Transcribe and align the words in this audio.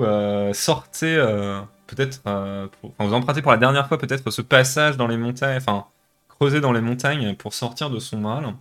euh, 0.00 0.52
sortez 0.52 1.16
euh, 1.16 1.60
peut-être, 1.86 2.20
euh, 2.26 2.68
enfin, 2.82 3.06
vous 3.06 3.14
empruntez 3.14 3.42
pour 3.42 3.52
la 3.52 3.58
dernière 3.58 3.88
fois 3.88 3.98
peut-être 3.98 4.30
ce 4.30 4.42
passage 4.42 4.96
dans 4.96 5.06
les 5.06 5.16
montagnes, 5.16 5.56
enfin 5.56 5.86
creuser 6.28 6.60
dans 6.60 6.72
les 6.72 6.80
montagnes 6.80 7.34
pour 7.36 7.54
sortir 7.54 7.90
de 7.90 7.98
son 7.98 8.18
mal, 8.18 8.54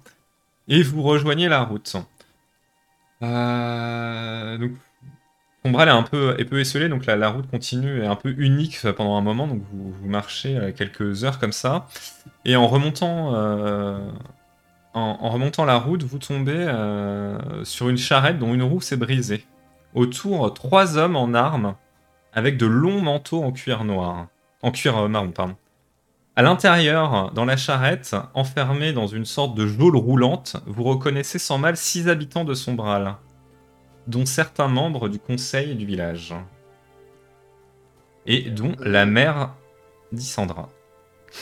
et 0.68 0.84
vous 0.84 1.02
rejoignez 1.02 1.48
la 1.48 1.62
route. 1.64 1.96
Donc, 3.22 4.72
Sombral 5.64 5.88
est 5.88 5.92
un 5.92 6.04
peu, 6.04 6.36
est 6.40 6.46
peu 6.46 6.60
esselé, 6.60 6.90
donc 6.90 7.06
la, 7.06 7.30
route 7.30 7.50
continue 7.50 8.02
est 8.02 8.08
un 8.08 8.16
peu 8.16 8.34
unique 8.38 8.80
pendant 8.98 9.16
un 9.16 9.22
moment, 9.22 9.48
donc 9.48 9.62
vous, 9.72 9.94
marchez 10.04 10.74
quelques 10.76 11.24
heures 11.24 11.40
comme 11.40 11.52
ça, 11.52 11.88
et 12.46 12.56
en 12.56 12.68
remontant, 12.68 13.34
en, 14.94 15.30
remontant 15.30 15.66
la 15.66 15.78
route, 15.78 16.04
vous 16.04 16.18
tombez 16.18 16.66
sur 17.64 17.90
une 17.90 17.98
charrette 17.98 18.40
dont 18.40 18.54
une 18.54 18.64
roue 18.64 18.82
s'est 18.82 18.98
brisée. 18.98 19.46
Autour, 19.94 20.54
trois 20.54 20.98
hommes 20.98 21.16
en 21.16 21.34
armes, 21.34 21.76
avec 22.34 22.58
de 22.58 22.66
longs 22.66 23.02
manteaux 23.02 23.44
en 23.44 23.52
cuir 23.52 23.84
noir, 23.84 24.28
en 24.62 24.72
cuir 24.72 24.98
euh, 24.98 25.08
marron, 25.08 25.32
pardon. 25.32 25.56
À 26.38 26.44
l'intérieur, 26.44 27.32
dans 27.34 27.44
la 27.46 27.58
charrette, 27.58 28.16
enfermés 28.34 28.94
dans 28.94 29.08
une 29.08 29.26
sorte 29.26 29.54
de 29.54 29.68
geôle 29.68 29.98
roulante, 29.98 30.56
vous 30.66 30.84
reconnaissez 30.84 31.40
sans 31.40 31.58
mal 31.58 31.76
six 31.76 32.08
habitants 32.08 32.46
de 32.46 32.54
Sombral, 32.54 33.18
dont 34.08 34.26
certains 34.26 34.70
membres 34.70 35.10
du 35.10 35.20
conseil 35.20 35.76
du 35.76 35.86
village. 35.86 36.34
Et 38.26 38.50
dont 38.52 38.76
la 38.80 39.06
mère 39.06 39.56
d'Isandra. 40.12 40.70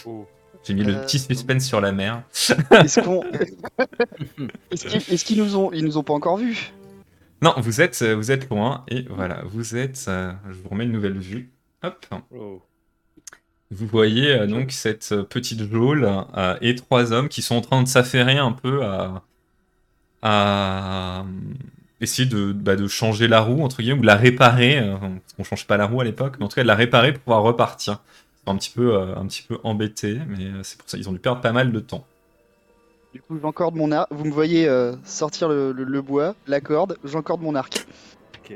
Oh. 0.06 0.28
J'ai 0.64 0.74
mis 0.74 0.84
le 0.84 0.96
Euh, 0.96 1.04
petit 1.06 1.20
suspense 1.20 1.66
sur 1.66 1.82
la 1.82 1.92
mère. 1.92 2.24
Est-ce 2.72 3.00
qu'on. 3.00 3.24
Est-ce 4.72 4.86
qu'ils 4.86 5.04
est-ce 5.14 5.26
qu'ils 5.26 5.38
nous 5.44 5.56
ont, 5.58 5.72
ils 5.72 5.84
nous 5.86 5.98
ont 5.98 6.04
pas 6.04 6.14
encore 6.14 6.38
vus? 6.38 6.74
Non, 7.42 7.54
vous 7.58 7.80
êtes, 7.80 8.02
euh, 8.02 8.16
vous 8.16 8.32
êtes 8.32 8.50
loin, 8.50 8.84
et 8.90 9.04
voilà, 9.10 9.44
vous 9.46 9.78
êtes... 9.78 10.06
euh, 10.10 10.34
je 10.50 10.58
vous 10.58 10.70
remets 10.70 10.84
une 10.84 10.92
nouvelle 10.92 11.18
vue. 11.18 11.50
Hop. 11.84 12.06
Oh. 12.36 12.62
Vous 13.72 13.88
voyez 13.88 14.32
euh, 14.32 14.48
donc 14.48 14.72
cette 14.72 15.16
petite 15.30 15.64
geôle 15.72 16.10
euh, 16.36 16.58
et 16.62 16.76
trois 16.76 17.14
hommes 17.14 17.30
qui 17.30 17.42
sont 17.42 17.56
en 17.56 17.62
train 17.62 17.82
de 17.82 17.88
s'affairer 17.88 18.38
un 18.38 18.52
peu 18.52 18.84
à, 18.84 19.24
à, 20.22 21.26
essayer 22.02 22.28
de, 22.28 22.52
bah, 22.52 22.76
de 22.76 22.88
changer 22.88 23.30
la 23.30 23.40
roue, 23.40 23.64
entre 23.64 23.82
guillemets, 23.82 24.00
ou 24.00 24.02
de 24.02 24.08
la 24.08 24.16
réparer, 24.16 24.82
parce 25.00 25.34
qu'on 25.38 25.44
change 25.46 25.66
pas 25.66 25.78
la 25.78 25.86
roue 25.86 26.02
à 26.02 26.04
l'époque, 26.04 26.36
mais 26.40 26.46
en 26.46 26.50
tout 26.50 26.56
cas 26.56 26.64
de 26.64 26.68
la 26.68 26.76
réparer 26.76 27.14
pour 27.14 27.22
pouvoir 27.24 27.44
repartir. 27.44 28.02
Ils 28.44 28.46
sont 28.46 28.52
un 28.54 28.58
petit 28.58 28.72
peu, 28.72 28.98
un 28.98 29.26
petit 29.28 29.44
peu 29.44 29.60
embêtés, 29.64 30.20
mais 30.28 30.52
c'est 30.64 30.78
pour 30.78 30.90
ça 30.90 30.98
qu'ils 30.98 31.08
ont 31.08 31.14
dû 31.14 31.20
perdre 31.20 31.40
pas 31.42 31.54
mal 31.54 31.72
de 31.72 31.80
temps. 31.80 32.06
Du 33.14 33.22
coup, 33.22 33.40
j'encorde 33.42 33.76
mon 33.76 33.92
arc. 33.92 34.08
Vous 34.12 34.26
me 34.26 34.32
voyez 34.32 34.68
euh, 34.68 34.96
sortir 35.04 35.50
le, 35.50 35.72
le- 35.72 35.84
le 35.84 36.02
bois, 36.02 36.36
la 36.48 36.62
corde, 36.62 36.98
j'encorde 37.04 37.42
mon 37.42 37.56
arc. 37.56 37.86
Ok. 38.44 38.54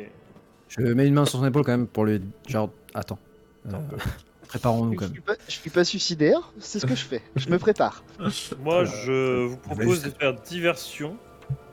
Je 0.68 0.82
mets 0.82 1.08
une 1.08 1.14
main 1.16 1.26
sur 1.26 1.40
son 1.40 1.46
épaule 1.46 1.64
quand 1.64 1.72
même 1.72 1.88
pour 1.88 2.06
lui. 2.06 2.22
Genre, 2.48 2.70
attends. 2.94 3.20
Euh, 3.68 3.72
Préparons-nous 4.48 4.94
Je 4.94 4.98
quand 4.98 5.06
même. 5.06 5.14
suis, 5.14 5.22
pas, 5.22 5.36
je 5.48 5.52
suis 5.52 5.70
pas 5.72 5.84
suicidaire, 5.84 6.54
c'est 6.60 6.80
ce 6.80 6.86
que 6.86 6.96
je 6.96 7.04
fais. 7.04 7.22
Je 7.36 7.50
me 7.50 7.58
prépare. 7.58 8.04
Moi, 8.60 8.86
je 8.86 9.46
vous 9.46 9.58
propose 9.58 10.04
de 10.04 10.10
faire 10.12 10.34
diversion 10.34 11.18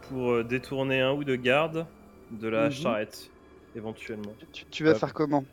pour 0.09 0.33
euh, 0.33 0.45
détourner 0.45 1.01
un 1.03 1.13
ou 1.13 1.23
deux 1.25 1.37
gardes 1.37 1.87
de 2.31 2.49
la 2.49 2.67
Mhm. 2.67 2.71
charrette, 2.73 3.31
éventuellement. 3.77 4.33
Tu, 4.53 4.65
tu 4.71 4.85
vas 4.85 4.95
faire 4.95 5.13
comment? 5.13 5.45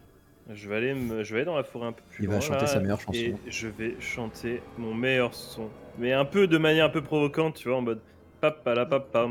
Je 0.54 0.70
vais 0.70 0.76
aller, 0.78 0.94
me... 0.94 1.24
je 1.24 1.34
vais 1.34 1.40
aller 1.40 1.46
dans 1.46 1.58
la 1.58 1.64
forêt 1.64 1.88
un 1.88 1.92
peu 1.92 2.02
plus 2.10 2.24
Il 2.24 2.28
va 2.28 2.36
loin, 2.36 2.42
chanter 2.42 2.62
là, 2.62 2.68
sa 2.68 2.80
meilleure 2.80 3.00
chanson. 3.02 3.12
Et 3.20 3.36
je 3.48 3.68
vais 3.68 3.96
chanter 4.00 4.62
mon 4.78 4.94
meilleur 4.94 5.34
son. 5.34 5.70
Mais 6.00 6.14
un 6.14 6.26
peu 6.26 6.48
de 6.48 6.58
manière 6.58 6.86
un 6.86 6.90
peu 6.90 7.02
provocante, 7.02 7.56
tu 7.56 7.68
vois, 7.70 7.78
en 7.78 7.82
mode 7.82 8.00
papa 8.40 8.74
la 8.74 8.86
papa. 8.86 9.28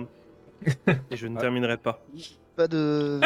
Et 1.11 1.17
je 1.17 1.27
ne 1.27 1.39
terminerai 1.39 1.77
pas. 1.79 2.03
Pas 2.57 2.69
de 2.69 3.21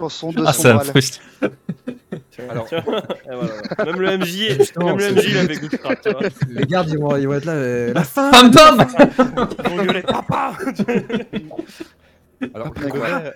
chanson 0.00 0.32
de 0.32 0.42
Ah. 0.44 0.52
Tiens, 0.52 0.78
Alors- 2.50 2.66
voilà, 2.84 3.02
voilà. 3.24 3.84
Même 3.84 4.00
le 4.00 4.18
MJ, 4.18 4.58
même 4.78 4.96
le 4.98 5.12
MJ, 5.14 5.24
il 5.28 5.38
avait 5.38 5.56
goût 5.56 5.68
de 5.68 5.76
crack, 5.76 6.00
tu 6.02 6.10
vois. 6.10 6.20
Les 6.48 6.64
gardes, 6.66 6.88
ils 6.90 6.98
vont, 6.98 7.16
ils 7.16 7.26
vont 7.26 7.34
être 7.34 7.44
là. 7.44 7.52
euh, 7.52 7.92
la 7.92 8.04
fin 8.04 8.30
Pam 8.30 8.50
pam 8.50 8.86
Ils 9.64 9.70
vont 9.70 9.84
gueuler 9.84 10.02
papa 10.02 10.52
Alors, 12.54 12.72
mets, 12.80 13.32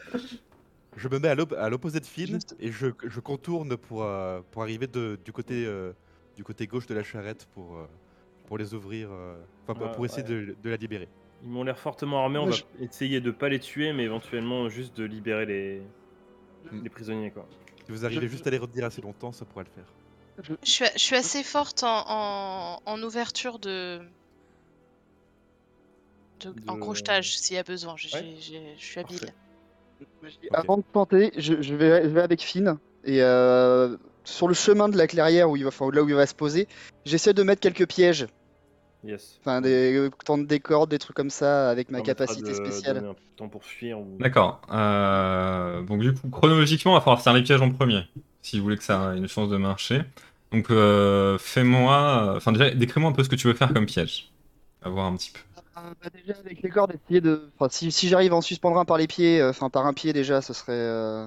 je 0.97 1.08
me 1.08 1.19
mets 1.19 1.28
à 1.28 1.34
l'op- 1.34 1.54
à 1.58 1.69
l'opposé 1.69 2.00
de 2.00 2.06
Finn 2.06 2.26
Juste- 2.26 2.56
et 2.60 2.70
je, 2.72 2.88
je 3.04 3.20
contourne 3.20 3.76
pour, 3.76 4.03
euh, 4.04 4.41
pour 4.50 4.62
arriver 4.62 4.86
de- 4.86 5.19
du, 5.25 5.32
côté, 5.32 5.64
euh, 5.66 5.92
du 6.36 6.44
côté 6.44 6.66
gauche 6.66 6.86
de 6.86 6.94
la 6.94 7.03
charrette 7.03 7.47
pour, 7.54 7.76
euh, 7.76 7.86
pour 8.47 8.58
les 8.58 8.75
ouvrir, 8.75 9.10
enfin 9.62 9.75
pour, 9.78 9.91
pour 9.92 10.04
essayer 10.04 10.22
ouais. 10.22 10.47
de, 10.47 10.56
de 10.62 10.70
la 10.70 10.76
libérer. 10.76 11.08
Ils 11.44 11.48
m'ont 11.48 11.64
l'air 11.64 11.78
fortement 11.78 12.22
armés, 12.22 12.38
on 12.38 12.47
Moi, 12.47 12.54
va 12.56 12.84
essayer 12.84 13.20
de 13.20 13.30
pas 13.32 13.48
les 13.48 13.58
tuer, 13.58 13.92
mais 13.92 14.04
éventuellement 14.04 14.69
juste 14.69 14.97
de 14.97 15.04
libérer 15.04 15.47
les, 15.47 15.82
Mm. 16.70 16.82
les 16.84 16.88
prisonniers, 16.91 17.30
quoi. 17.32 17.48
Si 17.84 17.91
vous 17.91 18.04
arrivez 18.04 18.28
juste 18.28 18.47
à 18.47 18.50
les 18.50 18.59
retenir 18.59 18.84
assez 18.84 19.00
longtemps, 19.03 19.32
ça 19.32 19.44
pourra 19.44 19.64
le 19.64 19.70
faire. 19.70 19.92
Je 20.62 20.70
suis, 20.70 20.84
je 20.94 20.98
suis 21.00 21.16
assez 21.16 21.42
forte 21.42 21.82
en, 21.82 22.04
en, 22.06 22.80
en 22.86 23.03
ouverture 23.03 23.59
de... 23.59 24.00
de- 26.41 26.54
En 26.69 26.78
crochetage, 26.78 27.36
s'il 27.36 27.56
y 27.56 27.59
a 27.59 27.62
besoin. 27.64 27.94
Ouais. 27.94 28.36
Je 28.41 28.80
suis 28.80 29.00
habile. 29.00 29.19
Avant 30.53 30.79
de 30.79 30.85
tenter, 30.93 31.33
je, 31.37 31.61
je 31.61 31.75
vais, 31.75 32.05
je 32.05 32.09
vais 32.09 32.23
avec 32.23 32.43
Finn 32.43 32.77
et 33.05 33.23
euh, 33.23 33.97
sur 34.25 34.49
le 34.49 34.55
chemin 34.55 34.89
de 34.89 34.97
la 34.97 35.07
clairière 35.07 35.51
où 35.51 35.57
il 35.57 35.63
va, 35.63 35.69
enfin, 35.69 35.89
là 35.93 36.03
où 36.03 36.09
il 36.09 36.15
va 36.15 36.27
se 36.27 36.35
poser, 36.35 36.69
j'essaie 37.05 37.35
de 37.35 37.43
mettre 37.43 37.61
quelques 37.61 37.87
pièges, 37.89 38.27
Yes. 39.05 39.41
enfin 39.41 39.61
des 39.61 39.97
euh, 39.97 40.11
tendre 40.25 40.47
des 40.47 40.61
cordes, 40.61 40.91
des 40.91 40.99
trucs 41.01 41.17
comme 41.17 41.31
ça 41.31 41.69
avec 41.71 41.91
ma 41.91 42.03
capacité 42.03 42.51
de 42.51 42.55
spéciale. 42.55 42.99
un 42.99 43.17
temps 43.37 43.49
pour 43.49 43.65
fuir 43.65 43.99
ou... 43.99 44.17
D'accord. 44.21 44.63
Euh, 44.71 45.83
donc 45.83 46.03
du 46.03 46.15
coup, 46.15 46.29
chronologiquement, 46.31 46.93
il 46.93 46.95
va 46.95 47.01
falloir 47.01 47.21
faire 47.21 47.33
les 47.33 47.43
pièges 47.43 47.61
en 47.61 47.71
premier, 47.73 48.05
si 48.43 48.59
vous 48.59 48.63
voulez 48.63 48.77
que 48.77 48.84
ça 48.84 49.13
ait 49.15 49.19
une 49.19 49.27
chance 49.27 49.49
de 49.49 49.57
marcher. 49.57 50.03
Donc 50.53 50.71
euh, 50.71 51.37
fais-moi... 51.39 52.34
Enfin 52.37 52.53
déjà, 52.53 52.71
décris-moi 52.71 53.11
un 53.11 53.13
peu 53.13 53.25
ce 53.25 53.29
que 53.29 53.34
tu 53.34 53.49
veux 53.49 53.55
faire 53.55 53.73
comme 53.73 53.87
piège. 53.87 54.31
On 54.84 54.91
va 54.91 54.95
voir 54.95 55.07
un 55.07 55.17
petit 55.17 55.33
peu. 55.33 55.41
Euh, 55.82 55.94
bah, 56.03 56.10
déjà 56.15 56.38
avec 56.38 56.62
les 56.62 56.69
cordes, 56.70 56.93
essayer 56.94 57.20
de, 57.20 57.50
enfin 57.59 57.69
si, 57.70 57.91
si 57.93 58.09
j'arrive 58.09 58.32
à 58.32 58.37
en 58.37 58.41
suspendre 58.41 58.78
un 58.78 58.84
par 58.84 58.98
les 58.98 59.06
pieds, 59.06 59.41
euh, 59.41 59.50
enfin 59.50 59.70
par 59.70 59.87
un 59.87 59.93
pied 59.94 60.12
déjà, 60.12 60.41
ce 60.43 60.53
serait. 60.53 60.72
euh, 60.72 61.26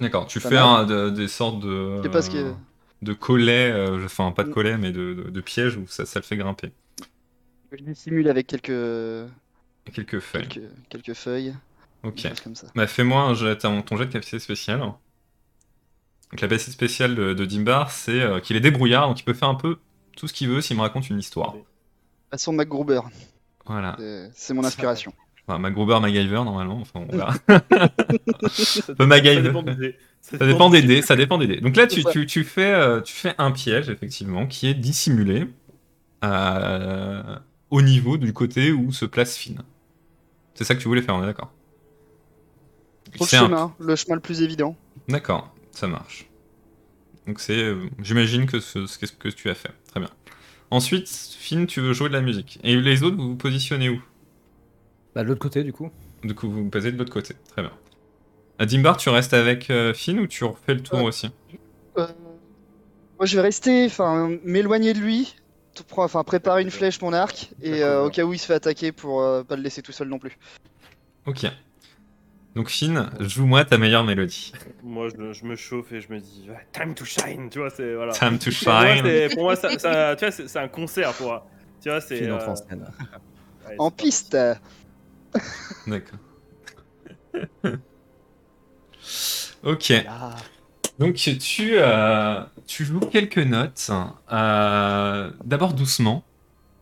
D'accord, 0.00 0.26
tu 0.26 0.40
Pas 0.40 0.48
fais 0.48 0.56
un- 0.56 0.84
de- 0.84 1.10
des 1.10 1.28
sortes 1.28 1.60
de... 1.60 2.00
C'est 2.02 2.10
parce 2.10 2.28
que- 2.28 2.54
De 3.02 3.12
collets, 3.12 3.72
enfin 4.04 4.32
pas 4.32 4.42
de 4.44 4.48
Mm. 4.48 4.52
collets, 4.54 4.78
mais 4.78 4.90
de, 4.92 5.14
de- 5.14 5.30
de 5.30 5.40
pièges 5.40 5.76
où 5.76 5.86
ça, 5.86 6.04
ça 6.06 6.18
le 6.18 6.24
fait 6.24 6.36
grimper. 6.36 6.72
je 7.72 7.82
dissimule 7.84 8.28
avec 8.28 8.46
quelques 8.46 9.28
Quelques 9.92 10.20
feuilles. 10.20 10.48
quelques, 10.48 10.70
quelques 10.88 11.14
feuilles, 11.14 11.54
Ok. 12.02 12.26
comme 12.44 12.54
ça. 12.54 12.68
Bah 12.74 12.86
fais-moi 12.86 13.22
un 13.22 13.34
jet, 13.34 13.58
ton, 13.58 13.82
jet 13.96 14.06
de 14.06 14.12
capacité 14.12 14.38
spéciale. 14.38 14.80
Donc 14.80 14.96
la 16.32 16.38
capacité 16.48 16.72
spéciale 16.72 17.14
de, 17.14 17.34
de 17.34 17.44
Dimbar, 17.44 17.90
c'est 17.90 18.20
euh, 18.20 18.40
qu'il 18.40 18.56
est 18.56 18.60
débrouillard, 18.60 19.08
donc 19.08 19.20
il 19.20 19.24
peut 19.24 19.34
faire 19.34 19.48
un 19.48 19.54
peu 19.54 19.78
tout 20.16 20.26
ce 20.28 20.32
qu'il 20.32 20.48
veut 20.48 20.60
s'il 20.60 20.76
me 20.76 20.82
raconte 20.82 21.08
une 21.10 21.18
histoire. 21.18 21.54
Façon 22.30 22.52
MacGruber, 22.52 23.00
Voilà. 23.66 23.96
c'est- 24.34 24.54
mon 24.54 24.64
inspiration. 24.64 25.12
Enfin, 25.46 25.58
MacGruber, 25.58 25.98
MacGyver, 26.00 26.44
normalement, 26.44 26.78
enfin 26.80 27.00
on 27.08 27.16
verra. 27.16 27.34
Ça, 28.50 28.94
Peu 28.94 29.06
MacGyver. 29.06 29.42
dépend 29.42 29.62
des 29.62 29.74
dés. 29.74 29.96
Ça 30.20 30.46
dépend 30.46 30.68
des 30.68 30.82
dés, 30.82 31.00
ça 31.02 31.16
dépend 31.16 31.38
des 31.38 31.46
dés. 31.46 31.60
Donc 31.60 31.74
là, 31.76 31.86
tu, 31.86 31.96
C'est 31.96 32.02
ça. 32.02 32.10
tu, 32.12 32.26
tu 32.26 32.44
fais, 32.44 32.72
euh, 32.74 33.00
tu 33.00 33.14
fais 33.14 33.34
un 33.38 33.50
piège, 33.50 33.88
effectivement, 33.88 34.46
qui 34.46 34.66
est 34.66 34.74
dissimulé 34.74 35.46
euh, 36.24 37.38
au 37.70 37.80
niveau 37.80 38.18
du 38.18 38.32
côté 38.34 38.72
où 38.72 38.92
se 38.92 39.04
place 39.06 39.36
Finn. 39.36 39.62
C'est 40.54 40.64
ça 40.64 40.74
que 40.74 40.80
tu 40.80 40.88
voulais 40.88 41.02
faire, 41.02 41.14
on 41.14 41.22
est 41.22 41.26
d'accord 41.26 41.52
le 43.14 43.22
un- 43.22 43.26
chemin, 43.26 43.74
le 43.80 43.96
chemin 43.96 44.16
le 44.16 44.20
plus 44.20 44.42
évident. 44.42 44.76
D'accord, 45.08 45.54
ça 45.72 45.86
marche. 45.86 46.26
Donc 47.26 47.40
c'est, 47.40 47.56
euh, 47.56 47.88
j'imagine 48.02 48.44
que 48.46 48.60
ce, 48.60 48.86
ce 48.86 48.98
que- 48.98 49.06
que 49.06 49.28
tu 49.28 49.48
as 49.48 49.54
fait. 49.54 49.70
Très 49.90 50.00
bien. 50.00 50.10
Ensuite, 50.70 51.08
Finn, 51.08 51.66
tu 51.66 51.80
veux 51.80 51.92
jouer 51.92 52.08
de 52.08 52.14
la 52.14 52.20
musique. 52.20 52.58
Et 52.62 52.76
les 52.76 53.02
autres, 53.02 53.16
vous 53.16 53.30
vous 53.30 53.36
positionnez 53.36 53.88
où? 53.88 54.02
Bah, 55.14 55.22
de 55.22 55.28
l'autre 55.28 55.40
côté, 55.40 55.64
du 55.64 55.72
coup. 55.72 55.90
Du 56.22 56.34
coup, 56.34 56.50
vous 56.50 56.64
vous 56.64 56.70
posez 56.70 56.92
de 56.92 56.98
l'autre 56.98 57.12
côté. 57.12 57.34
Très 57.50 57.62
bien. 57.62 57.72
À 58.58 58.66
Dimbar, 58.66 58.96
tu 58.96 59.08
restes 59.08 59.34
avec 59.34 59.70
euh, 59.70 59.94
Finn 59.94 60.18
ou 60.18 60.26
tu 60.26 60.44
refais 60.44 60.74
le 60.74 60.82
tour 60.82 60.98
Euh, 60.98 61.02
aussi? 61.02 61.30
Euh, 61.96 62.06
moi 63.18 63.26
je 63.26 63.36
vais 63.36 63.42
rester, 63.42 63.86
enfin 63.86 64.36
m'éloigner 64.44 64.94
de 64.94 64.98
lui, 64.98 65.34
enfin 65.96 66.22
préparer 66.24 66.62
une 66.62 66.70
flèche, 66.70 67.00
mon 67.00 67.12
arc, 67.12 67.50
et 67.62 67.82
euh, 67.82 68.04
au 68.04 68.10
cas 68.10 68.24
où 68.24 68.32
il 68.32 68.38
se 68.38 68.46
fait 68.46 68.54
attaquer 68.54 68.92
pour 68.92 69.22
euh, 69.22 69.42
pas 69.42 69.56
le 69.56 69.62
laisser 69.62 69.82
tout 69.82 69.92
seul 69.92 70.08
non 70.08 70.18
plus. 70.18 70.36
Ok. 71.26 71.46
Donc 72.58 72.70
Finn, 72.70 73.08
joue-moi 73.20 73.64
ta 73.64 73.78
meilleure 73.78 74.02
mélodie. 74.02 74.50
Moi, 74.82 75.08
je, 75.16 75.32
je 75.32 75.44
me 75.44 75.54
chauffe 75.54 75.92
et 75.92 76.00
je 76.00 76.12
me 76.12 76.18
dis 76.18 76.48
time 76.72 76.92
to 76.92 77.04
shine, 77.04 77.48
tu 77.50 77.60
vois, 77.60 77.70
c'est 77.70 77.94
voilà. 77.94 78.12
Time 78.14 78.36
to 78.40 78.50
Pour 78.64 78.72
moi, 78.74 78.96
shine. 78.96 79.04
c'est- 79.04 79.28
Pour 79.30 79.42
moi, 79.44 79.54
ça, 79.54 79.78
ça- 79.78 80.16
tu 80.18 80.24
vois, 80.24 80.32
c'est 80.32 80.58
un 80.58 80.66
concert, 80.66 81.14
pour 81.14 81.26
moi. 81.28 81.46
Tu 81.80 81.88
vois, 81.88 82.00
c'est. 82.00 82.24
Euh, 82.24 82.52
en 83.78 83.90
ouais, 83.90 83.96
piste, 83.96 84.36
D'accord. 85.86 86.18
ok. 89.62 89.92
ah, 90.08 90.36
Donc 90.98 91.14
tu, 91.16 91.78
euh, 91.78 92.44
tu 92.66 92.84
joues 92.84 93.00
quelques 93.00 93.38
notes, 93.38 93.90
euh, 94.32 95.30
d'abord 95.44 95.74
doucement. 95.74 96.27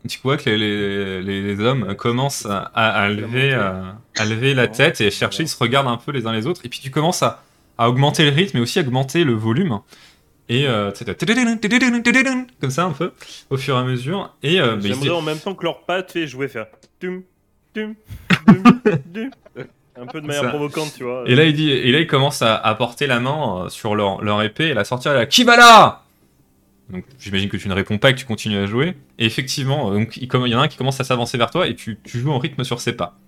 Tu 0.06 0.18
vois 0.22 0.36
que 0.36 0.48
les, 0.50 1.22
les- 1.22 1.42
les 1.42 1.60
hommes 1.60 1.94
commencent 1.96 2.46
à, 2.46 2.60
à 2.74 3.08
lever, 3.08 3.52
euh, 3.52 3.82
à 4.18 4.24
lever 4.24 4.54
la 4.54 4.68
tête 4.68 5.00
et 5.00 5.06
à 5.06 5.10
chercher, 5.10 5.42
ils 5.44 5.48
se 5.48 5.58
regardent 5.58 5.88
un 5.88 5.96
peu 5.96 6.12
les 6.12 6.26
uns 6.26 6.32
les 6.32 6.46
autres, 6.46 6.60
et 6.64 6.68
puis 6.68 6.80
tu 6.80 6.90
commences 6.90 7.22
à, 7.22 7.42
à 7.78 7.88
augmenter 7.88 8.24
le 8.24 8.34
rythme, 8.34 8.58
mais 8.58 8.62
aussi 8.62 8.78
à 8.78 8.82
augmenter 8.82 9.24
le 9.24 9.32
volume. 9.34 9.80
Et 10.48 10.66
euh, 10.68 10.92
comme 12.60 12.70
ça 12.70 12.84
un 12.84 12.92
peu, 12.92 13.12
au 13.50 13.56
fur 13.56 13.74
et 13.76 13.78
à 13.80 13.82
mesure. 13.82 14.32
Et 14.42 14.60
euh, 14.60 14.80
J'aimerais 14.80 15.10
en 15.10 15.22
même 15.22 15.38
temps 15.38 15.54
que 15.54 15.64
leur 15.64 15.80
patte 15.82 16.12
fait 16.12 16.26
jouer 16.26 16.48
faire 16.48 16.66
tum 17.00 17.22
tum 17.74 17.94
tum 18.46 18.62
tum. 19.14 19.30
Un 19.98 20.06
peu 20.06 20.20
de 20.20 20.26
manière 20.26 20.42
Ça. 20.42 20.48
provocante, 20.50 20.92
tu 20.96 21.04
vois. 21.04 21.24
Et 21.26 21.34
là, 21.34 21.44
il 21.44 21.54
dit, 21.54 21.70
et 21.70 21.90
là, 21.90 22.00
il 22.00 22.06
commence 22.06 22.42
à, 22.42 22.54
à 22.54 22.74
porter 22.74 23.06
la 23.06 23.18
main 23.18 23.64
euh, 23.64 23.68
sur 23.70 23.94
leur, 23.94 24.22
leur 24.22 24.42
épée 24.42 24.66
et 24.68 24.74
la 24.74 24.84
sortir 24.84 25.14
là. 25.14 25.24
Qui 25.24 25.42
va 25.42 25.56
là? 25.56 26.02
Donc, 26.90 27.04
j'imagine 27.18 27.48
que 27.48 27.56
tu 27.56 27.68
ne 27.68 27.74
réponds 27.74 27.98
pas 27.98 28.10
et 28.10 28.14
que 28.14 28.18
tu 28.18 28.26
continues 28.26 28.58
à 28.58 28.66
jouer. 28.66 28.96
Et 29.18 29.26
effectivement, 29.26 29.90
euh, 29.90 29.94
donc, 29.94 30.16
il, 30.16 30.28
y 30.32 30.54
en 30.54 30.60
a 30.60 30.62
un 30.64 30.68
qui 30.68 30.76
commence 30.76 31.00
à 31.00 31.04
s'avancer 31.04 31.36
vers 31.36 31.50
toi 31.50 31.66
et 31.66 31.74
tu, 31.74 31.98
tu 32.04 32.18
joues 32.18 32.30
en 32.30 32.38
rythme 32.38 32.62
sur 32.64 32.80
ses 32.80 32.92
pas. 32.92 33.18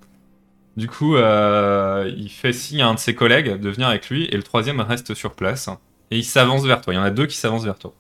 Du 0.77 0.87
coup, 0.87 1.17
euh, 1.17 2.09
il 2.17 2.31
fait 2.31 2.53
signe 2.53 2.83
à 2.83 2.89
un 2.89 2.95
de 2.95 3.01
ses 3.01 3.13
collègues 3.15 3.61
de 3.61 3.69
venir 3.69 3.89
avec 3.89 4.09
lui 4.09 4.27
et 4.27 4.37
le 4.37 4.45
troisième 4.45 4.81
reste 4.81 5.13
sur 5.15 5.35
place. 5.35 5.69
Et 6.13 6.19
il 6.19 6.25
s'avance 6.25 6.65
vers 6.65 6.81
toi. 6.81 6.95
Il 6.95 6.97
y 6.97 7.01
en 7.01 7.03
a 7.03 7.11
deux 7.11 7.27
qui 7.27 7.37
s'avancent 7.37 7.65
vers 7.65 7.81
toi. 7.81 7.95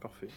Parfait. 0.00 0.28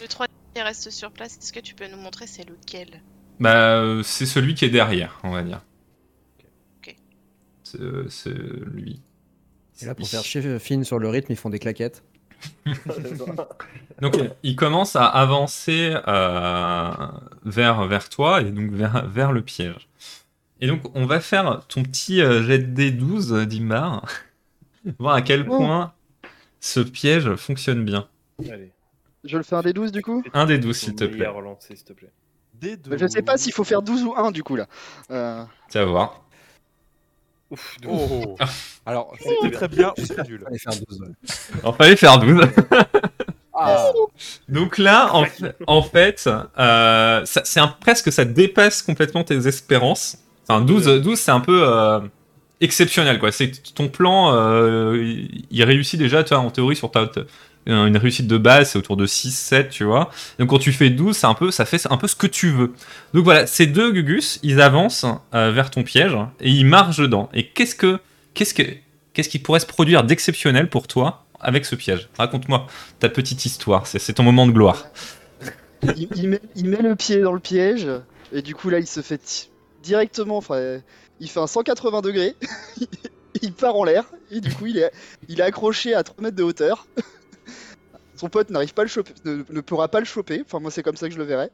Le 0.00 0.08
3 0.08 0.26
qui 0.54 0.62
reste 0.62 0.90
sur 0.90 1.10
place, 1.12 1.36
est-ce 1.36 1.52
que 1.52 1.60
tu 1.60 1.74
peux 1.74 1.86
nous 1.88 1.98
montrer 1.98 2.26
c'est 2.26 2.48
lequel? 2.48 3.02
Bah, 3.38 3.76
euh, 3.76 4.02
c'est 4.02 4.24
celui 4.24 4.54
qui 4.54 4.64
est 4.64 4.70
derrière, 4.70 5.20
on 5.24 5.30
va 5.30 5.42
dire. 5.42 5.60
Ok. 6.78 6.96
C'est 7.64 7.80
euh, 7.80 8.08
c'est 8.08 8.30
lui. 8.30 9.02
Et 9.82 9.84
là, 9.84 9.94
pour 9.94 10.08
faire 10.08 10.24
chier 10.24 10.58
Finn 10.58 10.84
sur 10.84 10.98
le 10.98 11.08
rythme, 11.08 11.32
ils 11.32 11.36
font 11.36 11.50
des 11.50 11.58
claquettes. 11.58 12.02
Donc 14.00 14.16
il 14.42 14.56
commence 14.56 14.96
à 14.96 15.06
avancer 15.06 15.94
euh, 16.08 16.90
vers, 17.44 17.86
vers 17.86 18.08
toi 18.08 18.40
et 18.40 18.50
donc 18.50 18.70
vers, 18.72 19.06
vers 19.08 19.32
le 19.32 19.42
piège. 19.42 19.88
Et 20.60 20.66
donc 20.66 20.80
on 20.94 21.06
va 21.06 21.20
faire 21.20 21.60
ton 21.68 21.82
petit 21.82 22.20
euh, 22.20 22.42
jet 22.42 22.58
de 22.58 22.90
D12 22.90 23.32
euh, 23.32 23.46
d'Imbar, 23.46 24.04
voir 24.98 25.14
à 25.14 25.22
quel 25.22 25.46
Oh. 25.48 25.56
point 25.56 25.92
ce 26.60 26.80
piège 26.80 27.34
fonctionne 27.36 27.84
bien. 27.84 28.08
Allez. 28.50 28.72
Je 29.24 29.36
le 29.36 29.42
fais 29.44 29.54
un 29.56 29.62
des 29.62 29.72
12 29.72 29.92
du 29.92 30.02
coup? 30.02 30.22
Un 30.34 30.46
des 30.46 30.58
12 30.58 30.76
s'il 30.76 30.94
te 30.96 31.04
plaît. 31.04 31.24
Lancé, 31.26 31.76
s'il 31.76 31.84
te 31.84 31.92
plaît. 31.92 32.10
Bah, 32.60 32.96
Je 32.96 33.06
sais 33.06 33.22
pas 33.22 33.36
s'il 33.36 33.52
faut 33.52 33.64
faire 33.64 33.82
12 33.82 34.02
ou 34.04 34.14
1 34.16 34.30
du 34.32 34.42
coup 34.42 34.56
là. 34.56 34.66
Euh, 35.10 35.44
Tu 35.70 35.78
vas 35.78 35.84
voir. 35.84 36.22
Ouf, 37.52 37.76
Oh. 37.88 38.36
Alors, 38.86 39.14
c'est 39.42 39.50
très 39.52 39.68
bien 39.68 39.92
ou 39.98 40.04
c'est 40.04 40.26
nul. 40.28 40.42
Allez 40.46 40.58
faire 40.58 40.72
12. 40.88 41.00
ouais. 41.00 41.08
Il 41.64 41.72
fallait 41.74 41.96
faire 41.96 42.18
12. 42.18 42.40
Ah. 43.54 43.90
Donc 44.48 44.78
là, 44.78 45.10
en, 45.14 45.26
en 45.66 45.82
fait, 45.82 46.26
euh, 46.58 47.24
ça- 47.26 47.42
c'est 47.44 47.60
un- 47.60 47.68
presque 47.68 48.10
ça 48.10 48.24
dépasse 48.24 48.80
complètement 48.80 49.24
tes 49.24 49.46
espérances. 49.46 50.16
Enfin, 50.48 50.62
12, 50.62 50.86
12 51.02 51.18
c'est 51.20 51.30
un 51.32 51.40
peu 51.40 51.62
euh, 51.62 52.00
exceptionnel, 52.62 53.18
quoi. 53.18 53.30
C'est 53.30 53.52
ton 53.74 53.88
plan, 53.88 54.34
euh, 54.34 54.96
il, 55.02 55.44
il 55.50 55.62
réussit 55.64 55.98
déjà, 56.00 56.24
tu 56.24 56.30
vois, 56.34 56.42
en 56.42 56.50
théorie, 56.50 56.76
sur 56.76 56.90
ta, 56.90 57.06
ta- 57.06 57.20
une 57.66 57.96
réussite 57.96 58.26
de 58.26 58.38
base, 58.38 58.70
c'est 58.70 58.78
autour 58.78 58.96
de 58.96 59.06
6, 59.06 59.30
7, 59.36 59.68
tu 59.70 59.84
vois. 59.84 60.10
Donc 60.38 60.50
quand 60.50 60.58
tu 60.58 60.72
fais 60.72 60.90
12, 60.90 61.16
c'est 61.16 61.26
un 61.26 61.34
peu, 61.34 61.50
ça 61.50 61.64
fait 61.64 61.86
un 61.90 61.96
peu 61.96 62.08
ce 62.08 62.16
que 62.16 62.26
tu 62.26 62.50
veux. 62.50 62.72
Donc 63.14 63.24
voilà, 63.24 63.46
ces 63.46 63.66
deux 63.66 63.92
Gugus, 63.92 64.40
ils 64.42 64.60
avancent 64.60 65.06
euh, 65.34 65.52
vers 65.52 65.70
ton 65.70 65.82
piège 65.82 66.16
et 66.40 66.50
ils 66.50 66.66
marchent 66.66 66.98
dedans. 66.98 67.28
Et 67.34 67.48
qu'est-ce 67.48 67.74
que, 67.74 68.00
qu'est-ce 68.34 68.54
que, 68.54 68.62
qu'est-ce 69.12 69.28
qui 69.28 69.38
pourrait 69.38 69.60
se 69.60 69.66
produire 69.66 70.04
d'exceptionnel 70.04 70.68
pour 70.68 70.88
toi 70.88 71.24
avec 71.40 71.64
ce 71.64 71.76
piège? 71.76 72.08
Raconte-moi 72.18 72.66
ta 72.98 73.08
petite 73.08 73.44
histoire, 73.44 73.86
c'est 73.86 74.12
ton 74.12 74.24
moment 74.24 74.46
de 74.46 74.52
gloire. 74.52 74.86
il, 75.96 76.28
met, 76.28 76.82
le 76.82 76.94
pied 76.94 77.20
dans 77.20 77.32
le 77.32 77.40
piège 77.40 77.88
et 78.32 78.42
du 78.42 78.54
coup 78.54 78.70
là 78.70 78.78
il 78.78 78.86
se 78.86 79.00
fait 79.02 79.50
directement, 79.82 80.36
enfin 80.36 80.80
il 81.18 81.28
fait 81.28 81.40
un 81.40 81.48
180 81.48 82.00
degrés, 82.02 82.36
il 83.42 83.52
part 83.52 83.76
en 83.76 83.84
l'air 83.84 84.04
et 84.30 84.40
du 84.40 84.52
coup 84.52 84.66
il 84.66 84.78
est, 84.78 84.92
il 85.28 85.40
est 85.40 85.44
accroché 85.44 85.94
à 85.94 86.02
3 86.02 86.22
mètres 86.22 86.36
de 86.36 86.42
hauteur. 86.42 86.86
Son 88.22 88.28
pote 88.28 88.50
n'arrive 88.50 88.72
pas 88.72 88.82
à 88.82 88.84
le 88.84 88.88
choper, 88.88 89.12
ne, 89.24 89.42
ne 89.50 89.60
pourra 89.60 89.88
pas 89.88 89.98
le 89.98 90.04
choper, 90.06 90.44
enfin 90.46 90.60
moi 90.60 90.70
c'est 90.70 90.84
comme 90.84 90.94
ça 90.94 91.08
que 91.08 91.12
je 91.14 91.18
le 91.18 91.24
verrai. 91.24 91.50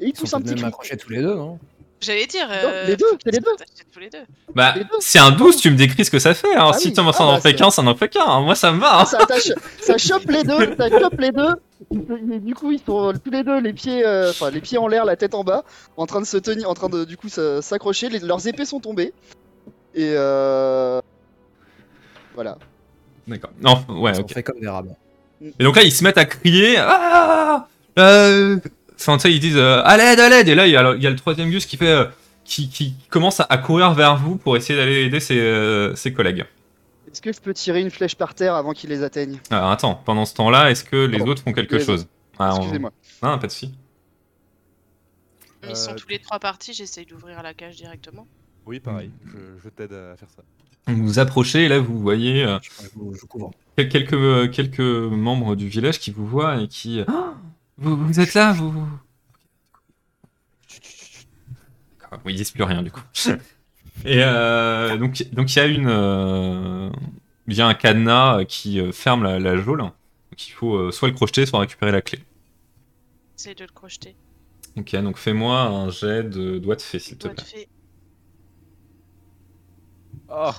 Et 0.00 0.04
il 0.04 0.08
Ils 0.08 0.12
pousse 0.14 0.30
sont 0.30 0.38
un 0.38 0.40
petit 0.40 0.54
même 0.54 0.60
cri. 0.60 0.68
accrochés 0.68 0.96
tous 0.96 1.10
les 1.10 1.20
deux, 1.20 1.34
non 1.34 1.58
J'allais 2.00 2.26
dire. 2.26 2.48
Non, 2.48 2.54
euh, 2.54 2.86
les 2.86 2.96
deux, 2.96 3.04
c'est 3.22 3.30
les 3.30 3.40
deux. 3.40 3.50
c'est 3.74 3.90
tous 3.90 4.00
les 4.00 4.08
deux. 4.08 4.22
Bah, 4.54 4.74
c'est 5.00 5.18
un 5.18 5.30
12, 5.32 5.56
tu 5.58 5.70
me 5.70 5.76
décris 5.76 6.06
ce 6.06 6.10
que 6.10 6.18
ça 6.18 6.32
fait. 6.32 6.54
Hein. 6.54 6.70
Ah 6.70 6.72
si 6.72 6.88
oui, 6.88 6.92
tu 6.94 7.00
en 7.00 7.08
ah 7.08 7.12
ça 7.12 7.24
en 7.24 7.32
bah, 7.34 7.40
fait 7.42 7.54
qu'un, 7.54 7.70
ça 7.70 7.82
n'en 7.82 7.94
fait 7.94 8.08
qu'un. 8.08 8.24
hein. 8.26 8.40
Moi, 8.40 8.54
ça 8.54 8.72
me 8.72 8.80
va. 8.80 9.00
hein. 9.00 9.04
ça, 9.04 9.18
attache- 9.18 9.52
ça 9.82 9.98
chope 9.98 10.24
les 10.30 10.42
deux, 10.44 10.74
ça 10.78 10.88
chope 10.88 11.18
les 11.20 11.30
deux. 11.30 11.54
Et 12.32 12.40
du 12.40 12.54
coup, 12.54 12.72
ils 12.72 12.80
sont 12.80 13.12
tous 13.22 13.30
les 13.30 13.42
deux 13.44 13.60
les 13.60 13.72
pieds, 13.74 14.04
euh, 14.04 14.30
enfin 14.30 14.50
les 14.50 14.60
pieds 14.62 14.78
en 14.78 14.86
l'air, 14.88 15.04
la 15.04 15.16
tête 15.16 15.34
en 15.34 15.44
bas, 15.44 15.62
en 15.98 16.06
train 16.06 16.20
de 16.22 16.26
se 16.26 16.38
tenir, 16.38 16.68
en 16.70 16.74
train 16.74 16.88
de 16.88 17.04
du 17.04 17.16
coup 17.18 17.28
s'accrocher. 17.28 18.08
Leurs 18.08 18.46
épées 18.48 18.64
sont 18.64 18.80
tombées. 18.80 19.12
Et 19.94 20.12
euh... 20.16 21.00
voilà. 22.34 22.56
D'accord. 23.26 23.50
Non, 23.62 23.82
ouais, 24.00 24.18
ok. 24.18 24.32
faits 24.32 24.44
comme 24.46 24.60
des 24.60 24.68
rabbins. 24.68 24.96
Et 25.58 25.64
donc 25.64 25.76
là, 25.76 25.82
ils 25.82 25.92
se 25.92 26.02
mettent 26.04 26.18
à 26.18 26.24
crier. 26.24 26.76
Ah 26.78 27.68
euh... 27.98 28.58
Enfin, 28.96 29.16
tu 29.16 29.22
sais, 29.22 29.32
ils 29.32 29.40
disent 29.40 29.56
euh, 29.56 29.82
à 29.84 29.96
l'aide, 29.96 30.20
à 30.20 30.28
l'aide. 30.28 30.48
Et 30.48 30.54
là, 30.54 30.66
il 30.66 30.72
y, 30.72 30.76
a 30.76 30.82
le- 30.82 30.96
il 30.96 31.02
y 31.02 31.06
a 31.06 31.10
le 31.10 31.16
troisième 31.16 31.50
Gus 31.50 31.66
qui 31.66 31.76
fait, 31.76 31.88
euh, 31.88 32.04
qui, 32.44 32.68
qui 32.68 32.94
commence 33.10 33.40
à, 33.40 33.58
courir 33.58 33.92
vers 33.92 34.16
vous 34.16 34.36
pour 34.36 34.56
essayer 34.56 34.78
d'aller 34.78 35.02
aider 35.04 35.20
ses, 35.20 35.38
euh, 35.40 35.94
ses 35.96 36.12
collègues. 36.12 36.44
Est-ce 37.10 37.20
que 37.20 37.32
je 37.32 37.40
peux 37.40 37.52
tirer 37.54 37.80
une 37.80 37.90
flèche 37.90 38.14
par 38.16 38.34
terre 38.34 38.54
avant 38.54 38.72
qu'ils 38.72 38.90
les 38.90 39.02
atteignent 39.02 39.38
Alors 39.50 39.70
attends, 39.70 40.00
pendant 40.04 40.24
ce 40.24 40.34
temps-là, 40.34 40.70
est-ce 40.70 40.84
que 40.84 41.06
les 41.06 41.18
Pardon. 41.18 41.32
autres 41.32 41.42
font 41.42 41.52
quelque 41.52 41.78
chose? 41.78 42.06
Ah, 42.38 42.54
on- 42.54 42.58
Excusez-moi. 42.58 42.92
Ah, 43.22 43.38
pas 43.38 43.46
de 43.46 43.52
souci. 43.52 43.72
Ils 45.68 45.76
sont 45.76 45.92
Euh, 45.92 45.94
tous 45.94 46.08
les 46.08 46.18
trois 46.18 46.38
partis, 46.38 46.72
j'essaye 46.74 47.06
d'ouvrir 47.06 47.42
la 47.42 47.54
cage 47.54 47.76
directement. 47.76 48.26
Oui, 48.66 48.80
pareil. 48.80 49.10
Je, 49.26 49.38
je 49.62 49.68
t'aide 49.68 49.92
à 49.92 50.16
faire 50.16 50.28
ça. 50.34 50.42
Vous 50.88 51.06
vous 51.06 51.18
approchez 51.18 51.64
et 51.64 51.68
là, 51.68 51.78
vous 51.78 51.98
voyez 51.98 52.44
euh, 52.44 52.58
Je, 52.62 52.70
je- 52.84 53.18
je 53.20 53.26
couvre. 53.26 53.50
Quel- 53.76 53.88
quelques, 53.88 54.12
euh, 54.14 54.48
quelques 54.48 54.80
membres 54.80 55.54
du 55.56 55.68
village 55.68 55.98
qui 55.98 56.10
vous 56.10 56.26
voient 56.26 56.60
et 56.60 56.68
qui. 56.68 57.02
Ah 57.08 57.34
vous, 57.78 57.96
vous 57.96 58.20
êtes 58.20 58.34
là, 58.34 58.52
vous. 58.52 58.86
Ils 62.26 62.36
disent 62.36 62.52
plus 62.52 62.62
rien 62.62 62.82
du 62.82 62.90
coup. 62.90 63.02
Et 64.04 64.22
euh, 64.22 64.96
donc, 64.98 65.22
donc 65.32 65.54
il 65.54 65.58
y 65.58 65.62
a 65.62 65.66
une, 65.66 65.86
euh, 65.88 66.90
il 67.46 67.54
y 67.56 67.60
a 67.60 67.66
un 67.66 67.74
cadenas 67.74 68.44
qui 68.44 68.78
euh, 68.80 68.92
ferme 68.92 69.22
la, 69.22 69.38
la 69.38 69.56
geôle. 69.56 69.78
Donc 69.78 69.92
il 70.48 70.50
faut 70.50 70.74
euh, 70.76 70.90
soit 70.90 71.08
le 71.08 71.14
crocheter, 71.14 71.46
soit 71.46 71.60
récupérer 71.60 71.90
la 71.92 72.02
clé. 72.02 72.18
Essaye 73.38 73.54
de 73.54 73.62
le 73.64 73.70
crocheter. 73.72 74.14
Ok, 74.76 74.94
donc 74.96 75.16
fais-moi 75.16 75.60
un 75.62 75.90
jet 75.90 76.24
de 76.24 76.58
doigt 76.58 76.76
de 76.76 76.82
fée, 76.82 76.98
s'il 76.98 77.16
te 77.16 77.28
Doigt 77.28 77.34
de 77.34 77.40
plaît. 77.42 77.50
fée. 77.60 77.68
Oh 80.28 80.50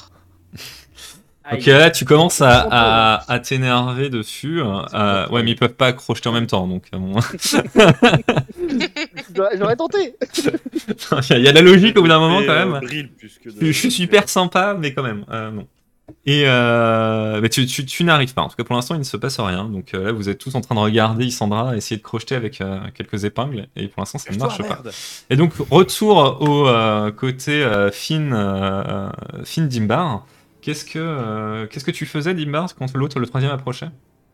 Ok, 1.52 1.66
là 1.66 1.92
tu 1.92 2.06
commences 2.06 2.42
à, 2.42 2.68
à, 2.72 3.32
à 3.32 3.40
t'énerver 3.40 4.10
dessus. 4.10 4.62
euh, 4.62 5.28
ouais, 5.30 5.44
mais 5.44 5.52
ils 5.52 5.56
peuvent 5.56 5.76
pas 5.76 5.94
crocheter 5.94 6.28
en 6.30 6.32
même 6.32 6.48
temps, 6.48 6.68
donc 6.68 6.86
euh, 6.94 6.98
bon. 6.98 7.20
J'aurais 9.56 9.76
tenté. 9.76 10.16
il 11.32 11.42
y 11.42 11.48
a 11.48 11.54
la 11.54 11.62
logique 11.62 11.98
au 11.98 12.02
bout 12.02 12.08
d'un 12.08 12.20
moment 12.20 12.42
quand 12.42 12.50
euh, 12.52 12.66
même. 12.66 12.82
Je, 13.62 13.72
suis 13.72 13.92
super 13.92 14.28
sympa, 14.28 14.76
mais 14.80 14.94
quand 14.94 15.04
même, 15.04 15.26
euh, 15.30 15.52
non. 15.52 15.68
Et 16.28 16.44
euh, 16.46 17.40
mais 17.42 17.50
tu, 17.50 17.66
tu, 17.66 17.86
tu 17.86 18.04
n'arrives 18.04 18.34
pas. 18.34 18.42
En 18.44 18.50
tout 18.50 18.56
cas, 18.56 18.64
pour 18.64 18.76
l'instant, 18.76 18.96
il 18.96 19.00
ne 19.00 19.04
se 19.04 19.18
passe 19.18 19.40
rien. 19.40 19.66
Donc 19.66 19.94
euh, 19.94 20.06
là, 20.06 20.12
vous 20.12 20.30
êtes 20.30 20.38
tous 20.38 20.56
en 20.56 20.62
train 20.62 20.76
de 20.76 20.80
regarder 20.80 21.26
Isandra 21.26 21.76
essayer 21.76 21.98
de 21.98 22.04
crocheter 22.04 22.36
avec 22.36 22.62
euh, 22.62 22.80
quelques 22.94 23.24
épingles. 23.26 23.68
Et 23.76 23.88
pour 23.88 24.02
l'instant, 24.02 24.20
ça 24.20 24.32
ne 24.32 24.38
marche 24.38 24.62
pas. 24.62 24.82
Et 25.30 25.36
donc, 25.36 25.54
retour 25.70 26.42
au 26.42 26.68
euh, 26.68 27.12
côté 27.12 27.64
euh, 27.64 27.92
Finn, 27.92 28.32
euh, 28.34 29.10
Finn 29.44 29.68
Dimbar. 29.68 30.26
Qu'est-ce 30.66 30.84
que, 30.84 30.98
euh, 30.98 31.68
qu'est-ce 31.68 31.86
que 31.86 31.92
tu 31.92 32.08
faisais, 32.08 32.34
Dimbar, 32.34 32.74
quand 32.74 32.92
l'autre, 32.96 33.20
le 33.20 33.28
troisième, 33.28 33.52
approchait? 33.52 33.90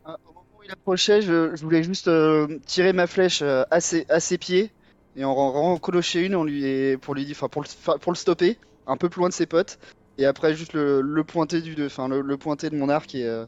Ah, 0.05 0.15
Au 0.23 0.29
moment 0.29 0.45
où 0.57 0.63
il 0.63 0.71
approchait, 0.71 1.21
je, 1.21 1.53
je 1.57 1.61
voulais 1.61 1.83
juste 1.83 2.07
euh, 2.07 2.57
tirer 2.65 2.93
ma 2.93 3.05
flèche 3.05 3.41
euh, 3.41 3.63
à, 3.69 3.81
ses, 3.81 4.05
à 4.07 4.21
ses 4.21 4.37
pieds 4.37 4.71
et 5.17 5.25
en 5.25 5.31
en 5.31 5.73
recolocher 5.73 6.25
une 6.25 6.35
on 6.35 6.45
lui, 6.45 6.63
et 6.63 6.95
pour 6.95 7.15
lui 7.15 7.25
dire, 7.25 7.35
enfin 7.37 7.49
pour 7.49 7.63
le, 7.63 7.97
pour 7.99 8.13
le 8.13 8.17
stopper, 8.17 8.57
un 8.87 8.95
peu 8.95 9.09
plus 9.09 9.19
loin 9.19 9.27
de 9.27 9.33
ses 9.33 9.45
potes. 9.45 9.77
Et 10.17 10.25
après 10.25 10.53
juste 10.55 10.71
le, 10.71 11.01
le 11.01 11.23
pointer 11.25 11.61
du, 11.61 11.75
enfin 11.85 12.07
le, 12.07 12.21
le 12.21 12.37
pointer 12.37 12.69
de 12.69 12.77
mon 12.77 12.87
arc 12.87 13.13
et 13.13 13.25
euh, 13.25 13.45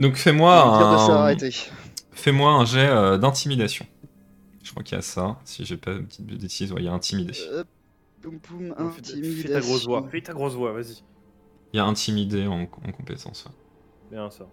Donc, 0.00 0.16
fais-moi 0.16 0.54
un, 0.56 1.36
fais-moi 2.12 2.50
un 2.50 2.64
jet 2.64 2.88
euh, 2.88 3.18
d'intimidation. 3.18 3.86
Je 4.62 4.70
crois 4.70 4.82
qu'il 4.82 4.96
y 4.96 4.98
a 4.98 5.02
ça. 5.02 5.36
Si 5.44 5.66
j'ai 5.66 5.76
pas 5.76 5.92
une 5.92 6.06
petite 6.06 6.24
bêtise, 6.26 6.72
ouais, 6.72 6.80
il 6.80 6.86
y 6.86 6.88
a 6.88 6.94
intimider. 6.94 7.34
Euh, 7.52 7.64
boum 8.22 8.38
boum, 8.48 8.74
intimidation. 8.78 9.42
Fais 9.42 9.48
ta 9.52 9.60
grosse 9.60 9.84
voix. 9.84 10.08
Fais 10.10 10.22
ta 10.22 10.32
grosse 10.32 10.54
voix, 10.54 10.72
vas-y. 10.72 11.02
Il 11.74 11.78
y 11.78 11.80
a 11.80 11.84
intimider 11.86 12.46
en, 12.46 12.62
en 12.62 12.92
compétence. 12.96 13.46
ouais. 13.46 14.16
Bien 14.16 14.30
ça. 14.30 14.44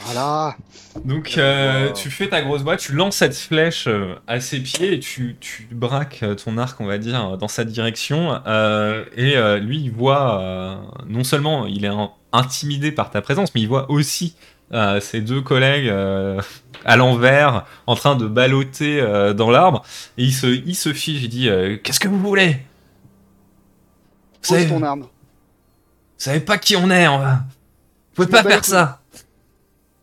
Voilà. 0.00 0.56
Donc 1.04 1.34
euh, 1.38 1.86
Wow. 1.88 1.92
tu 1.92 2.10
fais 2.10 2.28
ta 2.28 2.42
grosse 2.42 2.64
boîte, 2.64 2.80
tu 2.80 2.92
lances 2.92 3.16
cette 3.18 3.36
flèche 3.36 3.86
euh, 3.86 4.16
à 4.26 4.40
ses 4.40 4.58
pieds 4.58 4.94
et 4.94 4.98
tu, 4.98 5.36
tu 5.38 5.68
braques 5.70 6.24
euh, 6.24 6.34
ton 6.34 6.58
arc, 6.58 6.80
on 6.80 6.86
va 6.86 6.98
dire, 6.98 7.38
dans 7.38 7.46
sa 7.46 7.62
direction. 7.64 8.40
euh, 8.48 9.04
et 9.16 9.36
euh, 9.36 9.58
lui, 9.60 9.78
il 9.80 9.92
voit, 9.92 10.40
euh, 10.40 10.76
non 11.06 11.22
seulement 11.22 11.66
il 11.66 11.84
est 11.84 11.88
in- 11.88 12.10
intimidé 12.32 12.90
par 12.90 13.10
ta 13.10 13.20
présence, 13.22 13.54
mais 13.54 13.60
il 13.60 13.68
voit 13.68 13.88
aussi 13.88 14.34
euh, 14.72 14.98
ses 14.98 15.20
deux 15.20 15.40
collègues 15.40 15.88
euh, 15.88 16.40
à 16.84 16.96
l'envers, 16.96 17.64
en 17.86 17.94
train 17.94 18.16
de 18.16 18.26
balloter 18.26 19.00
euh, 19.00 19.34
dans 19.34 19.50
l'arbre. 19.52 19.84
Et 20.18 20.24
il 20.24 20.32
se, 20.32 20.48
il 20.48 20.74
se 20.74 20.92
fige, 20.92 21.22
il 21.22 21.28
dit 21.28 21.48
euh, 21.48 21.76
Qu'est-ce 21.80 22.00
que 22.00 22.08
vous 22.08 22.18
voulez? 22.18 22.56
Pose 24.48 24.66
ton 24.68 24.82
arme. 24.82 25.06
Savez 26.18 26.40
pas 26.40 26.58
qui 26.58 26.76
on 26.76 26.90
est, 26.90 27.08
on 27.08 27.18
va... 27.18 27.34
Vous 28.16 28.24
pouvez 28.24 28.28
Je 28.28 28.30
pas 28.30 28.42
bats 28.42 28.50
faire 28.50 28.64
ça 28.64 29.02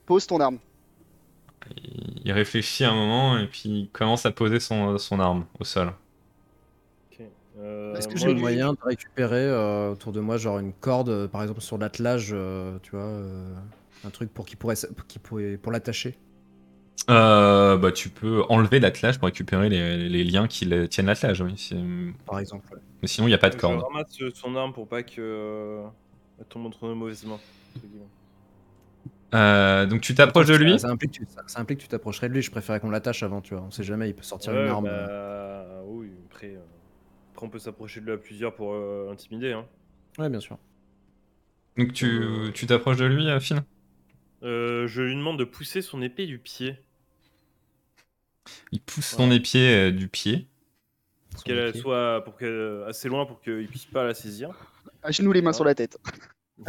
Pose 0.05 0.27
ton 0.27 0.39
arme. 0.39 0.59
Il 2.25 2.31
réfléchit 2.31 2.83
un 2.85 2.93
moment 2.93 3.37
et 3.37 3.47
puis 3.47 3.69
il 3.69 3.89
commence 3.91 4.25
à 4.25 4.31
poser 4.31 4.59
son, 4.59 4.97
son 4.97 5.19
arme 5.19 5.45
au 5.59 5.63
sol. 5.63 5.93
Ok. 7.11 7.21
Euh, 7.57 7.95
Est-ce 7.97 8.07
que 8.07 8.17
j'ai 8.17 8.33
le 8.33 8.39
moyen 8.39 8.73
de 8.73 8.77
récupérer 8.81 9.35
euh, 9.45 9.91
autour 9.91 10.11
de 10.11 10.19
moi, 10.19 10.37
genre 10.37 10.59
une 10.59 10.73
corde, 10.73 11.09
euh, 11.09 11.27
par 11.27 11.41
exemple 11.43 11.61
sur 11.61 11.77
l'attelage, 11.77 12.29
euh, 12.33 12.79
tu 12.81 12.91
vois, 12.91 13.01
euh, 13.05 13.55
un 14.03 14.09
truc 14.11 14.33
pour 14.33 14.45
qui 14.45 14.55
pourrait, 14.55 15.57
pour 15.57 15.71
l'attacher? 15.71 16.17
Euh, 17.09 17.77
bah, 17.77 17.91
tu 17.91 18.09
peux 18.09 18.43
enlever 18.49 18.79
l'attelage 18.79 19.19
pour 19.19 19.25
récupérer 19.25 19.67
les, 19.69 20.07
les 20.09 20.23
liens 20.23 20.47
qui 20.47 20.65
le- 20.65 20.87
tiennent 20.87 21.07
l'attelage, 21.07 21.41
oui. 21.41 21.69
Par 22.25 22.39
exemple. 22.39 22.65
ouais. 22.73 22.81
Mais 23.01 23.07
sinon, 23.07 23.27
il 23.27 23.31
n'y 23.31 23.35
a 23.35 23.39
pas 23.39 23.49
de 23.49 23.55
Je 23.55 23.59
corde. 23.59 23.81
ramasse 23.83 24.17
son 24.33 24.55
arme 24.55 24.73
pour 24.73 24.87
pas 24.87 25.03
que 25.03 25.21
euh, 25.21 25.87
elle 26.39 26.45
tombe 26.45 26.65
entre 26.65 26.85
nos 26.87 26.95
mauvaises 26.95 27.25
mains. 27.25 27.39
Euh, 29.33 29.85
donc 29.87 30.01
tu 30.01 30.13
t'approches 30.13 30.47
de 30.47 30.55
lui. 30.55 30.79
Ça 30.79 30.89
implique, 30.89 31.11
que 31.13 31.17
tu- 31.17 31.25
ça, 31.27 31.43
ça 31.47 31.59
implique 31.59 31.79
que 31.79 31.83
tu 31.83 31.89
t'approcherais 31.89 32.29
de 32.29 32.33
lui. 32.33 32.41
Je 32.43 32.51
préférais 32.51 32.79
qu'on 32.79 32.91
l'attache 32.91 33.23
avant, 33.23 33.41
tu 33.41 33.55
vois. 33.55 33.63
On 33.63 33.71
sait 33.71 33.83
jamais, 33.83 34.09
il 34.09 34.15
peut 34.15 34.21
sortir 34.23 34.53
Ouais, 34.53 34.61
une 34.63 34.67
arme. 34.67 34.85
bah, 34.85 35.81
oui, 35.85 36.11
après, 36.29 36.55
euh, 36.55 36.59
après 37.33 37.45
on 37.47 37.49
peut 37.49 37.57
s'approcher 37.59 37.99
de 37.99 38.05
lui 38.05 38.11
à 38.13 38.17
plusieurs 38.17 38.53
pour 38.53 38.73
euh, 38.73 39.09
intimider. 39.11 39.53
Hein. 39.53 39.65
Ouais, 40.19 40.29
bien 40.29 40.39
sûr. 40.39 40.57
Donc 41.77 41.93
tu 41.93 42.51
tu 42.53 42.67
t'approches 42.67 42.97
de 42.97 43.05
lui, 43.05 43.27
euh, 43.27 43.39
Finn 43.39 43.63
Euh, 44.43 44.85
je 44.87 45.01
lui 45.01 45.15
demande 45.15 45.39
de 45.39 45.45
pousser 45.45 45.81
son 45.81 46.01
épée 46.03 46.27
du 46.27 46.37
pied. 46.37 46.75
Il 48.71 48.81
pousse 48.81 49.05
son 49.07 49.31
épied 49.31 49.73
euh, 49.73 49.91
du 49.91 50.07
pied. 50.09 50.47
Pour 51.31 51.43
qu'elle 51.43 51.69
épée. 51.69 51.79
soit 51.79 52.21
pour 52.23 52.37
qu'elle- 52.37 52.83
assez 52.87 53.09
loin 53.09 53.25
pour 53.25 53.41
qu'il 53.41 53.67
puisse 53.67 53.85
pas 53.85 54.03
la 54.03 54.13
saisir. 54.13 54.51
À 55.03 55.11
genoux, 55.11 55.31
les 55.31 55.41
mains 55.41 55.53
sur 55.53 55.65
la 55.65 55.75
tête. 55.75 55.97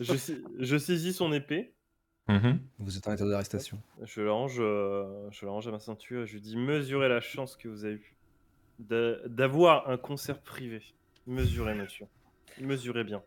je, 0.00 0.14
sais- 0.16 0.40
je 0.58 0.76
saisis 0.76 1.12
son 1.12 1.32
épée, 1.32 1.72
Mhm. 2.28 2.58
Vous 2.80 2.96
êtes 2.98 3.06
en 3.06 3.12
état 3.14 3.24
d'arrestation. 3.24 3.80
je 4.02 4.20
la, 4.20 4.32
range, 4.32 4.56
euh, 4.58 5.28
je 5.30 5.46
la 5.46 5.52
range 5.52 5.68
à 5.68 5.70
ma 5.70 5.78
ceinture 5.78 6.22
et 6.22 6.26
je 6.26 6.32
lui 6.32 6.40
dis 6.40 6.56
mesurez 6.56 7.08
la 7.08 7.20
chance 7.20 7.54
que 7.54 7.68
vous 7.68 7.84
avez 7.84 7.94
eue 7.94 8.16
d'a- 8.80 9.28
d'avoir 9.28 9.88
un 9.88 9.96
concert 9.96 10.40
privé. 10.40 10.82
Mesurez, 11.28 11.76
monsieur. 11.76 12.06
Mesurez 12.60 13.04
bien. 13.04 13.22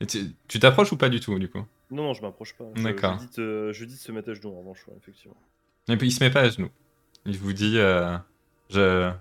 Et 0.00 0.06
tu 0.06 0.34
tu 0.48 0.58
t'approches 0.58 0.90
ou 0.90 0.96
pas 0.96 1.08
du 1.08 1.20
tout, 1.20 1.38
du 1.38 1.48
coup? 1.48 1.64
Non, 1.92 2.02
non, 2.06 2.12
je 2.12 2.22
m'approche 2.22 2.54
pas. 2.56 2.64
Je- 2.74 2.82
D'accord. 2.82 3.20
Je, 3.20 3.26
dis 3.26 3.36
de, 3.36 3.70
je 3.72 3.84
dis 3.84 3.94
de 3.94 4.00
se 4.00 4.10
mettre 4.10 4.30
à 4.30 4.34
genoux 4.34 4.50
en 4.54 4.58
revanche, 4.58 4.84
ouais, 4.88 4.94
effectivement. 5.00 5.36
Et 5.88 5.96
puis 5.96 6.08
il 6.08 6.10
se 6.12 6.24
met 6.24 6.30
pas 6.30 6.40
à 6.40 6.48
genoux. 6.48 6.70
Il 7.24 7.38
vous 7.38 7.52
dit 7.52 7.78
euh, 7.78 8.16
je 8.68 9.12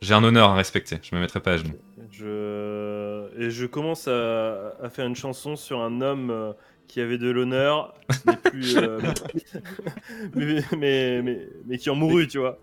j'ai 0.00 0.14
un 0.14 0.24
honneur 0.24 0.50
à 0.50 0.54
respecter. 0.56 0.98
Je 1.00 1.14
me 1.14 1.20
mettrai 1.20 1.38
pas 1.40 1.52
à 1.52 1.56
genoux. 1.58 1.78
Je... 2.10 3.28
Et 3.38 3.50
je 3.50 3.66
commence 3.66 4.08
à, 4.08 4.70
à 4.80 4.90
faire 4.90 5.06
une 5.06 5.16
chanson 5.16 5.56
sur 5.56 5.80
un 5.80 6.00
homme 6.00 6.30
euh, 6.30 6.52
qui 6.86 7.00
avait 7.00 7.18
de 7.18 7.30
l'honneur, 7.30 7.94
mais, 8.26 8.36
plus, 8.36 8.76
euh, 8.78 9.00
mais, 10.34 10.60
mais, 10.76 11.22
mais, 11.22 11.48
mais 11.66 11.78
qui 11.78 11.90
en 11.90 11.94
mourut, 11.94 12.28
tu 12.28 12.38
vois. 12.38 12.58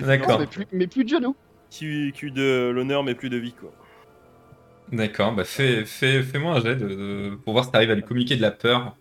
D'accord. 0.00 0.40
Mais 0.40 0.46
plus, 0.46 0.66
mais 0.72 0.86
plus 0.86 1.04
de 1.04 1.08
genoux. 1.08 1.36
Qui, 1.70 2.12
qui 2.14 2.26
eut 2.26 2.30
de 2.32 2.70
l'honneur, 2.74 3.04
mais 3.04 3.14
plus 3.14 3.30
de 3.30 3.36
vie, 3.36 3.52
quoi. 3.52 3.72
D'accord, 4.92 5.32
bah 5.36 5.44
fais, 5.44 5.84
fais, 5.84 6.20
fais-moi 6.20 6.56
un 6.56 6.60
jet 6.60 6.74
de, 6.74 6.88
de- 6.88 7.36
pour 7.44 7.52
voir 7.52 7.64
si 7.64 7.70
t'arrives 7.70 7.92
à 7.92 7.94
lui 7.94 8.02
communiquer 8.02 8.34
de 8.36 8.42
la 8.42 8.50
peur 8.50 8.96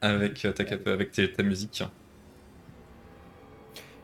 avec, 0.00 0.44
euh, 0.44 0.52
ta, 0.52 0.64
cap- 0.64 0.86
avec 0.86 1.12
ta 1.12 1.42
musique. 1.42 1.82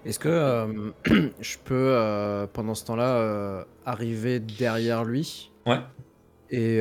Est-ce 0.09 0.19
que 0.19 0.29
euh, 0.31 0.91
je 1.41 1.57
peux, 1.63 1.75
euh, 1.75 2.47
pendant 2.51 2.75
ce 2.75 2.83
temps-là, 2.87 3.17
euh, 3.17 3.63
arriver 3.85 4.41
derrière 4.41 5.05
lui 5.05 5.51
Ouais. 5.67 5.81
et 6.51 6.81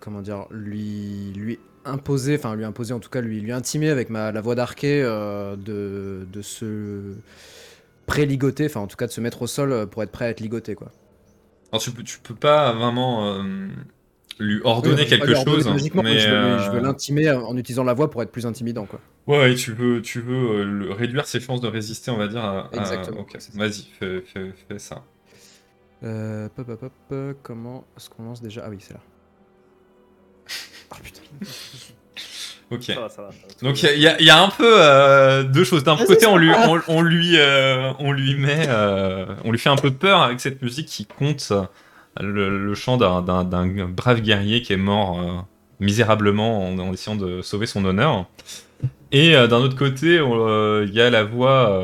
comment 0.00 0.22
dire, 0.22 0.46
lui, 0.50 1.34
lui 1.36 1.58
imposer, 1.84 2.36
enfin 2.36 2.56
lui 2.56 2.64
imposer 2.64 2.94
en 2.94 2.98
tout 2.98 3.10
cas, 3.10 3.20
lui, 3.20 3.42
lui 3.42 3.52
intimer 3.52 3.90
avec 3.90 4.08
ma, 4.08 4.32
la 4.32 4.40
voix 4.40 4.54
d'arquet 4.54 5.02
de, 5.02 6.26
de 6.32 6.42
se 6.42 7.14
pré-ligoter, 8.06 8.66
enfin 8.66 8.80
en 8.80 8.86
tout 8.86 8.96
cas 8.96 9.06
de 9.06 9.12
se 9.12 9.20
mettre 9.20 9.42
au 9.42 9.46
sol 9.46 9.86
pour 9.88 10.02
être 10.02 10.10
prêt 10.10 10.24
à 10.24 10.30
être 10.30 10.40
ligoté 10.40 10.74
quoi. 10.74 10.88
Alors 11.72 11.82
tu 11.82 11.90
peux, 11.90 12.02
tu 12.02 12.20
peux 12.20 12.34
pas 12.34 12.72
vraiment 12.72 13.44
lui 14.40 14.60
ordonner 14.64 15.02
Oui, 15.02 15.08
quelque 15.08 15.34
chose, 15.34 15.68
logiquement, 15.68 16.02
mais 16.02 16.18
je 16.18 16.28
veux, 16.28 16.76
veux 16.78 16.80
l'intimer 16.80 17.30
en 17.30 17.56
utilisant 17.56 17.84
la 17.84 17.94
voix 17.94 18.10
pour 18.10 18.22
être 18.22 18.32
plus 18.32 18.46
intimidant 18.46 18.86
quoi. 18.86 18.98
ouais, 19.26 19.54
tu 19.54 19.72
veux, 19.72 20.02
tu 20.02 20.20
veux 20.20 20.60
euh, 20.60 20.64
le- 20.64 20.92
réduire 20.92 21.26
ses 21.26 21.38
chances 21.40 21.60
de 21.60 21.68
résister, 21.68 22.10
on 22.10 22.16
va 22.16 22.26
dire. 22.26 22.42
À, 22.44 22.68
Exactement, 22.72 23.26
vas-y, 23.54 23.86
fais, 23.98 24.22
fais- 24.22 24.52
fais 24.68 24.78
ça. 24.78 25.04
Euh, 26.02 26.48
pop, 26.56 26.66
pop, 26.66 26.90
pop, 27.08 27.36
comment 27.42 27.84
est-ce 27.96 28.08
qu'on 28.10 28.22
lance 28.24 28.40
déjà? 28.40 28.62
Ah 28.64 28.70
oui, 28.70 28.78
c'est 28.80 28.94
là. 28.94 29.00
Oh 30.92 30.96
putain. 31.02 31.20
Ok. 32.72 32.82
Ça 32.84 33.00
va, 33.00 33.08
ça 33.08 33.22
va. 33.22 33.30
Donc 33.62 33.82
il 33.82 33.86
y, 33.86 33.88
a- 33.88 33.94
il 33.94 34.00
y 34.02 34.08
a- 34.08 34.20
il 34.20 34.26
y 34.26 34.30
a 34.30 34.42
un 34.42 34.48
peu 34.48 34.72
euh, 34.80 35.42
deux 35.44 35.64
choses. 35.64 35.82
D'un 35.84 35.96
côté, 35.96 36.26
on 36.26 36.36
lui, 36.36 36.50
on, 36.52 36.80
on 36.88 37.02
lui, 37.02 37.32
euh, 37.36 37.92
on 37.98 38.12
lui 38.12 38.34
met, 38.36 38.66
euh, 38.68 39.26
on 39.44 39.50
lui 39.52 39.58
fait 39.58 39.68
un 39.70 39.76
peu 39.76 39.90
peur 39.92 40.22
avec 40.22 40.40
cette 40.40 40.62
musique 40.62 40.86
qui 40.86 41.04
compte 41.06 41.48
euh, 41.50 41.62
le, 42.22 42.74
chant 42.74 42.96
d'un- 42.96 43.86
brave 43.88 44.20
guerrier 44.20 44.62
qui 44.62 44.72
est 44.72 44.76
mort 44.76 45.20
euh, 45.20 45.40
misérablement 45.80 46.68
en, 46.68 46.92
essayant 46.92 47.16
de 47.16 47.42
sauver 47.42 47.66
son 47.66 47.84
honneur. 47.84 48.26
Et 49.12 49.34
euh, 49.34 49.46
d'un 49.46 49.58
autre 49.58 49.76
côté, 49.76 50.18
euh, 50.18 50.86
il 50.88 50.94
y 50.94 51.00
a 51.00 51.10
la 51.10 51.24
voix, 51.24 51.82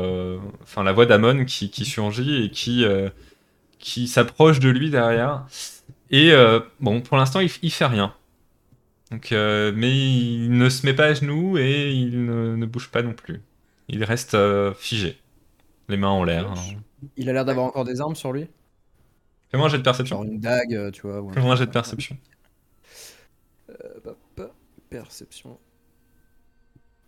enfin 0.63 0.83
la 0.83 0.93
voix 0.93 1.05
d'Amon 1.05 1.45
qui, 1.45 1.85
surgit 1.85 2.45
et 2.45 2.49
qui, 2.51 2.85
qui 3.79 4.07
s'approche 4.07 4.59
de 4.59 4.69
lui 4.69 4.89
derrière. 4.89 5.45
Et 6.11 6.31
bon, 6.79 7.01
pour 7.01 7.17
l'instant, 7.17 7.39
il, 7.39 7.49
il 7.61 7.71
fait 7.71 7.85
rien. 7.85 8.13
Donc, 9.11 9.29
mais 9.31 9.91
il 9.91 10.51
ne 10.51 10.69
se 10.69 10.85
met 10.85 10.93
pas 10.93 11.05
à 11.05 11.13
genoux 11.13 11.57
et 11.57 11.91
il 11.91 12.25
ne, 12.25 12.65
bouge 12.65 12.89
pas 12.89 13.01
non 13.01 13.13
plus. 13.13 13.41
Il 13.89 14.03
reste 14.03 14.37
figé, 14.75 15.17
les 15.89 15.97
mains 15.97 16.09
en 16.09 16.23
l'air. 16.23 16.51
hein. 16.51 16.55
Il 17.15 17.29
a 17.29 17.33
l'air 17.33 17.45
d'avoir 17.45 17.65
encore 17.67 17.85
des 17.85 18.01
armes 18.01 18.15
sur 18.15 18.33
lui? 18.33 18.47
Fais-moi 19.51 19.67
un 19.67 19.69
jet 19.69 19.77
de 19.77 19.83
perception. 19.83 20.17
Genre 20.17 20.25
une 20.25 20.39
dague, 20.39 20.73
euh, 20.73 20.91
tu 20.91 21.01
vois. 21.01 21.23
Fais-moi 21.33 21.53
un 21.53 21.55
jet 21.55 21.65
de 21.65 21.71
perception. 21.71 22.17
Hop, 23.69 24.17
hop, 24.37 24.53
perception. 24.89 25.57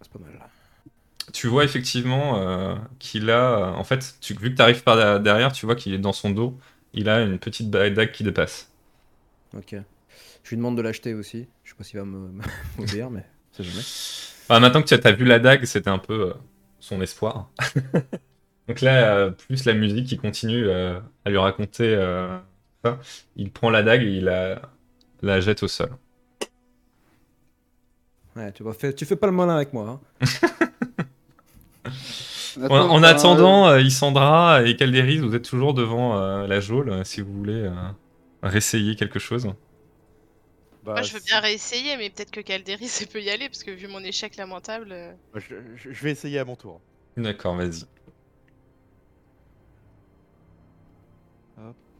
C'est 0.02 0.12
pas 0.12 0.20
mal. 0.20 0.40
Tu 1.34 1.48
vois 1.48 1.64
effectivement 1.64 2.38
euh, 2.40 2.76
qu'il 2.98 3.30
a, 3.30 3.72
en 3.74 3.84
fait, 3.84 4.16
tu, 4.20 4.34
vu 4.34 4.52
que 4.52 4.56
tu 4.56 4.62
arrives 4.62 4.84
par 4.84 5.20
derrière, 5.20 5.52
tu 5.52 5.66
vois 5.66 5.76
qu'il 5.76 5.94
est 5.94 6.00
dans 6.00 6.14
son 6.14 6.32
dos. 6.32 6.58
Il 6.94 7.08
a 7.08 7.22
une 7.22 7.38
petite 7.38 7.70
dague 7.70 8.12
qui 8.12 8.24
dépasse. 8.24 8.72
Ok. 9.56 9.76
Je 10.44 10.50
lui 10.50 10.58
demande 10.58 10.78
de 10.78 10.82
l'acheter 10.82 11.14
aussi. 11.14 11.48
Je 11.64 11.70
sais 11.72 11.76
pas 11.76 11.84
s'il 11.84 12.00
va 12.00 12.06
me- 12.06 12.32
m'obéir, 12.78 13.10
mais 13.12 13.26
c'est 13.52 13.64
jamais. 13.64 13.84
Bah, 14.48 14.60
maintenant 14.60 14.82
que 14.82 14.88
tu 14.88 14.94
as, 14.96 15.00
t'as 15.00 15.12
vu 15.12 15.26
la 15.26 15.38
dague, 15.40 15.66
c'était 15.66 15.90
un 15.90 16.00
peu 16.00 16.30
euh, 16.30 16.34
son 16.80 17.02
espoir. 17.02 17.52
Donc 18.70 18.82
là, 18.82 19.16
euh, 19.18 19.32
plus 19.32 19.66
la 19.66 19.76
musique 19.76 20.08
qui 20.08 20.18
continue 20.18 20.68
euh, 20.68 21.02
à 21.26 21.32
lui 21.32 21.40
raconter 21.40 21.96
euh, 21.96 22.40
ça, 22.86 23.00
il 23.36 23.52
prend 23.52 23.72
la 23.72 23.84
dague 23.84 24.04
et 24.04 24.18
il 24.18 24.26
la, 24.26 24.62
la 25.22 25.42
jette 25.42 25.64
au 25.64 25.70
sol. 25.70 25.92
Ouais, 28.36 28.52
tu, 28.54 28.64
vois, 28.64 28.74
fais, 28.74 28.94
tu 28.94 29.06
fais 29.06 29.16
pas 29.16 29.28
le 29.28 29.34
malin 29.34 29.56
avec 29.56 29.74
moi. 29.74 30.00
hein. 30.22 30.22
En, 32.58 32.70
en 32.78 33.04
attendant, 33.04 33.68
euh, 33.70 33.82
Isandra 33.82 34.64
et 34.64 34.76
Calderis, 34.76 35.20
vous 35.20 35.36
êtes 35.36 35.46
toujours 35.48 35.74
devant 35.74 36.18
euh, 36.18 36.48
la 36.48 36.60
geôle 36.60 37.06
si 37.06 37.22
vous 37.22 37.34
voulez 37.34 37.54
euh, 37.64 37.72
réessayer 38.44 38.96
quelque 38.96 39.20
chose. 39.20 39.48
Bah, 40.84 40.94
Moi, 40.94 41.02
je 41.02 41.14
veux 41.14 41.20
bien 41.22 41.40
réessayer, 41.40 41.98
mais 41.98 42.10
peut-être 42.12 42.30
que 42.32 42.42
Calderis 42.42 42.92
elle 43.02 43.08
peut 43.08 43.22
y 43.24 43.30
aller, 43.32 43.50
parce 43.50 43.64
que 43.64 43.72
vu 43.72 43.88
mon 43.88 44.04
échec 44.04 44.36
lamentable. 44.36 45.18
je, 45.34 45.56
je- 45.76 45.92
je 45.92 46.04
vais 46.04 46.12
essayer 46.12 46.38
à 46.40 46.46
mon 46.46 46.56
tour. 46.56 46.82
D'accord, 47.18 47.56
vas-y. 47.56 47.84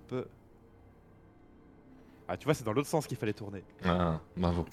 Peu- 0.10 0.26
Ah, 2.28 2.38
tu 2.38 2.46
vois, 2.46 2.54
c'est 2.54 2.64
dans 2.64 2.74
l'autre 2.74 2.88
sens 2.88 3.08
qu'il 3.08 3.18
fallait 3.18 3.34
tourner. 3.34 3.64
Ah, 3.86 4.20
bravo. 4.38 4.66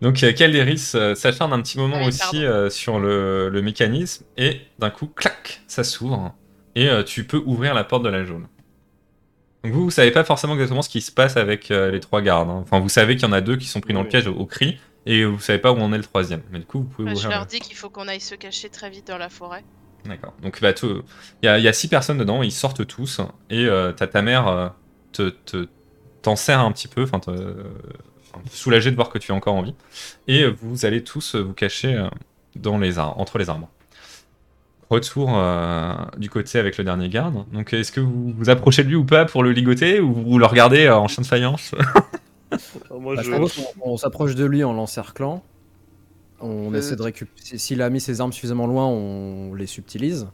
Donc 0.00 0.22
euh, 0.24 0.32
Calderis 0.32 0.92
euh, 0.94 1.14
s'acharne 1.14 1.52
un 1.52 1.60
petit 1.62 1.78
moment 1.78 1.98
oui, 2.00 2.08
aussi 2.08 2.44
euh, 2.44 2.68
sur 2.70 2.98
le, 2.98 3.48
le 3.48 3.62
mécanisme 3.62 4.24
et 4.36 4.60
d'un 4.78 4.90
coup, 4.90 5.06
clac, 5.06 5.62
ça 5.68 5.84
s'ouvre 5.84 6.34
et 6.74 6.88
euh, 6.88 7.04
tu 7.04 7.24
peux 7.24 7.36
ouvrir 7.46 7.74
la 7.74 7.84
porte 7.84 8.02
de 8.02 8.08
la 8.08 8.24
jaune. 8.24 8.48
Donc 9.62 9.72
vous, 9.72 9.84
vous 9.84 9.90
savez 9.92 10.10
pas 10.10 10.24
forcément 10.24 10.54
exactement 10.54 10.82
ce 10.82 10.88
qui 10.88 11.00
se 11.02 11.12
passe 11.12 11.36
avec 11.36 11.70
euh, 11.70 11.90
les 11.92 12.00
trois 12.00 12.20
gardes. 12.20 12.50
hein. 12.50 12.60
Enfin, 12.62 12.80
vous 12.80 12.88
savez 12.88 13.14
qu'il 13.14 13.26
y 13.28 13.30
en 13.30 13.32
a 13.32 13.40
deux 13.40 13.56
qui 13.56 13.66
sont 13.68 13.80
pris 13.80 13.92
dans 13.92 14.00
le 14.00 14.06
Oui. 14.06 14.10
piège 14.10 14.26
au, 14.26 14.34
au 14.34 14.46
cri 14.46 14.80
et 15.06 15.24
vous 15.24 15.38
savez 15.38 15.60
pas 15.60 15.70
où 15.72 15.76
en 15.78 15.92
est 15.92 15.98
le 15.98 16.02
troisième. 16.02 16.42
Mais 16.50 16.58
du 16.58 16.64
coup, 16.64 16.78
vous 16.80 16.84
pouvez 16.88 17.12
bah, 17.12 17.14
je 17.14 17.28
leur 17.28 17.42
le- 17.42 17.46
dis 17.46 17.60
qu'il 17.60 17.76
faut 17.76 17.88
qu'on 17.90 18.08
aille 18.08 18.20
se 18.20 18.34
cacher 18.34 18.70
très 18.70 18.90
vite 18.90 19.06
dans 19.06 19.18
la 19.18 19.28
forêt. 19.28 19.62
D'accord. 20.04 20.32
Donc 20.42 20.60
bah, 20.60 20.72
il 20.82 21.02
y, 21.44 21.48
a- 21.48 21.58
y 21.58 21.68
a 21.68 21.72
six 21.72 21.88
personnes 21.88 22.18
dedans, 22.18 22.42
ils 22.42 22.50
sortent 22.52 22.86
tous 22.86 23.20
et 23.50 23.66
euh, 23.66 23.92
t'as 23.92 24.06
ta 24.08 24.20
mère 24.22 24.48
euh, 24.48 24.68
te 25.12 25.30
te- 25.30 25.68
t'en 26.22 26.34
sert 26.36 26.60
un 26.60 26.72
petit 26.72 26.88
peu, 26.88 27.02
enfin 27.04 27.20
soulagée 28.50 28.90
de 28.90 28.96
voir 28.96 29.10
que 29.10 29.18
tu 29.18 29.30
es 29.32 29.34
encore 29.34 29.54
en 29.54 29.62
vie. 29.62 29.74
Et 30.28 30.46
vous 30.46 30.84
allez 30.86 31.04
tous 31.04 31.34
vous 31.36 31.52
cacher 31.52 31.94
euh, 31.94 32.08
dans 32.56 32.78
les 32.78 32.98
arbres, 32.98 33.18
entre 33.20 33.38
les 33.38 33.48
arbres. 33.50 33.68
retour 34.90 35.30
euh, 35.36 35.92
du 36.18 36.28
côté 36.30 36.58
avec 36.58 36.76
le 36.78 36.84
dernier 36.84 37.08
garde. 37.08 37.44
Donc 37.52 37.72
est-ce 37.72 37.92
que 37.92 38.00
vous 38.00 38.32
vous 38.36 38.50
approchez 38.50 38.82
de 38.84 38.88
lui 38.88 38.96
ou 38.96 39.04
pas 39.04 39.24
pour 39.24 39.42
le 39.42 39.52
ligoter 39.52 40.00
ou 40.00 40.12
vous 40.12 40.38
le 40.38 40.46
regardez 40.46 40.86
euh, 40.86 40.96
en 40.96 41.08
chien 41.08 41.22
de 41.22 41.26
faïence? 41.28 41.74
Moi, 42.90 43.16
Bah, 43.16 43.22
je... 43.22 43.30
propose 43.30 43.54
qu'on- 43.54 43.92
on 43.92 43.96
s'approche 43.96 44.34
de 44.34 44.44
lui 44.44 44.62
en 44.64 44.72
l'encerclant. 44.72 45.42
On 46.42 46.72
Euh, 46.74 46.78
essaie 46.78 46.96
de 46.96 47.02
récupérer. 47.02 47.58
S'il 47.58 47.80
a 47.82 47.88
mis 47.90 48.00
ses 48.00 48.20
armes 48.20 48.32
suffisamment 48.32 48.66
loin, 48.66 48.86
on 48.86 49.54
les 49.54 49.66
subtilise. 49.66 50.28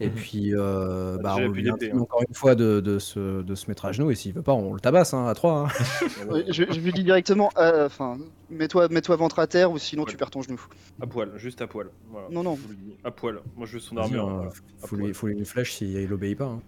Et 0.00 0.08
Mhm. 0.08 0.12
puis, 0.14 0.50
euh, 0.56 1.16
bah, 1.22 1.36
on 1.38 1.46
lui 1.50 1.70
intime 1.70 1.98
hein. 1.98 2.00
encore 2.00 2.20
une 2.28 2.34
fois 2.34 2.56
de, 2.56 2.80
de 2.80 2.98
se, 2.98 3.42
de 3.42 3.54
se 3.54 3.68
mettre 3.68 3.84
à 3.84 3.92
genoux. 3.92 4.10
Et 4.10 4.16
s'il 4.16 4.32
veut 4.32 4.42
pas, 4.42 4.52
on 4.52 4.74
le 4.74 4.80
tabasse 4.80 5.14
hein, 5.14 5.26
à 5.28 5.34
trois. 5.34 5.68
hein. 5.68 5.68
Je, 6.50 6.64
je 6.68 6.80
lui 6.80 6.92
dis 6.92 7.04
directement, 7.04 7.50
euh, 7.58 7.86
enfin, 7.86 8.18
mets-toi 8.50 8.88
mets-toi 8.88 9.14
ventre 9.14 9.38
à 9.38 9.46
terre 9.46 9.70
ou 9.70 9.78
sinon 9.78 10.04
tu 10.04 10.16
perds 10.16 10.30
ton 10.30 10.42
genou. 10.42 10.60
À 11.00 11.06
poil, 11.06 11.30
juste 11.36 11.62
à 11.62 11.68
poil. 11.68 11.90
Voilà. 12.10 12.26
Non, 12.32 12.42
non. 12.42 12.58
À 13.04 13.12
poil. 13.12 13.40
Moi, 13.56 13.66
je 13.68 13.74
veux 13.74 13.78
son 13.78 13.96
armure. 13.96 14.28
hein, 14.28 14.32
voilà. 14.34 14.50
À 14.82 14.86
faut, 14.88 14.96
lui, 14.96 15.02
poil. 15.04 15.14
faut 15.14 15.26
lui 15.28 15.34
une 15.38 15.44
flèche 15.44 15.74
s'il 15.74 16.12
obéit 16.12 16.38
pas. 16.38 16.46
hein. 16.46 16.60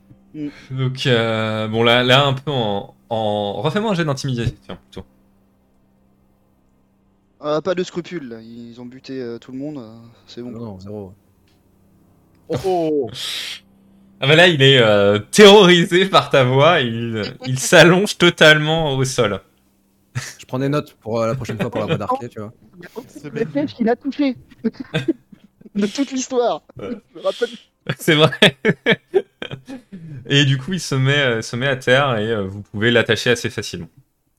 Donc 0.70 1.06
euh, 1.08 1.66
bon 1.66 1.82
là, 1.82 2.04
là 2.04 2.26
un 2.26 2.34
peu 2.34 2.50
en... 2.52 2.94
en... 3.08 3.52
Refais-moi 3.62 3.90
un 3.90 3.94
jet 3.94 4.04
d'intimidation, 4.04 4.54
tiens, 4.62 4.76
plutôt. 4.90 5.06
Ah, 7.48 7.60
pas 7.62 7.74
de 7.74 7.84
scrupules, 7.84 8.28
là. 8.28 8.40
ils 8.40 8.80
ont 8.80 8.86
buté 8.86 9.20
euh, 9.20 9.38
tout 9.38 9.52
le 9.52 9.58
monde, 9.58 9.78
euh, 9.78 9.94
c'est 10.26 10.42
bon. 10.42 10.50
Non, 10.50 10.80
zéro. 10.80 11.12
Oh, 12.48 12.56
oh 12.64 13.10
Ah 14.20 14.26
bah 14.26 14.36
là 14.36 14.48
il 14.48 14.62
est 14.62 14.78
euh, 14.80 15.18
terrorisé 15.18 16.06
par 16.06 16.30
ta 16.30 16.44
voix, 16.44 16.80
il, 16.80 17.22
il 17.46 17.58
s'allonge 17.58 18.18
totalement 18.18 18.96
au 18.96 19.04
sol. 19.04 19.40
Je 20.38 20.44
prends 20.46 20.58
des 20.58 20.68
notes 20.68 20.94
pour 20.94 21.20
euh, 21.20 21.26
la 21.26 21.34
prochaine 21.34 21.58
fois 21.60 21.70
pour 21.70 21.80
la 21.80 21.86
voix 21.86 21.98
d'arquet, 21.98 22.28
tu 22.28 22.40
vois. 22.40 22.52
Le 23.32 23.44
flèche 23.46 23.74
qu'il 23.74 23.88
a 23.88 23.96
touché 23.96 24.36
De 25.74 25.86
toute 25.86 26.10
l'histoire 26.10 26.62
Ouais. 26.78 26.90
Je 27.14 27.18
me 27.18 27.24
rappelle. 27.24 27.48
C'est 27.98 28.14
vrai. 28.14 28.56
et 30.26 30.44
du 30.44 30.58
coup, 30.58 30.72
il 30.72 30.80
se 30.80 30.94
met, 30.94 31.18
euh, 31.18 31.42
se 31.42 31.54
met 31.54 31.66
à 31.68 31.76
terre 31.76 32.16
et 32.18 32.30
euh, 32.32 32.42
vous 32.42 32.62
pouvez 32.62 32.90
l'attacher 32.90 33.30
assez 33.30 33.50
facilement. 33.50 33.88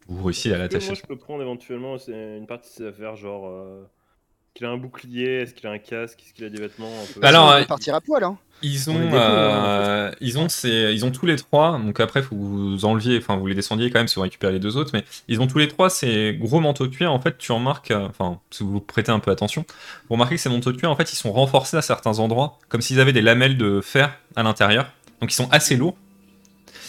Vous 0.08 0.24
réussissez 0.26 0.50
à 0.50 0.58
Moi, 0.58 0.64
l'attacher. 0.64 0.96
je 0.96 1.04
peux 1.06 1.18
prendre 1.18 1.42
éventuellement 1.42 1.98
une 2.08 2.48
partie 2.48 2.70
de 2.70 2.76
ses 2.76 2.86
affaires, 2.88 3.16
genre. 3.16 3.48
euh, 3.50 3.82
Est-ce 3.84 4.54
qu'il 4.60 4.66
a 4.66 4.70
un 4.72 4.78
bouclier 4.78 5.42
Est-ce 5.42 5.54
qu'il 5.54 5.68
a 5.68 5.72
un 5.72 5.78
casque 5.80 6.20
Est-ce 6.24 6.34
qu'il 6.34 6.46
a 6.46 6.50
des 6.50 6.60
vêtements 6.60 6.88
un 6.88 7.14
peu... 7.14 7.26
Alors, 7.26 7.52
euh, 7.52 7.64
partir 7.66 7.94
à 7.96 8.02
poil, 8.02 8.24
hein. 8.24 8.38
Ils 8.64 8.90
On 8.90 8.96
ont, 8.96 9.10
euh, 9.14 10.10
ils 10.20 10.40
ont, 10.40 10.50
ces- 10.50 10.92
ils 10.92 11.06
ont 11.06 11.12
tous 11.12 11.28
les 11.28 11.36
trois. 11.36 11.78
Donc 11.78 12.00
après, 12.00 12.24
faut 12.24 12.34
que 12.36 12.42
vous 12.42 12.86
enleviez, 12.86 13.20
enfin, 13.20 13.38
vous 13.38 13.46
les 13.46 13.54
descendiez 13.54 13.92
quand 13.92 14.00
même 14.00 14.08
si 14.08 14.16
vous 14.16 14.22
récupérez 14.24 14.54
les 14.54 14.60
deux 14.60 14.78
autres. 14.78 14.90
Mais 14.94 15.04
ils 15.28 15.40
ont 15.42 15.46
tous 15.46 15.60
les 15.60 15.68
trois 15.68 15.92
ces 15.92 16.34
gros 16.34 16.60
manteaux 16.60 16.88
de 16.88 16.96
cuir. 16.96 17.12
En 17.14 17.20
fait, 17.20 17.38
tu 17.38 17.52
remarques, 17.52 17.92
euh, 17.92 18.08
enfin, 18.08 18.40
si 18.50 18.64
vous 18.64 18.80
prêtez 18.82 19.12
un 19.12 19.20
peu 19.20 19.30
attention, 19.30 19.64
vous 20.10 20.14
remarquez 20.16 20.38
que 20.38 20.42
ces 20.42 20.50
manteaux 20.50 20.72
de 20.72 20.78
cuir, 20.78 20.90
en 20.90 20.96
fait, 20.96 21.14
ils 21.14 21.16
sont 21.18 21.32
renforcés 21.32 21.78
à 21.78 21.84
certains 21.84 22.18
endroits, 22.18 22.58
comme 22.68 22.82
s'ils 22.82 23.00
avaient 23.00 23.14
des 23.14 23.22
lamelles 23.22 23.58
de 23.58 23.80
fer 23.80 24.18
à 24.36 24.42
l'intérieur. 24.42 24.92
Donc 25.22 25.32
ils 25.32 25.36
sont 25.36 25.50
assez 25.52 25.76
lourds. 25.76 25.96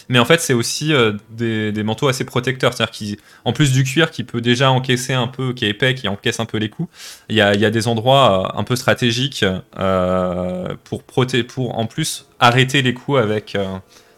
Mais 0.09 0.19
en 0.19 0.25
fait, 0.25 0.41
c'est 0.41 0.53
aussi 0.53 0.93
euh, 0.93 1.13
des, 1.29 1.71
des 1.71 1.83
manteaux 1.83 2.07
assez 2.07 2.25
protecteurs. 2.25 2.73
C'est-à-dire 2.73 3.17
qu'en 3.43 3.53
plus 3.53 3.71
du 3.71 3.83
cuir 3.83 4.11
qui 4.11 4.23
peut 4.23 4.41
déjà 4.41 4.71
encaisser 4.71 5.13
un 5.13 5.27
peu, 5.27 5.53
qui 5.53 5.65
est 5.65 5.69
épais, 5.69 5.95
qui 5.95 6.07
encaisse 6.07 6.39
un 6.39 6.45
peu 6.45 6.57
les 6.57 6.69
coups, 6.69 6.89
il 7.29 7.35
y 7.35 7.41
a, 7.41 7.53
il 7.53 7.61
y 7.61 7.65
a 7.65 7.69
des 7.69 7.87
endroits 7.87 8.49
euh, 8.55 8.59
un 8.59 8.63
peu 8.63 8.75
stratégiques 8.75 9.45
euh, 9.77 10.75
pour, 10.83 11.03
proté 11.03 11.43
pour 11.43 11.77
en 11.77 11.85
plus 11.85 12.27
arrêter 12.39 12.81
les 12.81 12.93
coups 12.93 13.19
avec 13.19 13.55
euh, 13.55 13.65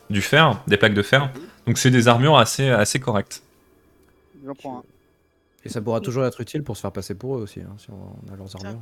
du 0.10 0.22
fer, 0.22 0.62
des 0.68 0.78
plaques 0.78 0.94
de 0.94 1.04
fer. 1.04 1.30
Donc 1.68 1.78
c'est 1.78 1.92
des 1.92 2.08
armures 2.08 2.38
assez, 2.38 2.70
assez 2.70 3.00
correctes. 3.00 3.44
J'en 4.46 4.56
prends 4.56 4.78
un. 4.80 4.84
Et 5.64 5.70
ça 5.70 5.82
pourra 5.82 6.02
toujours 6.02 6.26
être 6.26 6.42
utile 6.42 6.64
pour 6.64 6.76
se 6.76 6.82
faire 6.82 6.92
passer 6.92 7.14
pour 7.14 7.38
eux 7.38 7.42
aussi, 7.42 7.60
hein, 7.60 7.76
si 7.78 7.88
on 7.92 8.34
a 8.34 8.36
leurs 8.36 8.56
armures. 8.56 8.80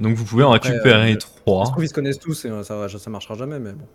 Donc 0.00 0.14
vous 0.16 0.24
pouvez 0.24 0.44
en 0.44 0.52
Après, 0.52 0.70
récupérer 0.70 1.14
euh, 1.14 1.16
trois. 1.16 1.64
trouve, 1.64 1.84
ils 1.84 1.88
se 1.88 1.94
connaissent 1.94 2.18
tous 2.18 2.44
et 2.44 2.50
euh, 2.50 2.62
ça, 2.62 2.88
ça 2.88 3.10
marchera 3.10 3.34
jamais, 3.34 3.58
mais 3.58 3.72
bon. 3.72 3.86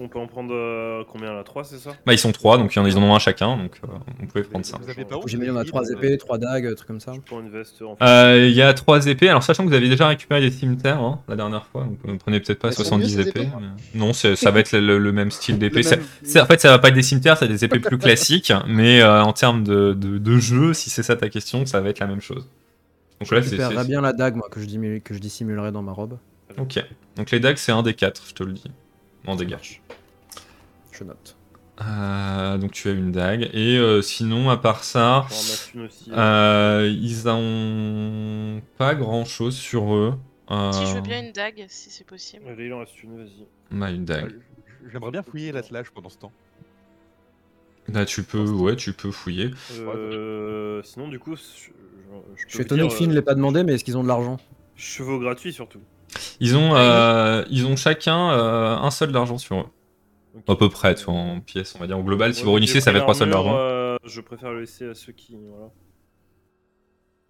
On 0.00 0.06
peut 0.08 0.18
en 0.20 0.26
prendre 0.28 0.54
euh, 0.54 1.02
combien 1.10 1.32
là 1.34 1.42
3, 1.42 1.64
c'est 1.64 1.78
ça? 1.78 1.90
Bah 2.06 2.12
ils 2.12 2.18
sont 2.18 2.30
trois, 2.30 2.56
donc 2.56 2.74
ils 2.74 2.78
en, 2.78 2.86
ils 2.86 2.96
en 2.96 3.02
ont 3.02 3.14
un 3.16 3.18
chacun, 3.18 3.56
donc 3.56 3.80
euh, 3.82 3.88
vous 4.20 4.26
pouvez 4.28 4.44
prendre 4.44 4.64
ça. 4.64 4.78
Vous 4.80 4.88
avez 4.88 5.04
pas 5.04 5.16
honte 5.16 5.26
J'imagine 5.28 5.54
on 5.54 5.56
a 5.58 5.64
des 5.64 5.68
trois 5.68 5.82
guides, 5.82 5.98
épées, 5.98 6.18
trois 6.18 6.38
dagues, 6.38 6.74
trucs 6.76 6.86
comme 6.86 7.00
ça. 7.00 7.12
Je 7.14 7.20
prends 7.20 7.40
une 7.40 7.50
veste 7.50 7.82
en 7.82 7.96
Euh, 8.00 8.46
Il 8.48 8.54
y 8.54 8.62
a 8.62 8.72
trois 8.74 9.06
épées, 9.06 9.28
alors 9.28 9.42
sachant 9.42 9.64
que 9.64 9.68
vous 9.70 9.74
avez 9.74 9.88
déjà 9.88 10.06
récupéré 10.06 10.40
des 10.40 10.50
cimetières 10.52 11.00
hein, 11.00 11.20
la 11.28 11.34
dernière 11.36 11.66
fois, 11.66 11.82
donc 11.84 11.98
vous 12.04 12.16
prenez 12.18 12.38
peut-être 12.38 12.60
pas 12.60 12.68
Elles 12.68 12.74
sont 12.74 12.84
70 12.84 13.16
mieux, 13.16 13.22
ces 13.24 13.28
épées. 13.30 13.40
épées 13.40 13.50
mais- 13.60 13.98
Non, 14.00 14.12
c'est- 14.12 14.36
ça 14.36 14.50
va 14.52 14.60
être 14.60 14.70
le, 14.72 14.98
le 14.98 15.12
même 15.12 15.30
style 15.32 15.58
d'épée. 15.58 15.82
Même- 15.82 16.42
En 16.42 16.46
fait, 16.46 16.60
ça 16.60 16.68
va 16.70 16.78
pas 16.78 16.88
être 16.88 16.94
des 16.94 17.02
cimetières, 17.02 17.36
c'est 17.36 17.48
des 17.48 17.64
épées 17.64 17.80
plus 17.80 17.98
classiques, 17.98 18.52
mais 18.68 19.00
euh, 19.02 19.22
en 19.22 19.32
termes 19.32 19.64
de, 19.64 19.94
de, 19.94 20.18
de 20.18 20.38
jeu, 20.38 20.74
si 20.74 20.90
c'est 20.90 21.02
ça 21.02 21.16
ta 21.16 21.28
question, 21.28 21.66
ça 21.66 21.80
va 21.80 21.88
être 21.88 21.98
la 21.98 22.06
même 22.06 22.20
chose. 22.20 22.48
Donc 23.20 23.28
Je 23.30 23.34
là, 23.34 23.42
c'est. 23.42 23.86
bien 23.88 24.00
la 24.00 24.12
dague, 24.12 24.36
moi, 24.36 24.46
que 24.48 24.60
je, 24.60 24.66
dimule- 24.66 25.02
que 25.02 25.12
je 25.12 25.18
dissimulerai 25.18 25.72
dans 25.72 25.82
ma 25.82 25.90
robe. 25.90 26.18
Ok. 26.56 26.78
Donc 27.16 27.30
les 27.32 27.40
dagues, 27.40 27.56
c'est 27.56 27.72
un 27.72 27.82
des 27.82 27.94
quatre, 27.94 28.22
je 28.28 28.34
te 28.34 28.42
le 28.44 28.52
dis. 28.52 28.70
En 29.26 29.36
dégâts. 29.36 29.56
Je 30.92 31.04
note. 31.04 31.36
Euh, 31.80 32.58
donc 32.58 32.72
tu 32.72 32.88
as 32.88 32.92
une 32.92 33.12
dague. 33.12 33.50
Et 33.52 33.76
euh, 33.78 34.02
sinon, 34.02 34.50
à 34.50 34.56
part 34.56 34.82
ça, 34.84 35.26
Je 35.30 35.80
aussi. 35.80 36.10
euh, 36.12 36.88
ils 37.00 37.28
ont 37.28 38.60
pas 38.78 38.94
grand 38.94 39.24
chose 39.24 39.56
sur 39.56 39.94
eux. 39.94 40.14
Euh, 40.50 40.72
Si 40.72 40.86
je 40.86 40.94
veux 40.94 41.00
bien 41.02 41.22
une 41.22 41.32
dague, 41.32 41.66
si 41.68 41.90
c'est 41.90 42.06
possible. 42.06 42.44
Allez, 42.48 42.66
il 42.66 42.72
en 42.72 42.80
reste 42.80 43.00
une, 43.02 43.16
vas-y. 43.18 43.46
bah, 43.70 43.90
une 43.90 44.04
dague. 44.04 44.40
J'aimerais 44.90 45.10
bien 45.10 45.22
fouiller 45.22 45.52
l'attelage 45.52 45.90
pendant 45.90 46.08
ce 46.08 46.18
temps. 46.18 46.32
Là, 47.92 48.04
tu 48.04 48.22
peux, 48.22 48.42
ouais, 48.44 48.76
tu 48.76 48.92
peux 48.92 49.10
fouiller. 49.10 49.50
Euh, 49.78 50.82
sinon, 50.82 51.08
du 51.08 51.18
coup, 51.18 51.36
je, 51.36 51.42
je, 51.42 51.70
Je 52.36 52.44
peux 52.44 52.50
suis 52.50 52.62
étonné 52.62 52.82
dire, 52.82 52.90
que 52.90 52.96
Finn 52.96 53.06
ne 53.08 53.12
euh, 53.12 53.16
l'ait 53.16 53.22
pas 53.22 53.34
demandé, 53.34 53.62
mais 53.64 53.74
est-ce 53.74 53.84
qu'ils 53.84 53.96
ont 53.96 54.02
de 54.02 54.08
l'argent? 54.08 54.38
Chevaux 54.76 55.18
gratuits 55.18 55.52
surtout. 55.52 55.80
Ils 56.40 56.56
ont, 56.56 56.74
euh, 56.74 57.44
ils 57.50 57.66
ont 57.66 57.76
chacun 57.76 58.30
euh, 58.32 58.76
un 58.76 58.90
seul 58.90 59.12
d'argent 59.12 59.38
sur 59.38 59.60
eux. 59.60 59.66
Ok. 60.34 60.44
À 60.48 60.56
peu 60.56 60.68
près, 60.68 60.94
tu 60.94 61.04
vois, 61.04 61.14
en 61.14 61.40
pièces, 61.40 61.74
on 61.76 61.78
va 61.80 61.86
dire. 61.86 61.98
Au 61.98 62.02
global, 62.02 62.34
si 62.34 62.40
Ouais, 62.40 62.46
vous 62.46 62.52
réunissez, 62.54 62.80
ça 62.80 62.90
être 62.90 63.00
trois 63.00 63.14
soldes 63.14 63.30
l'armure, 63.30 63.52
d'argent. 63.52 63.58
euh, 63.58 63.96
je 64.04 64.20
préfère 64.20 64.52
le 64.52 64.60
laisser 64.60 64.86
à 64.86 64.94
ceux 64.94 65.12
qui 65.12 65.36
voilà, 65.36 65.70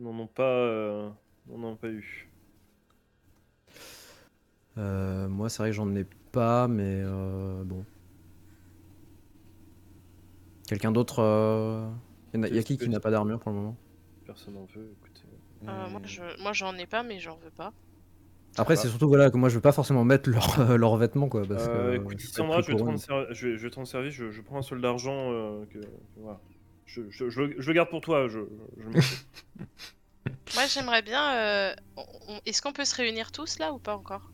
n'en 0.01 0.19
ont 0.19 0.27
pas, 0.27 0.43
euh, 0.43 1.11
n'en 1.47 1.69
ont 1.69 1.77
pas 1.77 1.89
eu. 1.89 2.29
Euh, 4.79 5.29
Moi, 5.29 5.49
c'est 5.49 5.59
vrai 5.63 5.71
que 5.71 5.77
j'en 5.77 5.95
ai 5.95 6.07
pas, 6.33 6.69
mais 6.69 7.03
euh, 7.05 7.63
bon. 7.65 7.85
Quelqu'un 10.69 10.93
d'autre 10.93 11.21
euh, 11.21 11.89
Il 12.35 12.37
y, 12.39 12.41
en 12.41 12.43
a- 12.45 12.49
y 12.49 12.59
a 12.59 12.63
qui 12.63 12.77
qui 12.77 12.89
n'a 12.89 13.01
pas 13.01 13.11
d'armure 13.11 13.41
pour 13.41 13.51
le 13.51 13.57
moment? 13.59 13.77
Personne 14.27 14.55
n'en 14.55 14.67
veut. 14.67 14.95
Écoutez. 15.01 15.29
Euh, 15.69 15.89
moi, 15.89 16.01
je, 16.05 16.43
moi, 16.43 16.53
j'en 16.53 16.77
ai 16.77 16.87
pas, 16.87 17.03
mais 17.03 17.19
j'en 17.19 17.37
veux 17.37 17.51
pas. 17.51 17.73
Après, 18.57 18.75
va. 18.75 18.81
c'est 18.81 18.89
surtout 18.89 19.09
voilà, 19.09 19.31
que 19.31 19.37
moi 19.37 19.49
je 19.49 19.55
veux 19.57 19.61
pas 19.61 19.73
forcément 19.73 20.05
mettre 20.05 20.29
leurs 20.31 20.77
leurs 20.79 20.97
vêtements 20.97 21.29
quoi. 21.29 21.43
Parce 21.47 21.67
Euh, 21.69 21.93
que, 21.93 21.97
écoute, 22.03 22.19
je 22.19 22.27
vais 22.27 22.33
Sandra, 22.33 22.61
je 22.61 22.73
vais, 22.73 22.77
te 22.77 22.97
ser- 22.99 23.27
je, 23.31 23.49
vais, 23.49 23.57
je 23.59 23.63
vais 23.63 23.71
te 23.71 23.77
rendre 23.77 23.89
service. 23.89 24.15
Je, 24.15 24.31
je 24.31 24.41
prends 24.43 24.59
un 24.59 24.63
solde 24.63 24.83
d'argent. 24.83 25.33
euh, 25.33 25.65
que, 25.73 25.79
voilà. 26.17 26.41
je, 26.87 27.03
je, 27.11 27.29
je, 27.31 27.41
le- 27.43 27.55
je 27.61 27.67
le 27.69 27.75
garde 27.75 27.91
pour 27.91 28.01
toi. 28.01 28.27
Je. 28.29 28.41
Moi, 30.55 30.67
j'aimerais 30.69 31.03
bien. 31.03 31.35
euh, 31.37 31.75
on- 31.97 32.41
Est-ce 32.47 32.63
qu'on 32.63 32.73
peut 32.73 32.85
se 32.85 32.95
réunir 32.97 33.33
tous 33.33 33.59
là 33.59 33.73
ou 33.73 33.79
pas 33.79 33.97
encore? 33.97 34.31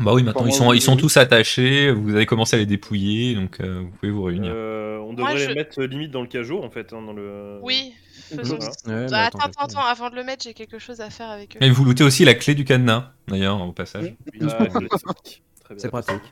Bah 0.00 0.14
oui, 0.14 0.22
maintenant, 0.22 0.46
ils 0.46 0.52
sont, 0.54 0.68
oui, 0.70 0.78
ils 0.78 0.80
sont 0.80 0.94
oui. 0.94 1.00
tous 1.00 1.16
attachés, 1.18 1.90
vous 1.92 2.14
avez 2.14 2.24
commencé 2.26 2.56
à 2.56 2.58
les 2.58 2.66
dépouiller, 2.66 3.34
donc 3.34 3.60
euh, 3.60 3.80
vous 3.82 3.90
pouvez 3.90 4.10
vous 4.10 4.22
réunir. 4.22 4.50
Euh, 4.54 4.98
on 4.98 5.12
devrait 5.12 5.36
je- 5.36 5.48
les 5.48 5.54
mettre 5.54 5.80
euh, 5.82 5.86
limite 5.86 6.10
dans 6.10 6.22
le 6.22 6.26
cajot 6.28 6.62
en 6.64 6.70
fait. 6.70 6.92
hein, 6.94 7.02
dans 7.02 7.12
le... 7.12 7.58
Oui, 7.62 7.92
faisons 8.10 8.56
Voilà. 8.56 8.72
ça. 8.72 8.90
Ouais, 8.90 9.06
mais 9.06 9.08
Ah, 9.12 9.26
attends, 9.26 9.38
attends, 9.40 9.64
attends, 9.64 9.84
avant 9.84 10.08
de 10.08 10.16
le 10.16 10.24
mettre, 10.24 10.44
j'ai 10.44 10.54
quelque 10.54 10.78
chose 10.78 11.00
à 11.02 11.10
faire 11.10 11.28
avec 11.28 11.56
eux. 11.56 11.58
Et 11.62 11.70
vous 11.70 11.84
lootez 11.84 12.04
aussi 12.04 12.24
la 12.24 12.34
clé 12.34 12.54
du 12.54 12.64
cadenas, 12.64 13.12
d'ailleurs, 13.28 13.60
au 13.60 13.72
passage. 13.72 14.14
Ah, 14.40 14.66
classique. 14.66 15.42
Très 15.64 15.74
bien. 15.74 15.82
C'est 15.82 15.88
pratique. 15.90 16.22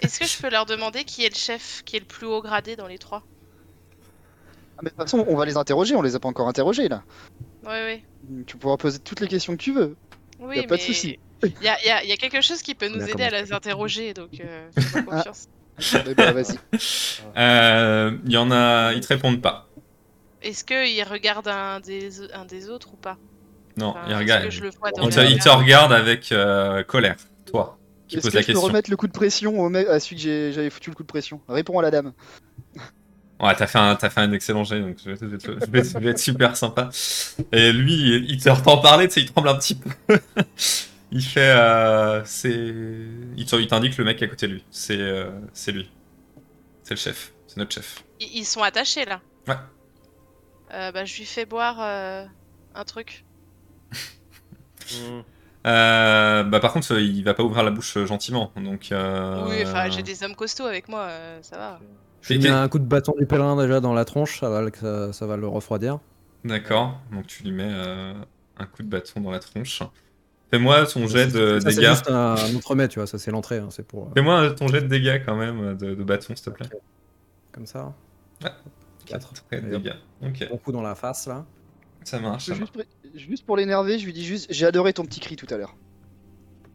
Est-ce 0.00 0.20
que 0.20 0.26
je 0.26 0.38
peux 0.40 0.48
leur 0.50 0.64
demander 0.64 1.02
qui 1.02 1.24
est 1.24 1.30
le 1.30 1.34
chef, 1.38 1.82
qui 1.84 1.96
est 1.96 2.00
le 2.00 2.06
plus 2.06 2.26
haut 2.26 2.40
gradé 2.40 2.76
dans 2.76 2.86
les 2.86 2.98
trois? 2.98 3.24
Ah, 4.76 4.80
mais 4.84 4.90
de 4.90 4.94
toute 4.94 5.02
façon, 5.02 5.24
on 5.28 5.34
va 5.34 5.44
les 5.44 5.56
interroger, 5.56 5.96
on 5.96 6.02
les 6.02 6.14
a 6.14 6.20
pas 6.20 6.28
encore 6.28 6.46
interrogés 6.46 6.88
là. 6.88 7.02
Ouais, 7.66 8.02
oui. 8.30 8.44
Tu 8.46 8.56
pourras 8.56 8.76
poser 8.76 9.00
toutes 9.00 9.18
les 9.20 9.26
questions 9.26 9.54
que 9.56 9.60
tu 9.62 9.72
veux. 9.72 9.96
Oui, 10.38 10.56
Y 10.56 10.60
a 10.60 10.62
pas 10.62 10.76
de 10.76 10.80
mais 10.82 10.86
souci. 10.86 11.18
Il 11.42 11.52
y 11.62 11.68
a, 11.68 11.84
y 11.84 11.90
a- 11.90 12.04
y 12.04 12.12
a 12.12 12.16
quelque 12.16 12.40
chose 12.40 12.62
qui 12.62 12.74
peut 12.74 12.88
nous 12.88 13.02
aider 13.08 13.22
à 13.24 13.30
les 13.30 13.52
interroger, 13.52 14.12
donc 14.14 14.30
euh, 14.40 14.68
fais-moi 14.78 15.14
Ah. 15.14 15.16
confiance. 15.18 15.46
Eh 16.08 16.14
ben, 16.14 16.32
vas-y. 16.32 16.58
Euh, 17.36 18.16
Il 18.24 18.32
y 18.32 18.36
en 18.36 18.50
a, 18.50 18.92
ils 18.94 19.00
te 19.00 19.08
répondent 19.08 19.40
pas. 19.40 19.68
Est-ce 20.42 20.64
qu'ils 20.64 21.04
regardent 21.04 21.48
un 21.48 21.78
des, 21.80 22.32
un 22.32 22.44
des 22.44 22.68
autres 22.70 22.92
ou 22.94 22.96
pas? 22.96 23.16
Non, 23.76 23.90
Enfin, 23.90 24.00
ils 24.06 24.10
est-ce 24.12 24.18
regardent. 24.18 24.44
que 24.44 24.50
je 24.50 24.62
le 24.62 24.70
vois 24.70 24.90
dans 24.90 25.08
Ils 25.08 25.38
te, 25.38 25.48
regardent 25.48 25.92
avec 25.92 26.32
euh, 26.32 26.82
colère, 26.82 27.16
toi, 27.46 27.78
qui 28.08 28.16
pose 28.16 28.30
que 28.30 28.34
la 28.36 28.40
je 28.42 28.46
peux 28.48 28.52
question. 28.54 28.66
remettre 28.68 28.90
le 28.90 28.96
coup 28.96 29.06
de 29.06 29.12
pression 29.12 29.60
au 29.60 29.68
mec? 29.68 29.86
À 29.86 30.00
celui 30.00 30.16
que 30.16 30.22
j'ai- 30.22 30.52
j'avais 30.52 30.70
foutu 30.70 30.90
le 30.90 30.96
coup 30.96 31.04
de 31.04 31.08
pression 31.08 31.40
Réponds 31.48 31.78
à 31.78 31.82
la 31.82 31.90
dame. 31.92 32.12
Ouais, 33.40 33.54
t'as 33.54 33.68
fait, 33.68 33.78
un, 33.78 33.94
t'as 33.94 34.10
fait 34.10 34.20
un 34.20 34.32
excellent 34.32 34.64
jet, 34.64 34.80
donc 34.80 34.96
je 35.04 35.10
vais, 35.10 35.16
je 35.20 35.26
vais 35.26 35.38
te- 35.38 35.52
je 35.64 35.70
vais- 35.70 35.84
je 35.84 35.98
vais 35.98 36.10
être 36.10 36.18
super 36.18 36.56
sympa. 36.56 36.90
Et 37.52 37.70
lui, 37.72 37.92
il, 37.94 38.30
il 38.32 38.42
te 38.42 38.48
entend 38.48 38.78
parler, 38.78 39.06
tu 39.06 39.14
sais, 39.14 39.20
il 39.20 39.30
tremble 39.30 39.48
un 39.48 39.54
petit 39.56 39.76
peu. 39.76 39.90
il 41.10 41.22
fait. 41.22 41.50
Euh, 41.56 42.22
c'est. 42.24 42.72
Il 43.36 43.46
t'indique 43.46 43.96
le 43.98 44.04
mec 44.04 44.22
à 44.22 44.26
côté 44.28 44.46
de 44.48 44.52
lui. 44.54 44.64
C'est 44.70 44.98
euh, 45.00 45.30
c'est 45.52 45.72
lui. 45.72 45.90
C'est 46.82 46.94
le 46.94 46.98
chef. 47.00 47.32
C'est 47.46 47.56
notre 47.58 47.72
chef. 47.72 48.04
Ils 48.20 48.44
sont 48.44 48.62
attachés 48.62 49.04
là 49.04 49.20
Ouais. 49.46 49.54
Euh, 50.74 50.92
bah, 50.92 51.04
je 51.04 51.16
lui 51.16 51.24
fais 51.24 51.46
boire 51.46 51.76
euh, 51.80 52.24
un 52.74 52.84
truc. 52.84 53.24
Bah 55.64 56.60
par 56.60 56.72
contre, 56.72 56.98
il 56.98 57.22
va 57.24 57.34
pas 57.34 57.42
ouvrir 57.42 57.62
la 57.62 57.70
bouche 57.70 57.98
gentiment, 58.04 58.52
donc. 58.56 58.90
euh, 58.92 59.44
Oui, 59.48 59.62
enfin, 59.66 59.90
j'ai 59.90 60.02
des 60.02 60.22
hommes 60.22 60.34
costauds 60.34 60.64
avec 60.66 60.88
moi, 60.88 61.00
euh, 61.02 61.38
ça 61.42 61.58
va. 61.58 61.78
Je 62.22 62.32
lui 62.34 62.40
Et- 62.40 62.48
mets 62.48 62.54
un 62.54 62.68
coup 62.68 62.78
de 62.78 62.84
bâton 62.86 63.14
du 63.18 63.26
pèlerin 63.26 63.60
déjà 63.60 63.80
dans 63.80 63.92
la 63.92 64.04
tronche, 64.06 64.40
ça 64.40 64.48
va, 64.48 64.62
le- 64.62 64.72
ça, 64.74 65.12
ça 65.12 65.26
va 65.26 65.36
le 65.36 65.46
refroidir. 65.46 65.98
D'accord, 66.44 66.98
donc 67.12 67.26
tu 67.26 67.42
lui 67.42 67.52
mets 67.52 67.68
euh, 67.70 68.14
un 68.58 68.66
coup 68.66 68.82
de 68.82 68.88
bâton 68.88 69.20
dans 69.20 69.30
la 69.30 69.40
tronche. 69.40 69.82
Fais-moi 70.50 70.86
ton 70.86 71.06
jet 71.06 71.26
de 71.26 71.60
ça, 71.60 71.70
c'est 71.70 71.76
dégâts. 71.76 71.88
juste 71.90 72.10
un, 72.10 72.34
un 72.36 72.54
entremet, 72.56 72.88
tu 72.88 72.98
vois, 72.98 73.06
ça 73.06 73.18
c'est 73.18 73.30
l'entrée, 73.30 73.58
hein, 73.58 73.68
c'est 73.70 73.86
pour. 73.86 74.06
euh, 74.06 74.10
Fais-moi 74.14 74.50
ton 74.52 74.66
jet 74.68 74.80
de 74.80 74.86
dégâts 74.86 75.20
quand 75.24 75.36
même 75.36 75.76
de, 75.76 75.94
de 75.94 76.04
bâton, 76.04 76.34
s'il 76.34 76.44
te 76.44 76.50
plaît. 76.50 76.66
comme 77.52 77.66
ça. 77.66 77.94
Ouais. 78.42 78.50
4. 79.06 79.32
Très 79.48 79.60
de 79.60 79.70
dégâts. 79.76 79.94
Ok, 80.22 80.48
Bon 80.50 80.56
coup 80.58 80.72
dans 80.72 80.82
la 80.82 80.94
face 80.94 81.26
là. 81.26 81.44
ça 82.04 82.18
marche. 82.18 82.46
ça 82.46 82.54
marche. 82.54 82.70
Juste, 83.14 83.44
pour- 83.46 83.56
l'énerver, 83.56 83.98
je 83.98 84.04
lui 84.04 84.12
dis 84.12 84.24
juste 84.24 84.46
J'ai 84.50 84.66
adoré 84.66 84.92
ton 84.92 85.04
petit 85.04 85.20
cri 85.20 85.34
tout 85.36 85.46
à 85.50 85.56
l'heure. 85.56 85.74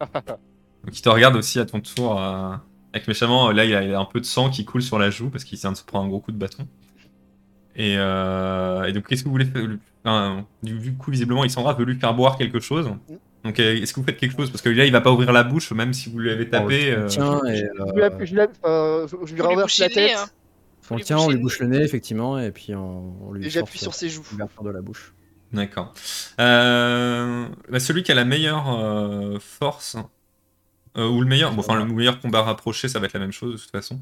Donc 0.00 0.98
il 0.98 1.00
te 1.00 1.08
regarde 1.08 1.36
aussi 1.36 1.58
à 1.60 1.64
ton 1.64 1.80
tour 1.80 2.20
euh, 2.20 2.54
avec 2.92 3.08
méchamment. 3.08 3.50
Là, 3.52 3.64
il 3.64 3.74
a, 3.74 3.82
il 3.82 3.94
a 3.94 3.98
un 4.00 4.04
peu 4.04 4.20
de 4.20 4.24
sang 4.26 4.50
qui 4.50 4.64
coule 4.64 4.82
sur 4.82 4.98
la 4.98 5.10
joue 5.10 5.30
parce 5.30 5.44
qu'il 5.44 5.58
vient 5.58 5.72
de 5.72 5.76
se 5.76 5.84
prendre 5.84 6.04
un 6.04 6.08
gros 6.08 6.20
coup 6.20 6.32
de 6.32 6.36
bâton. 6.36 6.66
Et, 7.76 7.94
euh, 7.98 8.84
et 8.84 8.92
donc, 8.92 9.06
qu'est-ce 9.08 9.22
que 9.22 9.28
vous 9.28 9.32
voulez 9.32 9.46
faire 9.46 9.66
enfin, 10.04 10.44
du, 10.62 10.78
du 10.78 10.94
coup, 10.94 11.10
visiblement, 11.10 11.44
Isandra 11.44 11.72
veut 11.74 11.84
lui 11.84 11.98
faire 11.98 12.14
boire 12.14 12.36
quelque 12.36 12.60
chose. 12.60 12.90
Donc, 13.44 13.60
euh, 13.60 13.76
est-ce 13.76 13.92
que 13.92 14.00
vous 14.00 14.06
faites 14.06 14.16
quelque 14.16 14.36
chose? 14.36 14.50
Parce 14.50 14.62
que 14.62 14.70
là, 14.70 14.86
il 14.86 14.92
va 14.92 15.00
pas 15.02 15.12
ouvrir 15.12 15.30
la 15.32 15.42
bouche, 15.44 15.70
même 15.72 15.92
si 15.92 16.10
vous 16.10 16.18
lui 16.18 16.30
avez 16.30 16.48
tapé. 16.48 16.96
On 16.98 17.06
tient 17.06 17.44
et. 17.44 17.56
Je 17.56 17.62
lui, 17.62 18.26
je 18.26 18.36
euh, 18.66 19.06
je- 19.06 19.36
je 19.36 19.42
renverse 19.42 19.78
la 19.78 19.88
tête 19.90 20.12
hein. 20.16 20.24
on 20.90 20.94
le 20.94 20.98
lui 20.98 21.04
tient, 21.04 21.18
on 21.18 21.28
lui 21.28 21.36
bouche 21.36 21.60
le 21.60 21.66
nez 21.66 21.82
effectivement, 21.82 22.38
et 22.38 22.50
puis 22.52 22.74
on, 22.74 23.28
on 23.28 23.32
lui 23.32 23.46
et 23.46 23.50
j'appuie 23.50 23.78
sur 23.78 23.94
ses 23.94 24.08
joues. 24.08 24.24
de 24.62 24.70
la 24.70 24.80
bouche. 24.80 25.12
D'accord. 25.52 25.94
Euh, 26.40 27.46
bah, 27.68 27.80
celui 27.80 28.02
qui 28.02 28.10
a 28.12 28.14
la 28.14 28.24
meilleure 28.24 28.68
euh, 28.80 29.38
force, 29.38 29.96
euh, 30.96 31.06
ou 31.08 31.20
le 31.20 31.26
meilleur, 31.26 31.52
bon, 31.52 31.60
enfin 31.60 31.76
le 31.76 31.84
meilleur 31.84 32.20
combat 32.20 32.42
rapproché, 32.42 32.88
ça 32.88 32.98
va 32.98 33.06
être 33.06 33.12
la 33.14 33.20
même 33.20 33.32
chose 33.32 33.52
de 33.52 33.58
toute 33.58 33.70
façon. 33.70 34.00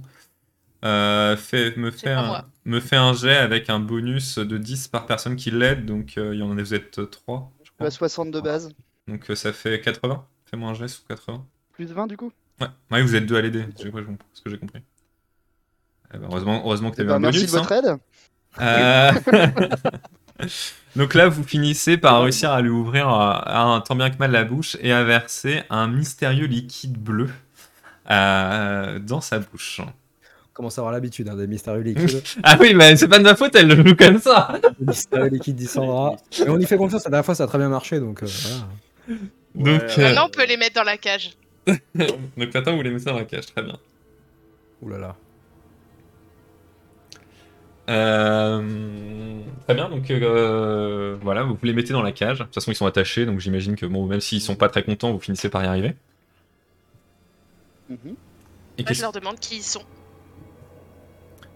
Euh, 0.85 1.37
fait, 1.37 1.77
me, 1.77 1.91
fait 1.91 2.11
un, 2.11 2.45
me 2.65 2.81
fait 2.81 2.97
un 2.97 3.13
jet 3.13 3.37
avec 3.37 3.71
un 3.71 3.79
bonus 3.79 4.39
de 4.39 4.59
10 4.59 4.89
par 4.89 5.07
personne 5.07 5.37
qui 5.37 5.51
l'aide, 5.51 5.85
donc 5.87 6.15
euh, 6.17 6.35
il 6.35 6.41
y 6.41 6.43
en 6.43 6.57
a, 6.57 6.63
vous 6.63 6.75
êtes 6.75 7.11
3, 7.11 7.53
je 7.63 7.71
crois. 7.71 7.87
à 7.87 7.91
60 7.91 8.31
de 8.31 8.41
base. 8.41 8.73
Donc 9.09 9.31
euh, 9.31 9.35
ça 9.35 9.53
fait 9.53 9.81
80. 9.81 10.25
Fais-moi 10.47 10.71
un 10.71 10.75
jet 10.75 10.89
sous 10.89 11.03
80. 11.09 11.45
Plus 11.73 11.87
20 11.87 12.07
du 12.07 12.17
coup? 12.17 12.33
Ouais, 12.61 12.69
ouais 12.91 13.03
vous 13.03 13.15
êtes 13.15 13.27
deux 13.27 13.37
à 13.37 13.41
l'aider, 13.43 13.65
j'ai 13.79 13.91
compris, 13.91 14.05
ce 14.33 14.43
que 14.43 14.51
j'ai 14.51 14.59
compris. 14.59 14.83
Eh 16.15 16.19
ben, 16.19 16.27
heureusement, 16.31 16.63
heureusement 16.65 16.91
que 16.91 16.97
tu 16.97 17.03
Eh 17.03 17.05
eu 17.05 17.09
ben, 17.09 17.15
un 17.15 17.19
Merci 17.19 17.39
bonus. 17.41 17.53
de 17.53 17.59
votre 17.59 17.73
hein. 17.73 17.83
aide. 17.85 17.99
Euh, 18.61 20.49
Donc 20.97 21.15
là, 21.15 21.29
vous 21.29 21.43
finissez 21.43 21.97
par 21.97 22.23
réussir 22.23 22.51
à 22.51 22.61
lui 22.61 22.69
ouvrir 22.69 23.09
euh, 23.09 23.33
un 23.47 23.81
tant 23.81 23.95
bien 23.97 24.11
que 24.11 24.19
mal 24.19 24.31
la 24.31 24.45
bouche 24.45 24.77
et 24.81 24.93
à 24.93 25.03
verser 25.05 25.63
un 25.71 25.89
mystérieux 25.89 26.47
liquide 26.47 26.99
bleu 26.99 27.31
euh, 28.11 28.99
dans 28.99 29.21
sa 29.23 29.39
bouche. 29.39 29.81
On 29.81 30.53
commence 30.53 30.77
à 30.77 30.83
avoir 30.83 30.93
l'habitude 30.93 31.29
hein, 31.31 31.37
des 31.37 31.47
mystérieux 31.47 31.81
liquides. 31.83 32.23
Ah 32.43 32.59
oui, 32.61 32.75
mais 32.75 32.95
c'est 32.97 33.09
pas 33.09 33.19
de 33.19 33.25
ma 33.25 33.35
faute, 33.35 33.55
elle 33.57 33.69
le 33.69 33.89
joue 33.89 33.97
comme 33.97 34.19
ça. 34.21 34.53
des 34.79 34.85
mystérieux 34.87 35.31
liquides 35.31 35.57
d'Issandra. 35.57 36.17
Mais 36.41 36.51
on 36.51 36.59
y 36.59 36.67
fait 36.67 36.77
confiance, 36.77 37.05
la 37.05 37.11
dernière 37.11 37.25
fois 37.25 37.35
ça 37.35 37.45
a 37.45 37.47
très 37.47 37.59
bien 37.59 37.71
marché 37.71 37.99
donc 38.01 38.23
euh, 38.23 38.27
voilà. 38.27 38.67
Donc, 39.55 39.83
euh, 39.83 39.97
Maintenant, 39.99 40.27
on 40.27 40.31
peut 40.31 40.47
les 40.47 40.57
mettre 40.57 40.75
dans 40.77 40.85
la 40.85 40.97
cage. 40.97 41.33
donc 41.95 42.55
maintenant, 42.55 42.77
vous 42.77 42.83
les 42.83 42.91
mettez 42.91 43.05
dans 43.05 43.15
la 43.17 43.25
cage, 43.25 43.47
très 43.47 43.63
bien. 43.63 43.79
Ouh 44.81 44.89
là 44.89 44.99
là. 44.99 45.17
Euh, 47.91 49.41
Très 49.67 49.75
bien, 49.75 49.89
donc 49.89 50.11
euh, 50.11 51.17
voilà, 51.21 51.43
vous 51.45 51.59
les 51.63 51.73
mettez 51.73 51.93
dans 51.93 52.03
la 52.03 52.13
cage. 52.13 52.39
De 52.39 52.45
toute 52.45 52.55
façon, 52.55 52.71
ils 52.71 52.75
sont 52.77 52.87
attachés, 52.87 53.27
donc 53.27 53.41
j'imagine 53.41 53.77
que 53.77 53.87
bon, 53.87 54.07
même 54.07 54.21
s'ils 54.21 54.41
sont 54.41 54.57
pas 54.57 54.69
très 54.69 54.83
contents, 54.83 55.13
vous 55.13 55.21
finissez 55.21 55.49
par 55.49 55.63
y 55.65 55.67
arriver. 55.67 55.95
Mhm. 57.91 58.15
Et 58.79 58.83
Moi, 58.85 58.93
je 58.93 59.03
leur 59.03 59.13
demande 59.13 59.39
qui 59.39 59.57
ils 59.57 59.63
sont. 59.63 59.83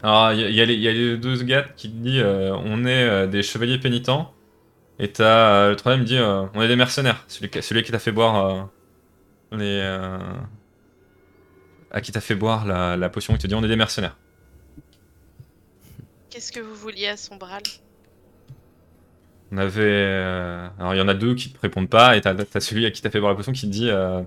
Alors, 0.02 0.32
il 0.32 0.40
y, 0.40 0.44
a- 0.44 0.48
il 0.50 0.54
y 0.54 0.60
a 0.60 0.64
les- 0.66 0.74
il 0.74 0.80
y 0.82 0.88
a 0.88 0.92
les 0.92 1.16
deux 1.16 1.42
gars 1.42 1.64
qui 1.76 1.88
disent 1.88 2.20
euh, 2.22 2.52
on 2.64 2.84
est 2.84 3.08
euh, 3.08 3.26
des 3.26 3.42
chevaliers 3.42 3.78
pénitents. 3.78 4.32
Et 4.98 5.12
t'as 5.12 5.64
euh, 5.66 5.70
le 5.70 5.76
troisième 5.76 6.04
dit 6.04 6.16
euh, 6.16 6.46
on 6.54 6.62
est 6.62 6.68
des 6.68 6.76
mercenaires. 6.76 7.24
Celui, 7.28 7.50
qui- 7.50 7.62
celui 7.62 7.82
qui 7.82 7.92
t'a 7.92 7.98
fait 7.98 8.12
boire 8.12 8.68
les. 9.52 9.80
euh, 9.82 10.18
à 11.90 12.00
qui 12.00 12.12
t'a 12.12 12.20
fait 12.20 12.34
boire 12.34 12.64
la, 12.66 12.96
la 12.96 13.08
potion, 13.08 13.34
il 13.34 13.38
te 13.38 13.46
dit 13.46 13.54
on 13.54 13.64
est 13.64 13.68
des 13.68 13.76
mercenaires. 13.76 14.16
Qu'est-ce 16.30 16.52
que 16.52 16.60
vous 16.60 16.74
vouliez 16.74 17.08
à 17.08 17.16
son 17.16 17.36
bral 17.36 17.62
On 19.52 19.58
avait. 19.58 19.80
euh, 19.82 20.68
alors, 20.78 20.94
il 20.94 20.98
y 20.98 21.00
en 21.00 21.08
a 21.08 21.14
deux 21.14 21.34
qui 21.34 21.52
te 21.52 21.60
répondent 21.60 21.88
pas, 21.88 22.16
et 22.16 22.20
t'as 22.20 22.34
t'as 22.34 22.60
celui 22.60 22.84
à 22.86 22.90
qui 22.90 23.00
t'a 23.02 23.10
fait 23.10 23.20
boire 23.20 23.32
la 23.32 23.36
potion 23.36 23.52
qui 23.52 23.62
te 23.62 23.66
dit 23.66 23.88
euh, 23.90 24.22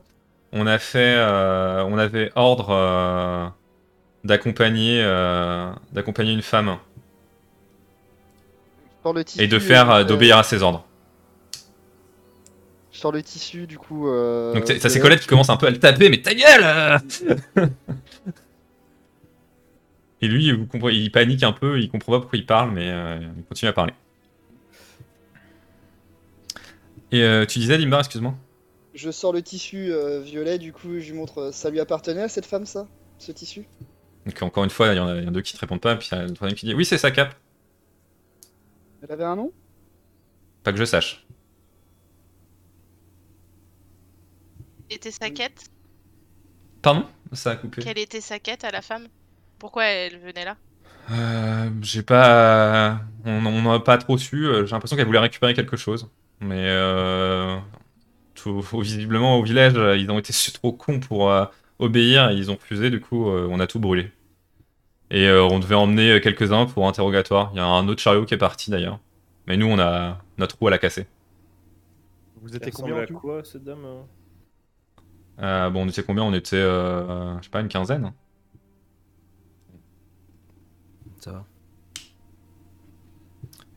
on 0.53 0.67
a 0.67 0.79
fait. 0.79 1.15
euh, 1.17 1.83
on 1.85 1.97
avait 1.97 2.31
ordre 2.35 2.69
euh, 2.71 3.47
d'accompagner 4.23 5.01
euh, 5.03 5.71
d'accompagner 5.93 6.33
une 6.33 6.41
femme 6.41 6.77
Le 9.05 9.23
tissu. 9.23 9.41
et 9.43 9.47
de 9.47 9.59
faire 9.59 9.89
euh, 9.89 10.01
euh, 10.01 10.03
d'obéir 10.03 10.37
à 10.37 10.43
ses 10.43 10.61
ordres. 10.61 10.85
Je 12.91 12.99
sors 12.99 13.11
le 13.11 13.23
tissu 13.23 13.65
du 13.65 13.77
coup. 13.77 14.09
euh, 14.09 14.53
Donc 14.53 14.65
de- 14.67 14.77
ses 14.89 14.99
collègues 14.99 15.19
qui 15.19 15.27
commencent 15.27 15.49
un 15.49 15.57
peu 15.57 15.67
à 15.67 15.69
le 15.71 15.79
taper, 15.79 16.09
mais 16.09 16.21
ta 16.21 16.33
gueule 16.33 16.63
euh 17.55 17.65
Et 20.21 20.27
lui, 20.27 20.51
vous 20.51 20.65
comprenez- 20.65 20.97
il 20.97 21.11
panique 21.11 21.43
un 21.43 21.53
peu, 21.53 21.79
il 21.79 21.89
comprend 21.89 22.11
pas 22.11 22.19
pourquoi 22.19 22.37
il 22.37 22.45
parle, 22.45 22.71
mais 22.71 22.89
euh, 22.91 23.19
il 23.37 23.43
continue 23.45 23.69
à 23.69 23.73
parler. 23.73 23.93
Et 27.13 27.23
euh, 27.23 27.45
tu 27.45 27.59
disais, 27.59 27.77
Limbar, 27.77 28.01
excuse-moi 28.01 28.35
Je 28.93 29.11
sors 29.11 29.31
le 29.31 29.41
tissu 29.41 29.91
euh, 29.93 30.19
violet, 30.19 30.57
du 30.57 30.73
coup, 30.73 30.99
je 30.99 31.11
lui 31.11 31.13
montre. 31.17 31.51
Ça 31.53 31.69
lui 31.69 31.79
appartenait 31.79 32.23
à 32.23 32.27
cette 32.27 32.45
femme, 32.45 32.65
ça? 32.65 32.85
Ce 33.17 33.31
tissu? 33.31 33.65
Donc 34.25 34.41
encore 34.43 34.65
une 34.65 34.69
fois, 34.69 34.89
il 34.89 34.97
y 34.97 34.99
en 34.99 35.07
a, 35.07 35.15
il 35.15 35.23
y 35.23 35.25
en 35.25 35.29
a 35.29 35.31
deux 35.31 35.41
qui 35.41 35.53
te 35.53 35.59
répondent 35.59 35.79
pas, 35.81 35.95
puis 35.95 36.09
il 36.11 36.15
y 36.15 36.21
a 36.21 36.25
le 36.25 36.33
troisième 36.33 36.57
qui 36.57 36.65
dit 36.65 36.73
Oui, 36.73 36.83
c'est 36.83 36.97
sa 36.97 37.11
cape. 37.11 37.33
Elle 39.01 39.11
avait 39.11 39.23
un 39.25 39.35
nom? 39.35 39.51
Pas 40.63 40.71
que 40.71 40.77
je 40.77 40.85
sache. 40.85 41.25
était 44.89 45.11
sa 45.11 45.29
quête 45.29 45.69
Pardon? 46.81 47.05
Ça 47.33 47.51
a 47.51 47.55
coupé. 47.55 47.81
Quelle 47.81 47.99
était 47.99 48.21
sa 48.21 48.39
quête 48.39 48.63
à 48.63 48.71
la 48.71 48.81
femme? 48.81 49.07
Pourquoi 49.59 49.85
elle 49.85 50.17
venait 50.19 50.45
là? 50.45 50.57
Euh, 51.11 51.69
j'ai 51.81 52.03
pas. 52.03 53.01
On 53.25 53.41
n'en 53.41 53.73
a 53.73 53.79
pas 53.79 53.97
trop 53.97 54.17
su. 54.17 54.45
euh, 54.45 54.65
J'ai 54.65 54.71
l'impression 54.71 54.95
qu'elle 54.95 55.05
voulait 55.05 55.19
récupérer 55.19 55.53
quelque 55.53 55.77
chose. 55.77 56.09
Mais. 56.39 56.65
Euh... 56.69 57.57
Tout, 58.35 58.61
visiblement, 58.81 59.37
au 59.37 59.43
village, 59.43 59.75
ils 59.99 60.09
ont 60.11 60.19
été 60.19 60.33
trop 60.53 60.73
cons 60.73 60.99
pour 60.99 61.31
euh, 61.31 61.45
obéir 61.79 62.29
et 62.31 62.35
ils 62.35 62.51
ont 62.51 62.55
refusé. 62.55 62.89
Du 62.89 63.01
coup, 63.01 63.29
euh, 63.29 63.47
on 63.51 63.59
a 63.59 63.67
tout 63.67 63.79
brûlé. 63.79 64.11
Et 65.11 65.27
euh, 65.27 65.43
on 65.43 65.59
devait 65.59 65.75
emmener 65.75 66.11
euh, 66.13 66.19
quelques-uns 66.19 66.65
pour 66.65 66.87
interrogatoire. 66.87 67.49
Il 67.53 67.57
y 67.57 67.59
a 67.59 67.65
un 67.65 67.87
autre 67.87 68.01
chariot 68.01 68.25
qui 68.25 68.33
est 68.33 68.37
parti 68.37 68.69
d'ailleurs. 68.71 68.99
Mais 69.47 69.57
nous, 69.57 69.67
on 69.67 69.79
a 69.79 70.19
notre 70.37 70.57
roue 70.59 70.67
à 70.67 70.71
la 70.71 70.77
casser. 70.77 71.07
Vous 72.41 72.55
étiez 72.55 72.71
combien 72.71 72.95
en 72.95 72.99
à 72.99 73.07
quoi 73.07 73.43
cette 73.43 73.63
dame 73.63 73.85
Euh, 75.41 75.69
bon, 75.69 75.85
on 75.85 75.89
était 75.89 76.03
combien? 76.03 76.23
On 76.23 76.33
était, 76.33 76.55
euh, 76.57 77.37
je 77.39 77.43
sais 77.45 77.49
pas, 77.49 77.61
une 77.61 77.67
quinzaine. 77.69 78.13
Ça 81.19 81.31
va. 81.31 81.45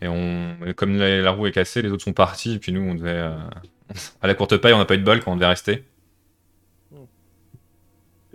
Et 0.01 0.09
on, 0.09 0.57
et 0.66 0.75
comme 0.75 0.97
la, 0.99 1.21
la 1.23 1.31
roue 1.31 1.47
est 1.47 1.53
cassée, 1.53 1.83
les 1.83 1.90
autres 1.90 2.05
sont 2.05 2.12
partis. 2.12 2.55
Et 2.55 2.59
puis 2.59 2.73
nous, 2.73 2.81
on 2.83 2.95
devait. 2.95 3.11
euh, 3.11 3.37
à 4.23 4.27
la 4.27 4.35
courte 4.35 4.57
paille, 4.59 4.73
on 4.73 4.79
n'a 4.79 4.85
pas 4.87 4.95
eu 4.95 4.99
de 4.99 5.05
bol 5.05 5.21
quand 5.23 5.33
on 5.33 5.37
devait 5.37 5.47
rester. 5.47 5.85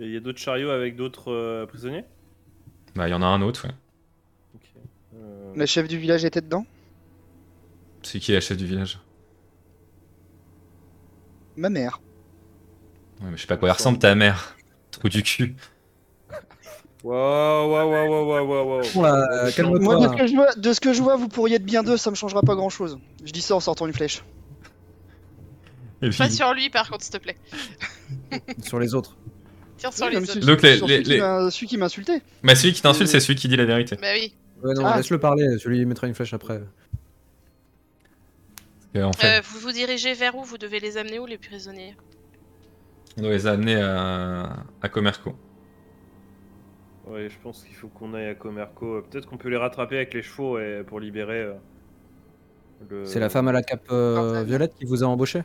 Et 0.00 0.06
il 0.06 0.12
y 0.12 0.16
a 0.16 0.20
d'autres 0.20 0.38
chariots 0.38 0.70
avec 0.70 0.96
d'autres 0.96 1.30
euh, 1.32 1.66
prisonniers? 1.66 2.04
Bah, 2.98 3.06
il 3.06 3.12
y 3.12 3.14
en 3.14 3.22
a 3.22 3.26
un 3.26 3.42
autre, 3.42 3.64
ouais. 3.64 3.74
Ok. 4.56 4.66
Euh, 5.14 5.52
La 5.54 5.66
chef 5.66 5.86
du 5.86 5.98
village 5.98 6.24
était 6.24 6.40
dedans 6.40 6.66
C'est 8.02 8.18
qui 8.18 8.32
la 8.32 8.40
chef 8.40 8.56
du 8.56 8.66
village? 8.66 8.98
Ma 11.56 11.70
mère. 11.70 12.00
Ouais, 13.20 13.28
mais 13.30 13.36
je 13.36 13.42
sais 13.42 13.46
pas 13.46 13.54
à 13.54 13.56
quoi 13.56 13.68
elle 13.68 13.76
ressemble 13.76 14.00
ta 14.00 14.16
mère. 14.16 14.56
Trou 14.90 15.08
du 15.08 15.22
cul. 15.22 15.54
Waouh, 17.04 17.70
waouh, 17.70 17.88
waouh, 17.88 18.08
waouh, 18.08 18.48
waouh, 18.48 18.68
waouh. 18.68 19.80
Moi, 19.80 19.96
de 19.96 20.08
ce, 20.08 20.16
que 20.16 20.26
je 20.26 20.34
vois, 20.34 20.52
de 20.56 20.72
ce 20.72 20.80
que 20.80 20.92
je 20.92 21.00
vois, 21.00 21.14
vous 21.14 21.28
pourriez 21.28 21.54
être 21.54 21.64
bien 21.64 21.84
deux, 21.84 21.96
ça 21.96 22.10
me 22.10 22.16
changera 22.16 22.42
pas 22.42 22.56
grand 22.56 22.68
chose. 22.68 22.98
Je 23.24 23.30
dis 23.30 23.42
ça 23.42 23.54
en 23.54 23.60
sortant 23.60 23.86
une 23.86 23.92
flèche. 23.92 24.24
Pas 26.00 26.30
sur 26.30 26.52
lui, 26.52 26.68
par 26.68 26.90
contre, 26.90 27.04
s'il 27.04 27.12
te 27.12 27.18
plaît. 27.18 27.36
Sur 28.64 28.80
les 28.80 28.92
autres. 28.94 29.16
Tire 29.78 29.92
sur 29.92 30.04
Oui, 30.06 30.10
les 30.10 30.14
comme 30.16 30.24
autres. 30.24 30.32
celui- 30.34 30.46
Donc, 30.46 30.62
les- 30.62 30.76
sur 30.76 30.86
les- 30.86 30.94
celui 30.96 31.04
qui 31.04 31.10
les- 31.10 31.20
m'a- 31.20 31.50
celui 31.88 32.04
qui. 32.04 32.20
Bah, 32.42 32.54
celui 32.54 32.72
qui 32.74 32.82
t'insulte, 32.82 33.08
c'est 33.08 33.20
celui 33.20 33.34
qui 33.36 33.48
dit 33.48 33.56
la 33.56 33.64
vérité. 33.64 33.96
Bah 33.96 34.08
oui. 34.14 34.34
Ouais, 34.62 34.74
non, 34.74 34.84
Ah. 34.86 34.96
laisse-le 34.96 35.18
parler, 35.18 35.56
celui 35.58 35.78
il 35.78 35.86
mettra 35.86 36.06
une 36.06 36.14
flèche 36.14 36.34
après. 36.34 36.60
Et 38.94 39.02
en 39.02 39.12
fait, 39.12 39.38
Euh, 39.38 39.40
vous 39.44 39.60
vous 39.60 39.72
dirigez 39.72 40.14
vers 40.14 40.34
où? 40.36 40.42
Vous 40.44 40.58
devez 40.58 40.80
les 40.80 40.96
amener 40.96 41.18
où, 41.18 41.26
les 41.26 41.38
prisonniers? 41.38 41.94
On 43.16 43.22
doit 43.22 43.30
les 43.30 43.46
amener 43.46 43.76
à, 43.80 44.64
à 44.82 44.88
Comerco. 44.88 45.34
Ouais, 47.06 47.28
je 47.30 47.36
pense 47.42 47.64
qu'il 47.64 47.74
faut 47.74 47.88
qu'on 47.88 48.14
aille 48.14 48.26
à 48.28 48.34
Comerco. 48.34 49.02
Peut-être 49.10 49.26
qu'on 49.26 49.36
peut 49.38 49.48
les 49.48 49.56
rattraper 49.56 49.96
avec 49.96 50.12
les 50.14 50.22
chevaux 50.22 50.58
et 50.58 50.82
pour 50.86 51.00
libérer. 51.00 51.42
euh, 51.42 51.52
le- 52.90 53.04
C'est 53.06 53.18
la 53.20 53.28
femme 53.28 53.48
à 53.48 53.52
la 53.52 53.62
cape 53.62 53.86
euh, 53.90 54.42
violette 54.44 54.74
qui 54.78 54.84
vous 54.84 55.02
a 55.02 55.06
embauché? 55.06 55.42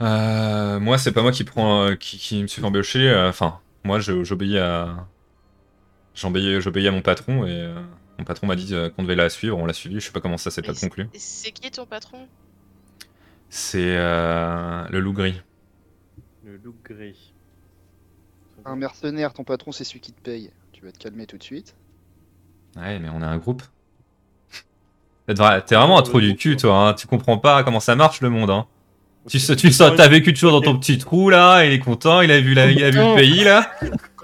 Euh, 0.00 0.78
moi, 0.80 0.98
c'est 0.98 1.12
pas 1.12 1.22
moi 1.22 1.32
qui 1.32 1.44
prends, 1.44 1.82
euh, 1.88 1.94
qui, 1.96 2.18
qui 2.18 2.42
me 2.42 2.46
suis 2.46 2.60
fait 2.60 2.66
embaucher. 2.66 3.08
euh, 3.08 3.28
Enfin, 3.28 3.60
moi, 3.84 3.98
j'obéis 4.00 4.58
à, 4.58 5.08
j'obéis, 6.14 6.60
j'obéis 6.60 6.88
à 6.88 6.92
mon 6.92 7.02
patron 7.02 7.46
et 7.46 7.50
euh, 7.62 7.80
mon 8.18 8.24
patron 8.24 8.46
m'a 8.46 8.56
dit 8.56 8.74
qu'on 8.96 9.02
devait 9.02 9.16
la 9.16 9.28
suivre. 9.30 9.58
On 9.58 9.66
l'a 9.66 9.72
suivi. 9.72 9.96
Je 10.00 10.06
sais 10.06 10.12
pas 10.12 10.20
comment 10.20 10.36
ça 10.38 10.50
s'est 10.50 10.62
pas 10.62 10.74
conclu. 10.74 11.08
Et 11.14 11.18
c'est 11.18 11.50
qui 11.52 11.70
ton 11.70 11.86
patron? 11.86 12.28
C'est 13.50 13.96
euh, 13.96 14.84
le 14.90 15.00
loup 15.00 15.12
gris. 15.12 15.40
Le 16.44 16.56
loup 16.58 16.76
gris. 16.84 17.32
Un 18.64 18.76
mercenaire, 18.76 19.32
ton 19.32 19.44
patron, 19.44 19.72
c'est 19.72 19.84
celui 19.84 20.00
qui 20.00 20.12
te 20.12 20.20
paye. 20.20 20.50
Tu 20.72 20.84
vas 20.84 20.92
te 20.92 20.98
calmer 20.98 21.26
tout 21.26 21.38
de 21.38 21.42
suite. 21.42 21.74
Ouais, 22.76 22.98
mais 22.98 23.08
on 23.08 23.20
est 23.20 23.24
un 23.24 23.38
groupe. 23.38 23.62
T'es 25.26 25.34
vraiment 25.34 25.98
un 25.98 26.02
trou 26.02 26.20
du 26.20 26.36
cul, 26.36 26.56
toi. 26.56 26.88
Hein. 26.88 26.94
Tu 26.94 27.06
comprends 27.06 27.38
pas 27.38 27.64
comment 27.64 27.80
ça 27.80 27.96
marche 27.96 28.20
le 28.20 28.30
monde. 28.30 28.50
Hein. 28.50 28.66
Tu, 29.28 29.38
sais- 29.38 29.56
tu 29.56 29.70
sors, 29.72 29.94
t'as 29.94 30.08
vécu 30.08 30.32
toujours 30.32 30.52
dans 30.52 30.60
ton 30.60 30.78
petit 30.78 30.98
trou 30.98 31.30
là. 31.30 31.64
Il 31.64 31.72
est 31.72 31.78
content. 31.78 32.20
Il 32.22 32.30
a 32.30 32.40
vu 32.40 32.54
la, 32.54 32.70
il 32.70 32.82
a 32.82 32.90
vu 32.90 32.98
le 32.98 33.14
pays 33.14 33.44
là. 33.44 33.70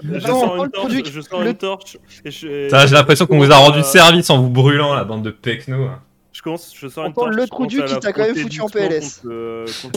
Je 0.03 0.09
pas 0.19 0.29
une 0.29 0.63
le 0.63 0.69
torche, 0.69 0.71
produit- 0.71 1.03
je 1.05 1.19
une 1.47 1.53
torche 1.55 1.97
J'ai 2.25 2.69
l'impression 2.93 3.25
qu'on 3.25 3.37
vous 3.37 3.51
a 3.51 3.55
rendu 3.55 3.83
service 3.83 4.29
en 4.29 4.41
vous 4.41 4.49
brûlant, 4.49 4.93
la 4.93 5.03
bande 5.03 5.23
de 5.23 5.31
pecno. 5.31 5.89
Je 6.33 6.41
commence, 6.41 6.73
je 6.75 6.87
une 6.87 7.13
torche. 7.13 7.35
le 7.35 7.47
trou 7.47 7.65
du 7.65 7.83
qui 7.83 7.99
t'a 7.99 8.11
quand 8.11 8.23
même 8.23 8.35
foutu 8.35 8.61
en 8.61 8.69
PLS. 8.69 9.21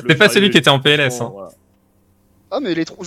C'est 0.09 0.15
pas 0.17 0.29
celui 0.29 0.51
qui 0.51 0.59
était 0.59 0.71
en 0.71 0.81
PLS. 0.81 1.21
Hein. 1.21 1.33
Ah, 2.51 2.61
mais 2.61 2.75
les 2.75 2.85
trous. 2.85 3.05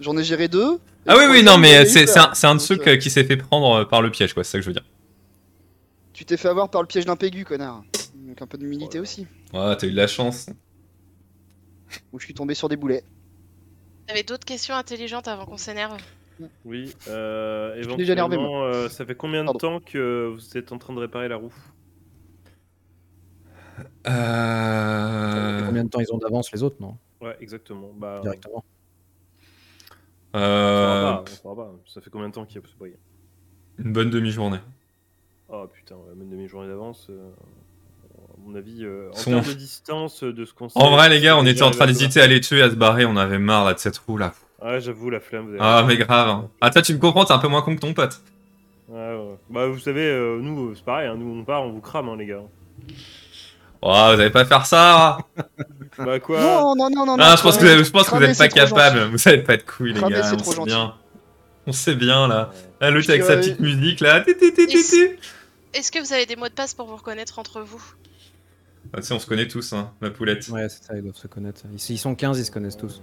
J'en 0.00 0.16
ai 0.16 0.24
géré 0.24 0.48
deux. 0.48 0.78
Ah 1.06 1.16
oui, 1.16 1.24
oui, 1.30 1.42
non, 1.42 1.58
mais 1.58 1.84
c'est 1.86 2.06
un, 2.44 2.54
de 2.54 2.60
ceux 2.60 2.78
euh, 2.86 2.96
qui 2.96 3.10
s'est 3.10 3.24
fait 3.24 3.36
prendre 3.36 3.80
euh, 3.80 3.84
par 3.84 4.02
le 4.02 4.10
piège, 4.10 4.34
quoi. 4.34 4.44
C'est 4.44 4.52
ça 4.52 4.58
que 4.58 4.62
je 4.62 4.68
veux 4.68 4.74
dire. 4.74 4.84
Tu 6.12 6.24
t'es 6.24 6.36
fait 6.36 6.48
avoir 6.48 6.68
par 6.68 6.82
le 6.82 6.86
piège 6.86 7.04
d'un 7.04 7.16
pégu, 7.16 7.44
connard. 7.44 7.82
Donc 8.38 8.42
un 8.42 8.46
peu 8.46 8.58
d'humilité 8.58 9.00
aussi. 9.00 9.26
Ouais, 9.52 9.76
t'as 9.76 9.86
eu 9.86 9.90
de 9.90 9.96
la 9.96 10.06
chance. 10.06 10.48
Où 12.12 12.20
je 12.20 12.24
suis 12.24 12.34
tombé 12.34 12.54
sur 12.54 12.68
des 12.68 12.76
boulets. 12.76 13.02
T'avais 14.06 14.22
d'autres 14.22 14.44
questions 14.44 14.76
intelligentes 14.76 15.26
avant 15.26 15.44
qu'on 15.44 15.56
s'énerve 15.56 16.00
Oui, 16.64 16.94
euh, 17.08 17.74
éventuellement, 17.74 18.62
euh, 18.62 18.88
ça 18.88 19.04
fait 19.04 19.16
combien 19.16 19.42
de 19.42 19.46
Pardon. 19.46 19.58
temps 19.58 19.80
que 19.80 20.28
vous 20.32 20.56
êtes 20.56 20.70
en 20.70 20.78
train 20.78 20.94
de 20.94 21.00
réparer 21.00 21.26
la 21.26 21.36
roue? 21.36 21.52
Euh... 24.06 25.66
Combien 25.66 25.84
de 25.84 25.88
temps 25.88 26.00
ils 26.00 26.12
ont 26.12 26.18
d'avance 26.18 26.52
les 26.52 26.62
autres, 26.62 26.76
non? 26.80 26.96
Ouais, 27.20 27.36
exactement. 27.40 27.90
Bah, 27.96 28.20
Directement. 28.22 28.64
on 30.32 30.38
euh, 30.38 31.24
saura 31.42 31.56
pas, 31.56 31.64
pas. 31.64 31.74
Ça 31.86 32.00
fait 32.00 32.10
combien 32.10 32.28
de 32.28 32.34
temps 32.34 32.46
qu'il 32.46 32.60
y 32.60 32.64
a 32.64 32.68
ce 32.68 33.82
Une 33.82 33.92
bonne 33.92 34.10
demi-journée. 34.10 34.60
Oh 35.48 35.66
putain, 35.66 35.96
ouais, 35.96 36.14
même 36.14 36.30
demi-journée 36.30 36.68
d'avance. 36.68 37.06
euh, 37.10 37.30
mon 38.46 38.54
avis, 38.56 38.84
euh, 38.84 39.10
en 39.12 39.16
Son- 39.16 39.30
termes 39.30 39.44
de 39.46 39.52
distance, 39.52 40.22
de 40.22 40.44
ce 40.44 40.52
qu'on 40.54 40.68
sait, 40.68 40.78
En 40.78 40.90
vrai, 40.90 41.08
les 41.08 41.20
gars, 41.20 41.36
on 41.36 41.44
était 41.46 41.62
en 41.62 41.70
train 41.70 41.86
d'hésiter 41.86 42.20
à 42.20 42.26
les 42.26 42.40
tuer, 42.40 42.62
à 42.62 42.70
se 42.70 42.74
barrer. 42.74 43.04
On 43.04 43.16
avait 43.16 43.38
marre 43.38 43.64
là 43.64 43.74
de 43.74 43.78
cette 43.78 43.98
roue 43.98 44.16
là. 44.18 44.32
Ouais, 44.62 44.80
j'avoue, 44.80 45.08
la 45.10 45.20
flamme. 45.20 45.44
vous 45.46 45.50
avez 45.50 45.58
Ah, 45.62 45.84
mais 45.86 45.96
grave. 45.96 46.28
hein. 46.28 46.48
Ah, 46.60 46.70
toi, 46.70 46.82
tu 46.82 46.92
me 46.94 46.98
comprends, 46.98 47.24
t'es 47.24 47.32
un 47.32 47.38
peu 47.38 47.48
moins 47.48 47.62
con 47.62 47.74
que 47.76 47.80
ton 47.80 47.94
pote. 47.94 48.20
Ouais, 48.88 48.96
ouais. 48.98 49.36
Bah, 49.50 49.66
vous 49.68 49.78
savez, 49.78 50.04
euh, 50.06 50.38
nous, 50.40 50.70
euh, 50.70 50.72
c'est 50.74 50.84
pareil, 50.84 51.06
hein, 51.08 51.14
nous 51.16 51.38
on 51.40 51.44
part, 51.44 51.62
on 51.62 51.70
vous 51.70 51.80
crame, 51.80 52.08
hein, 52.08 52.16
les 52.18 52.26
gars. 52.26 52.40
Oh, 53.80 53.92
vous 53.92 54.20
allez 54.20 54.30
pas 54.30 54.44
faire 54.44 54.66
ça. 54.66 55.18
Bah, 55.98 56.20
quoi 56.20 56.40
Non, 56.40 56.74
non, 56.76 56.88
non, 56.90 57.06
non. 57.06 57.16
Ah, 57.18 57.30
non, 57.30 57.36
je 57.36 57.42
pense 57.42 57.56
que, 57.56 57.64
cramer- 57.64 57.84
je 57.84 57.90
pense 57.90 58.08
que 58.08 58.16
vous 58.16 58.22
êtes 58.22 58.38
pas 58.38 58.48
capable. 58.48 59.00
Vous 59.10 59.28
avez 59.28 59.38
pas 59.42 59.56
de 59.56 59.62
couilles, 59.62 59.92
les 59.94 60.00
gars. 60.00 60.32
On 60.32 60.38
sait 60.44 60.64
bien. 60.64 60.94
On 61.66 61.72
sait 61.72 61.94
bien 61.96 62.28
là. 62.28 62.50
Ouais. 62.52 62.56
Là, 62.80 62.90
l'autre 62.92 63.06
Je 63.06 63.12
avec 63.12 63.24
sa 63.24 63.36
petite 63.36 63.58
musique 63.60 64.00
là. 64.00 64.24
Est-ce 65.74 65.90
que 65.92 65.98
vous 66.00 66.12
avez 66.12 66.24
des 66.26 66.36
mots 66.36 66.48
de 66.48 66.52
passe 66.52 66.72
pour 66.74 66.86
vous 66.86 66.96
reconnaître 66.96 67.38
entre 67.38 67.60
vous? 67.60 67.82
Ah, 68.92 69.00
tu 69.00 69.06
sais, 69.06 69.14
on 69.14 69.18
se 69.18 69.26
connaît 69.26 69.48
tous, 69.48 69.72
hein, 69.72 69.92
ma 70.00 70.10
poulette. 70.10 70.48
Ouais, 70.48 70.68
c'est 70.68 70.84
ça, 70.84 70.96
ils 70.96 71.02
doivent 71.02 71.16
se 71.16 71.26
connaître. 71.28 71.62
Ils, 71.72 71.90
ils 71.90 71.98
sont 71.98 72.14
15, 72.14 72.38
ils 72.38 72.44
se 72.44 72.50
connaissent 72.50 72.76
tous. 72.76 73.00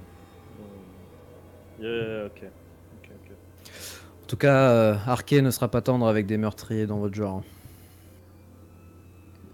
Yeah, 1.80 2.26
ok. 2.28 2.44
Ok, 2.44 3.10
ok. 3.12 3.32
En 4.24 4.28
tout 4.28 4.38
cas, 4.38 4.70
euh, 4.72 4.96
Arké 5.06 5.42
ne 5.42 5.52
sera 5.52 5.70
pas 5.70 5.82
tendre 5.82 6.08
avec 6.08 6.26
des 6.26 6.38
meurtriers 6.38 6.88
dans 6.88 7.00
votre 7.00 7.16
genre. 7.16 7.44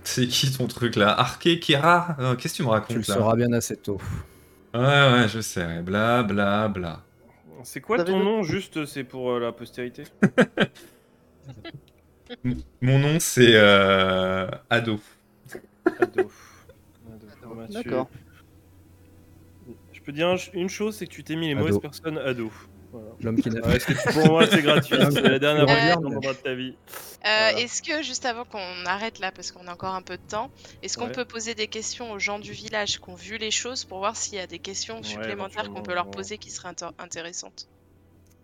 C'est 0.04 0.28
qui 0.28 0.52
ton 0.52 0.68
truc 0.68 0.96
là? 0.96 1.12
Arke, 1.20 1.60
Kira? 1.60 2.16
Euh, 2.20 2.36
Qu'est-ce 2.36 2.54
que 2.54 2.58
tu 2.58 2.64
me 2.64 2.68
Tu 2.88 2.98
le 2.98 3.00
racontes 3.04 3.08
là? 3.08 3.16
sauras 3.16 3.36
bien 3.36 3.52
assez 3.54 3.78
tôt. 3.78 4.00
Ouais, 4.74 4.82
ouais, 4.82 5.28
je 5.28 5.42
sais. 5.42 5.82
Bla, 5.82 6.24
bla, 6.24 6.68
bla. 6.70 7.02
C'est 7.64 7.82
quoi 7.82 8.04
ton 8.04 8.24
nom, 8.24 8.44
juste, 8.44 8.86
c'est 8.86 9.04
pour 9.04 9.32
euh, 9.32 9.40
la 9.40 9.52
postérité? 9.52 10.04
Mon 12.82 13.00
nom, 13.00 13.20
c'est 13.20 13.56
euh, 13.56 14.48
Ado. 14.70 15.00
Ado. 15.86 16.32
Ado. 17.14 17.56
Mathieu. 17.56 17.74
D'accord. 17.84 18.10
Je 19.94 20.02
peux 20.02 20.12
dire 20.12 20.28
un- 20.30 20.36
une 20.54 20.70
chose, 20.70 20.96
c'est 20.98 21.06
que 21.06 21.12
tu 21.12 21.24
t'es 21.24 21.36
mis 21.36 21.48
les 21.48 21.52
Ado. 21.54 21.62
mauvaises 21.62 21.80
personnes 21.80 22.18
ado. 22.18 22.52
Voilà. 22.92 23.08
L'homme 23.22 23.42
qui 23.42 23.50
n'a 23.50 23.80
c'est- 23.80 24.12
pour 24.14 24.26
moi, 24.28 24.46
c'est 24.48 24.62
gratuit. 24.62 24.98
C'est 25.14 25.22
la 25.22 25.40
dernière 25.40 25.64
fois 25.66 25.78
Euh, 25.78 26.34
de 26.34 26.34
ta 26.34 26.54
vie. 26.54 26.72
Euh, 26.72 26.74
Voilà. 27.24 27.60
Est-ce 27.60 27.82
que, 27.82 28.02
juste 28.04 28.26
avant 28.26 28.44
qu'on 28.44 28.86
arrête 28.86 29.20
là, 29.20 29.32
parce 29.32 29.52
qu'on 29.54 29.66
a 29.68 29.72
encore 29.74 29.94
un 29.96 30.02
peu 30.02 30.18
de 30.18 30.22
temps, 30.28 30.52
est-ce 30.84 30.98
qu'on 30.98 31.06
Ouais. 31.06 31.12
peut 31.14 31.24
poser 31.24 31.56
des 31.56 31.68
questions 31.68 32.12
aux 32.12 32.20
gens 32.20 32.38
du 32.40 32.52
village 32.52 33.00
qui 33.00 33.10
ont 33.10 33.16
vu 33.16 33.38
les 33.38 33.52
choses 33.52 33.86
pour 33.86 34.00
voir 34.00 34.18
s'il 34.18 34.36
y 34.36 34.40
a 34.40 34.48
des 34.48 34.60
questions 34.60 34.98
Ouais, 34.98 35.04
supplémentaires 35.04 35.70
qu'on 35.72 35.84
peut 35.84 35.94
leur 35.94 36.10
poser 36.12 36.38
qui 36.38 36.50
seraient 36.50 36.68
inter- 36.70 36.90
intéressantes? 37.00 37.70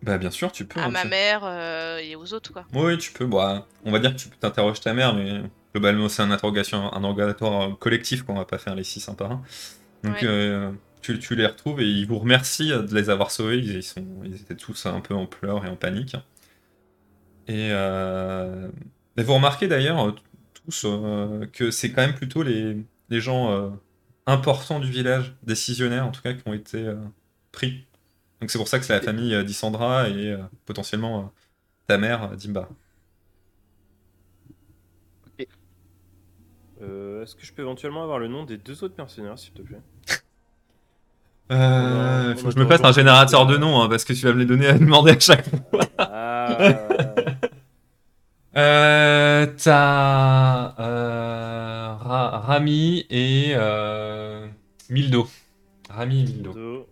Bah, 0.02 0.16
bien 0.16 0.30
sûr, 0.30 0.50
tu 0.52 0.64
peux. 0.64 0.80
À 0.80 0.84
hein, 0.84 0.90
ma 0.90 1.04
mère 1.04 1.40
euh, 1.44 1.98
et 1.98 2.14
aux 2.16 2.32
autres, 2.32 2.52
quoi. 2.52 2.64
Oui, 2.72 2.96
tu 2.96 3.12
peux. 3.12 3.26
Bah, 3.26 3.66
on 3.84 3.90
va 3.90 3.98
dire 3.98 4.12
que 4.14 4.20
tu 4.20 4.28
t'interroges 4.30 4.80
ta 4.80 4.94
mère, 4.94 5.12
mais 5.12 5.42
globalement, 5.74 6.08
c'est 6.08 6.22
un 6.22 6.30
interrogation, 6.30 6.92
un 6.92 6.96
interrogatoire 6.98 7.70
euh, 7.70 7.74
collectif 7.74 8.22
qu'on 8.22 8.34
va 8.34 8.44
pas 8.44 8.58
faire 8.58 8.74
les 8.74 8.84
six 8.84 9.08
un 9.08 9.14
par 9.14 9.32
un. 9.32 9.42
Donc, 10.04 10.22
Ouais. 10.22 10.24
euh, 10.24 10.72
tu, 11.02 11.18
tu 11.18 11.34
les 11.36 11.46
retrouves 11.46 11.80
et 11.80 11.86
ils 11.86 12.06
vous 12.06 12.18
remercient 12.18 12.68
de 12.70 12.94
les 12.94 13.10
avoir 13.10 13.30
sauvés. 13.30 13.58
Ils, 13.58 13.76
ils 13.76 13.82
sont, 13.82 14.04
ils 14.24 14.34
étaient 14.36 14.56
tous 14.56 14.86
un 14.86 15.00
peu 15.00 15.14
en 15.14 15.26
pleurs 15.26 15.64
et 15.64 15.68
en 15.68 15.76
panique. 15.76 16.16
Et, 17.46 17.70
euh, 17.72 18.68
et 19.16 19.22
vous 19.22 19.34
remarquez 19.34 19.68
d'ailleurs 19.68 20.14
tous 20.64 20.82
euh, 20.84 21.46
que 21.52 21.70
c'est 21.70 21.90
quand 21.92 22.02
même 22.02 22.14
plutôt 22.14 22.42
les, 22.42 22.76
les 23.08 23.20
gens 23.20 23.72
importants 24.26 24.80
du 24.80 24.90
village, 24.90 25.34
décisionnaires 25.42 26.06
en 26.06 26.10
tout 26.10 26.20
cas, 26.22 26.34
qui 26.34 26.42
ont 26.46 26.52
été 26.52 26.92
pris. 27.52 27.86
Donc 28.40 28.50
c'est 28.50 28.58
pour 28.58 28.68
ça 28.68 28.78
que 28.78 28.84
c'est 28.84 28.92
la 28.92 29.00
famille 29.00 29.42
d'Issandra 29.44 30.08
et 30.10 30.36
potentiellement 30.66 31.32
ta 31.86 31.96
mère, 31.98 32.36
Dimba. 32.36 32.68
Euh, 36.80 37.22
Est-ce 37.22 37.34
que 37.34 37.44
je 37.44 37.52
peux 37.52 37.62
éventuellement 37.62 38.02
avoir 38.02 38.18
le 38.18 38.28
nom 38.28 38.44
des 38.44 38.56
deux 38.56 38.84
autres 38.84 38.94
mercenaires, 38.98 39.38
s'il 39.38 39.52
te 39.52 39.62
plaît? 39.62 39.80
Euh, 41.50 42.36
faut 42.36 42.48
que 42.48 42.54
je 42.54 42.58
me 42.58 42.66
fasse 42.66 42.84
un 42.84 42.92
générateur 42.92 43.46
de 43.46 43.56
noms, 43.56 43.80
hein, 43.80 43.88
parce 43.88 44.04
que 44.04 44.12
tu 44.12 44.24
vas 44.26 44.32
me 44.32 44.38
les 44.38 44.46
donner 44.46 44.66
à 44.66 44.72
demander 44.78 45.12
à 45.12 45.20
chaque 45.20 45.48
fois. 45.70 45.84
Ah, 45.98 47.14
Euh, 48.56 49.46
t'as 49.62 50.74
euh, 50.80 51.94
Ra- 51.94 52.38
Rami 52.40 53.06
et 53.08 53.52
euh, 53.54 54.48
Mildo. 54.90 55.28
Rami 55.90 56.22
et 56.22 56.24
Mildo. 56.24 56.86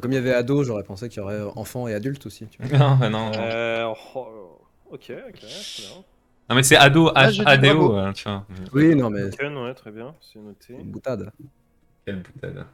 Comme 0.00 0.10
il 0.10 0.14
y 0.16 0.18
avait 0.18 0.34
ado, 0.34 0.64
j'aurais 0.64 0.82
pensé 0.82 1.08
qu'il 1.08 1.18
y 1.18 1.20
aurait 1.20 1.42
enfants 1.54 1.86
et 1.86 1.94
adultes 1.94 2.26
aussi. 2.26 2.46
Tu 2.48 2.60
vois. 2.60 2.78
Non, 2.78 2.96
bah 2.96 3.08
non, 3.08 3.26
non. 3.30 3.38
Euh, 3.38 3.92
oh, 4.16 4.58
ok, 4.90 5.12
ok, 5.28 5.34
très 5.38 5.46
bien. 5.82 6.04
Non, 6.48 6.56
mais 6.56 6.62
c'est 6.62 6.76
Ado, 6.76 7.10
Ah, 7.14 7.30
bravo. 7.56 7.94
hein, 7.96 8.12
tu 8.12 8.24
vois. 8.24 8.46
Oui, 8.72 8.94
non, 8.94 9.10
mais 9.10 9.30
Ken, 9.30 9.56
ouais, 9.56 9.74
très 9.74 9.90
bien, 9.90 10.14
c'est 10.20 10.38
noté. 10.38 10.74
une 10.74 10.90
boutade. 10.90 11.30
Quelle 12.04 12.22
boutade. 12.22 12.66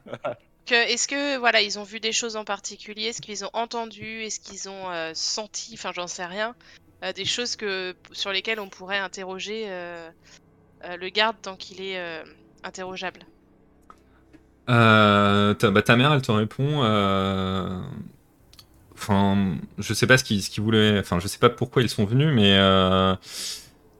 Est-ce 0.70 1.09
que 1.09 1.37
voilà, 1.38 1.61
ils 1.62 1.78
ont 1.78 1.83
vu 1.85 1.98
des 2.00 2.12
choses 2.12 2.37
en 2.37 2.44
particulier? 2.44 3.06
Est-ce 3.06 3.20
qu'ils 3.22 3.44
ont 3.44 3.50
entendu? 3.52 4.22
Est-ce 4.22 4.38
qu'ils 4.40 4.68
ont 4.68 4.90
euh, 4.90 5.12
senti 5.14 5.72
Enfin, 5.74 5.90
j'en 5.94 6.06
sais 6.06 6.26
rien. 6.26 6.54
Euh, 7.04 7.12
des 7.12 7.24
choses 7.24 7.56
que 7.56 7.94
sur 8.12 8.30
lesquelles 8.30 8.61
on 8.61 8.68
pourrait 8.68 8.98
interroger 8.98 9.64
euh, 9.68 10.11
euh, 10.85 10.96
le 10.96 11.09
garde 11.09 11.37
tant 11.42 11.56
qu'il 11.56 11.80
est 11.80 11.98
euh, 11.98 12.22
interrogeable? 12.62 13.20
Euh, 14.68 15.54
ta, 15.54 15.70
bah, 15.70 15.83
ta 15.83 15.96
mère, 15.96 16.12
elle 16.12 16.22
te 16.22 16.30
répond. 16.33 16.83
euh, 16.85 17.80
Enfin, 18.94 19.56
je 19.78 19.94
sais 19.94 20.06
pas 20.06 20.18
ce 20.18 20.24
qu'ils 20.24 20.62
voulaient. 20.62 20.98
Enfin, 21.00 21.18
je 21.20 21.26
sais 21.26 21.38
pas 21.38 21.48
pourquoi 21.50 21.83
ils 21.83 21.88
sont 21.88 22.04
venus, 22.04 22.33
mais 22.35 22.54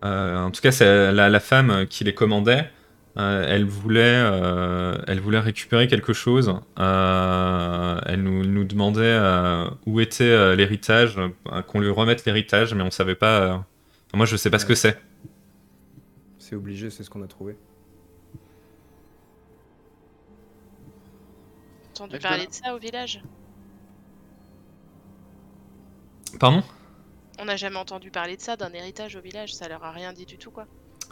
en 0.03 0.51
tout 0.51 0.61
cas, 0.63 0.73
c'est 0.73 1.13
la, 1.13 1.29
la 1.29 1.41
femme 1.41 1.87
qui 1.89 2.05
les 2.05 2.15
commandait. 2.15 2.71
euh, 3.19 3.45
elle 3.49 3.65
voulait, 3.65 4.01
euh, 4.05 4.97
elle 5.07 5.21
voulait 5.21 5.41
récupérer 5.41 5.89
quelque 5.89 6.13
chose. 6.13 6.55
Euh, 6.79 8.01
elle 8.07 8.23
nous, 8.23 8.45
nous 8.47 8.65
demandait 8.65 9.01
euh, 9.03 9.69
où 9.87 10.01
était 10.01 10.25
euh, 10.25 10.55
l'héritage, 10.57 11.19
euh, 11.19 11.63
qu'on 11.63 11.81
lui 11.81 11.91
remette 11.91 12.25
l'héritage, 12.25 12.75
mais 12.75 12.83
on 12.83 12.91
savait 12.91 13.17
pas. 13.17 13.41
euh, 13.41 13.57
Moi, 14.15 14.27
je 14.27 14.37
sais 14.37 14.51
pas 14.51 14.59
ce 14.59 14.67
que 14.67 14.75
c'est. 14.77 14.99
C'est 16.39 16.57
obligé, 16.57 16.91
c'est 16.91 17.03
ce 17.05 17.11
qu'on 17.11 17.23
a 17.23 17.29
trouvé. 17.29 17.57
Entendu 21.95 22.19
parler 22.19 22.47
de 22.47 22.53
ça 22.53 22.75
au 22.75 22.79
village? 22.79 23.23
Pardon? 26.39 26.63
On 27.41 27.47
n'a 27.47 27.57
jamais 27.57 27.77
entendu 27.77 28.11
parler 28.11 28.37
de 28.37 28.41
ça, 28.43 28.57
d'un 28.57 28.71
héritage 28.73 29.17
au 29.17 29.21
village. 29.21 29.55
Ça 29.55 29.69
leur 29.69 29.83
a 29.85 29.93
rien 29.93 30.13
dit 30.13 30.27
du 30.27 30.37
tout, 30.37 30.51
quoi. 30.51 30.67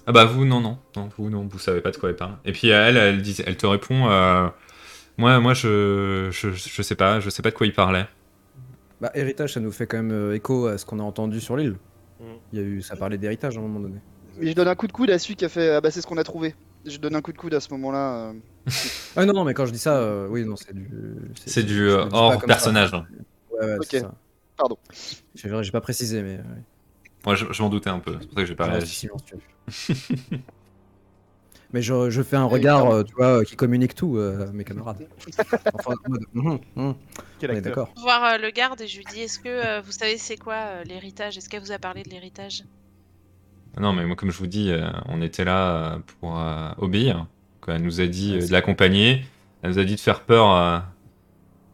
Ah 0.06 0.12
bah 0.12 0.24
vous, 0.24 0.44
non, 0.44 0.60
non. 0.60 0.78
Non, 0.96 1.08
vous, 1.16 1.30
non, 1.30 1.46
vous 1.50 1.58
savez 1.58 1.80
pas 1.80 1.90
de 1.90 1.96
quoi 1.96 2.10
elle 2.10 2.16
parle. 2.16 2.36
Et 2.44 2.52
puis 2.52 2.68
elle, 2.68 2.96
elle, 2.96 3.22
dit, 3.22 3.36
elle 3.46 3.56
te 3.56 3.66
répond, 3.66 4.08
euh, 4.10 4.48
moi, 5.16 5.38
moi 5.40 5.54
je, 5.54 6.28
je, 6.30 6.50
je 6.50 6.82
sais 6.82 6.94
pas, 6.94 7.20
je 7.20 7.28
sais 7.30 7.42
pas 7.42 7.50
de 7.50 7.54
quoi 7.54 7.66
il 7.66 7.72
parlait. 7.74 8.06
Bah, 9.00 9.10
héritage, 9.14 9.54
ça 9.54 9.60
nous 9.60 9.70
fait 9.72 9.86
quand 9.86 9.98
même 9.98 10.12
euh, 10.12 10.34
écho 10.34 10.66
à 10.66 10.76
ce 10.78 10.84
qu'on 10.86 10.98
a 10.98 11.02
entendu 11.02 11.40
sur 11.40 11.56
l'île. 11.56 11.76
Mm. 12.20 12.24
Il 12.52 12.58
y 12.58 12.62
a 12.62 12.64
eu, 12.64 12.82
ça 12.82 12.96
parlait 12.96 13.18
d'héritage 13.18 13.56
à 13.56 13.60
un 13.60 13.62
moment 13.62 13.80
donné. 13.80 14.00
Mais 14.38 14.50
je 14.50 14.54
donne 14.54 14.68
un 14.68 14.74
coup 14.74 14.86
de 14.86 14.92
coude 14.92 15.10
à 15.10 15.18
celui 15.18 15.36
qui 15.36 15.44
a 15.44 15.48
fait. 15.48 15.70
Ah 15.74 15.80
bah 15.80 15.90
c'est 15.90 16.00
ce 16.00 16.06
qu'on 16.06 16.16
a 16.16 16.24
trouvé. 16.24 16.54
Je 16.86 16.96
donne 16.98 17.14
un 17.16 17.20
coup 17.22 17.32
de 17.32 17.38
coude 17.38 17.54
à 17.54 17.60
ce 17.60 17.70
moment-là. 17.72 18.30
euh. 18.30 18.32
Ah 19.16 19.24
non, 19.26 19.32
non, 19.32 19.44
mais 19.44 19.52
quand 19.54 19.66
je 19.66 19.72
dis 19.72 19.78
ça, 19.78 19.96
euh, 19.96 20.26
oui, 20.28 20.44
non, 20.44 20.56
c'est 20.56 20.74
du. 20.74 20.88
C'est 21.44 21.62
du 21.64 21.90
hors 21.90 22.40
ça. 22.40 22.46
personnage. 22.46 22.92
Ouais, 22.92 23.66
ouais, 23.66 23.76
c'est 23.82 23.98
Ok. 23.98 24.02
ça. 24.02 24.14
Pardon. 24.58 24.76
J'ai 25.34 25.70
pas 25.70 25.80
précisé, 25.80 26.22
mais. 26.22 26.36
ouais. 26.36 26.62
Moi, 27.24 27.34
je, 27.34 27.46
je 27.50 27.62
m'en 27.62 27.68
doutais 27.70 27.90
un 27.90 27.98
peu. 28.00 28.16
C'est 28.20 28.26
pour 28.26 28.34
ça 28.34 28.40
que 28.42 28.46
j'ai 28.46 28.54
pas 28.54 28.64
Je 28.66 28.70
reste 28.70 28.86
réagi. 28.86 28.94
silencieux. 28.94 29.38
mais 31.72 31.82
je, 31.82 32.10
je 32.10 32.22
fais 32.22 32.36
un 32.36 32.44
regard, 32.44 32.90
euh, 32.90 33.02
tu 33.04 33.14
vois, 33.14 33.40
euh, 33.40 33.44
qui 33.44 33.54
communique 33.56 33.94
tout 33.94 34.16
euh, 34.16 34.48
à 34.48 34.52
mes 34.52 34.64
camarades. 34.64 35.06
Enfin, 35.74 35.94
en 36.06 36.10
mode, 36.10 36.24
hum, 36.34 36.58
hum, 36.76 36.94
Quel 37.38 37.50
on 37.50 37.54
est 37.54 37.60
d'accord. 37.60 37.92
Voir 38.00 38.24
euh, 38.24 38.38
le 38.38 38.50
garde 38.50 38.80
et 38.80 38.86
je 38.86 38.98
lui 38.98 39.04
dis 39.12 39.20
est-ce 39.20 39.38
que 39.38 39.48
euh, 39.48 39.80
vous 39.80 39.92
savez 39.92 40.16
c'est 40.18 40.36
quoi 40.36 40.54
euh, 40.54 40.84
l'héritage? 40.84 41.36
Est-ce 41.36 41.48
qu'elle 41.48 41.60
vous 41.62 41.72
a 41.72 41.78
parlé 41.78 42.02
de 42.02 42.10
l'héritage? 42.10 42.64
Non, 43.78 43.92
mais 43.92 44.04
moi, 44.06 44.16
comme 44.16 44.30
je 44.30 44.38
vous 44.38 44.46
dis, 44.46 44.70
euh, 44.70 44.88
on 45.06 45.20
était 45.22 45.44
là 45.44 45.92
euh, 45.94 45.98
pour 46.20 46.38
euh, 46.40 46.70
obéir. 46.78 47.26
Quoi, 47.60 47.74
Elle 47.74 47.82
nous 47.82 48.00
a 48.00 48.06
dit 48.06 48.34
euh, 48.36 48.46
de 48.46 48.52
l'accompagner. 48.52 49.24
Elle 49.62 49.70
nous 49.72 49.78
a 49.78 49.84
dit 49.84 49.94
de 49.96 50.00
faire 50.00 50.22
peur 50.22 50.82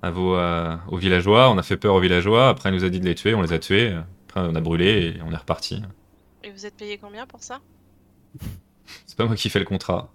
à, 0.04 0.06
à 0.06 0.10
vos, 0.10 0.36
euh, 0.36 0.76
aux 0.88 0.96
villageois. 0.96 1.50
On 1.50 1.58
a 1.58 1.62
fait 1.62 1.76
peur 1.76 1.94
aux 1.94 2.00
villageois. 2.00 2.48
Après, 2.48 2.68
elle 2.68 2.74
nous 2.74 2.84
a 2.84 2.88
dit 2.90 3.00
de 3.00 3.04
les 3.04 3.14
tuer. 3.14 3.34
On 3.34 3.42
les 3.42 3.52
a 3.52 3.58
tués. 3.58 3.94
Après, 4.28 4.40
on 4.40 4.54
a 4.54 4.60
brûlé 4.60 5.16
et 5.16 5.22
on 5.22 5.32
est 5.32 5.36
reparti. 5.36 5.82
Et 6.42 6.50
vous 6.50 6.66
êtes 6.66 6.76
payé 6.76 6.98
combien 6.98 7.26
pour 7.26 7.42
ça? 7.42 7.60
C'est 9.06 9.16
pas 9.16 9.26
moi 9.26 9.36
qui 9.36 9.48
fais 9.48 9.58
le 9.58 9.64
contrat. 9.64 10.12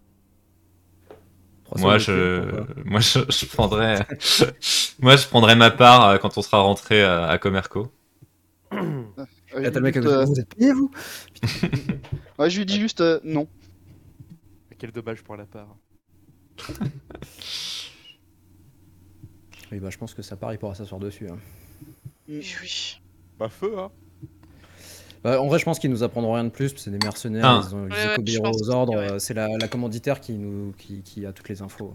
300 1.66 1.84
Moi, 1.86 1.98
je, 1.98 2.64
moi, 2.86 3.00
je, 3.00 3.20
je 3.30 3.46
prendrais, 3.46 4.06
moi, 5.00 5.16
je 5.16 5.28
prendrais 5.28 5.56
ma 5.56 5.70
part 5.70 6.06
euh, 6.08 6.18
quand 6.18 6.38
on 6.38 6.42
sera 6.42 6.60
rentré 6.62 7.04
à, 7.04 7.28
à 7.28 7.38
Comerco. 7.38 7.92
Euh, 8.74 9.14
Là, 9.54 9.80
mec 9.80 9.98
euh, 9.98 10.26
Vous 10.26 10.40
êtes 10.40 10.56
payé, 10.56 10.74
vous? 10.74 10.92
ouais, 12.40 12.50
je 12.50 12.58
lui 12.60 12.66
dis 12.66 12.80
juste 12.80 13.02
euh, 13.02 13.20
non. 13.24 13.48
Quel 14.78 14.92
dommage 14.92 15.24
pour 15.24 15.36
la 15.36 15.46
part. 15.46 15.76
Oui, 19.72 19.80
bah, 19.80 19.90
je 19.92 19.98
pense 19.98 20.14
que 20.14 20.22
ça 20.22 20.36
part, 20.36 20.52
il 20.54 20.58
pourra 20.60 20.76
s'asseoir 20.76 21.00
dessus. 21.00 21.28
hein. 21.30 21.38
Oui, 22.28 22.44
oui. 22.62 23.00
Bah 23.40 23.50
feu, 23.50 23.74
hein. 23.78 23.90
Bah, 25.24 25.42
en 25.42 25.48
vrai, 25.48 25.60
je 25.60 25.66
pense 25.66 25.80
qu'ils 25.80 25.92
nous 25.92 26.04
apprendront 26.04 26.34
rien 26.34 26.46
de 26.46 26.50
plus. 26.50 26.74
C'est 26.78 26.92
des 26.92 26.98
mercenaires, 27.04 27.46
Ah. 27.46 27.62
ils, 27.70 27.76
ont, 27.76 27.88
ils 27.88 27.92
Ouais, 27.92 27.98
ouais, 28.08 28.20
obéiront 28.20 28.52
aux 28.52 28.70
ordres. 28.70 28.96
ouais. 28.96 29.20
C'est 29.20 29.34
la, 29.34 29.48
la 29.58 29.68
commanditaire 29.68 30.22
qui, 30.22 30.34
nous, 30.34 30.74
qui, 30.78 31.02
qui 31.02 31.26
a 31.26 31.34
toutes 31.34 31.50
les 31.50 31.62
infos. 31.62 31.94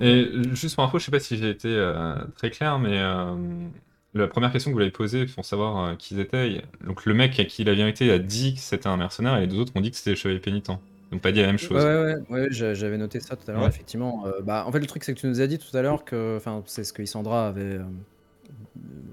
Et 0.00 0.26
juste 0.52 0.74
pour 0.74 0.84
info, 0.84 0.98
je 0.98 1.06
sais 1.06 1.10
pas 1.10 1.20
si 1.20 1.36
j'ai 1.38 1.48
été 1.50 1.68
euh, 1.68 2.16
très 2.36 2.50
clair, 2.50 2.78
mais 2.78 2.98
euh, 2.98 3.34
la 4.12 4.26
première 4.28 4.52
question 4.52 4.70
que 4.70 4.74
vous 4.74 4.78
l'avez 4.80 4.90
posée 4.90 5.24
pour 5.26 5.44
savoir 5.44 5.78
euh, 5.86 5.94
qui 5.96 6.14
ils 6.14 6.20
étaient, 6.20 6.62
donc 6.86 7.06
le 7.06 7.14
mec 7.14 7.38
à 7.40 7.44
qui 7.46 7.64
la 7.64 7.72
vérité 7.74 8.10
a 8.12 8.18
dit 8.18 8.54
que 8.54 8.60
c'était 8.60 8.88
un 8.88 8.98
mercenaire 8.98 9.36
et 9.38 9.40
les 9.42 9.46
deux 9.46 9.58
autres 9.58 9.72
ont 9.74 9.80
dit 9.80 9.90
que 9.90 9.96
c'était 9.96 10.10
le 10.10 10.16
chevalier 10.16 10.38
pénitent. 10.40 10.70
Pas 11.20 11.32
dit 11.32 11.40
la 11.40 11.46
même 11.48 11.58
chose. 11.58 11.82
Ouais, 11.82 11.84
ouais, 11.84 12.14
ouais, 12.30 12.40
ouais, 12.42 12.46
j'a- 12.50 12.74
j'avais 12.74 12.98
noté 12.98 13.20
ça 13.20 13.36
tout 13.36 13.48
à 13.50 13.52
l'heure, 13.52 13.62
Ouais. 13.62 13.68
effectivement. 13.68 14.26
Euh, 14.26 14.40
bah, 14.42 14.64
en 14.66 14.72
fait, 14.72 14.80
le 14.80 14.86
truc, 14.86 15.04
c'est 15.04 15.14
que 15.14 15.20
tu 15.20 15.26
nous 15.26 15.40
as 15.40 15.46
dit 15.46 15.58
tout 15.58 15.74
à 15.76 15.82
l'heure 15.82 16.04
que, 16.04 16.36
enfin, 16.36 16.62
c'est 16.66 16.84
ce 16.84 16.92
que 16.92 17.02
Isandra 17.02 17.48
avait 17.48 17.62
euh, 17.78 17.82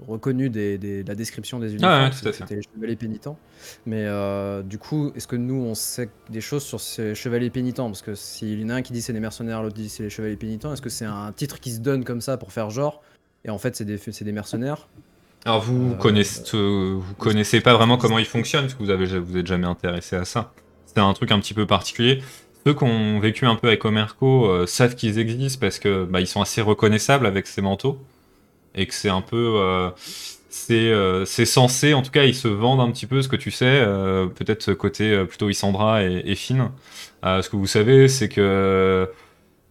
reconnu 0.06 0.50
des, 0.50 0.78
des- 0.78 1.02
la 1.04 1.14
description 1.14 1.58
des 1.58 1.70
uniformes, 1.72 1.92
Ah 1.94 2.04
ouais, 2.04 2.10
tout 2.10 2.16
c'est 2.16 2.26
à 2.28 2.30
que 2.30 2.36
fait. 2.36 2.44
c'était 2.44 2.56
les 2.56 2.62
chevaliers 2.62 2.96
pénitents. 2.96 3.38
Mais 3.86 4.04
euh, 4.06 4.62
du 4.62 4.78
coup, 4.78 5.12
est-ce 5.14 5.26
que 5.26 5.36
nous, 5.36 5.54
on 5.54 5.74
sait 5.74 6.10
des 6.30 6.40
choses 6.40 6.64
sur 6.64 6.80
ces 6.80 7.14
chevaliers 7.14 7.50
pénitents? 7.50 7.86
Parce 7.86 8.02
que 8.02 8.14
s'il 8.14 8.60
y 8.60 8.64
en 8.64 8.70
a 8.70 8.74
un 8.74 8.82
qui 8.82 8.92
dit 8.92 9.02
c'est 9.02 9.12
les 9.12 9.20
mercenaires, 9.20 9.62
l'autre 9.62 9.76
dit 9.76 9.88
c'est 9.88 10.02
les 10.02 10.10
chevaliers 10.10 10.36
pénitents, 10.36 10.72
est-ce 10.72 10.82
que 10.82 10.90
c'est 10.90 11.04
un 11.04 11.32
titre 11.32 11.60
qui 11.60 11.72
se 11.72 11.80
donne 11.80 12.04
comme 12.04 12.20
ça 12.20 12.36
pour 12.36 12.52
faire 12.52 12.70
genre? 12.70 13.02
Et 13.44 13.50
en 13.50 13.58
fait, 13.58 13.76
c'est 13.76 13.84
des, 13.84 13.98
c'est 13.98 14.24
des 14.24 14.32
mercenaires 14.32 14.88
Alors 15.44 15.60
vous 15.60 15.92
Euh, 15.92 15.94
connaissez, 15.94 16.42
euh, 16.54 16.94
vous 16.98 17.14
connaissez 17.14 17.60
pas 17.60 17.74
vraiment 17.74 17.98
comment 17.98 18.18
ils 18.18 18.24
fonctionnent 18.26 18.62
parce 18.62 18.74
que 18.74 18.82
vous 18.82 18.90
avez 18.90 19.06
vous 19.18 19.36
êtes 19.36 19.46
jamais 19.46 19.66
intéressé 19.66 20.16
à 20.16 20.24
ça. 20.24 20.52
C'est 20.94 21.00
un 21.02 21.12
truc 21.14 21.30
un 21.30 21.40
petit 21.40 21.54
peu 21.54 21.66
particulier. 21.66 22.22
Ceux 22.66 22.74
qui 22.74 22.84
ont 22.84 23.18
vécu 23.18 23.46
un 23.46 23.56
peu 23.56 23.68
avec 23.68 23.84
Omerco 23.84 24.46
euh, 24.46 24.66
savent 24.66 24.94
qu'ils 24.94 25.18
existent 25.18 25.58
parce 25.60 25.78
que 25.78 26.04
bah, 26.04 26.20
ils 26.20 26.26
sont 26.26 26.40
assez 26.40 26.60
reconnaissables 26.60 27.26
avec 27.26 27.46
ces 27.46 27.60
manteaux 27.60 27.98
et 28.74 28.86
que 28.86 28.94
c'est 28.94 29.08
un 29.08 29.20
peu 29.20 29.54
euh, 29.56 29.90
c'est 30.48 30.74
euh, 30.74 31.24
c'est 31.24 31.44
censé 31.44 31.94
en 31.94 32.02
tout 32.02 32.10
cas 32.10 32.24
ils 32.24 32.34
se 32.34 32.48
vendent 32.48 32.80
un 32.80 32.90
petit 32.90 33.06
peu 33.06 33.22
ce 33.22 33.28
que 33.28 33.36
tu 33.36 33.50
sais 33.50 33.66
euh, 33.66 34.26
peut-être 34.26 34.62
ce 34.62 34.70
côté 34.70 35.24
plutôt 35.26 35.48
Isandra 35.48 36.04
et, 36.04 36.22
et 36.24 36.34
Finn. 36.34 36.70
Ce 37.24 37.48
que 37.48 37.56
vous 37.56 37.66
savez 37.66 38.08
c'est 38.08 38.28
que 38.28 39.08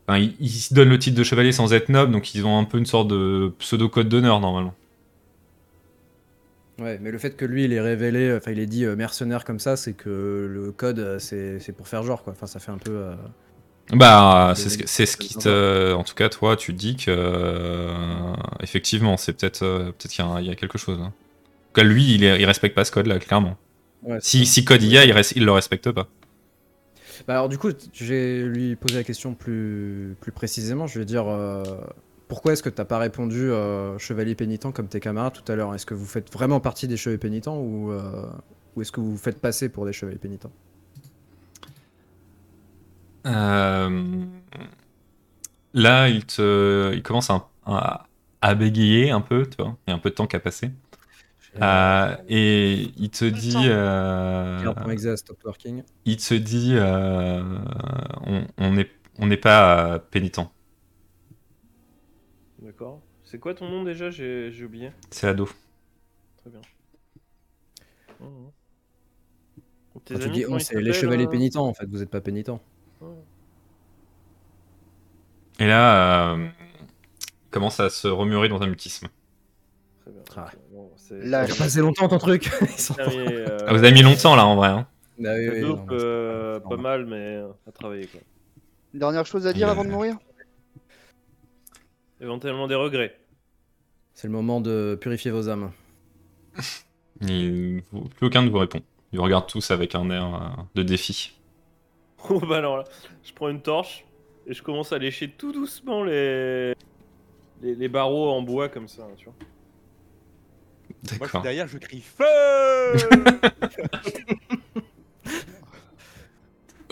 ils, 0.10 0.68
donnent 0.72 0.90
le 0.90 1.00
titre 1.00 1.18
de 1.18 1.24
chevalier 1.24 1.52
sans 1.52 1.74
être 1.74 1.90
noble 1.90 2.12
donc 2.12 2.36
ils 2.36 2.46
ont 2.46 2.58
un 2.58 2.64
peu 2.64 2.78
une 2.78 2.86
sorte 2.86 3.08
de 3.08 3.54
pseudo 3.60 3.90
code 3.90 4.10
d'honneur 4.10 4.40
normalement. 4.40 4.74
Ouais, 6.82 6.98
mais 7.02 7.12
le 7.12 7.18
fait 7.18 7.36
que 7.38 7.46
lui, 7.46 7.66
il 7.66 7.74
ait 7.74 7.80
révélé, 7.82 8.34
enfin, 8.36 8.52
il 8.52 8.60
ait 8.60 8.66
dit 8.66 8.86
euh, 8.86 8.96
mercenaire 8.96 9.46
comme 9.46 9.60
ça, 9.60 9.78
c'est 9.78 9.94
que 9.94 10.48
le 10.50 10.72
code, 10.72 11.00
euh, 11.00 11.20
c'est 11.20 11.60
c'est 11.60 11.74
pour 11.74 11.88
faire 11.88 12.04
genre, 12.04 12.24
quoi. 12.24 12.34
Enfin, 12.34 12.48
ça 12.48 12.60
fait 12.60 12.72
un 12.72 12.78
peu. 12.78 12.92
euh, 12.92 13.16
Bah, 13.94 14.54
c'est 14.56 14.70
ce, 14.70 14.78
que- 14.78 14.88
c'est 14.88 15.06
ce 15.06 15.18
qui 15.18 15.36
te. 15.36 15.94
En 15.94 16.04
tout 16.04 16.14
cas, 16.16 16.30
toi, 16.30 16.56
tu 16.56 16.74
te 16.74 16.78
dis 16.80 16.96
que. 16.96 17.12
euh, 17.12 18.34
effectivement, 18.62 19.18
c'est 19.18 19.34
peut-être 19.34 19.64
euh, 19.64 19.86
peut-être 19.92 20.08
qu'il 20.12 20.24
y, 20.24 20.28
a 20.28 20.32
un- 20.32 20.40
il 20.42 20.48
y 20.48 20.50
a 20.52 20.56
quelque 20.56 20.78
chose. 20.78 21.00
hein. 21.02 21.08
En 21.08 21.10
tout 21.10 21.82
cas, 21.82 21.84
lui, 21.84 22.14
il, 22.16 22.24
est- 22.24 22.40
il 22.42 22.46
respecte 22.46 22.76
pas 22.76 22.86
ce 22.86 22.92
code-là, 22.92 23.20
clairement. 23.20 23.58
ouais, 24.04 24.20
c'est 24.22 24.38
Si, 24.40 24.46
ça. 24.46 24.48
si 24.48 24.66
code 24.66 24.84
il 24.84 24.90
y 24.92 24.98
a, 24.98 25.06
il, 25.06 25.14
res- 25.14 25.34
il 25.36 25.46
le 25.46 25.52
respecte 25.54 25.92
pas. 25.92 26.10
Bah 27.28 27.34
alors 27.36 27.50
du 27.50 27.58
coup, 27.58 27.70
je 27.94 28.06
vais 28.06 28.42
lui 28.44 28.76
poser 28.76 28.96
la 28.96 29.04
question 29.04 29.34
plus, 29.36 30.16
plus 30.22 30.32
précisément. 30.32 30.88
Je 30.88 31.00
vais 31.00 31.06
dire 31.06 31.28
euh, 31.28 31.64
pourquoi 32.32 32.54
est-ce 32.54 32.64
que 32.64 32.70
t'as 32.70 32.86
pas 32.86 32.98
répondu 32.98 33.52
euh, 33.52 33.98
chevalier 33.98 34.36
pénitent 34.36 34.72
comme 34.72 34.88
tes 34.88 35.02
camarades 35.02 35.34
tout 35.34 35.52
à 35.52 35.56
l'heure? 35.58 35.76
Est-ce 35.76 35.86
que 35.86 35.94
vous 35.94 36.06
faites 36.06 36.32
vraiment 36.32 36.62
partie 36.62 36.88
des 36.88 36.96
chevaliers 36.96 37.18
pénitents 37.18 37.58
ou, 37.58 37.92
euh, 37.92 38.26
ou 38.74 38.82
est-ce 38.82 38.94
que 38.94 39.02
vous 39.02 39.12
vous 39.12 39.18
faites 39.18 39.42
passer 39.42 39.68
pour 39.68 39.86
des 39.86 39.92
chevaliers 39.92 40.18
pénitents? 40.18 40.54
Euh, 43.28 44.24
Là, 45.74 46.08
il, 46.08 46.26
te, 46.26 46.94
il 46.94 47.04
commence 47.04 47.30
à, 47.30 47.50
à, 47.66 48.08
à 48.42 48.56
bégayer 48.56 49.12
un 49.12 49.20
peu, 49.22 49.46
tu 49.46 49.62
vois. 49.62 49.76
Il 49.86 49.92
y 49.92 49.94
a 49.94 49.98
un 49.98 50.00
peu 50.00 50.10
de 50.10 50.16
temps 50.16 50.28
qui 50.28 50.38
a 50.38 50.40
passé. 50.40 50.72
Euh, 51.62 52.16
et 52.30 52.92
il 52.98 53.10
te 53.10 53.26
dit. 53.26 53.56
euh, 53.58 54.74
il 56.06 56.18
te 56.18 56.34
dit. 56.34 56.72
euh, 56.76 57.60
on 58.58 58.72
n'est 58.72 58.90
on 59.20 59.30
pas 59.38 60.00
pénitent. 60.00 60.40
D'accord. 62.62 63.02
C'est 63.24 63.40
quoi 63.40 63.54
ton 63.54 63.68
nom 63.70 63.84
déjà 63.84 64.10
J'ai 64.12 64.52
j'ai 64.52 64.66
oublié. 64.66 64.92
C'est 65.10 65.28
ado. 65.28 65.48
Très 66.38 66.50
bien. 66.50 66.62
Tes 70.06 70.14
Quand 70.14 70.20
tu 70.20 70.26
amis, 70.26 70.34
dis 70.38 70.46
on, 70.48 70.60
c'est 70.60 70.80
les 70.80 70.94
chevaliers 70.94 71.26
euh 71.26 71.30
pénitents 71.30 71.68
en 71.68 71.74
fait. 71.74 71.86
Vous 71.90 72.02
êtes 72.02 72.10
pas 72.10 72.22
pénitents. 72.22 72.62
Ouais. 73.02 73.10
Et 75.60 75.68
là, 75.68 76.34
euh, 76.34 76.48
il 77.46 77.50
commence 77.52 77.80
à 77.80 77.90
se 77.90 78.08
remuer 78.08 78.48
dans 78.48 78.62
un 78.62 78.68
mutisme. 78.68 79.08
Très 80.04 80.12
bien. 80.12 80.22
Ah. 80.38 80.52
Bon, 80.72 80.90
Là, 81.12 81.42
a 81.42 81.48
passé 81.48 81.80
longtemps 81.80 82.08
ton 82.08 82.18
truc. 82.18 82.50
Euh, 83.00 83.58
Ah, 83.68 83.74
vous 83.74 83.80
avez 83.84 83.92
mis 83.92 84.02
longtemps 84.02 84.36
là 84.36 84.46
en 84.46 84.56
vrai. 84.56 84.70
hein. 84.70 84.88
Bah 85.20 85.34
oui, 85.36 85.50
oui, 85.50 85.62
non, 85.62 85.86
euh, 85.92 86.60
pas 86.60 86.78
mal, 86.78 87.06
mais 87.06 87.42
à 87.68 87.72
travailler 87.72 88.08
quoi. 88.08 88.22
Dernière 88.94 89.26
chose 89.26 89.46
à 89.46 89.54
dire 89.54 89.68
Euh, 89.68 89.72
avant 89.72 89.84
de 89.84 89.90
mourir? 89.90 90.18
Éventuellement 92.22 92.68
des 92.68 92.76
regrets. 92.76 93.18
C'est 94.14 94.28
le 94.28 94.34
moment 94.34 94.62
de 94.62 94.98
purifier 95.00 95.32
vos 95.32 95.50
âmes. 95.50 95.72
Plus 97.20 97.84
aucun 98.22 98.44
ne 98.44 98.50
vous 98.50 98.58
répond. 98.58 98.82
Ils 99.12 99.18
vous 99.18 99.24
regardent 99.24 99.48
tous 99.48 99.72
avec 99.72 99.96
un 99.96 100.10
air 100.10 100.36
euh, 100.36 100.64
de 100.76 100.84
défi. 100.84 101.38
Oh 102.30 102.40
bah 102.40 102.58
alors 102.58 102.78
là, 102.78 102.84
je 103.24 103.34
prends 103.34 103.50
une 103.50 103.64
torche 103.64 104.06
et 104.46 104.54
je 104.54 104.62
commence 104.62 104.94
à 104.94 105.00
lécher 105.00 105.28
tout 105.28 105.52
doucement 105.52 106.04
les 106.04 106.76
les, 107.64 107.74
les 107.74 107.88
barreaux 107.88 108.30
en 108.30 108.44
bois 108.44 108.70
comme 108.70 108.88
ça, 108.88 109.08
tu 109.18 109.26
vois. 109.26 109.34
Moi, 109.34 109.48
je 111.02 111.10
suis 111.10 111.20
D'accord. 111.20 111.42
derrière, 111.42 111.68
je 111.68 111.80
crie 111.80 112.02
feu. 112.02 112.24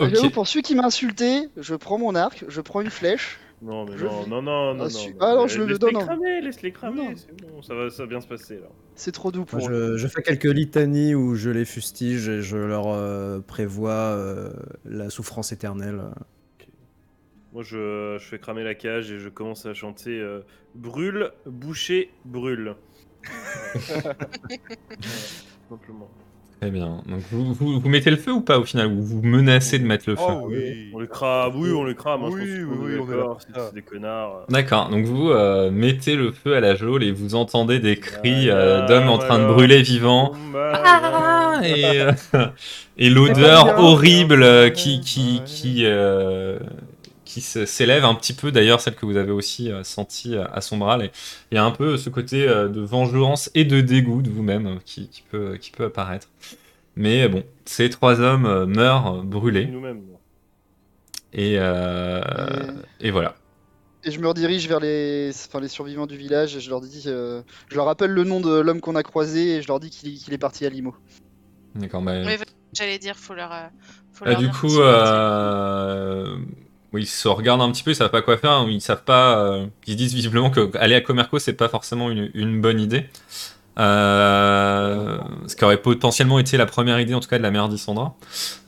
J'avoue, 0.00 0.30
pour 0.30 0.48
celui 0.48 0.62
qui 0.62 0.74
m'a 0.74 0.86
insulté, 0.86 1.48
je 1.56 1.74
prends 1.76 1.98
mon 1.98 2.16
arc, 2.16 2.44
je 2.48 2.60
prends 2.60 2.80
une 2.80 2.90
flèche. 2.90 3.38
Non 3.62 3.84
mais 3.84 3.94
non, 3.96 4.26
non, 4.26 4.40
non, 4.42 4.74
non, 4.74 4.86
Ah, 5.20 5.34
non. 5.34 5.34
non, 5.36 5.42
ah 5.44 5.46
je 5.46 5.58
le 5.58 5.66
laisse-les 5.66 5.78
donne, 5.78 5.96
hein. 5.96 6.06
cramer, 6.06 6.40
laisse-les 6.40 6.72
cramer, 6.72 7.08
Non. 7.10 7.14
c'est 7.14 7.36
bon, 7.42 7.60
ça 7.60 7.74
va, 7.74 7.90
ça 7.90 8.04
va 8.04 8.08
bien 8.08 8.20
se 8.22 8.26
passer 8.26 8.56
là. 8.56 8.68
C'est 8.94 9.12
trop 9.12 9.30
doux 9.30 9.44
pour 9.44 9.58
Moi, 9.58 9.68
je, 9.70 9.96
je 9.98 10.06
fais 10.06 10.22
quelques 10.22 10.44
litanies 10.44 11.14
où 11.14 11.34
je 11.34 11.50
les 11.50 11.66
fustige 11.66 12.28
et 12.28 12.40
je 12.40 12.56
leur 12.56 12.86
euh, 12.88 13.40
prévois 13.40 13.90
euh, 13.92 14.50
la 14.86 15.10
souffrance 15.10 15.52
éternelle. 15.52 16.00
Moi 17.52 17.62
je, 17.62 18.16
je 18.18 18.24
fais 18.24 18.38
cramer 18.38 18.62
la 18.64 18.74
cage 18.74 19.10
et 19.10 19.18
je 19.18 19.28
commence 19.28 19.66
à 19.66 19.74
chanter 19.74 20.18
euh, 20.20 20.40
Brûle, 20.74 21.32
boucher, 21.46 22.10
brûle. 22.24 22.76
Simplement. 25.70 26.08
Très 26.60 26.70
bien. 26.70 27.00
Donc 27.08 27.20
vous, 27.30 27.54
vous, 27.54 27.80
vous 27.80 27.88
mettez 27.88 28.10
le 28.10 28.18
feu 28.18 28.32
ou 28.32 28.42
pas 28.42 28.58
au 28.58 28.64
final 28.64 28.88
Ou 28.88 29.00
vous 29.02 29.22
menacez 29.22 29.78
de 29.78 29.86
mettre 29.86 30.04
le 30.10 30.16
feu? 30.16 30.22
Oh 30.28 30.46
oui. 30.50 30.90
On 30.92 30.98
les 30.98 31.08
crame, 31.08 31.52
oui, 31.56 31.70
on 31.72 31.84
les 31.84 31.94
crame. 31.94 32.22
hein, 32.24 32.28
je 32.32 32.34
Oui, 32.34 32.40
pense 32.66 32.76
oui, 32.80 32.96
oui, 32.98 33.00
on 33.08 33.12
est 33.12 33.16
là 33.16 33.36
c'est 33.70 33.74
des 33.74 33.80
connards. 33.80 34.44
D'accord, 34.50 34.90
donc 34.90 35.06
vous 35.06 35.30
euh, 35.30 35.70
mettez 35.70 36.16
le 36.16 36.32
feu 36.32 36.54
à 36.54 36.60
la 36.60 36.74
geôle 36.74 37.02
et 37.02 37.12
vous 37.12 37.34
entendez 37.34 37.78
des 37.78 37.96
cris 37.96 38.50
euh, 38.50 38.80
Voilà, 38.80 38.86
d'hommes 38.86 39.08
en 39.08 39.16
train 39.16 39.38
de 39.38 39.46
brûler 39.46 39.80
vivants. 39.80 40.32
Ah 40.54 41.60
et 41.64 42.00
euh, 42.02 42.12
et 42.98 43.08
l'odeur 43.08 43.78
horrible 43.78 44.72
qui 44.72 45.00
qui 45.00 45.38
ouais. 45.38 45.44
qui 45.46 45.82
euh, 45.86 46.58
qui 47.30 47.40
s'élève 47.40 48.04
un 48.04 48.14
petit 48.14 48.32
peu 48.34 48.50
d'ailleurs 48.52 48.80
celle 48.80 48.94
que 48.96 49.06
vous 49.06 49.16
avez 49.16 49.30
aussi 49.32 49.70
euh, 49.70 49.84
sentie 49.84 50.36
à 50.36 50.44
à 50.46 50.60
Sombral 50.60 51.02
et 51.04 51.10
il 51.50 51.54
y 51.54 51.58
a 51.58 51.64
un 51.64 51.70
peu 51.70 51.96
ce 51.96 52.10
côté 52.10 52.48
euh, 52.48 52.68
de 52.68 52.80
vengeance 52.80 53.50
et 53.54 53.64
de 53.64 53.80
dégoût 53.80 54.22
de 54.22 54.30
vous-même 54.30 54.66
euh, 54.66 54.76
qui, 54.84 55.08
qui 55.08 55.22
peut 55.30 55.56
qui 55.60 55.70
peut 55.70 55.84
apparaître 55.86 56.28
mais 56.96 57.28
bon 57.28 57.44
ces 57.64 57.88
trois 57.90 58.20
hommes 58.20 58.46
euh, 58.46 58.66
meurent 58.66 59.18
euh, 59.20 59.22
brûlés 59.22 59.66
Nous-mêmes. 59.66 60.02
et 61.32 61.56
euh, 61.58 62.20
et 63.00 63.10
voilà 63.10 63.34
Et 64.04 64.10
je 64.10 64.18
me 64.20 64.28
redirige 64.28 64.66
vers 64.68 64.80
les, 64.80 65.30
enfin, 65.46 65.60
les 65.60 65.68
survivants 65.68 66.06
du 66.06 66.16
village 66.16 66.56
et 66.56 66.60
je 66.60 66.70
leur 66.70 66.80
dis, 66.80 67.04
euh, 67.06 67.42
je 67.68 67.76
leur 67.76 67.84
rappelle 67.86 68.10
le 68.12 68.24
nom 68.24 68.40
de 68.40 68.58
l'homme 68.60 68.80
qu'on 68.80 68.96
a 68.96 69.02
croisé 69.02 69.56
et 69.56 69.62
je 69.62 69.68
leur 69.68 69.78
dis 69.80 69.90
qu'il 69.90 70.32
est 70.32 70.38
parti 70.38 70.64
à 70.66 70.70
Limo. 70.70 70.94
d'accord 71.74 72.02
bah, 72.02 72.12
Oui, 72.24 72.32
J'allais 72.72 72.98
dire, 72.98 73.16
faut 73.16 73.34
leur. 73.34 73.52
euh, 73.52 73.68
faut 74.12 74.24
Ah, 74.24 74.30
leur 74.30 74.38
du 74.38 74.44
dire 74.46 74.54
coup, 74.54 74.80
oui, 76.92 77.02
ils 77.02 77.06
se 77.06 77.28
regardent 77.28 77.62
un 77.62 77.70
petit 77.70 77.82
peu, 77.82 77.92
ils 77.92 77.94
savent 77.94 78.10
pas 78.10 78.22
quoi 78.22 78.36
faire, 78.36 78.66
ils 78.68 78.80
savent 78.80 79.04
pas. 79.04 79.38
euh, 79.38 79.66
Ils 79.86 79.96
disent 79.96 80.14
visiblement 80.14 80.50
que 80.50 80.76
aller 80.76 80.94
à 80.96 81.00
Comerco, 81.00 81.38
c'est 81.38 81.52
pas 81.52 81.68
forcément 81.68 82.10
une, 82.10 82.60
bonne 82.60 82.80
idée. 82.80 83.06
Euh, 83.78 85.18
Ce 85.46 85.54
qui 85.54 85.64
aurait 85.64 85.80
potentiellement 85.80 86.38
été 86.40 86.56
la 86.56 86.66
première 86.66 86.98
idée, 87.00 87.14
en 87.14 87.20
tout 87.20 87.28
cas, 87.28 87.38
de 87.38 87.42
la 87.42 87.52
mère 87.52 87.68
d'Issandra. 87.68 88.16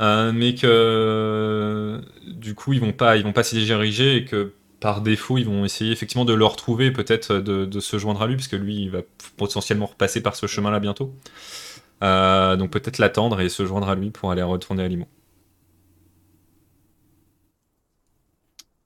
Euh, 0.00 0.32
mais 0.32 0.54
que 0.54 2.00
du 2.26 2.54
coup, 2.54 2.72
ils 2.72 2.80
vont 2.80 2.92
pas, 2.92 3.16
ils 3.16 3.24
vont 3.24 3.32
pas 3.32 3.42
s'y 3.42 3.56
diriger 3.56 4.16
et 4.16 4.24
que 4.24 4.52
par 4.80 5.00
défaut, 5.00 5.38
ils 5.38 5.46
vont 5.46 5.64
essayer 5.64 5.92
effectivement 5.92 6.24
de 6.24 6.32
le 6.34 6.44
retrouver, 6.44 6.90
peut-être 6.92 7.34
de, 7.34 7.80
se 7.80 7.98
joindre 7.98 8.22
à 8.22 8.26
lui, 8.26 8.36
parce 8.36 8.48
que 8.48 8.56
lui, 8.56 8.82
il 8.82 8.90
va 8.90 9.00
potentiellement 9.36 9.86
repasser 9.86 10.20
par 10.22 10.36
ce 10.36 10.46
chemin-là 10.46 10.80
bientôt. 10.80 11.14
Euh, 12.02 12.56
donc 12.56 12.70
peut-être 12.70 12.98
l'attendre 12.98 13.40
et 13.40 13.48
se 13.48 13.64
joindre 13.64 13.88
à 13.88 13.94
lui 13.94 14.10
pour 14.10 14.32
aller 14.32 14.42
retourner 14.42 14.82
à 14.84 14.88
Limo. 14.88 15.06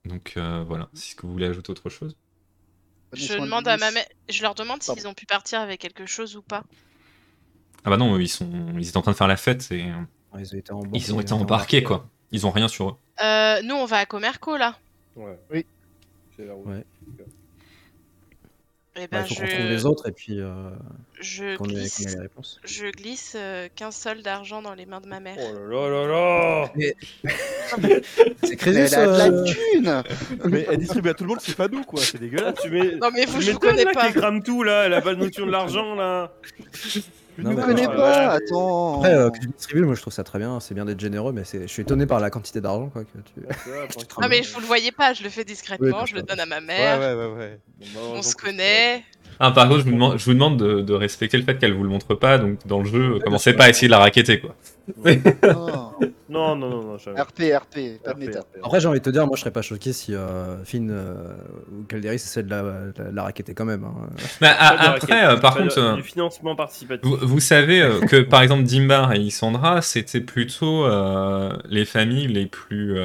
Donc 0.07 0.33
euh, 0.37 0.63
voilà, 0.67 0.89
si 0.93 1.15
que 1.15 1.23
vous 1.25 1.31
voulez 1.31 1.45
ajouter 1.45 1.71
autre 1.71 1.89
chose. 1.89 2.15
Je 3.13 3.35
de 3.35 3.39
demande 3.39 3.67
à 3.67 3.77
ma 3.77 3.91
mère. 3.91 4.05
Je 4.29 4.41
leur 4.41 4.55
demande 4.55 4.83
s'ils 4.83 5.07
ont 5.07 5.13
pu 5.13 5.25
partir 5.25 5.59
avec 5.61 5.79
quelque 5.79 6.05
chose 6.05 6.35
ou 6.35 6.41
pas. 6.41 6.63
Ah 7.83 7.89
bah 7.89 7.97
non, 7.97 8.17
ils 8.19 8.27
sont, 8.27 8.49
ils 8.77 8.87
étaient 8.87 8.97
en 8.97 9.01
train 9.01 9.11
de 9.13 9.17
faire 9.17 9.27
la 9.27 9.37
fête 9.37 9.71
et 9.71 9.85
euh, 9.85 10.39
Ils 10.39 10.53
ont 10.55 10.57
été 10.57 10.71
embarqués. 10.73 10.97
ils 10.97 11.13
ont 11.13 11.19
été 11.21 11.33
embarqués 11.33 11.83
quoi. 11.83 12.09
Ils 12.31 12.45
ont 12.45 12.51
rien 12.51 12.67
sur 12.67 12.89
eux. 12.89 12.95
Euh, 13.23 13.61
nous, 13.63 13.75
on 13.75 13.85
va 13.85 13.99
à 13.99 14.05
Comerco 14.05 14.57
là. 14.57 14.77
Ouais. 15.15 15.39
Oui. 15.51 15.65
C'est 16.35 16.45
la 16.45 16.53
route. 16.53 16.67
Ouais. 16.67 16.85
Bah, 18.97 19.19
ben, 19.19 19.25
il 19.29 19.35
faut 19.35 19.45
je, 19.45 19.51
qu'on 19.51 19.57
trouve 19.57 19.69
les 19.69 19.85
autres 19.85 20.09
et 20.09 20.11
puis 20.11 20.39
euh, 20.39 20.69
je 21.19 21.55
qu'on 21.55 21.65
ait, 21.65 21.69
qu'on 21.69 21.75
ait 21.75 21.79
glisse, 21.81 22.15
les 22.15 22.19
réponses. 22.21 22.59
je 22.65 22.87
glisse 22.87 23.33
euh, 23.37 23.67
15 23.75 23.95
sols 23.95 24.21
d'argent 24.23 24.61
dans 24.63 24.73
les 24.73 24.87
mains 24.87 25.01
de 25.01 25.07
ma 25.07 25.19
mère. 25.19 25.37
Oh 25.39 25.69
là 25.69 25.89
là 25.89 26.07
là 26.07 26.71
là 26.71 26.71
C'est 28.43 28.49
Mais 28.49 28.55
Crésus 28.55 28.79
elle 28.79 28.95
a 28.95 29.05
de 29.05 29.17
la 29.17 29.25
euh, 29.27 29.45
thune 29.45 30.03
Mais 30.45 30.65
elle 30.69 30.77
distribue 30.77 31.09
à 31.09 31.13
tout 31.13 31.23
le 31.25 31.29
monde, 31.29 31.39
c'est 31.41 31.55
pas 31.55 31.67
nous 31.67 31.83
quoi, 31.83 32.01
c'est 32.01 32.19
dégueulasse. 32.19 32.55
tu 32.61 32.69
mets. 32.71 32.95
Non 32.95 33.09
mais 33.13 33.25
vous, 33.25 33.39
tu 33.39 33.45
je 33.45 33.51
vous 33.51 33.59
connais 33.59 33.83
là, 33.83 33.91
pas. 33.93 34.07
qui 34.07 34.13
crame 34.13 34.41
tout 34.41 34.63
là, 34.63 34.85
elle 34.85 34.93
a 34.93 35.01
pas 35.01 35.13
de 35.13 35.19
notion 35.19 35.45
de 35.45 35.51
l'argent 35.51 35.93
là. 35.95 36.31
Non, 37.43 37.51
Je 37.51 37.55
mais 37.55 37.63
connais 37.63 37.85
pas, 37.87 38.31
attends 38.31 38.99
Après, 38.99 39.13
euh, 39.13 39.29
que 39.29 39.39
tu 39.39 39.47
distribues, 39.47 39.83
moi 39.85 39.93
je 39.95 40.01
trouve 40.01 40.13
ça 40.13 40.23
très 40.23 40.39
bien, 40.39 40.59
c'est 40.59 40.73
bien 40.73 40.85
d'être 40.85 40.99
généreux, 40.99 41.31
mais 41.33 41.43
c'est- 41.43 41.61
je 41.61 41.67
suis 41.67 41.81
étonné 41.83 42.05
par 42.05 42.19
la 42.19 42.29
quantité 42.29 42.61
d'argent 42.61 42.89
quoi. 42.89 43.03
Que 43.03 43.19
tu... 43.19 43.45
Ah 44.21 44.27
mais 44.29 44.41
vous 44.41 44.59
le 44.59 44.65
voyez 44.65 44.91
pas, 44.91 45.13
je 45.13 45.23
le 45.23 45.29
fais 45.29 45.43
discrètement, 45.43 45.99
Oui, 46.01 46.07
je 46.07 46.15
le 46.15 46.23
donne 46.23 46.39
à 46.39 46.45
ma 46.45 46.57
Ouais, 46.57 46.61
mère. 46.65 46.99
ouais, 46.99 47.13
ouais, 47.13 47.37
ouais. 47.37 47.59
On 48.13 48.21
se 48.23 48.35
connaît. 48.35 49.03
Ah 49.39 49.51
par 49.51 49.67
contre, 49.67 49.79
je 49.81 49.85
vous 49.85 49.91
demande, 49.91 50.17
je 50.17 50.25
vous 50.25 50.33
demande 50.33 50.57
de, 50.57 50.81
de 50.81 50.93
respecter 50.93 51.37
le 51.37 51.43
fait 51.43 51.57
qu'elle 51.57 51.73
vous 51.73 51.83
le 51.83 51.89
montre 51.89 52.15
pas, 52.15 52.37
donc 52.37 52.59
dans 52.65 52.79
le 52.79 52.85
jeu, 52.85 53.19
commencez 53.23 53.53
pas 53.53 53.65
à 53.65 53.69
essayer 53.69 53.87
de 53.87 53.91
la 53.91 53.99
raqueter 53.99 54.39
quoi. 54.39 54.55
Non. 55.05 55.91
Non, 56.29 56.55
non, 56.57 56.69
non, 56.69 56.83
non, 56.83 56.97
jamais. 56.97 57.19
RP, 57.21 57.41
RP, 57.55 58.03
pas 58.03 58.13
de 58.13 58.17
RP, 58.17 58.19
méta. 58.19 58.39
RP. 58.41 58.45
Après, 58.63 58.79
j'ai 58.81 58.87
envie 58.89 58.99
de 58.99 59.03
te 59.05 59.09
dire, 59.09 59.25
moi 59.25 59.35
je 59.35 59.41
serais 59.41 59.51
pas 59.51 59.61
choqué 59.61 59.93
si 59.93 60.13
euh, 60.13 60.61
Finn 60.65 60.89
euh, 60.91 61.13
ou 61.71 61.83
Calderis 61.83 62.15
essaie 62.15 62.43
de 62.43 62.49
la, 62.49 62.61
la, 62.63 63.11
la 63.13 63.23
raqueter 63.23 63.53
quand 63.53 63.63
même. 63.65 63.83
hein. 63.85 64.07
De 64.41 64.45
après, 64.45 64.87
raquette, 64.87 65.11
euh, 65.11 65.37
par 65.37 65.55
contre, 65.55 65.77
euh, 65.79 65.95
Du 65.95 66.03
financement 66.03 66.55
participatif. 66.55 67.09
vous, 67.09 67.17
vous 67.21 67.39
savez 67.39 67.81
euh, 67.81 68.01
que 68.01 68.17
par 68.21 68.41
exemple 68.41 68.63
Dimbar 68.63 69.13
et 69.13 69.19
Isandra, 69.19 69.81
c'était 69.81 70.19
plutôt 70.21 70.85
euh, 70.85 71.51
les 71.69 71.85
familles 71.85 72.27
les 72.27 72.45
plus 72.45 72.97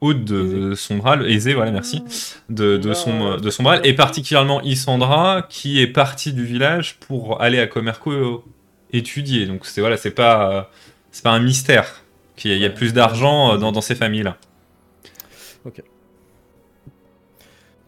hautes 0.00 0.24
de 0.24 0.74
Sombral, 0.74 1.28
aisées, 1.30 1.54
voilà, 1.54 1.70
merci. 1.70 2.02
de, 2.48 2.76
de, 2.76 2.92
son, 2.94 3.36
de 3.36 3.50
Sombral, 3.50 3.80
et 3.84 3.94
particulièrement 3.94 4.60
Isandra, 4.62 5.46
qui 5.48 5.80
est 5.80 5.86
partie 5.86 6.32
du 6.32 6.44
village 6.44 6.98
pour 7.00 7.40
aller 7.40 7.58
à 7.58 7.66
Comerco 7.66 8.44
étudier. 8.92 9.46
Donc 9.46 9.66
c'est 9.66 9.80
voilà, 9.80 9.96
c'est 9.96 10.10
pas, 10.10 10.50
euh, 10.50 10.62
c'est 11.10 11.22
pas 11.22 11.32
un 11.32 11.40
mystère 11.40 12.02
qu'il 12.36 12.52
y 12.52 12.58
y 12.58 12.64
a 12.64 12.70
plus 12.70 12.92
d'argent 12.92 13.54
euh, 13.54 13.58
dans, 13.58 13.72
dans 13.72 13.80
ces 13.80 13.94
familles-là. 13.94 14.36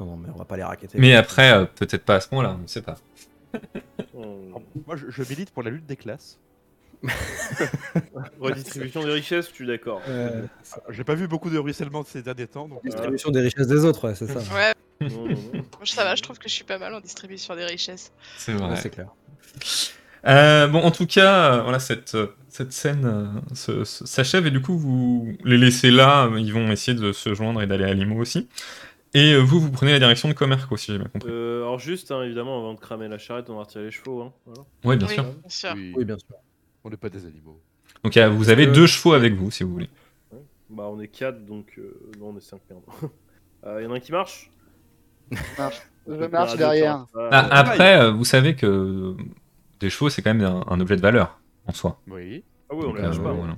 Non, 0.01 0.07
non, 0.07 0.17
mais 0.17 0.29
on 0.33 0.39
va 0.39 0.45
pas 0.45 0.57
les 0.57 0.63
raqueter. 0.63 0.97
Mais 0.99 1.15
après, 1.15 1.53
euh, 1.53 1.65
peut-être 1.65 2.05
pas 2.05 2.17
à 2.17 2.21
ce 2.21 2.29
moment-là, 2.33 2.55
on 2.57 2.63
ne 2.63 2.69
sait 2.69 2.83
pas. 2.83 2.97
Moi 4.15 4.97
je, 4.97 5.07
je 5.11 5.23
milite 5.29 5.51
pour 5.51 5.63
la 5.63 5.71
lutte 5.71 5.87
des 5.87 5.97
classes. 5.97 6.39
Redistribution 8.41 9.03
des 9.05 9.13
richesses, 9.13 9.49
je 9.49 9.55
suis 9.55 9.67
d'accord. 9.67 10.01
Euh, 10.09 10.43
Ah, 10.75 10.79
J'ai 10.91 11.05
pas 11.05 11.15
vu 11.15 11.29
beaucoup 11.29 11.51
de 11.51 11.59
ruissellement 11.59 12.05
ces 12.05 12.23
derniers 12.23 12.47
temps, 12.47 12.69
donc. 12.69 12.81
euh, 12.85 12.89
distribution 12.89 13.31
des 13.31 13.41
richesses 13.41 13.67
des 13.67 13.85
autres, 13.85 14.09
ouais, 14.09 14.15
c'est 14.15 14.27
ça. 14.27 14.39
Ouais, 14.55 14.73
Non, 15.09 15.25
non, 15.25 15.29
non. 15.29 15.35
moi, 15.53 15.63
ça 15.85 16.05
va, 16.05 16.15
je 16.15 16.23
trouve 16.23 16.39
que 16.39 16.49
je 16.49 16.55
suis 16.55 16.65
pas 16.65 16.79
mal 16.79 16.95
en 16.95 17.01
distribution 17.01 17.55
des 17.57 17.65
richesses. 17.65 18.13
C'est 18.37 18.53
Ouais, 18.53 18.59
vrai. 18.61 18.77
c'est 18.77 18.91
clair. 18.91 19.09
Euh, 20.27 20.67
bon, 20.67 20.81
en 20.81 20.91
tout 20.91 21.07
cas, 21.07 21.55
euh, 21.59 21.63
voilà, 21.63 21.79
cette, 21.79 22.15
euh, 22.17 22.35
cette 22.49 22.73
scène 22.73 23.05
euh, 23.55 23.85
s'achève 23.85 24.47
et 24.47 24.51
du 24.51 24.61
coup, 24.61 24.77
vous 24.77 25.33
les 25.45 25.57
laissez 25.59 25.91
là. 25.91 26.27
euh, 26.27 26.41
Ils 26.41 26.53
vont 26.53 26.71
essayer 26.73 26.99
de 26.99 27.13
se 27.13 27.35
joindre 27.35 27.63
et 27.63 27.67
d'aller 27.67 27.85
à 27.85 27.95
Limo 27.95 28.17
aussi. 28.17 28.49
Et 29.15 29.33
euh, 29.33 29.39
vous, 29.39 29.61
vous 29.61 29.71
prenez 29.71 29.93
la 29.93 30.01
direction 30.01 30.29
de 30.29 30.35
Comerco, 30.35 30.77
si 30.77 30.93
j'ai 30.93 30.99
bien 30.99 31.07
compris. 31.09 31.31
Euh, 31.33 31.63
alors 31.63 31.79
juste, 31.79 32.11
hein, 32.11 32.23
évidemment, 32.25 32.59
avant 32.59 32.75
de 32.75 32.81
cramer 32.81 33.09
la 33.09 33.17
charrette, 33.19 33.49
on 33.49 33.55
va 33.55 33.63
retirer 33.63 33.85
les 33.85 33.91
chevaux. 33.91 34.21
Hein. 34.23 34.33
Voilà. 34.45 34.63
Oui, 34.85 34.97
bien 34.97 35.07
oui, 35.07 35.15
sûr. 35.15 35.23
bien 35.25 35.49
sûr. 35.49 35.73
oui, 35.77 35.93
Oui, 35.97 36.05
bien 36.05 36.19
sûr. 36.19 36.37
On 36.89 36.91
n'est 36.91 36.97
pas 36.97 37.11
des 37.11 37.25
animaux. 37.27 37.61
Donc 38.03 38.17
euh, 38.17 38.29
vous 38.29 38.49
avez 38.51 38.67
Euh, 38.67 38.73
deux 38.73 38.87
chevaux 38.87 39.13
avec 39.13 39.35
vous, 39.35 39.51
si 39.51 39.63
vous 39.63 39.73
voulez. 39.73 39.91
Bah 40.71 40.85
on 40.91 41.01
est 41.01 41.09
4, 41.09 41.45
donc... 41.45 41.75
Euh... 41.79 41.99
Non, 42.19 42.31
on 42.31 42.37
est 42.37 42.41
5, 42.41 42.61
merde. 42.71 42.83
Il 43.79 43.85
y 43.85 43.87
en 43.87 43.93
a 43.93 43.97
un 43.97 44.01
qui 44.01 44.13
marche? 44.13 44.51
Je 45.31 46.27
marche 46.27 46.57
derrière. 46.57 47.07
Ah, 47.15 47.47
après, 47.51 48.01
euh, 48.01 48.11
vous 48.13 48.25
savez 48.25 48.55
que 48.57 48.67
euh, 48.67 49.17
des 49.81 49.91
chevaux, 49.91 50.09
c'est 50.09 50.23
quand 50.23 50.33
même 50.33 50.45
un, 50.47 50.65
un 50.67 50.81
objet 50.81 50.97
de 50.97 51.03
valeur 51.03 51.39
en 51.67 51.73
soi. 51.73 52.01
Oui. 52.07 52.45
Ah 52.71 52.75
oui, 52.75 52.85
on 52.87 52.95
les 52.95 53.03
lâche 53.03 53.19
euh, 53.19 53.23
pas. 53.23 53.33
voilà. 53.33 53.57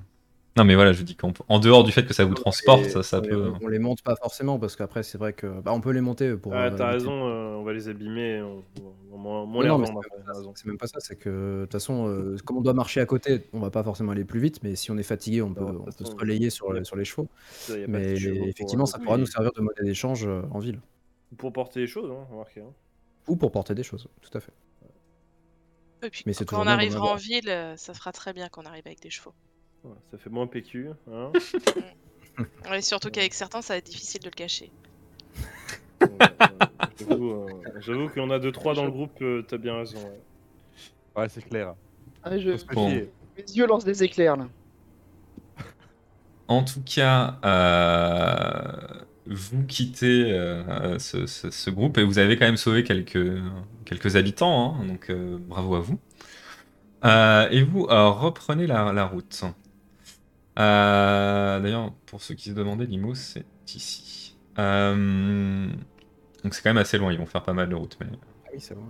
Non, 0.56 0.64
mais 0.64 0.74
voilà, 0.74 0.92
je 0.92 1.02
dis 1.04 1.14
qu'en 1.14 1.32
en 1.48 1.58
dehors 1.60 1.84
du 1.84 1.92
fait 1.92 2.04
que 2.04 2.12
ça 2.12 2.24
vous 2.24 2.34
transporte, 2.34 2.84
ça, 2.86 3.02
ça 3.04 3.20
ouais, 3.20 3.28
peut. 3.28 3.52
on, 3.60 3.64
on 3.64 3.68
les 3.68 3.78
monte 3.78 4.02
pas 4.02 4.16
forcément 4.16 4.58
parce 4.58 4.74
qu'après, 4.74 5.04
c'est 5.04 5.16
vrai 5.16 5.32
que. 5.32 5.46
Bah, 5.60 5.72
on 5.72 5.80
peut 5.80 5.92
les 5.92 6.00
monter 6.00 6.36
pour. 6.36 6.52
Ah, 6.52 6.66
euh, 6.66 6.76
t'as 6.76 6.90
raison, 6.90 7.28
euh, 7.28 7.54
on 7.54 7.62
va 7.62 7.72
les 7.72 7.88
abîmer, 7.88 8.42
on, 8.42 8.64
on, 9.12 9.14
on, 9.14 9.28
on 9.28 9.46
Non, 9.46 9.60
les 9.60 9.68
non, 9.68 9.76
revend 9.76 10.00
c'est 10.56 10.66
même 10.66 10.76
pas- 10.76 10.88
ça, 10.88 10.98
c'est 10.98 11.16
que 11.16 11.60
de 11.60 11.64
toute 11.66 11.72
façon, 11.72 12.08
euh, 12.08 12.36
comme 12.44 12.56
on 12.56 12.62
doit 12.62 12.74
marcher 12.74 13.00
à 13.00 13.06
côté, 13.06 13.44
on 13.52 13.60
va 13.60 13.70
pas 13.70 13.84
forcément 13.84 14.10
aller 14.10 14.24
plus 14.24 14.40
vite, 14.40 14.62
mais 14.64 14.74
si 14.74 14.90
on 14.90 14.98
est 14.98 15.04
fatigué, 15.04 15.40
on 15.40 15.54
peut, 15.54 15.60
Non, 15.64 15.84
on 15.86 15.92
peut 15.92 16.04
se 16.04 16.16
relayer 16.16 16.50
sur, 16.50 16.72
les- 16.72 16.84
sur 16.84 16.96
les 16.96 17.04
chevaux. 17.04 17.28
Ça, 17.52 17.74
Mais 17.86 18.14
effectivement, 18.14 18.86
ça 18.86 18.98
pourra 18.98 19.18
nous 19.18 19.26
servir 19.26 19.52
de 19.52 19.60
monnaie 19.60 19.84
d'échange 19.84 20.26
euh, 20.26 20.42
en 20.50 20.58
ville. 20.58 20.80
Pour 21.38 21.52
porter 21.52 21.78
les 21.80 21.86
choses, 21.86 22.10
hein, 22.10 22.26
remarquez. 22.28 22.60
hein. 22.60 22.72
Ou 23.28 23.36
pour 23.36 23.52
porter 23.52 23.74
des 23.76 23.84
choses, 23.84 24.08
tout 24.20 24.36
à 24.36 24.40
fait. 24.40 24.52
Et 26.02 26.10
puis 26.10 26.24
Mais 26.26 26.32
c'est 26.32 26.44
quand 26.44 26.60
on 26.60 26.66
arrivera 26.66 27.12
en 27.12 27.14
ville, 27.16 27.74
ça 27.76 27.94
fera 27.94 28.10
très 28.10 28.32
bien 28.32 28.48
qu'on 28.48 28.64
arrive 28.64 28.82
avec 28.86 29.00
des 29.00 29.10
chevaux. 29.10 29.34
Voilà, 29.82 29.98
ça 30.10 30.18
fait 30.18 30.30
moins 30.30 30.46
PQ. 30.46 30.88
Hein 31.12 31.32
Et 32.74 32.80
surtout 32.82 33.10
qu'avec 33.10 33.34
certains, 33.34 33.62
ça 33.62 33.74
va 33.74 33.78
être 33.78 33.86
difficile 33.86 34.20
de 34.20 34.26
le 34.26 34.30
cacher. 34.34 34.70
Euh, 36.02 36.06
J'avoue 36.98 37.30
euh, 37.32 37.46
j'avoue 37.80 38.08
qu'on 38.08 38.30
a 38.30 38.38
2-3 38.38 38.74
dans 38.76 38.84
le 38.84 38.90
groupe, 38.90 39.20
euh, 39.22 39.42
t'as 39.46 39.58
bien 39.58 39.76
raison. 39.76 39.98
ouais. 39.98 40.20
Ouais, 41.16 41.28
c'est 41.28 41.42
clair. 41.42 41.74
Ah, 42.22 42.38
je... 42.38 42.50
Bon. 42.74 42.88
Mes 42.88 43.06
yeux 43.54 43.66
lancent 43.66 43.84
des 43.84 44.02
éclairs 44.04 44.36
là. 44.36 44.48
En 46.48 46.64
tout 46.64 46.82
cas, 46.84 47.38
euh, 47.44 48.72
vous 49.26 49.64
quittez 49.66 50.32
euh, 50.32 50.98
ce, 50.98 51.26
ce- 51.26 51.50
ce 51.50 51.70
groupe 51.70 51.96
et 51.98 52.02
vous 52.04 52.18
avez 52.18 52.36
quand 52.36 52.46
même 52.46 52.56
sauvé 52.56 52.82
quelques, 52.82 53.38
quelques 53.84 54.16
habitants, 54.16 54.74
hein, 54.80 54.84
donc 54.86 55.10
euh, 55.10 55.38
bravo 55.38 55.76
à 55.76 55.80
vous. 55.80 55.98
Euh, 57.04 57.48
et 57.50 57.62
vous 57.62 57.86
euh, 57.88 58.08
reprenez 58.10 58.66
la, 58.66 58.92
la 58.92 59.04
route. 59.06 59.44
Euh, 60.60 61.60
D'ailleurs, 61.60 61.92
pour 62.06 62.20
ceux 62.22 62.34
qui 62.34 62.50
se 62.50 62.54
demandaient, 62.54 62.86
Limo, 62.86 63.14
c'est 63.14 63.44
ici. 63.74 64.36
Euh, 64.58 65.68
donc 66.44 66.54
c'est 66.54 66.62
quand 66.62 66.70
même 66.70 66.78
assez 66.78 66.98
loin, 66.98 67.12
ils 67.12 67.18
vont 67.18 67.26
faire 67.26 67.42
pas 67.42 67.52
mal 67.52 67.68
de 67.68 67.74
route. 67.74 67.96
Mais, 68.00 68.06
Ah 68.12 68.48
oui, 68.52 68.60
c'est 68.60 68.74
l'ai 68.74 68.80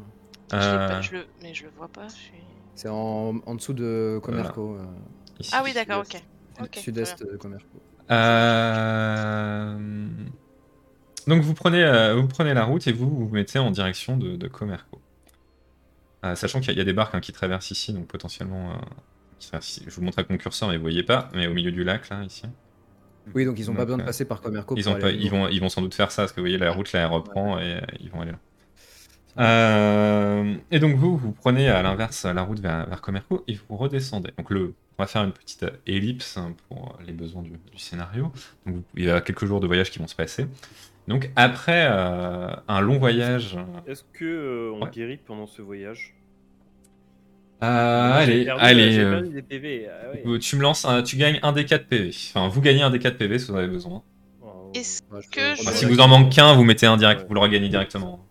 euh, 0.52 0.88
pas- 0.88 1.00
je 1.00 1.12
le... 1.12 1.26
Mais 1.42 1.54
je 1.54 1.64
le 1.64 1.70
vois 1.76 1.88
pas. 1.88 2.08
suis- 2.08 2.32
C'est 2.74 2.88
en, 2.88 3.36
en 3.46 3.54
dessous 3.54 3.72
de 3.74 4.18
Comerco, 4.22 4.76
euh, 4.76 4.84
Ici. 5.38 5.50
Ah 5.54 5.62
oui, 5.64 5.72
d'accord, 5.72 6.00
ok. 6.00 6.12
sud- 6.12 6.22
Ok, 6.62 6.76
sud-est 6.76 7.22
de 7.24 7.36
Comerco. 7.36 7.66
Euh, 8.10 9.76
Donc 11.26 11.42
vous 11.42 11.54
prenez, 11.54 11.82
euh, 11.84 12.14
vous 12.16 12.26
prenez 12.28 12.52
la 12.54 12.64
route 12.64 12.86
et 12.86 12.92
vous 12.92 13.08
vous 13.08 13.28
mettez 13.28 13.58
en 13.58 13.70
direction 13.70 14.16
de, 14.16 14.36
de 14.36 14.48
Comerco. 14.48 15.00
Euh, 16.24 16.34
sachant 16.34 16.60
qu'il 16.60 16.68
y, 16.68 16.70
a- 16.70 16.74
il 16.74 16.78
y 16.78 16.82
a 16.82 16.84
des 16.84 16.92
barques 16.92 17.14
hein, 17.14 17.20
qui 17.20 17.32
traversent 17.32 17.70
ici, 17.70 17.92
donc 17.92 18.06
potentiellement... 18.08 18.72
Je 19.40 19.90
vous 19.94 20.02
montre 20.02 20.18
avec 20.18 20.30
mon 20.30 20.36
curseur, 20.36 20.68
mais 20.68 20.76
vous 20.76 20.82
voyez 20.82 21.02
pas, 21.02 21.28
mais 21.34 21.46
au 21.46 21.54
milieu 21.54 21.72
du 21.72 21.82
lac, 21.84 22.08
là, 22.10 22.22
ici. 22.24 22.42
Oui, 23.34 23.44
donc 23.44 23.58
ils 23.58 23.70
ont 23.70 23.74
pas 23.74 23.84
besoin 23.84 23.98
de 23.98 24.02
euh, 24.02 24.06
passer 24.06 24.24
par 24.24 24.40
Comerco. 24.40 24.74
Ils, 24.76 24.88
ont 24.88 24.94
pas- 24.98 25.10
vont, 25.12 25.48
ils 25.48 25.60
vont 25.60 25.68
sans 25.68 25.82
doute 25.82 25.94
faire 25.94 26.10
ça, 26.10 26.22
parce 26.22 26.32
que 26.32 26.40
vous 26.40 26.44
voyez, 26.44 26.58
la 26.58 26.72
route, 26.72 26.92
là, 26.92 27.00
elle 27.00 27.06
reprend 27.06 27.58
et 27.58 27.74
euh, 27.74 27.80
ils 28.00 28.10
vont 28.10 28.20
aller 28.22 28.32
là. 28.32 28.38
Euh, 29.38 30.54
et 30.70 30.80
donc 30.80 30.96
vous, 30.96 31.16
vous 31.16 31.32
prenez 31.32 31.68
à 31.68 31.82
l'inverse 31.82 32.24
la 32.24 32.42
route 32.42 32.58
vers, 32.60 32.86
vers 32.88 33.00
Comerco 33.00 33.44
et 33.46 33.54
vous 33.68 33.76
redescendez. 33.76 34.32
Donc 34.36 34.50
le, 34.50 34.74
on 34.98 35.02
va 35.02 35.06
faire 35.06 35.22
une 35.22 35.32
petite 35.32 35.64
ellipse 35.86 36.36
hein, 36.36 36.54
pour 36.68 36.98
les 37.06 37.12
besoins 37.12 37.42
du, 37.42 37.50
du 37.50 37.78
scénario. 37.78 38.32
Donc 38.66 38.76
vous- 38.76 38.84
il 38.96 39.04
y 39.04 39.10
a 39.10 39.20
quelques 39.20 39.46
jours 39.46 39.60
de 39.60 39.66
voyage 39.68 39.90
qui 39.90 40.00
vont 40.00 40.08
se 40.08 40.16
passer. 40.16 40.46
Donc 41.06 41.30
après 41.36 41.86
euh, 41.90 42.48
un 42.68 42.80
long 42.80 42.98
voyage, 42.98 43.56
Est-ce 43.86 44.02
que 44.12 44.24
euh, 44.24 44.72
on 44.74 44.82
Ouais. 44.82 44.90
guérit 44.90 45.16
pendant 45.16 45.46
ce 45.46 45.62
voyage? 45.62 46.14
Euh, 47.62 48.24
j'ai 48.26 48.32
allez, 48.32 48.44
perdu- 48.44 48.62
allez, 48.62 48.98
euh, 48.98 49.10
perdu 49.20 49.28
des 49.34 49.42
PV. 49.42 49.88
ah 49.88 50.10
ouais. 50.10 50.22
vous- 50.24 50.38
tu 50.38 50.56
me 50.56 50.62
lances, 50.62 50.84
un- 50.84 51.02
tu 51.02 51.16
gagnes 51.16 51.38
un 51.42 51.52
des 51.52 51.64
4 51.64 51.86
PV. 51.86 52.10
Enfin, 52.34 52.48
vous 52.48 52.60
gagnez 52.60 52.82
un 52.82 52.90
des 52.90 52.98
4 52.98 53.16
PV 53.18 53.38
si 53.38 53.46
vous 53.48 53.54
en 53.54 53.56
avez 53.58 53.68
besoin. 53.68 54.02
Est-ce 54.74 55.02
Ouais, 55.10 55.20
que 55.32 55.50
peux- 55.50 55.56
je- 55.56 55.62
Enfin, 55.62 55.72
si 55.72 55.84
vous 55.84 55.98
en 56.00 56.08
manque 56.08 56.30
qu'un, 56.32 56.54
vous 56.54 56.62
mettez 56.64 56.86
un 56.86 56.96
direct, 56.96 57.22
Ouais. 57.22 57.26
vous 57.28 57.34
le 57.34 57.40
regagnez 57.40 57.68
directement. 57.68 58.24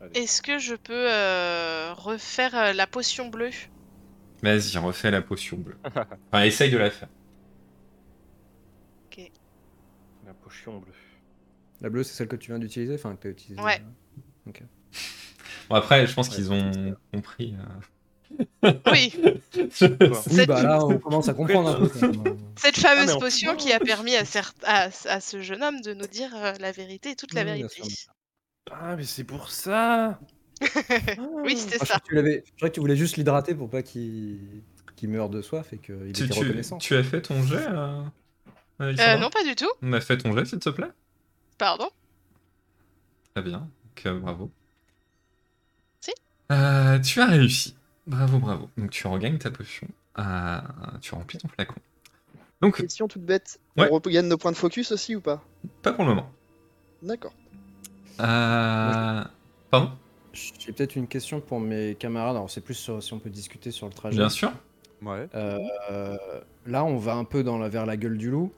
allez. 0.00 0.10
est-ce 0.20 0.40
que 0.42 0.58
je 0.58 0.74
peux 0.74 0.92
euh, 0.94 1.92
refaire 1.94 2.54
euh, 2.54 2.72
la 2.72 2.86
potion 2.86 3.28
bleue? 3.28 3.50
Vas-y, 4.42 4.78
refais 4.78 5.10
la 5.10 5.20
potion 5.20 5.56
bleue. 5.58 5.76
Enfin, 6.32 6.44
essaye 6.44 6.70
de 6.70 6.78
la 6.78 6.90
faire. 6.90 7.08
La 10.26 10.34
potion 10.34 10.78
bleue. 10.78 10.92
La 11.80 11.90
bleue, 11.90 12.02
c'est 12.04 12.14
celle 12.14 12.28
que 12.28 12.36
tu 12.36 12.50
viens 12.50 12.58
d'utiliser, 12.58 12.94
enfin 12.94 13.16
que 13.16 13.22
tu 13.22 13.28
as 13.28 13.30
utilisée. 13.32 13.60
Ouais. 13.62 13.80
euh. 14.48 14.52
Bon, 15.68 15.74
après, 15.76 16.06
je 16.06 16.14
pense 16.14 16.28
Ouais, 16.28 16.34
qu'ils 16.36 16.52
ont 16.52 16.94
compris. 17.12 17.54
Oui, 18.86 19.12
Cette- 19.72 20.46
bah 20.46 20.62
là, 20.62 20.84
on 20.84 20.98
commence 20.98 21.28
à 21.28 21.34
comprendre 21.34 21.70
un 21.70 21.86
peu. 21.86 21.88
cette 22.56 22.78
Ah, 22.84 22.88
fameuse 22.94 23.14
on- 23.14 23.18
potion 23.18 23.56
qui 23.56 23.72
a 23.72 23.80
permis 23.80 24.14
à, 24.16 24.22
cer- 24.24 24.52
à, 24.64 24.88
à 25.06 25.20
ce 25.20 25.40
jeune 25.42 25.62
homme 25.62 25.80
de 25.80 25.94
nous 25.94 26.06
dire 26.06 26.30
euh, 26.36 26.52
la 26.60 26.70
vérité, 26.72 27.16
toute 27.16 27.34
la 27.34 27.42
Oui, 27.42 27.46
vérité. 27.62 27.82
Ah, 28.70 28.96
mais 28.96 29.04
c'est 29.04 29.24
pour 29.24 29.50
ça 29.50 30.20
oui, 31.44 31.56
c'était 31.56 31.78
je 31.80 31.86
ça. 31.86 31.98
je 32.10 32.40
crois 32.56 32.68
que 32.68 32.74
tu 32.74 32.80
voulais 32.80 32.96
juste 32.96 33.16
l'hydrater 33.16 33.54
pour 33.54 33.70
pas 33.70 33.82
qu'il 33.82 34.62
meure 35.04 35.30
de 35.30 35.40
soif 35.42 35.72
et 35.72 35.78
qu'il 35.78 36.12
Tu, 36.12 36.24
était 36.24 36.28
tu- 36.34 36.40
reconnaissant. 36.40 36.76
tu 36.78 36.94
as 36.96 37.02
fait 37.02 37.22
ton 37.22 37.42
jet 37.42 37.66
euh, 37.66 38.02
euh, 38.82 38.94
Euh, 38.98 39.16
non, 39.16 39.30
pas 39.30 39.42
du 39.42 39.54
tout. 39.56 39.70
On 39.82 39.92
a 39.94 40.00
fait 40.00 40.18
ton 40.18 40.36
jet, 40.36 40.44
s'il 40.44 40.58
te 40.58 40.68
plaît? 40.68 40.90
Pardon? 41.58 41.88
Très 43.34 43.42
bien. 43.42 43.68
Euh, 44.06 44.18
bravo. 44.18 44.50
Si. 46.00 46.12
Euh, 46.52 46.98
tu 47.00 47.20
as 47.20 47.26
réussi. 47.26 47.74
Bravo, 48.10 48.38
bravo. 48.38 48.68
Donc, 48.76 48.90
tu 48.90 49.06
regagnes 49.06 49.38
ta 49.38 49.50
potion. 49.50 49.86
Euh, 50.18 50.58
tu 51.00 51.14
remplis 51.14 51.38
ton 51.38 51.46
flacon. 51.48 51.76
Donc, 52.60 52.76
Question 52.76 53.06
toute 53.08 53.22
bête. 53.22 53.60
Ouais. 53.76 53.88
On 53.90 54.00
regagne 54.00 54.26
nos 54.26 54.36
points 54.36 54.50
de 54.50 54.56
focus 54.56 54.90
aussi 54.92 55.14
ou 55.14 55.20
pas 55.20 55.42
pas 55.82 55.92
pour 55.92 56.04
le 56.04 56.10
moment. 56.10 56.30
D'accord. 57.02 57.32
Euh... 58.20 59.22
Pardon? 59.70 59.92
J'ai 60.32 60.72
peut-être 60.72 60.96
une 60.96 61.06
question 61.06 61.40
pour 61.40 61.60
mes 61.60 61.94
camarades. 61.94 62.36
Alors, 62.36 62.50
c'est 62.50 62.60
plus 62.60 62.74
sur- 62.74 63.02
si 63.02 63.12
on 63.14 63.18
peut 63.20 63.30
discuter 63.30 63.70
sur 63.70 63.86
le 63.86 63.92
trajet. 63.92 64.16
Bien 64.16 64.28
sûr. 64.28 64.52
Ouais. 65.02 65.28
Euh, 65.34 66.16
là, 66.66 66.84
on 66.84 66.96
va 66.98 67.14
un 67.14 67.24
peu 67.24 67.42
dans 67.44 67.58
la, 67.58 67.68
vers 67.68 67.86
la 67.86 67.96
gueule 67.96 68.18
du 68.18 68.30
loup. 68.30 68.52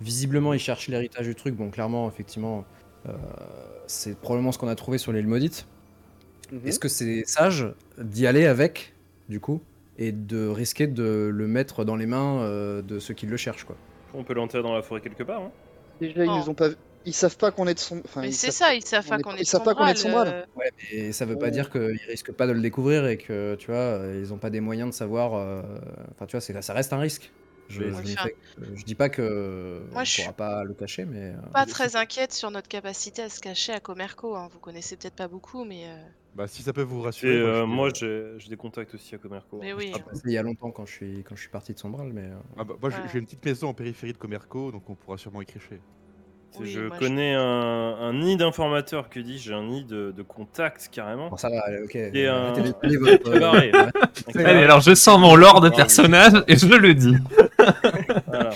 Visiblement, 0.00 0.52
ils 0.54 0.60
cherchent 0.60 0.88
l'héritage 0.88 1.26
du 1.26 1.34
truc. 1.34 1.54
Bon, 1.54 1.70
clairement, 1.70 2.08
effectivement, 2.08 2.64
euh, 3.06 3.12
c'est 3.86 4.18
probablement 4.18 4.50
ce 4.52 4.58
qu'on 4.58 4.68
a 4.68 4.74
trouvé 4.74 4.96
sur 4.98 5.12
l'île 5.12 5.26
maudite. 5.28 5.66
Mhm. 6.52 6.66
Est-ce 6.66 6.78
que 6.78 6.88
c'est 6.88 7.24
sage 7.26 7.66
d'y 7.98 8.26
aller 8.26 8.46
avec, 8.46 8.94
du 9.28 9.40
coup, 9.40 9.60
et 9.98 10.12
de 10.12 10.46
risquer 10.48 10.86
de 10.86 11.30
le 11.32 11.46
mettre 11.46 11.84
dans 11.84 11.96
les 11.96 12.06
mains 12.06 12.40
euh, 12.42 12.82
de 12.82 12.98
ceux 12.98 13.14
qui 13.14 13.26
le 13.26 13.36
cherchent, 13.36 13.64
quoi? 13.64 13.76
On 14.14 14.24
peut 14.24 14.34
l'enterrer 14.34 14.62
dans 14.62 14.74
la 14.74 14.82
forêt 14.82 15.00
quelque 15.00 15.22
part. 15.24 15.42
Hein. 15.42 15.50
Déjà, 16.00 16.24
ils 16.24 16.30
Oh. 16.30 16.38
nous 16.38 16.48
ont 16.50 16.54
pas. 16.54 16.68
Ils 17.04 17.12
savent 17.14 17.36
pas 17.36 17.50
qu'on 17.50 17.66
est 17.66 17.74
de 17.74 17.78
son. 17.78 18.00
Enfin, 18.04 18.22
Mais 18.22 18.28
ils 18.28 18.34
c'est 18.34 18.50
savent- 18.50 18.68
ça, 18.68 18.74
ils 18.74 18.84
savent 18.84 19.06
pas 19.06 19.18
est- 19.18 19.22
qu'on 19.22 19.32
est 19.32 19.36
ils 19.38 19.40
de 19.40 19.46
savent 19.46 19.62
pas 19.62 19.74
qu'on 19.74 19.86
est 19.86 19.92
de 19.94 19.98
Sombral, 19.98 20.26
Sombral. 20.26 20.46
euh, 20.56 20.58
Ouais, 20.60 20.70
mais 20.92 21.12
ça 21.12 21.24
veut 21.26 21.36
pas 21.38 21.46
Ouais. 21.46 21.50
dire 21.50 21.70
qu'ils 21.70 21.98
risquent 22.08 22.32
pas 22.32 22.46
de 22.46 22.52
le 22.52 22.60
découvrir 22.60 23.06
et 23.06 23.16
que, 23.16 23.54
tu 23.56 23.70
vois, 23.70 24.00
ils 24.14 24.32
ont 24.32 24.38
pas 24.38 24.50
des 24.50 24.60
moyens 24.60 24.90
de 24.90 24.94
savoir. 24.94 25.34
euh, 25.34 25.62
Enfin, 26.14 26.26
tu 26.26 26.32
vois, 26.32 26.40
c'est- 26.40 26.60
ça 26.62 26.72
reste 26.72 26.92
un 26.92 26.98
risque. 26.98 27.30
Je, 27.68 27.82
dis 28.86 28.94
pas 28.94 29.10
que 29.10 29.82
Moi, 29.92 30.00
on 30.00 30.04
je 30.04 30.10
suis 30.10 30.22
pourra 30.22 30.32
pas 30.34 30.64
le 30.64 30.72
cacher, 30.72 31.04
mais. 31.04 31.34
Pas 31.52 31.66
très 31.66 31.96
inquiète 31.96 32.32
sur 32.32 32.50
notre 32.50 32.68
capacité 32.68 33.20
à 33.22 33.28
se 33.28 33.40
cacher 33.40 33.72
à 33.72 33.80
Comerco. 33.80 34.34
hein. 34.36 34.48
Vous 34.50 34.58
connaissez 34.58 34.96
peut-être 34.96 35.14
pas 35.16 35.28
beaucoup, 35.28 35.64
mais, 35.64 35.84
euh, 35.84 35.96
Bah, 36.38 36.46
si 36.46 36.62
ça 36.62 36.72
peut 36.72 36.82
vous 36.82 37.00
Et 37.00 37.04
rassurer. 37.06 37.36
euh, 37.36 37.66
moi, 37.66 37.88
euh, 37.88 37.90
j'ai 38.38 38.38
j'ai 38.38 38.48
des 38.48 38.56
contacts 38.56 38.94
aussi 38.94 39.12
à 39.12 39.18
Comerco. 39.18 39.58
mais 39.60 39.72
oui. 39.72 39.90
Ah, 39.92 39.98
bah, 39.98 40.12
Il 40.24 40.30
y 40.30 40.38
a 40.38 40.42
longtemps 40.42 40.70
quand 40.70 40.86
je 40.86 40.92
suis 40.92 41.24
quand 41.28 41.34
je 41.34 41.40
suis 41.40 41.50
parti 41.50 41.74
de 41.74 41.78
Sombral, 41.80 42.12
mais. 42.12 42.22
euh, 42.22 42.36
ah 42.56 42.62
bah, 42.64 42.74
moi, 42.80 42.90
j'ai- 42.90 42.96
Ouais. 42.98 43.02
j'ai 43.12 43.18
une 43.18 43.24
petite 43.24 43.44
maison 43.44 43.68
en 43.70 43.74
périphérie 43.74 44.12
de 44.12 44.18
Comerco, 44.18 44.70
donc 44.70 44.88
on 44.88 44.94
pourra 44.94 45.18
sûrement 45.18 45.42
y 45.42 45.46
crécher. 45.46 45.80
Oui, 46.60 46.66
je 46.70 46.80
moi, 46.82 46.96
je- 47.00 47.06
connais 47.06 47.34
un, 47.34 47.40
un 47.42 48.12
nid 48.14 48.36
d'informateurs, 48.36 49.10
que 49.10 49.18
dis-je, 49.18 49.52
un 49.52 49.64
nid 49.66 49.84
de, 49.84 50.12
de 50.16 50.22
contacts 50.22 50.88
carrément. 50.92 51.28
Bon, 51.28 51.36
ça 51.36 51.50
va, 51.50 51.58
allez, 51.66 51.82
ok. 51.82 51.96
Et 51.96 52.26
un- 52.28 52.34
Arrêtez 52.36 52.62
d'étaler 52.62 52.96
votre. 53.18 53.30
Très 53.30 53.40
barré. 53.40 53.72
Ouais, 54.34 54.44
Allez, 54.44 54.62
alors 54.62 54.80
je 54.80 54.94
sors 54.94 55.18
mon 55.18 55.34
lore 55.34 55.60
de 55.60 55.70
personnage 55.70 56.44
et 56.46 56.56
je 56.56 56.66
le 56.72 56.94
dis. 56.94 57.16
Voilà. 58.28 58.50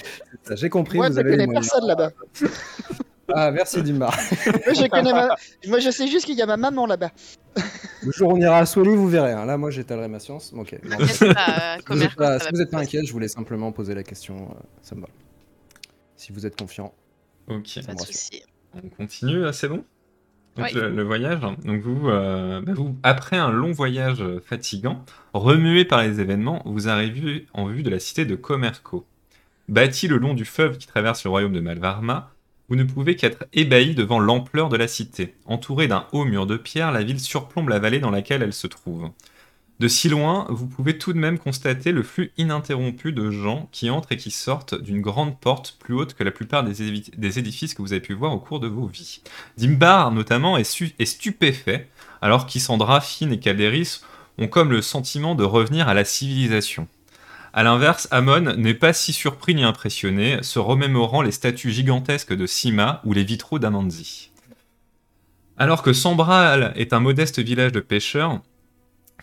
ça, 0.45 0.55
J'ai 0.55 0.69
compris, 0.69 0.99
Moi, 0.99 1.09
vous 1.09 1.15
je 1.17 1.19
avez 1.21 1.31
les 1.31 1.37
connais 1.37 1.47
moyens. 1.47 1.69
personne 1.69 1.89
là-bas. 1.89 2.11
Ah, 3.35 3.51
merci 3.51 3.83
Dimar. 3.83 4.15
Moi, 4.47 4.75
je 4.75 4.89
connais 4.89 5.13
ma... 5.13 5.37
Moi, 5.67 5.79
je 5.81 5.91
sais 5.91 6.07
juste 6.09 6.27
qu'il 6.27 6.37
y 6.37 6.43
a 6.43 6.47
ma 6.47 6.57
maman 6.57 6.87
là-bas. 6.87 7.11
Le 8.03 8.13
jour 8.13 8.31
où 8.33 8.37
on 8.37 8.41
ira 8.41 8.59
à 8.59 8.67
Swally, 8.67 8.95
vous 8.97 9.09
verrez. 9.09 9.33
hein. 9.33 9.45
Là, 9.45 9.57
moi, 9.59 9.71
j'étalerai 9.71 10.09
ma 10.09 10.19
science. 10.19 10.53
Ok. 10.57 10.77
non, 10.85 10.97
T'inquiète 10.99 11.35
pas, 11.35 11.77
euh, 11.77 11.79
Si 11.79 11.89
vous 11.89 12.03
êtes 12.03 12.15
Comerco, 12.15 12.17
pas, 12.17 12.39
si 12.41 12.67
pas 12.71 12.79
inquiet, 12.79 13.05
je 13.05 13.13
voulais 13.13 13.29
simplement 13.29 13.71
poser 13.73 13.95
la 13.95 14.03
question. 14.03 14.37
euh, 14.51 14.61
ça 14.83 14.95
me 14.95 15.03
va. 15.03 15.09
Si 16.17 16.33
vous 16.33 16.47
êtes 16.47 16.59
confiant. 16.59 16.93
Ok. 17.49 17.81
Pas 17.87 17.95
de. 17.95 18.01
On 18.75 18.89
continue, 18.89 19.45
c'est 19.53 19.69
bon? 19.69 19.85
Donc, 20.57 20.67
Oui. 20.67 20.73
le, 20.75 20.89
le 20.91 21.03
voyage. 21.03 21.41
Donc 21.41 21.81
vous, 21.83 22.09
euh, 22.09 22.61
bah, 22.63 22.73
vous, 22.75 22.97
après 23.03 23.37
un 23.37 23.51
long 23.51 23.73
voyage 23.73 24.23
fatigant, 24.45 25.05
remué 25.33 25.85
par 25.85 26.03
les 26.03 26.21
événements, 26.21 26.63
vous 26.65 26.89
arrivez 26.89 27.47
en 27.55 27.67
vue 27.67 27.83
de 27.83 27.91
la 27.91 27.99
cité 27.99 28.25
de 28.25 28.35
Comerco. 28.35 29.07
Bâtie 29.69 30.09
le 30.09 30.19
long 30.19 30.35
du 30.35 30.45
fleuve 30.45 30.77
qui 30.79 30.87
traverse 30.87 31.25
le 31.25 31.31
royaume 31.31 31.53
de 31.53 31.61
Malvarma, 31.61 32.31
vous 32.69 32.77
ne 32.77 32.85
pouvez 32.85 33.17
qu'être 33.17 33.45
ébahi 33.53 33.95
devant 33.95 34.19
l'ampleur 34.19 34.69
de 34.69 34.77
la 34.77 34.89
cité. 34.89 35.35
Entourée 35.47 35.89
d'un 35.89 36.07
haut 36.13 36.25
mur 36.25 36.47
de 36.47 36.57
pierre, 36.57 36.93
la 36.93 37.03
ville 37.03 37.21
surplombe 37.21 37.69
la 37.69 37.79
vallée 37.79 38.01
dans 38.01 38.11
laquelle 38.11 38.43
elle 38.43 38.53
se 38.53 38.67
trouve. 38.67 39.11
De 39.83 39.89
si 39.89 40.09
loin, 40.09 40.47
vous 40.49 40.69
pouvez 40.69 40.97
tout 40.97 41.13
de 41.13 41.19
même 41.19 41.41
constater 41.41 41.91
le 41.91 42.05
flux 42.05 42.31
ininterrompu 42.39 43.13
de 43.13 43.33
gens 43.33 43.69
qui 43.73 43.91
entrent 43.91 44.13
et 44.13 44.17
qui 44.17 44.31
sortent 44.31 44.81
d'une 44.81 45.01
grande 45.01 45.41
porte 45.41 45.77
plus 45.81 45.95
haute 45.95 46.15
que 46.15 46.23
la 46.23 46.31
plupart 46.31 46.63
des, 46.63 46.83
édifices 47.39 47.75
que 47.75 47.83
vous 47.83 47.93
avez 47.93 48.01
pu 48.01 48.15
voir 48.15 48.33
au 48.33 48.39
cours 48.39 48.61
de 48.61 48.69
vos 48.69 48.87
vies. 48.87 49.23
Dimbar, 49.57 50.13
notamment, 50.13 50.57
est, 50.57 51.05
stupéfait, 51.05 51.89
alors 52.21 52.47
qu'Issandra, 52.47 53.01
Finn 53.01 53.33
et 53.33 53.41
Calderis 53.41 54.03
ont 54.39 54.47
comme 54.47 54.71
le 54.71 54.83
sentiment 54.83 55.35
de 55.35 55.43
revenir 55.43 55.89
à 55.89 55.95
la 55.95 56.05
civilisation. 56.05 56.87
A 57.55 57.63
l'inverse, 57.63 58.09
Amon 58.11 58.57
n'est 58.57 58.75
pas 58.75 58.95
si 58.95 59.13
surpris 59.13 59.55
ni 59.55 59.63
impressionné, 59.63 60.43
se 60.43 60.59
remémorant 60.59 61.21
les 61.21 61.33
statues 61.33 61.71
gigantesques 61.71 62.35
de 62.35 62.47
Sima 62.47 63.03
ou 63.05 63.13
les 63.13 63.25
vitraux 63.25 63.59
d'Amanzi. 63.59 64.31
Alors 65.59 65.83
que 65.83 65.93
Sambral 65.93 66.73
est 66.77 66.95
un 66.95 67.01
modeste 67.01 67.41
village 67.41 67.73
de 67.73 67.81
pêcheurs, 67.81 68.41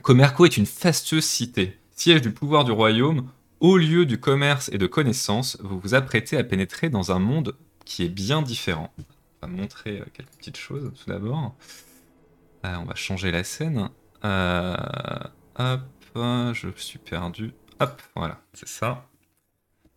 Comerco 0.04 0.46
est 0.46 0.58
une 0.58 0.68
fastueuse 0.68 1.26
cité, 1.26 1.80
siège 1.92 2.22
du 2.22 2.32
pouvoir 2.32 2.66
du 2.66 2.72
royaume, 2.72 3.30
haut 3.60 3.78
lieu 3.78 4.06
du 4.06 4.20
commerce 4.20 4.70
et 4.72 4.78
de 4.78 4.88
connaissances, 4.88 5.58
vous 5.62 5.80
vous 5.80 5.96
apprêtez 5.96 6.38
à 6.38 6.44
pénétrer 6.44 6.90
dans 6.90 7.12
un 7.12 7.20
monde 7.20 7.56
qui 7.84 8.04
est 8.04 8.10
bien 8.10 8.42
différent. 8.42 8.94
On 9.42 9.48
va 9.48 9.54
montrer 9.54 10.00
euh, 10.00 10.06
quelques 10.14 10.36
petites 10.38 10.58
choses 10.58 10.92
tout 10.94 11.10
d'abord. 11.10 11.56
Euh, 12.66 12.76
on 12.78 12.86
va 12.86 12.96
changer 12.96 13.32
la 13.32 13.44
scène. 13.44 13.90
Euh, 14.24 14.76
hop, 15.58 15.82
je 16.16 16.68
suis 16.76 17.00
perdu. 17.00 17.54
Hop, 17.80 18.02
voilà, 18.16 18.40
c'est 18.54 18.68
ça. 18.68 19.06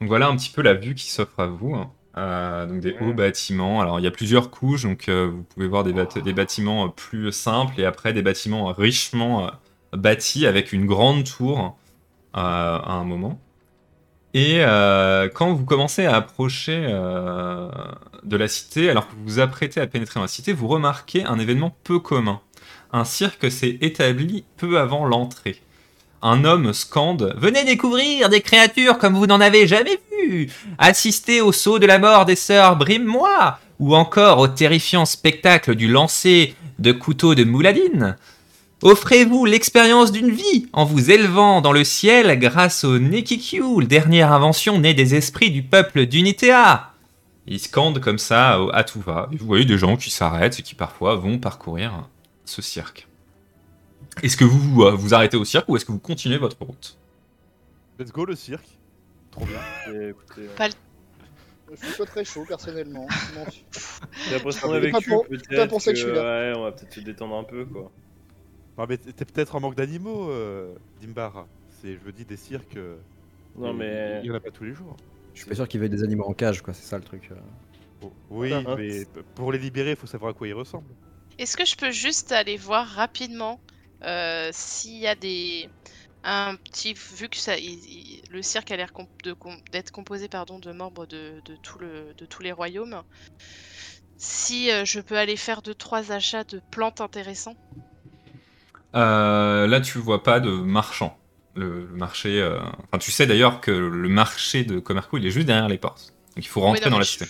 Donc 0.00 0.08
voilà 0.08 0.28
un 0.28 0.36
petit 0.36 0.50
peu 0.50 0.62
la 0.62 0.74
vue 0.74 0.94
qui 0.94 1.10
s'offre 1.10 1.40
à 1.40 1.46
vous. 1.46 1.74
hein. 1.74 1.92
Euh, 2.18 2.66
donc 2.66 2.80
des 2.80 2.96
hauts 3.00 3.14
bâtiments. 3.14 3.80
Alors 3.80 4.00
il 4.00 4.04
y 4.04 4.06
a 4.06 4.10
plusieurs 4.10 4.50
couches, 4.50 4.82
donc 4.84 5.08
euh, 5.08 5.28
vous 5.28 5.42
pouvez 5.44 5.68
voir 5.68 5.84
des, 5.84 5.92
bat- 5.94 6.06
des 6.06 6.32
bâtiments 6.34 6.86
euh, 6.86 6.88
plus 6.90 7.32
simples 7.32 7.80
et 7.80 7.84
après 7.86 8.12
des 8.12 8.22
bâtiments 8.22 8.70
euh, 8.70 8.72
richement 8.72 9.46
euh, 9.46 9.50
bâtis 9.96 10.46
avec 10.46 10.72
une 10.72 10.86
grande 10.86 11.24
tour 11.24 11.78
euh, 12.36 12.40
à 12.40 12.92
un 12.92 13.04
moment. 13.04 13.40
Et 14.34 14.64
euh, 14.64 15.28
quand 15.28 15.52
vous 15.52 15.64
commencez 15.66 16.06
à 16.06 16.16
approcher 16.16 16.86
euh, 16.88 17.70
de 18.24 18.36
la 18.36 18.48
cité, 18.48 18.88
alors 18.90 19.08
que 19.08 19.14
vous 19.14 19.22
vous 19.24 19.40
apprêtez 19.40 19.80
à 19.80 19.86
pénétrer 19.86 20.14
dans 20.20 20.22
la 20.22 20.28
cité, 20.28 20.52
vous 20.54 20.68
remarquez 20.68 21.24
un 21.24 21.38
événement 21.38 21.76
peu 21.84 21.98
commun. 22.00 22.40
Un 22.92 23.04
cirque 23.04 23.50
s'est 23.50 23.78
établi 23.82 24.44
peu 24.56 24.78
avant 24.80 25.04
l'entrée. 25.06 25.60
Un 26.22 26.44
homme 26.44 26.72
scande 26.72 27.34
Venez 27.36 27.64
découvrir 27.64 28.28
des 28.28 28.40
créatures 28.40 28.98
comme 28.98 29.14
vous 29.14 29.26
n'en 29.26 29.40
avez 29.40 29.66
jamais 29.66 29.98
vu 30.10 30.50
Assistez 30.78 31.40
au 31.40 31.52
saut 31.52 31.78
de 31.78 31.86
la 31.86 31.98
mort 31.98 32.24
des 32.24 32.36
sœurs 32.36 32.76
Brime-moi 32.76 33.58
Ou 33.78 33.94
encore 33.94 34.38
au 34.38 34.48
terrifiant 34.48 35.04
spectacle 35.04 35.74
du 35.74 35.88
lancer 35.88 36.54
de 36.78 36.92
couteaux 36.92 37.34
de 37.34 37.44
Mouladine 37.44 38.16
Offrez-vous 38.82 39.44
l'expérience 39.44 40.10
d'une 40.10 40.32
vie 40.32 40.66
en 40.72 40.84
vous 40.84 41.12
élevant 41.12 41.60
dans 41.60 41.70
le 41.70 41.84
ciel 41.84 42.36
grâce 42.40 42.82
au 42.82 42.98
Nekikyu, 42.98 43.84
dernière 43.84 44.32
invention 44.32 44.80
née 44.80 44.92
des 44.92 45.14
esprits 45.14 45.52
du 45.52 45.62
peuple 45.62 46.06
d'Unitea. 46.06 46.90
Ils 47.46 47.60
scandent 47.60 48.00
comme 48.00 48.18
ça 48.18 48.58
à 48.72 48.82
tout 48.82 49.00
va. 49.00 49.28
Vous 49.30 49.46
voyez 49.46 49.64
des 49.64 49.78
gens 49.78 49.96
qui 49.96 50.10
s'arrêtent 50.10 50.58
et 50.58 50.62
qui 50.62 50.74
parfois 50.74 51.14
vont 51.14 51.38
parcourir 51.38 52.08
ce 52.44 52.60
cirque. 52.60 53.06
Est-ce 54.22 54.36
que 54.36 54.44
vous 54.44 54.82
euh, 54.82 54.92
vous 54.94 55.14
arrêtez 55.14 55.36
au 55.36 55.44
cirque 55.44 55.68
ou 55.68 55.76
est-ce 55.76 55.84
que 55.84 55.92
vous 55.92 55.98
continuez 55.98 56.38
votre 56.38 56.56
route? 56.64 56.98
Let's 57.98 58.12
go 58.12 58.24
le 58.24 58.34
cirque. 58.36 58.68
Trop 59.30 59.44
bien. 59.46 59.58
Et 59.94 60.08
écoutez, 60.10 60.46
Pas 60.56 60.68
Je 61.70 61.76
suis 61.86 61.96
pas 61.96 62.04
très 62.06 62.24
chaud 62.24 62.44
personnellement. 62.46 63.06
Non, 63.34 63.44
j'ai 64.26 64.32
l'impression 64.34 64.68
qu'on 64.68 64.74
a 64.74 64.80
Pas 64.80 64.80
vécu 64.80 65.08
pour- 65.10 65.26
peut-être 65.26 65.48
pas 65.56 65.66
pour 65.66 65.80
ça 65.80 65.92
que 65.92 65.96
que, 65.96 66.00
je 66.02 66.06
suis 66.08 66.14
là. 66.14 66.50
ouais, 66.52 66.58
on 66.58 66.62
va 66.64 66.72
peut-être 66.72 66.92
se 66.92 67.00
détendre 67.00 67.36
un 67.36 67.44
peu 67.44 67.64
quoi. 67.64 67.90
Non 68.78 68.86
mais 68.88 68.96
t'es 68.98 69.24
peut-être 69.24 69.54
en 69.54 69.60
manque 69.60 69.74
d'animaux, 69.74 70.30
euh, 70.30 70.74
Dimbar. 71.00 71.46
C'est, 71.80 71.94
je 71.94 71.98
veux 71.98 72.12
dire, 72.12 72.26
des 72.26 72.36
cirques. 72.36 72.76
euh, 72.76 72.96
Non 73.56 73.72
mais 73.72 74.20
Il 74.22 74.26
y 74.28 74.30
en 74.30 74.34
a 74.34 74.40
pas 74.40 74.50
tous 74.50 74.64
les 74.64 74.72
jours. 74.74 74.96
Je 75.34 75.40
suis 75.40 75.48
pas 75.48 75.54
sûr 75.54 75.66
qu'il 75.66 75.80
veuille 75.80 75.88
des 75.90 76.02
animaux 76.04 76.24
en 76.24 76.34
cage, 76.34 76.60
quoi, 76.62 76.74
c'est 76.74 76.84
ça 76.86 76.96
le 76.98 77.04
truc. 77.04 77.28
euh. 77.32 77.36
Oh, 78.02 78.12
oui, 78.30 78.52
Hein. 78.52 78.64
mais 78.76 79.04
p- 79.06 79.20
pour 79.34 79.50
les 79.52 79.58
libérer, 79.58 79.90
il 79.90 79.96
faut 79.96 80.06
savoir 80.06 80.30
à 80.32 80.34
quoi 80.34 80.46
ils 80.48 80.52
ressemblent. 80.54 80.92
Est-ce 81.38 81.56
que 81.56 81.64
je 81.64 81.76
peux 81.76 81.90
juste 81.90 82.32
aller 82.32 82.56
voir 82.56 82.86
rapidement 82.86 83.60
euh, 83.70 83.72
s'il 84.52 84.98
y 84.98 85.06
a 85.06 85.14
des 85.14 85.68
un 86.24 86.56
petit 86.56 86.94
vu 87.12 87.28
que 87.28 87.36
ça, 87.38 87.56
il- 87.58 87.84
il- 87.86 88.22
le 88.30 88.42
cirque 88.42 88.70
a 88.72 88.76
l'air 88.76 88.92
com- 88.92 89.06
d'être 89.72 89.90
composé 89.92 90.28
pardon 90.28 90.58
de 90.60 90.72
membres 90.72 91.06
de, 91.06 91.42
de 91.44 91.56
tout 91.56 91.78
le 91.78 92.14
de 92.16 92.26
tous 92.26 92.42
les 92.42 92.52
royaumes. 92.52 93.02
Si 94.16 94.70
euh, 94.70 94.86
je 94.86 95.00
peux 95.00 95.18
aller 95.18 95.36
faire 95.36 95.60
deux 95.60 95.74
trois 95.74 96.12
achats 96.12 96.44
de 96.44 96.62
plantes 96.70 97.02
intéressants. 97.02 97.56
Euh, 98.94 99.66
Là, 99.66 99.80
tu 99.80 99.98
vois 99.98 100.22
pas 100.22 100.40
de 100.40 100.50
marchand. 100.50 101.18
Le, 101.54 101.86
le 101.86 101.94
marché. 101.96 102.40
euh, 102.40 102.58
Enfin, 102.60 102.98
tu 102.98 103.10
sais 103.10 103.26
d'ailleurs 103.26 103.60
que 103.60 103.70
le 103.70 104.08
marché 104.08 104.64
de 104.64 104.78
Comerco, 104.78 105.18
il 105.18 105.26
est 105.26 105.30
juste 105.30 105.46
derrière 105.46 105.68
les 105.68 105.78
portes. 105.78 106.14
Donc 106.36 106.44
il 106.44 106.48
faut 106.48 106.60
Oui, 106.66 106.80
rentrer 106.80 106.90
non, 106.90 106.90
dans 106.90 106.98
la 106.98 107.04
je- 107.04 107.06
cité. 107.06 107.26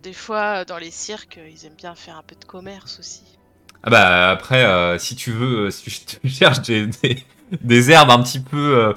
Des 0.00 0.12
fois, 0.12 0.64
dans 0.64 0.78
les 0.78 0.92
cirques, 0.92 1.40
ils 1.44 1.64
aiment 1.66 1.74
bien 1.74 1.96
faire 1.96 2.16
un 2.16 2.22
peu 2.22 2.36
de 2.36 2.44
commerce 2.44 3.00
aussi. 3.00 3.40
Ah 3.86 3.90
bah 3.90 4.30
après, 4.30 4.64
euh, 4.64 4.98
si 4.98 5.14
tu 5.14 5.30
veux, 5.30 5.66
euh, 5.66 5.70
si 5.70 6.04
tu 6.04 6.28
cherches 6.28 6.60
des, 6.62 6.86
des, 6.86 7.24
des 7.60 7.90
herbes 7.92 8.10
un 8.10 8.20
petit 8.20 8.40
peu 8.40 8.92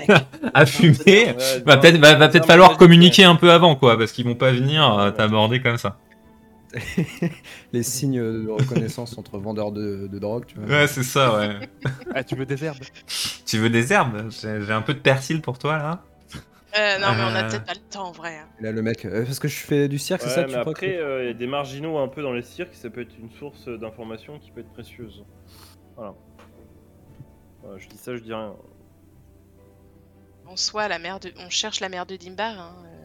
euh, 0.00 0.14
à 0.54 0.64
fumer, 0.64 1.36
va 1.66 1.76
peut-être 1.76 1.98
va, 1.98 2.14
va 2.14 2.28
peut-être 2.28 2.46
falloir 2.46 2.78
communiquer 2.78 3.24
un 3.24 3.36
peu 3.36 3.52
avant 3.52 3.76
quoi, 3.76 3.98
parce 3.98 4.12
qu'ils 4.12 4.24
vont 4.24 4.34
pas 4.34 4.52
venir 4.52 4.98
euh, 4.98 5.10
t'aborder 5.10 5.60
comme 5.60 5.76
ça. 5.76 5.98
Les 7.72 7.82
signes 7.82 8.20
de 8.20 8.48
reconnaissance 8.48 9.18
entre 9.18 9.38
vendeurs 9.38 9.72
de, 9.72 10.08
de 10.10 10.18
drogue, 10.18 10.44
tu 10.46 10.58
vois. 10.58 10.66
Ouais, 10.66 10.86
c'est 10.86 11.02
ça, 11.02 11.36
ouais. 11.36 11.68
Ah, 12.14 12.24
tu 12.24 12.36
veux 12.36 12.46
des 12.46 12.64
herbes? 12.64 12.78
Tu 13.44 13.58
veux 13.58 13.68
des 13.68 13.92
herbes? 13.92 14.30
J'ai 14.30 14.62
j'ai 14.64 14.72
un 14.72 14.80
peu 14.82 14.94
de 14.94 15.00
persil 15.00 15.42
pour 15.42 15.58
toi 15.58 15.76
là. 15.76 16.02
Euh, 16.78 16.98
non, 16.98 17.08
mais 17.14 17.22
on 17.22 17.34
a 17.34 17.44
Euh. 17.44 17.48
peut-être 17.48 17.64
pas 17.64 17.74
le 17.74 17.80
temps 17.90 18.04
en 18.08 18.12
vrai. 18.12 18.36
hein. 18.38 18.48
Là, 18.60 18.70
le 18.72 18.80
mec, 18.82 19.04
euh, 19.04 19.24
parce 19.24 19.38
que 19.40 19.48
je 19.48 19.56
fais 19.56 19.88
du 19.88 19.98
cirque, 19.98 20.20
c'est 20.22 20.28
Ouais, 20.28 20.34
ça 20.34 20.42
que 20.44 20.46
mais 20.48 20.54
tu 20.54 20.60
crois 20.60 20.72
après, 20.72 20.86
que- 20.92 21.00
euh, 21.00 21.24
il 21.24 21.26
y 21.26 21.30
a 21.30 21.34
des 21.34 21.46
marginaux 21.48 21.98
un 21.98 22.06
peu 22.08 22.22
dans 22.22 22.32
les 22.32 22.42
cirques, 22.42 22.74
ça 22.74 22.90
peut 22.90 23.00
être 23.00 23.18
une 23.18 23.30
source 23.30 23.68
d'information 23.68 24.38
qui 24.38 24.50
peut 24.52 24.60
être 24.60 24.72
précieuse. 24.72 25.24
Voilà. 25.96 26.14
Voilà, 27.62 27.78
je 27.78 27.88
dis 27.88 27.96
ça, 27.96 28.14
je 28.16 28.22
dis 28.22 28.32
rien. 28.32 28.54
En 30.46 30.56
soi, 30.56 30.88
la 30.88 30.98
mère 30.98 31.18
de, 31.20 31.32
on 31.38 31.50
cherche 31.50 31.80
la 31.80 31.88
mère 31.88 32.06
de 32.06 32.16
Dimbar. 32.16 32.58
hein, 32.58 32.76
euh. 32.84 32.96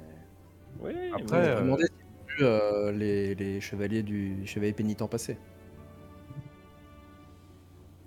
Oui, 0.81 0.93
Après, 1.13 1.41
mais- 1.41 1.47
euh, 1.47 1.55
me 1.57 1.61
demandais 1.65 1.85
si 1.85 1.91
tu 2.37 2.43
as 2.45 2.47
vu, 2.49 2.53
euh, 2.53 2.91
les, 2.91 3.35
les 3.35 3.61
chevaliers 3.61 4.03
du 4.03 4.35
les 4.35 4.45
chevaliers 4.45 4.73
pénitents 4.73 5.07
passés. 5.07 5.37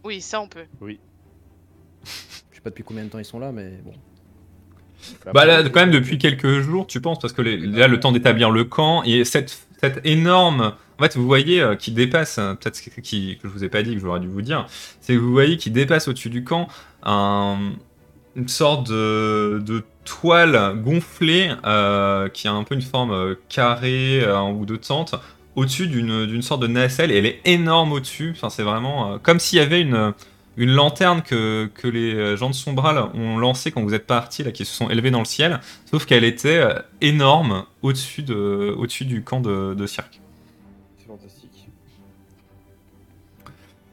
Oui, 0.05 0.21
ça 0.21 0.41
on 0.41 0.49
peut. 0.49 0.67
Je 0.81 0.95
sais 2.55 2.61
pas 2.63 2.71
depuis 2.71 2.85
combien 2.85 3.05
de 3.05 3.09
temps 3.09 3.19
ils 3.19 3.25
sont 3.25 3.39
là, 3.39 3.53
mais 3.53 3.71
bon. 3.85 3.93
Bah 5.35 5.45
là, 5.47 5.63
quand 5.69 5.81
même 5.81 5.91
depuis 5.91 6.19
quelques 6.19 6.61
jours, 6.61 6.87
tu 6.87 7.01
penses, 7.01 7.19
parce 7.19 7.33
que 7.33 7.43
les- 7.43 7.57
là, 7.59 7.89
le 7.89 8.01
temps 8.01 8.13
d'établir 8.13 8.51
le 8.51 8.65
camp 8.65 9.03
et 9.05 9.25
cette, 9.25 9.59
cette 9.81 10.01
énorme. 10.05 10.73
En 10.99 11.03
fait, 11.05 11.17
vous 11.17 11.27
voyez 11.27 11.61
euh, 11.61 11.77
qui 11.77 11.93
dépasse, 11.93 12.39
euh, 12.39 12.55
peut-être 12.55 12.81
qui- 13.03 13.37
que 13.39 13.47
je 13.47 13.53
vous 13.53 13.63
ai 13.65 13.69
pas 13.69 13.83
dit, 13.83 13.95
que 13.95 14.01
j'aurais 14.01 14.19
dû 14.21 14.27
vous 14.29 14.43
dire, 14.43 14.67
c'est 15.01 15.15
que 15.15 15.19
vous 15.19 15.31
voyez 15.31 15.57
qui 15.57 15.71
dépasse 15.71 16.09
au-dessus 16.09 16.31
du 16.31 16.43
camp 16.45 16.69
un- 17.05 17.59
une 18.37 18.49
sorte 18.49 18.89
de, 18.91 19.63
de 19.65 19.85
toile 20.05 20.75
gonflée 20.83 21.51
euh, 21.65 22.29
qui 22.29 22.49
a 22.49 22.53
un 22.53 22.65
peu 22.65 22.75
une 22.75 22.83
forme 22.83 23.13
euh, 23.13 23.35
carrée 23.49 24.23
ou 24.55 24.65
de 24.67 24.77
tente 24.77 25.15
au-dessus 25.57 25.87
d'une 25.89 26.43
sorte 26.43 26.63
de 26.63 26.67
nacelle 26.69 27.11
et 27.11 27.19
elle 27.19 27.27
est 27.27 27.41
énorme 27.45 27.93
au-dessus. 27.93 28.33
Enfin, 28.37 28.49
c'est 28.51 28.63
vraiment 28.63 29.19
comme 29.19 29.39
s'il 29.41 29.59
y 29.59 29.63
avait 29.63 29.81
une 29.81 30.13
une 30.59 30.73
lanterne 30.73 31.23
que, 31.23 31.71
que 31.75 31.89
les 31.89 32.37
gens 32.37 32.51
de 32.51 32.55
Sombral 32.55 32.99
ont 33.15 33.39
lancée 33.39 33.71
quand 33.73 33.83
vous 33.83 33.95
êtes 33.95 34.07
partis, 34.07 34.43
là, 34.43 34.51
qui 34.53 34.65
se 34.67 34.75
sont 34.75 34.91
élevés 34.91 35.11
dans 35.11 35.21
le 35.21 35.25
ciel, 35.25 35.61
sauf 35.91 36.05
qu'elle 36.05 36.25
était 36.25 36.59
euh, 36.59 36.75
énorme 37.01 37.65
au-dessus 37.83 38.23
de, 38.23 38.75
au-dessus 38.77 39.05
du 39.07 39.23
camp 39.23 39.41
de, 39.41 39.75
de 39.75 39.87
cirque. 39.87 40.21
C'est 40.99 41.07
fantastique. 41.07 41.69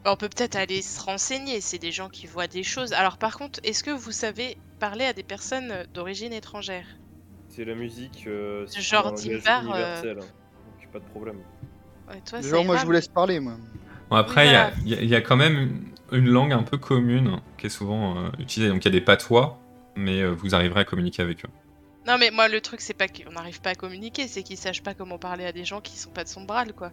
Bah, 0.04 0.12
on 0.12 0.18
peut 0.18 0.28
peut-être 0.30 0.56
aller 0.56 0.82
se 0.82 1.02
renseigner. 1.02 1.62
C'est 1.62 1.80
des 1.80 1.92
gens 1.92 2.10
qui 2.10 2.28
voient 2.28 2.48
des 2.48 2.64
choses. 2.64 2.94
Alors 2.94 3.18
par 3.18 3.38
contre, 3.38 3.60
est-ce 3.64 3.84
que 3.84 3.92
vous 3.92 4.12
savez 4.12 4.58
parler 4.80 5.06
à 5.06 5.14
des 5.14 5.24
personnes 5.24 5.72
euh, 5.72 5.84
d'origine 5.94 6.34
étrangère? 6.34 6.86
C'est 7.50 7.64
la 7.66 7.76
musique. 7.76 8.26
euh, 8.28 8.66
Genre 8.78 9.08
euh, 9.08 9.22
universel. 9.24 10.16
Donc, 10.18 10.92
pas 10.92 11.00
de 11.00 11.06
problème. 11.06 11.38
Ouais, 12.10 12.22
toi, 12.26 12.42
ça 12.42 12.50
Genre, 12.50 12.66
moi 12.66 12.78
je 12.78 12.86
vous 12.86 12.92
laisse 12.92 13.08
parler, 13.08 13.40
moi. 13.40 13.54
Bon, 14.10 14.16
après, 14.18 14.46
voilà. 14.46 14.72
y, 14.84 14.94
il 14.94 15.10
y 15.10 15.16
a 15.16 15.22
quand 15.22 15.36
même 15.38 15.86
une 16.12 16.28
langue 16.30 16.54
un 16.54 16.64
peu 16.64 16.78
commune 16.78 17.40
qui 17.58 17.68
est 17.68 17.70
souvent 17.70 18.18
euh, 18.18 18.30
utilisée. 18.40 18.70
Donc 18.72 18.84
il 18.84 18.86
y 18.86 18.88
a 18.90 18.92
des 18.92 19.02
patois, 19.02 19.60
mais 19.96 20.22
euh, 20.22 20.30
vous 20.32 20.56
arriverez 20.56 20.82
à 20.82 20.86
communiquer 20.86 21.22
avec 21.22 21.46
eux. 21.46 21.50
Non, 22.08 22.18
mais 22.20 22.30
moi, 22.30 22.48
le 22.48 22.62
truc, 22.62 22.82
c'est 22.82 22.94
pas 22.94 23.08
qu'on 23.08 23.32
n'arrive 23.32 23.62
pas 23.62 23.72
à 23.72 23.76
communiquer, 23.76 24.28
c'est 24.28 24.44
qu'ils 24.44 24.58
sachent 24.58 24.84
pas 24.84 24.94
comment 24.94 25.18
parler 25.18 25.46
à 25.46 25.52
des 25.52 25.66
gens 25.66 25.82
qui 25.82 25.98
sont 25.98 26.12
pas 26.12 26.24
de 26.24 26.30
son 26.30 26.44
bras, 26.44 26.64
quoi. 26.66 26.92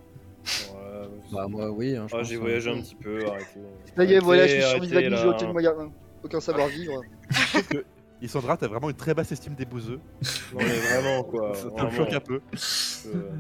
Ouais, 0.75 1.09
Bah, 1.31 1.47
moi, 1.49 1.71
oui. 1.71 1.95
Hein, 1.97 2.07
je 2.11 2.17
ah, 2.17 2.23
j'ai 2.23 2.37
hein. 2.37 2.41
voyagé 2.41 2.71
un 2.71 2.81
petit 2.81 2.95
peu, 2.95 3.27
arrêtez. 3.29 3.61
Ça 3.95 4.05
y 4.05 4.15
est, 4.15 4.19
voilà, 4.21 4.47
je 4.47 4.53
suis 4.55 4.63
sur 4.63 4.81
vis-à-vis, 4.81 5.07
arrêtez, 5.09 5.17
j'ai 5.19 5.25
là, 5.27 5.37
aucun, 5.37 5.49
hein. 5.49 5.53
moyen- 5.53 5.93
aucun 6.25 6.41
savoir-vivre. 6.41 7.03
Isandra, 8.23 8.57
t'as 8.57 8.69
vraiment 8.69 8.89
une 8.89 8.97
très 8.97 9.13
basse 9.15 9.33
estime 9.33 9.55
des 9.55 9.65
bouseux. 9.67 9.99
Non 10.55 10.59
mais 10.61 10.65
vraiment 10.79 11.25
quoi. 11.25 11.55
ça 11.55 11.85
me 11.85 11.91
choque 11.91 12.13
un 12.13 12.21
peu. 12.21 12.41
Euh, 13.07 13.31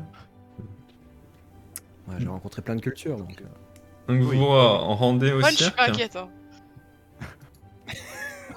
Ouais, 2.08 2.16
j'ai 2.18 2.26
rencontré 2.26 2.62
plein 2.62 2.74
de 2.74 2.80
cultures, 2.80 3.16
donc. 3.16 3.40
Donc 4.08 4.20
Oui. 4.22 4.36
vous 4.36 4.44
en 4.44 4.94
rendez 4.96 5.32
au 5.32 5.40
Moi, 5.40 5.50
je 5.50 5.56
suis 5.64 5.70
pas 5.70 5.88
inquiète. 5.88 6.16
hein. 6.16 6.28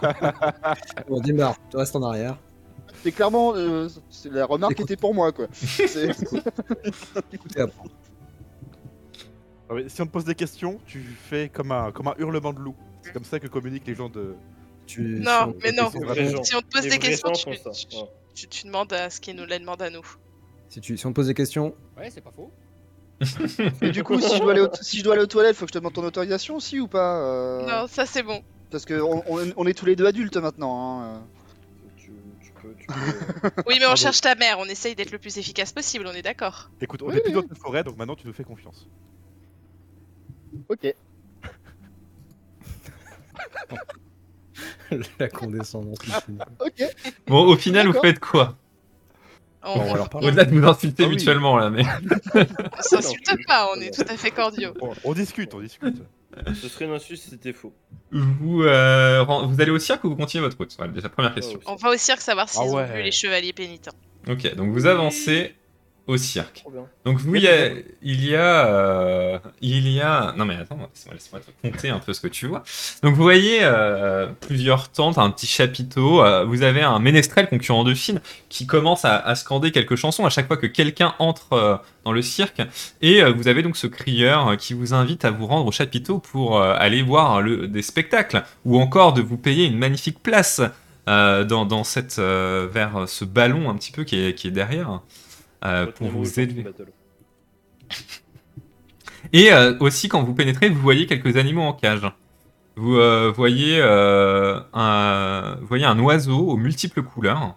Bon, 1.07 1.19
Dimbar, 1.21 1.55
tu 1.69 1.77
restes 1.77 1.95
en 1.95 2.03
arrière. 2.03 2.37
C'est 3.03 3.11
clairement, 3.11 3.53
euh, 3.55 3.87
c'est 4.09 4.31
la 4.31 4.45
remarque 4.45 4.79
était 4.79 4.97
pour 4.97 5.13
moi, 5.13 5.31
quoi. 5.31 5.47
C'est- 5.53 6.09
Écoutez, 7.31 7.61
après. 7.61 7.87
Ah, 9.69 9.73
si 9.87 10.01
on 10.01 10.05
te 10.05 10.11
pose 10.11 10.25
des 10.25 10.35
questions, 10.35 10.79
tu 10.85 11.01
fais 11.01 11.49
comme 11.49 11.71
un, 11.71 11.91
comme 11.91 12.07
un 12.07 12.15
hurlement 12.17 12.53
de 12.53 12.59
loup. 12.59 12.75
C'est 13.01 13.13
comme 13.13 13.23
ça 13.23 13.39
que 13.39 13.47
communiquent 13.47 13.87
les 13.87 13.95
gens 13.95 14.09
de. 14.09 14.35
Tu, 14.87 15.19
Non, 15.23 15.53
mais 15.63 15.71
non. 15.71 15.89
si- 15.89 15.97
on 16.55 16.61
te 16.61 16.67
pose 16.71 16.83
les 16.83 16.89
des 16.91 16.99
questions, 16.99 17.31
ouais. 17.47 17.59
tu- 18.35 18.47
tu 18.47 18.65
demandes 18.67 18.93
à 18.93 19.09
ce 19.09 19.19
qu'ils 19.19 19.35
nous 19.35 19.45
les 19.45 19.57
demandent 19.59 19.81
à 19.81 19.89
nous. 19.89 20.05
Si, 20.69 20.79
tu, 20.81 20.97
si 20.97 21.05
on 21.05 21.09
te 21.11 21.15
pose 21.15 21.27
des 21.27 21.33
questions, 21.33 21.73
Ouais, 21.97 22.09
c'est 22.11 22.21
pas 22.21 22.31
faux. 22.31 22.51
Et 23.81 23.91
du 23.91 24.03
coup, 24.03 24.19
si 24.19 24.35
je, 24.35 24.41
dois 24.41 24.51
aller 24.51 24.61
aux... 24.61 24.69
si 24.81 24.97
je 24.99 25.03
dois 25.03 25.13
aller 25.13 25.23
aux 25.23 25.27
toilettes, 25.27 25.55
faut 25.55 25.65
que 25.65 25.69
je 25.69 25.73
te 25.73 25.77
demande 25.79 25.93
ton 25.93 26.03
autorisation 26.03 26.55
aussi 26.57 26.79
ou 26.79 26.87
pas 26.87 27.19
euh, 27.21 27.65
Non, 27.65 27.87
ça 27.87 28.05
c'est 28.05 28.23
bon. 28.23 28.43
Parce 28.71 28.85
que 28.85 28.99
on, 29.01 29.23
on- 29.27 29.53
on 29.55 29.65
est 29.67 29.73
tous 29.73 29.85
les 29.85 29.95
deux 29.95 30.05
adultes 30.05 30.35
maintenant. 30.37 31.01
Hein. 31.01 31.23
Tu, 31.97 32.11
tu 32.43 32.51
peux, 32.61 32.73
tu 32.77 32.87
peux. 32.87 32.93
euh, 33.47 33.49
Oui, 33.67 33.75
mais 33.79 33.85
on 33.87 33.95
cherche 33.95 34.19
ta 34.21 34.35
mère, 34.35 34.57
on 34.59 34.65
essaye 34.65 34.95
d'être 34.95 35.11
le 35.11 35.19
plus 35.19 35.37
efficace 35.37 35.71
possible, 35.71 36.05
on 36.07 36.13
est 36.13 36.21
d'accord. 36.23 36.69
Écoute, 36.81 37.01
on 37.03 37.07
Oui, 37.07 37.15
est 37.17 37.21
plus 37.21 37.29
oui. 37.35 37.41
dans 37.41 37.47
une 37.47 37.55
forêt, 37.55 37.83
donc 37.83 37.95
maintenant 37.97 38.15
tu 38.15 38.27
nous 38.27 38.33
fais 38.33 38.43
confiance. 38.43 38.87
Ok. 40.69 40.93
la 45.19 45.29
condescendance. 45.29 45.99
Ok. 46.59 46.83
Bon, 47.27 47.45
au 47.47 47.55
final, 47.57 47.87
vous 47.87 47.99
faites 48.01 48.19
quoi? 48.19 48.57
On, 49.65 49.77
Bon. 49.79 50.19
Au-delà 50.27 50.45
de 50.45 50.57
vous 50.57 50.65
insulter 50.67 51.03
Ah 51.05 51.07
oui. 51.07 51.15
mutuellement 51.15 51.57
là, 51.57 51.69
mais. 51.69 51.83
on 52.35 52.81
s'insulte 52.81 53.35
pas, 53.47 53.67
on 53.75 53.79
est 53.81 53.91
tout 53.93 54.05
à 54.07 54.15
fait 54.17 54.31
cordiaux. 54.31 54.73
On, 54.81 54.91
on 55.03 55.13
discute, 55.13 55.53
on 55.53 55.59
discute. 55.59 55.95
Ce 56.53 56.67
serait 56.67 56.85
une 56.85 56.91
insulte 56.93 57.21
si 57.21 57.29
c'était 57.29 57.53
faux. 57.53 57.73
Vous, 58.11 58.63
euh, 58.63 59.23
vous 59.23 59.61
allez 59.61 59.71
au 59.71 59.79
cirque 59.79 60.03
ou 60.03 60.09
vous 60.09 60.15
continuez 60.17 60.43
votre 60.43 60.57
route? 60.57 60.73
Voilà, 60.77 60.91
déjà 60.91 61.09
première 61.09 61.33
question. 61.33 61.59
On 61.65 61.75
va 61.75 61.89
au 61.91 61.97
cirque 61.97 62.21
savoir 62.21 62.49
s'ils 62.49 62.61
Ah 62.61 62.65
ont 62.65 62.85
vu 62.85 63.01
les 63.01 63.11
chevaliers 63.11 63.53
pénitents. 63.53 63.93
Ok, 64.27 64.55
donc 64.55 64.71
vous 64.71 64.85
avancez 64.85 65.55
au 66.07 66.17
cirque. 66.17 66.63
Donc 67.03 67.17
vous, 67.17 67.35
il 67.35 67.43
y 67.43 67.47
a, 67.47 67.69
il 68.03 68.25
y 68.25 68.35
a, 68.35 68.67
euh, 68.67 69.39
il 69.61 69.87
y 69.87 70.01
a, 70.01 70.33
non 70.37 70.45
mais 70.45 70.55
attends, 70.55 70.77
laisse-moi 71.11 71.39
te 71.39 71.67
compter 71.67 71.89
un 71.89 71.99
peu 71.99 72.13
ce 72.13 72.21
que 72.21 72.27
tu 72.27 72.45
vois. 72.47 72.63
Donc 73.01 73.15
vous 73.15 73.23
voyez 73.23 73.59
euh, 73.63 74.27
plusieurs 74.39 74.89
tentes, 74.89 75.17
un 75.17 75.31
petit 75.31 75.47
chapiteau. 75.47 76.23
euh, 76.23 76.45
vous 76.45 76.61
avez 76.61 76.83
un 76.83 76.99
ménestrel 76.99 77.47
concurrent 77.47 77.83
de 77.83 77.93
film 77.95 78.19
qui 78.49 78.67
commence 78.67 79.03
à, 79.03 79.17
à 79.17 79.35
scander 79.35 79.71
quelques 79.71 79.95
chansons 79.95 80.25
à 80.25 80.29
chaque 80.29 80.47
fois 80.47 80.57
que 80.57 80.67
quelqu'un 80.67 81.15
entre 81.17 81.53
euh, 81.53 81.75
dans 82.03 82.11
le 82.11 82.21
cirque. 82.21 82.61
Et 83.01 83.23
euh, 83.23 83.31
vous 83.31 83.47
avez 83.47 83.63
donc 83.63 83.75
ce 83.75 83.87
crieur 83.87 84.49
euh, 84.49 84.55
qui 84.57 84.75
vous 84.75 84.93
invite 84.93 85.25
à 85.25 85.31
vous 85.31 85.47
rendre 85.47 85.65
au 85.65 85.71
chapiteau 85.71 86.19
pour 86.19 86.61
euh, 86.61 86.75
aller 86.77 87.01
voir 87.01 87.41
le, 87.41 87.67
des 87.67 87.81
spectacles 87.81 88.43
ou 88.63 88.79
encore 88.79 89.13
de 89.13 89.21
vous 89.23 89.37
payer 89.37 89.65
une 89.65 89.77
magnifique 89.77 90.21
place 90.21 90.61
euh, 91.07 91.43
dans, 91.43 91.65
dans 91.65 91.83
cette 91.83 92.17
euh, 92.19 92.67
vers 92.71 93.07
ce 93.07 93.25
ballon 93.25 93.69
un 93.69 93.75
petit 93.75 93.91
peu 93.91 94.03
qui 94.03 94.19
est, 94.19 94.33
qui 94.35 94.47
est 94.47 94.51
derrière. 94.51 95.01
Euh, 95.65 95.87
pour 95.87 96.09
vous 96.09 96.39
élever. 96.39 96.65
Et 99.33 99.51
euh, 99.51 99.75
aussi, 99.79 100.07
quand 100.07 100.21
vous 100.23 100.35
pénétrez, 100.35 100.69
vous 100.69 100.79
voyez 100.79 101.07
quelques 101.07 101.37
animaux 101.37 101.63
en 101.63 101.73
cage. 101.73 102.07
Vous 102.75 102.97
euh, 102.97 103.31
voyez, 103.35 103.81
un, 103.81 105.57
vous 105.59 105.67
voyez 105.67 105.85
un 105.85 105.97
oiseau 105.99 106.49
aux 106.49 106.57
multiples 106.57 107.01
couleurs. 107.01 107.55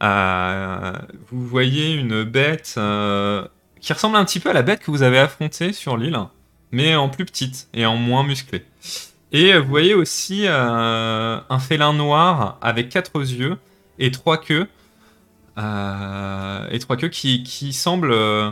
Vous 0.00 1.46
voyez 1.46 1.94
une 1.94 2.22
bête 2.24 2.78
qui 3.80 3.92
ressemble 3.92 4.16
un 4.16 4.24
petit 4.24 4.40
peu 4.40 4.50
à 4.50 4.52
la 4.52 4.62
bête 4.62 4.80
que 4.80 4.90
vous 4.90 5.02
avez 5.02 5.18
affrontée 5.18 5.72
sur 5.72 5.96
l'île, 5.96 6.18
mais 6.70 6.94
en 6.94 7.08
plus 7.08 7.24
petite 7.24 7.68
et 7.74 7.86
en 7.86 7.96
moins 7.96 8.24
musclée. 8.24 8.64
Et 9.32 9.58
vous 9.58 9.68
voyez 9.68 9.94
aussi 9.94 10.46
un 10.46 11.58
félin 11.58 11.94
noir 11.94 12.58
avec 12.60 12.90
quatre 12.90 13.20
yeux 13.20 13.56
et 13.98 14.10
trois 14.10 14.38
queues. 14.38 14.68
Euh, 15.58 16.66
et 16.70 16.78
trois 16.78 16.96
queues 16.96 17.08
qui, 17.08 17.42
qui 17.42 17.72
semblent 17.72 18.12
euh, 18.12 18.50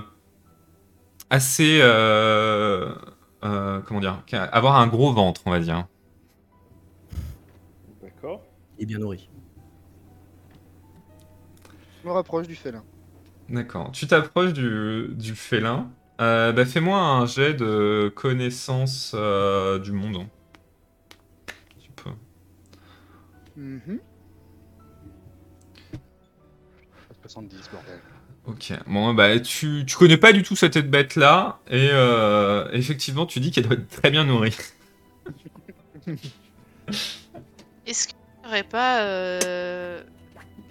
assez 1.30 1.78
euh, 1.80 2.94
euh, 3.44 3.80
comment 3.80 4.01
dire 4.01 4.22
avoir 4.53 4.76
un 4.76 4.86
gros 4.86 5.12
ventre 5.12 5.40
on 5.46 5.51
va 5.51 5.61
dire 5.61 5.86
D'accord. 8.03 8.42
Est 8.78 8.86
bien 8.86 8.98
nourri. 8.98 9.30
Je 12.03 12.09
me 12.09 12.12
rapproche 12.12 12.46
du 12.46 12.55
félin. 12.55 12.82
d'accord 13.48 13.90
tu 13.92 14.07
t'approches 14.07 14.53
du, 14.53 15.09
du 15.14 15.34
félin 15.34 15.90
Euh, 16.20 16.53
bah, 16.53 16.66
fais-moi 16.66 16.98
un 17.01 17.24
jet 17.24 17.55
de 17.55 18.12
connaissance 18.14 19.12
euh, 19.14 19.78
du 19.78 19.92
monde 19.92 20.26
tu 21.78 21.90
peux 21.92 22.11
Mhm. 23.57 24.01
70, 27.31 27.70
bordel. 27.70 28.01
ok 28.47 28.72
bon 28.87 29.14
bah 29.14 29.39
tu, 29.39 29.85
tu 29.87 29.97
connais 29.97 30.16
pas 30.16 30.33
du 30.33 30.43
tout 30.43 30.57
cette 30.57 30.78
bête 30.91 31.14
là 31.16 31.61
et 31.70 31.89
euh, 31.93 32.68
effectivement 32.72 33.24
tu 33.26 33.39
dis 33.41 33.51
qu'elle 33.53 33.64
doit 33.68 33.74
être 33.74 33.89
très 33.89 34.11
bien 34.11 34.24
nourrie 34.24 34.57
Est-ce 37.87 38.09
qu'il 38.09 38.16
n'y 38.43 38.49
aurait 38.49 38.62
pas 38.64 39.03
euh, 39.03 40.03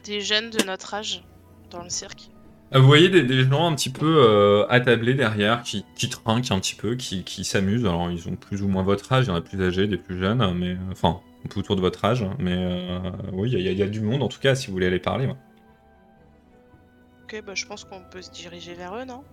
des 0.03 0.21
jeunes 0.21 0.49
de 0.49 0.63
notre 0.63 0.93
âge 0.93 1.23
dans 1.71 1.83
le 1.83 1.89
cirque? 1.89 2.29
Euh, 2.73 2.79
Vous 2.79 2.87
voyez 2.87 3.09
des, 3.09 3.23
des 3.23 3.43
gens 3.43 3.67
un 3.67 3.75
petit 3.75 3.89
peu 3.89 4.23
euh, 4.25 4.65
attablés 4.69 5.13
derrière, 5.15 5.63
qui, 5.63 5.85
qui 5.95 6.09
trinquent 6.09 6.51
un 6.51 6.59
petit 6.59 6.75
peu, 6.75 6.95
qui, 6.95 7.23
qui 7.23 7.43
s'amusent. 7.43 7.85
Alors, 7.85 8.11
ils 8.11 8.27
ont 8.29 8.35
plus 8.35 8.61
ou 8.61 8.67
moins 8.67 8.83
votre 8.83 9.11
âge, 9.11 9.25
il 9.25 9.29
y 9.29 9.31
en 9.31 9.35
a 9.35 9.41
plus 9.41 9.61
âgés, 9.63 9.87
des 9.87 9.97
plus 9.97 10.19
jeunes, 10.19 10.53
mais 10.57 10.77
enfin, 10.91 11.19
un 11.45 11.47
peu 11.49 11.59
autour 11.59 11.75
de 11.75 11.81
votre 11.81 12.05
âge. 12.05 12.25
Mais 12.37 12.53
euh, 12.55 12.99
oui, 13.33 13.49
il 13.51 13.59
y, 13.61 13.67
a- 13.67 13.71
il 13.71 13.77
y 13.77 13.83
a 13.83 13.87
du 13.87 14.01
monde, 14.01 14.21
en 14.23 14.27
tout 14.27 14.39
cas, 14.39 14.55
si 14.55 14.67
vous 14.67 14.73
voulez 14.73 14.87
aller 14.87 14.99
parler. 14.99 15.25
ouais. 15.27 15.35
Ok, 17.31 17.43
bah 17.45 17.53
je 17.53 17.65
pense 17.65 17.83
qu'on 17.83 18.01
peut 18.01 18.21
se 18.23 18.31
diriger 18.31 18.73
vers 18.73 18.95
eux, 18.95 19.05
non? 19.05 19.23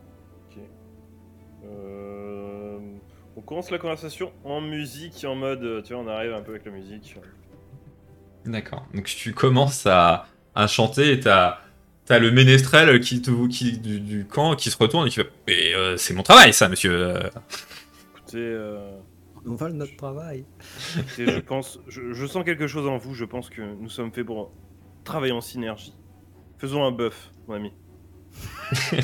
Ok. 0.51 0.59
Euh, 1.65 2.79
On 3.37 3.41
commence 3.41 3.71
la 3.71 3.79
conversation 3.79 4.33
en 4.45 4.61
musique, 4.61 5.25
en 5.25 5.35
mode, 5.35 5.63
euh, 5.63 5.83
tu 5.83 5.95
vois, 5.95 6.03
on 6.03 6.09
arrive 6.09 6.33
un 6.35 6.43
peu 6.43 6.53
avec 6.53 6.65
la 6.67 6.73
musique. 6.73 7.17
D'accord. 8.45 8.87
Donc, 8.95 9.05
tu 9.07 9.33
commences 9.33 9.87
à, 9.87 10.27
à 10.55 10.67
chanter 10.67 11.13
et 11.13 11.21
t'as. 11.21 11.59
T'as 12.05 12.21
le 12.21 12.31
ménestrel 12.31 13.01
qui, 13.01 13.21
te, 13.21 13.49
qui 13.49 13.79
du, 13.79 13.99
du 13.99 14.27
camp 14.27 14.55
qui 14.55 14.71
se 14.71 14.77
retourne 14.79 15.09
et 15.09 15.11
qui 15.11 15.17
fait 15.17 15.29
Mais 15.49 15.75
euh, 15.75 15.97
c'est 15.97 16.15
mon 16.15 16.23
travail, 16.23 16.53
ça, 16.53 16.69
monsieur. 16.69 16.93
euh. 16.93 17.21
Écoutez, 18.15 18.37
euh, 18.39 18.97
On 19.45 19.57
vole 19.57 19.73
notre 19.73 19.97
travail. 19.97 20.45
écoutez, 20.97 21.27
je 21.27 21.41
pense, 21.41 21.81
je, 21.89 22.13
je 22.13 22.27
sens 22.27 22.45
quelque 22.45 22.69
chose 22.69 22.87
en 22.87 22.97
vous. 22.97 23.13
Je 23.15 23.25
pense 23.25 23.51
que 23.51 23.61
nous 23.61 23.89
sommes 23.91 24.13
faits 24.13 24.25
pour 24.25 24.53
travailler 25.03 25.33
en 25.33 25.41
synergie. 25.41 25.97
Faisons 26.59 26.85
un 26.85 26.93
buff, 26.93 27.33
mon 27.49 27.55
ami. 27.55 27.73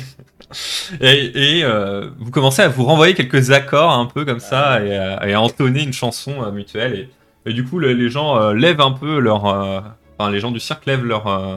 Et, 1.01 1.57
et, 1.59 1.63
euh, 1.63 2.09
vous 2.19 2.29
commencez 2.29 2.61
à 2.61 2.67
vous 2.67 2.83
renvoyer 2.83 3.15
quelques 3.15 3.49
accords 3.49 3.91
un 3.91 4.05
peu 4.05 4.23
comme 4.23 4.39
ça 4.39 4.83
et, 4.85 4.95
à- 4.95 5.27
et 5.27 5.33
à 5.33 5.41
entonner 5.41 5.81
une 5.81 5.93
chanson 5.93 6.43
euh, 6.43 6.51
mutuelle. 6.51 7.09
Et, 7.45 7.49
et 7.49 7.53
du 7.53 7.65
coup, 7.65 7.79
le- 7.79 7.93
les 7.93 8.09
gens 8.09 8.37
euh, 8.39 8.53
lèvent 8.53 8.81
un 8.81 8.91
peu 8.91 9.19
leur. 9.19 9.45
euh, 9.47 9.79
Enfin, 10.19 10.29
les 10.29 10.39
gens 10.39 10.51
du 10.51 10.59
cirque 10.59 10.85
lèvent 10.85 11.05
leur, 11.05 11.25
euh, 11.25 11.55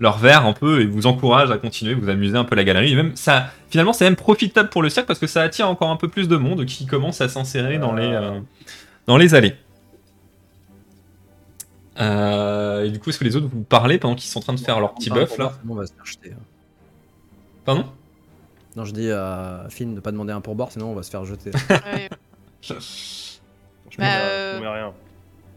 leur 0.00 0.16
verre 0.16 0.46
un 0.46 0.54
peu 0.54 0.80
et 0.80 0.86
vous 0.86 1.06
encouragent 1.06 1.50
à 1.50 1.58
continuer, 1.58 1.92
vous 1.92 2.08
amuser 2.08 2.38
un 2.38 2.44
peu 2.44 2.56
la 2.56 2.64
galerie. 2.64 2.92
Et 2.92 2.96
même, 2.96 3.14
ça, 3.16 3.50
finalement, 3.68 3.92
c'est 3.92 4.04
même 4.06 4.16
profitable 4.16 4.70
pour 4.70 4.80
le 4.82 4.88
cirque 4.88 5.06
parce 5.06 5.18
que 5.18 5.26
ça 5.26 5.42
attire 5.42 5.68
encore 5.68 5.90
un 5.90 5.96
peu 5.96 6.08
plus 6.08 6.26
de 6.26 6.36
monde 6.38 6.64
qui 6.64 6.86
commence 6.86 7.20
à 7.20 7.28
s'insérer 7.28 7.76
dans, 7.76 7.92
les, 7.92 8.06
euh, 8.06 8.40
dans 9.06 9.18
les 9.18 9.34
allées. 9.34 9.54
Euh, 12.00 12.84
et 12.84 12.90
du 12.90 12.98
coup, 12.98 13.10
est-ce 13.10 13.18
que 13.18 13.24
les 13.24 13.36
autres 13.36 13.48
vous 13.52 13.62
parlez 13.62 13.98
pendant 13.98 14.14
qu'ils 14.14 14.30
sont 14.30 14.38
en 14.38 14.42
train 14.42 14.54
de 14.54 14.60
faire 14.60 14.80
leur 14.80 14.94
petit 14.94 15.10
pour 15.26 15.38
là? 15.38 15.52
on 15.68 15.74
va 15.74 15.86
se 15.86 15.92
hein. 15.92 16.36
Pardon 17.68 17.84
Non, 18.76 18.84
je 18.86 18.92
dis 18.94 19.10
à 19.10 19.66
Finn 19.68 19.94
de 19.94 20.00
pas 20.00 20.10
demander 20.10 20.32
un 20.32 20.40
pourboire, 20.40 20.72
sinon 20.72 20.90
on 20.90 20.94
va 20.94 21.02
se 21.02 21.10
faire 21.10 21.24
jeter. 21.26 21.50
Ouais, 21.70 22.08
Je 22.62 22.72
Bah, 23.98 24.04
euh, 24.22 24.58
rien. 24.62 24.92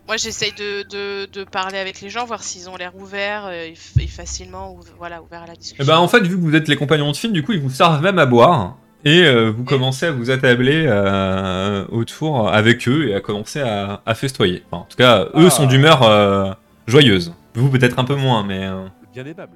Moi, 0.07 0.17
j'essaye 0.17 0.51
de, 0.51 0.83
de, 0.89 1.25
de 1.31 1.43
parler 1.45 1.77
avec 1.77 2.01
les 2.01 2.09
gens, 2.09 2.25
voir 2.25 2.43
s'ils 2.43 2.69
ont 2.69 2.75
l'air 2.75 2.93
ouverts 2.97 3.45
euh, 3.45 3.67
et, 3.67 3.73
f- 3.73 4.01
et 4.03 4.07
facilement 4.07 4.73
ou- 4.73 4.81
voilà, 4.97 5.21
ouverts 5.21 5.43
à 5.43 5.47
la 5.47 5.55
discussion. 5.55 5.81
Eh 5.83 5.87
ben, 5.87 5.97
en 5.99 6.07
fait, 6.09 6.19
vu 6.21 6.35
que 6.35 6.41
vous 6.41 6.53
êtes 6.55 6.67
les 6.67 6.75
compagnons 6.75 7.11
de 7.11 7.15
film, 7.15 7.31
du 7.31 7.43
coup, 7.43 7.53
ils 7.53 7.61
vous 7.61 7.69
servent 7.69 8.01
même 8.01 8.19
à 8.19 8.25
boire. 8.25 8.75
Et 9.05 9.23
euh, 9.23 9.49
vous 9.51 9.63
commencez 9.63 10.07
à 10.07 10.11
vous 10.11 10.29
attabler 10.31 10.83
euh, 10.85 11.85
autour 11.89 12.49
avec 12.49 12.87
eux 12.89 13.07
et 13.07 13.15
à 13.15 13.21
commencer 13.21 13.61
à, 13.61 14.01
à 14.05 14.13
festoyer. 14.15 14.63
Enfin, 14.69 14.83
en 14.83 14.85
tout 14.87 14.97
cas, 14.97 15.23
eux 15.35 15.47
Ah. 15.47 15.49
sont 15.49 15.65
d'humeur 15.65 16.03
euh, 16.03 16.51
joyeuse. 16.87 17.33
Vous, 17.55 17.69
peut-être 17.69 17.97
un 17.99 18.03
peu 18.05 18.15
moins, 18.15 18.43
mais. 18.43 18.65
euh, 18.67 18.85
Bien 19.13 19.25
aimable. 19.25 19.53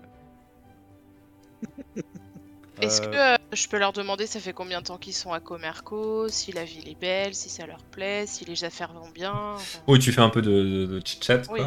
Est-ce 2.82 3.02
Euh, 3.02 3.06
que 3.06 3.16
euh, 3.16 3.38
je 3.54 3.68
peux 3.68 3.78
leur 3.80 3.94
demander 3.94 4.26
ça 4.28 4.40
fait 4.40 4.52
combien 4.54 4.82
de 4.82 4.86
temps 4.86 4.98
qu'ils 4.98 5.14
sont 5.14 5.32
à 5.32 5.40
Comerco, 5.40 6.28
si 6.28 6.52
la 6.52 6.64
ville 6.66 6.88
est 6.90 7.00
belle, 7.00 7.34
si 7.34 7.48
ça 7.50 7.66
leur 7.66 7.78
plaît, 7.92 8.26
si 8.28 8.44
les 8.46 8.64
affaires 8.66 8.92
vont 8.94 9.10
bien 9.14 9.34
enfin. 9.56 9.80
Oui, 9.88 10.00
tu 10.00 10.12
fais 10.12 10.22
un 10.22 10.30
peu 10.30 10.42
de, 10.42 10.50
de, 10.50 10.86
de 10.86 11.02
chit-chat. 11.06 11.44
Oui. 11.52 11.62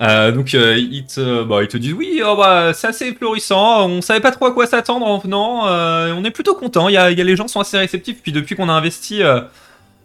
Euh, 0.00 0.32
donc, 0.32 0.54
euh, 0.54 0.76
ils, 0.78 1.04
te, 1.06 1.42
bah, 1.44 1.62
ils 1.62 1.68
te 1.68 1.76
disent 1.76 1.92
Oui, 1.92 2.22
oh, 2.24 2.36
bah, 2.36 2.72
c'est 2.74 2.86
assez 2.86 3.14
florissant. 3.14 3.86
On 3.88 4.00
savait 4.00 4.20
pas 4.20 4.30
trop 4.32 4.46
à 4.46 4.52
quoi 4.52 4.66
s'attendre 4.66 5.06
en 5.06 5.18
venant. 5.18 5.64
on 5.66 6.24
est 6.24 6.30
plutôt 6.30 6.54
content. 6.54 6.88
Y 6.88 6.96
a, 6.96 7.10
y 7.10 7.20
a- 7.20 7.24
les 7.24 7.36
gens 7.36 7.48
sont 7.48 7.60
assez 7.60 7.76
réceptifs. 7.78 8.22
Puis, 8.22 8.32
depuis 8.32 8.56
qu'on 8.56 8.68
a 8.68 8.72
investi 8.72 9.20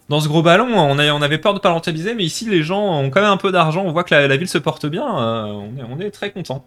dans 0.08 0.20
ce 0.20 0.28
gros 0.28 0.42
ballon, 0.42 0.66
on, 0.74 0.98
a- 0.98 1.12
on 1.12 1.22
avait 1.22 1.38
peur 1.38 1.54
de 1.54 1.60
pas 1.60 1.70
rentabiliser. 1.70 2.14
Mais 2.14 2.24
ici, 2.24 2.44
les 2.48 2.62
gens 2.62 2.82
ont 3.00 3.08
quand 3.10 3.22
même 3.22 3.30
un 3.30 3.36
peu 3.38 3.52
d'argent. 3.52 3.82
On 3.86 3.92
voit 3.92 4.04
que 4.04 4.14
la, 4.14 4.28
la 4.28 4.36
ville 4.36 4.48
se 4.48 4.58
porte 4.58 4.84
bien. 4.86 5.04
on, 5.06 5.64
est, 5.78 5.82
on 5.88 5.98
est 5.98 6.10
très 6.10 6.30
content. 6.30 6.64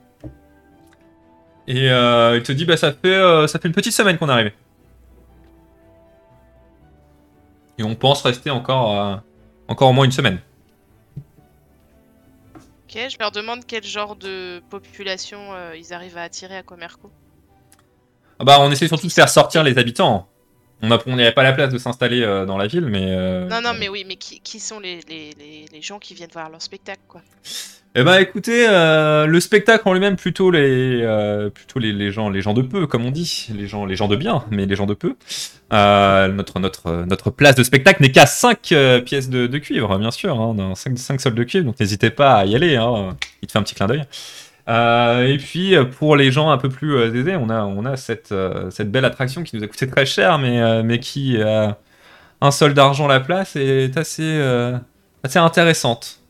Et 1.67 1.89
euh, 1.89 2.37
il 2.37 2.43
te 2.43 2.51
dit 2.51 2.65
bah, 2.65 2.77
ça, 2.77 2.91
fait, 2.91 3.07
euh, 3.07 3.47
ça 3.47 3.59
fait 3.59 3.67
une 3.67 3.73
petite 3.73 3.93
semaine 3.93 4.17
qu'on 4.17 4.29
est 4.29 4.33
arrivé. 4.33 4.53
Et 7.77 7.83
on 7.83 7.95
pense 7.95 8.21
rester 8.21 8.51
encore, 8.51 8.99
euh, 8.99 9.15
encore 9.67 9.89
au 9.89 9.93
moins 9.93 10.05
une 10.05 10.11
semaine. 10.11 10.39
Ok, 12.55 13.09
je 13.09 13.17
leur 13.19 13.31
demande 13.31 13.65
quel 13.65 13.83
genre 13.83 14.15
de 14.15 14.61
population 14.69 15.53
euh, 15.53 15.75
ils 15.75 15.93
arrivent 15.93 16.17
à 16.17 16.23
attirer 16.23 16.55
à 16.55 16.63
Comerco. 16.63 17.11
Ah 18.39 18.43
bah, 18.43 18.57
on 18.59 18.71
essaie 18.71 18.87
surtout 18.87 19.07
de 19.07 19.11
faire 19.11 19.29
sortir 19.29 19.63
les 19.63 19.77
habitants. 19.77 20.29
On 20.81 21.15
n'avait 21.15 21.31
pas 21.31 21.43
la 21.43 21.53
place 21.53 21.71
de 21.71 21.77
s'installer 21.77 22.21
dans 22.45 22.57
la 22.57 22.67
ville, 22.67 22.85
mais. 22.85 23.15
Non, 23.47 23.61
non, 23.61 23.73
mais 23.79 23.87
oui, 23.87 24.03
mais 24.05 24.17
qui, 24.17 24.41
qui 24.41 24.59
sont 24.59 24.79
les, 24.79 24.99
les, 25.07 25.31
les, 25.39 25.65
les 25.71 25.81
gens 25.81 25.99
qui 25.99 26.13
viennent 26.13 26.29
voir 26.31 26.49
leur 26.49 26.61
spectacle, 26.61 27.01
quoi 27.07 27.21
Eh 27.97 28.03
bah, 28.03 28.19
écoutez, 28.19 28.67
euh, 28.67 29.25
le 29.25 29.39
spectacle 29.39 29.87
en 29.87 29.93
lui-même, 29.93 30.17
plutôt 30.17 30.51
les, 30.51 30.99
euh, 31.01 31.49
plutôt 31.49 31.79
les, 31.79 32.11
gens, 32.11 32.29
les 32.29 32.41
gens 32.41 32.53
de 32.53 32.61
peu, 32.61 32.87
comme 32.87 33.05
on 33.05 33.11
dit, 33.11 33.47
les 33.55 33.67
gens, 33.67 33.85
les 33.85 33.95
gens 33.95 34.09
de 34.09 34.17
bien, 34.17 34.43
mais 34.51 34.65
les 34.65 34.75
gens 34.75 34.85
de 34.85 34.93
peu. 34.93 35.15
Euh, 35.71 36.27
notre, 36.27 36.59
notre, 36.59 37.05
notre 37.07 37.31
place 37.31 37.55
de 37.55 37.63
spectacle 37.63 38.01
n'est 38.01 38.11
qu'à 38.11 38.25
5 38.25 38.73
pièces 39.05 39.29
de, 39.29 39.57
cuivre, 39.59 39.97
bien 39.97 40.11
sûr, 40.11 40.37
hein, 40.41 40.73
5, 40.75 41.21
sols 41.21 41.35
de 41.35 41.43
cuivre, 41.45 41.63
donc 41.63 41.79
n'hésitez 41.79 42.09
pas 42.09 42.35
à 42.39 42.45
y 42.45 42.53
aller. 42.53 42.75
Hein, 42.75 43.15
il 43.41 43.47
te 43.47 43.53
fait 43.53 43.59
un 43.59 43.63
petit 43.63 43.75
clin 43.75 43.87
d'œil. 43.87 44.03
Et 44.67 45.37
puis 45.37 45.75
pour 45.97 46.17
les 46.17 46.33
gens 46.33 46.49
un 46.49 46.57
peu 46.57 46.67
plus 46.67 46.99
aisés, 47.17 47.37
on 47.37 47.49
a, 47.49 47.63
on 47.63 47.85
a 47.85 47.95
cette, 47.95 48.33
cette 48.71 48.91
belle 48.91 49.05
attraction 49.05 49.43
qui 49.43 49.55
nous 49.55 49.63
a 49.63 49.67
coûté 49.67 49.87
très 49.87 50.05
cher, 50.05 50.37
mais, 50.37 50.83
mais 50.83 50.99
qui 50.99 51.41
a 51.41 51.77
un 52.41 52.51
sol 52.51 52.73
d'argent 52.73 53.07
la 53.07 53.21
place 53.21 53.55
est 53.55 53.95
assez, 53.95 54.43
assez 55.23 55.39
intéressante. 55.39 56.24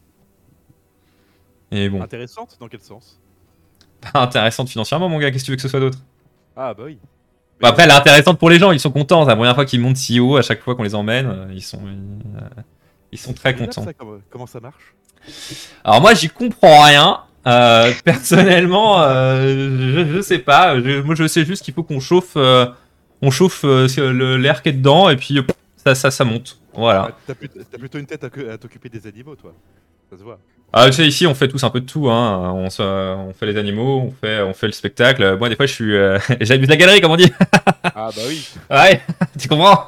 Et 1.72 1.90
bon, 1.90 2.02
Intéressante 2.02 2.58
Dans 2.60 2.68
quel 2.68 2.82
sens? 2.82 3.20
Pas 4.14 4.22
intéressante 4.22 4.70
financièrement, 4.70 5.10
mon 5.10 5.18
gars, 5.20 5.32
qu'est-ce 5.32 5.44
que 5.44 5.46
tu 5.48 5.52
veux 5.52 5.56
que 5.56 5.62
ce 5.62 5.68
soit 5.68 5.80
d'autre? 5.80 5.98
Ah 6.56 6.74
bah 6.74 6.84
oui. 6.86 6.98
Bah, 7.60 7.70
après, 7.70 7.84
elle 7.84 7.90
est 7.90 7.94
intéressante 7.94 8.38
pour 8.38 8.50
les 8.50 8.60
gens, 8.60 8.72
ils 8.72 8.80
sont 8.80 8.92
contents. 8.92 9.24
C'est 9.24 9.30
la 9.30 9.36
première 9.36 9.56
fois 9.56 9.66
qu'ils 9.66 9.80
montent 9.80 9.98
si 9.98 10.20
haut, 10.20 10.38
à 10.38 10.42
chaque 10.42 10.62
fois 10.62 10.76
qu'on 10.76 10.84
les 10.84 10.96
emmène, 10.96 11.26
euh, 11.28 11.48
ils 11.54 11.62
sont, 11.64 11.82
ils, 11.86 12.38
euh, 12.38 12.62
ils 13.12 13.18
sont 13.18 13.34
très 13.34 13.56
contents. 13.56 13.84
ça, 13.84 13.94
comment, 14.30 14.46
ça 14.46 14.60
marche? 14.60 14.94
Alors 15.84 16.02
moi, 16.02 16.14
j'y 16.14 16.30
comprends 16.30 16.84
rien. 16.84 17.22
Euh, 17.48 17.92
personnellement, 18.04 19.02
euh, 19.02 20.06
je, 20.08 20.16
je 20.16 20.22
sais 20.22 20.40
pas. 20.40 20.80
Je- 20.80 21.02
moi, 21.02 21.16
je 21.16 21.28
sais 21.28 21.46
juste 21.46 21.64
qu'il 21.64 21.74
faut 21.74 21.84
qu'on 21.84 22.00
chauffe, 22.00 22.34
euh, 22.36 22.66
on 23.22 23.32
chauffe 23.32 23.64
euh, 23.64 24.38
l'air 24.38 24.62
qui 24.62 24.70
est 24.70 24.74
dedans 24.74 25.10
et 25.10 25.16
puis 25.16 25.38
euh, 25.40 25.44
ça, 25.86 25.96
ça, 25.96 26.12
ça 26.12 26.24
monte. 26.26 26.58
Voilà. 26.74 27.08
Ah, 27.12 27.16
T'as 27.28 27.34
plut- 27.36 27.52
t'as 27.72 27.78
plutôt 27.78 27.98
une 28.00 28.06
tête 28.06 28.24
à, 28.24 28.30
que- 28.30 28.50
à 28.50 28.58
t'occuper 28.58 28.90
des 28.90 29.06
animaux, 29.08 29.36
toi. 29.36 29.54
Ça 30.12 30.18
se 30.18 30.24
voit. 30.24 30.40
Ah, 30.74 30.88
tu 30.88 30.94
sais, 30.94 31.08
ici, 31.08 31.26
on 31.28 31.34
fait 31.36 31.48
tous 31.48 31.64
un 31.64 31.70
peu 31.70 31.80
de 31.80 31.86
tout. 31.86 32.10
Hein. 32.10 32.52
On, 32.54 32.70
se- 32.70 32.82
on 32.82 33.34
fait 33.34 33.46
les 33.46 33.58
animaux, 33.58 34.00
on 34.02 34.12
fait, 34.12 34.42
on 34.42 34.54
fait 34.54 34.66
le 34.68 34.74
spectacle. 34.74 35.38
Moi, 35.38 35.48
des 35.50 35.56
fois, 35.56 35.66
je 35.68 35.74
suis, 35.74 35.96
euh, 35.96 36.18
j'abuse 36.42 36.68
de 36.68 36.72
la 36.74 36.78
galerie, 36.78 37.02
comme 37.02 37.12
on 37.12 37.16
dit. 37.18 37.32
Ah 37.84 38.10
bah 38.16 38.22
oui. 38.28 38.48
Ouais, 38.70 39.02
tu 39.40 39.48
comprends? 39.48 39.86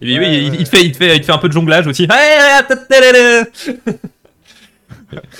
Et 0.00 0.06
puis, 0.06 0.18
oui, 0.18 0.24
Ouais, 0.26 0.38
il, 0.44 0.50
ouais, 0.50 0.56
il 0.60 0.64
te 0.64 0.68
fait, 0.68 0.84
il, 0.84 0.92
te 0.92 0.96
fait, 0.98 1.16
il 1.16 1.20
te 1.20 1.26
fait 1.26 1.32
un 1.32 1.38
peu 1.38 1.48
de 1.48 1.52
jonglage 1.54 1.86
aussi. 1.86 2.06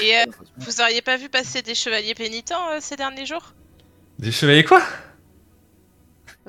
Et 0.00 0.16
euh, 0.16 0.24
vous 0.56 0.80
auriez 0.80 1.02
pas 1.02 1.16
vu 1.16 1.28
passer 1.28 1.60
des 1.62 1.74
chevaliers 1.74 2.14
pénitents 2.14 2.70
euh, 2.72 2.78
ces 2.80 2.96
derniers 2.96 3.26
jours? 3.26 3.52
Des 4.18 4.32
chevaliers 4.32 4.64
quoi? 4.64 4.80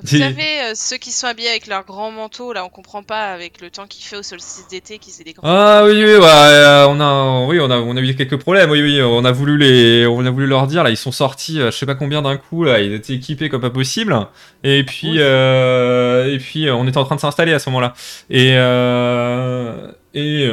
Vous 0.02 0.18
savez, 0.18 0.60
euh, 0.62 0.72
ceux 0.74 0.96
qui 0.96 1.10
sont 1.10 1.26
habillés 1.26 1.48
avec 1.48 1.66
leurs 1.66 1.84
grands 1.84 2.10
manteaux, 2.10 2.52
là 2.52 2.64
on 2.64 2.68
comprend 2.68 3.02
pas 3.02 3.32
avec 3.32 3.60
le 3.60 3.70
temps 3.70 3.86
qu'il 3.86 4.04
fait 4.04 4.16
au 4.16 4.22
solstice 4.22 4.66
d'été 4.68 4.98
qu'ils 4.98 5.20
aient 5.20 5.24
des 5.24 5.32
grands 5.32 5.46
Ah 5.46 5.82
oui, 5.84 5.92
oui, 5.92 6.14
ouais, 6.16 6.22
euh, 6.24 6.86
on 6.88 7.00
a, 7.00 7.46
oui, 7.46 7.58
on 7.60 7.70
a, 7.70 7.76
on 7.78 7.96
a 7.96 8.00
eu 8.00 8.14
quelques 8.14 8.38
problèmes. 8.38 8.70
Oui, 8.70 8.82
oui, 8.82 9.00
on 9.02 9.24
a 9.24 9.32
voulu 9.32 9.58
les, 9.58 10.06
on 10.06 10.24
a 10.24 10.30
voulu 10.30 10.46
leur 10.46 10.66
dire 10.66 10.82
là, 10.82 10.90
ils 10.90 10.96
sont 10.96 11.12
sortis, 11.12 11.60
euh, 11.60 11.70
je 11.70 11.76
sais 11.76 11.86
pas 11.86 11.94
combien 11.94 12.22
d'un 12.22 12.36
coup 12.36 12.64
là, 12.64 12.80
ils 12.80 12.92
étaient 12.94 13.14
équipés 13.14 13.48
comme 13.48 13.60
pas 13.60 13.70
possible. 13.70 14.16
Et 14.64 14.84
puis, 14.84 15.14
euh, 15.18 16.34
et 16.34 16.38
puis, 16.38 16.70
on 16.70 16.86
était 16.86 16.98
en 16.98 17.04
train 17.04 17.16
de 17.16 17.20
s'installer 17.20 17.52
à 17.52 17.58
ce 17.58 17.70
moment-là. 17.70 17.94
Et 18.28 18.52
euh, 18.54 19.90
et 20.14 20.50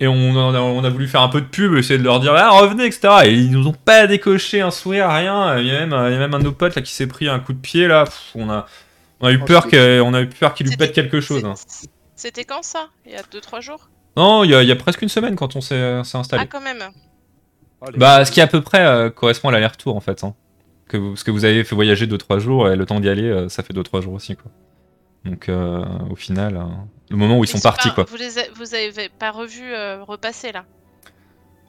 et 0.00 0.06
on 0.06 0.36
a, 0.36 0.60
on 0.60 0.84
a 0.84 0.88
voulu 0.90 1.08
faire 1.08 1.22
un 1.22 1.28
peu 1.28 1.40
de 1.40 1.46
pub, 1.46 1.74
essayer 1.74 1.98
de 1.98 2.04
leur 2.04 2.20
dire 2.20 2.34
ah 2.36 2.50
revenez, 2.50 2.86
etc. 2.86 3.08
Et 3.24 3.32
ils 3.34 3.50
nous 3.50 3.66
ont 3.66 3.72
pas 3.72 4.06
décoché 4.06 4.60
un 4.60 4.70
sourire, 4.70 5.08
rien. 5.08 5.58
Il 5.58 5.66
y 5.66 5.70
a 5.70 5.84
même, 5.86 5.90
il 6.08 6.12
y 6.12 6.16
a 6.16 6.18
même 6.18 6.34
un 6.34 6.38
de 6.38 6.44
nos 6.44 6.52
potes 6.52 6.74
là 6.76 6.82
qui 6.82 6.92
s'est 6.92 7.06
pris 7.08 7.28
un 7.28 7.38
coup 7.40 7.52
de 7.52 7.58
pied 7.58 7.88
là. 7.88 8.04
Pff, 8.04 8.30
on 8.34 8.48
a, 8.50 8.66
on 9.20 9.26
a 9.26 9.32
eu 9.32 9.38
Oh, 9.42 9.44
peur 9.44 9.64
c'était- 9.64 9.76
que, 9.76 10.00
on 10.00 10.14
a 10.14 10.20
eu 10.22 10.28
peur 10.28 10.54
qu'il 10.54 10.66
lui 10.68 10.76
pète 10.76 10.92
quelque 10.92 11.20
chose. 11.20 11.44
hein. 11.44 11.54
C'était 12.16 12.44
quand 12.44 12.62
ça? 12.62 12.88
Il 13.06 13.12
y 13.12 13.16
a 13.16 13.22
2-3 13.22 13.60
jours? 13.60 13.88
Non, 14.16 14.42
il 14.44 14.50
y, 14.50 14.54
a- 14.54 14.62
il 14.62 14.68
y 14.68 14.72
a 14.72 14.76
presque 14.76 15.02
une 15.02 15.08
semaine 15.08 15.36
quand 15.36 15.54
on 15.56 15.60
s'est 15.60 16.02
s'est 16.04 16.18
installé. 16.18 16.42
Ah 16.44 16.48
quand 16.50 16.60
même 16.60 16.82
Oh, 17.80 17.86
Bah, 17.96 18.24
ce 18.24 18.32
qui 18.32 18.40
à 18.40 18.48
peu 18.48 18.60
près 18.60 18.84
euh, 18.84 19.08
correspond 19.10 19.50
à 19.50 19.52
l'aller-retour 19.52 19.94
en 19.94 20.00
fait. 20.00 20.24
Hein. 20.24 20.34
Que 20.88 20.96
vous, 20.96 21.10
parce 21.10 21.22
que 21.22 21.30
vous 21.30 21.44
avez 21.44 21.62
fait 21.62 21.74
voyager 21.76 22.06
2-3 22.06 22.38
jours 22.40 22.68
et 22.68 22.74
le 22.74 22.86
temps 22.86 22.98
d'y 22.98 23.08
aller, 23.08 23.22
euh, 23.28 23.48
ça 23.48 23.62
fait 23.62 23.72
2-3 23.72 24.00
jours 24.02 24.14
aussi 24.14 24.34
quoi. 24.34 24.50
Donc 25.28 25.48
euh, 25.48 25.84
au 26.10 26.16
final, 26.16 26.56
euh, 26.56 26.64
le 27.10 27.16
moment 27.16 27.38
où 27.38 27.44
ils 27.44 27.48
sont 27.48 27.60
partis 27.60 27.88
pas- 27.88 27.94
quoi. 27.94 28.04
Vous 28.08 28.16
les 28.16 28.38
a- 28.38 28.50
vous 28.54 28.74
avez 28.74 29.08
pas 29.08 29.30
revu 29.30 29.62
euh, 29.62 30.02
repasser 30.04 30.52
là? 30.52 30.64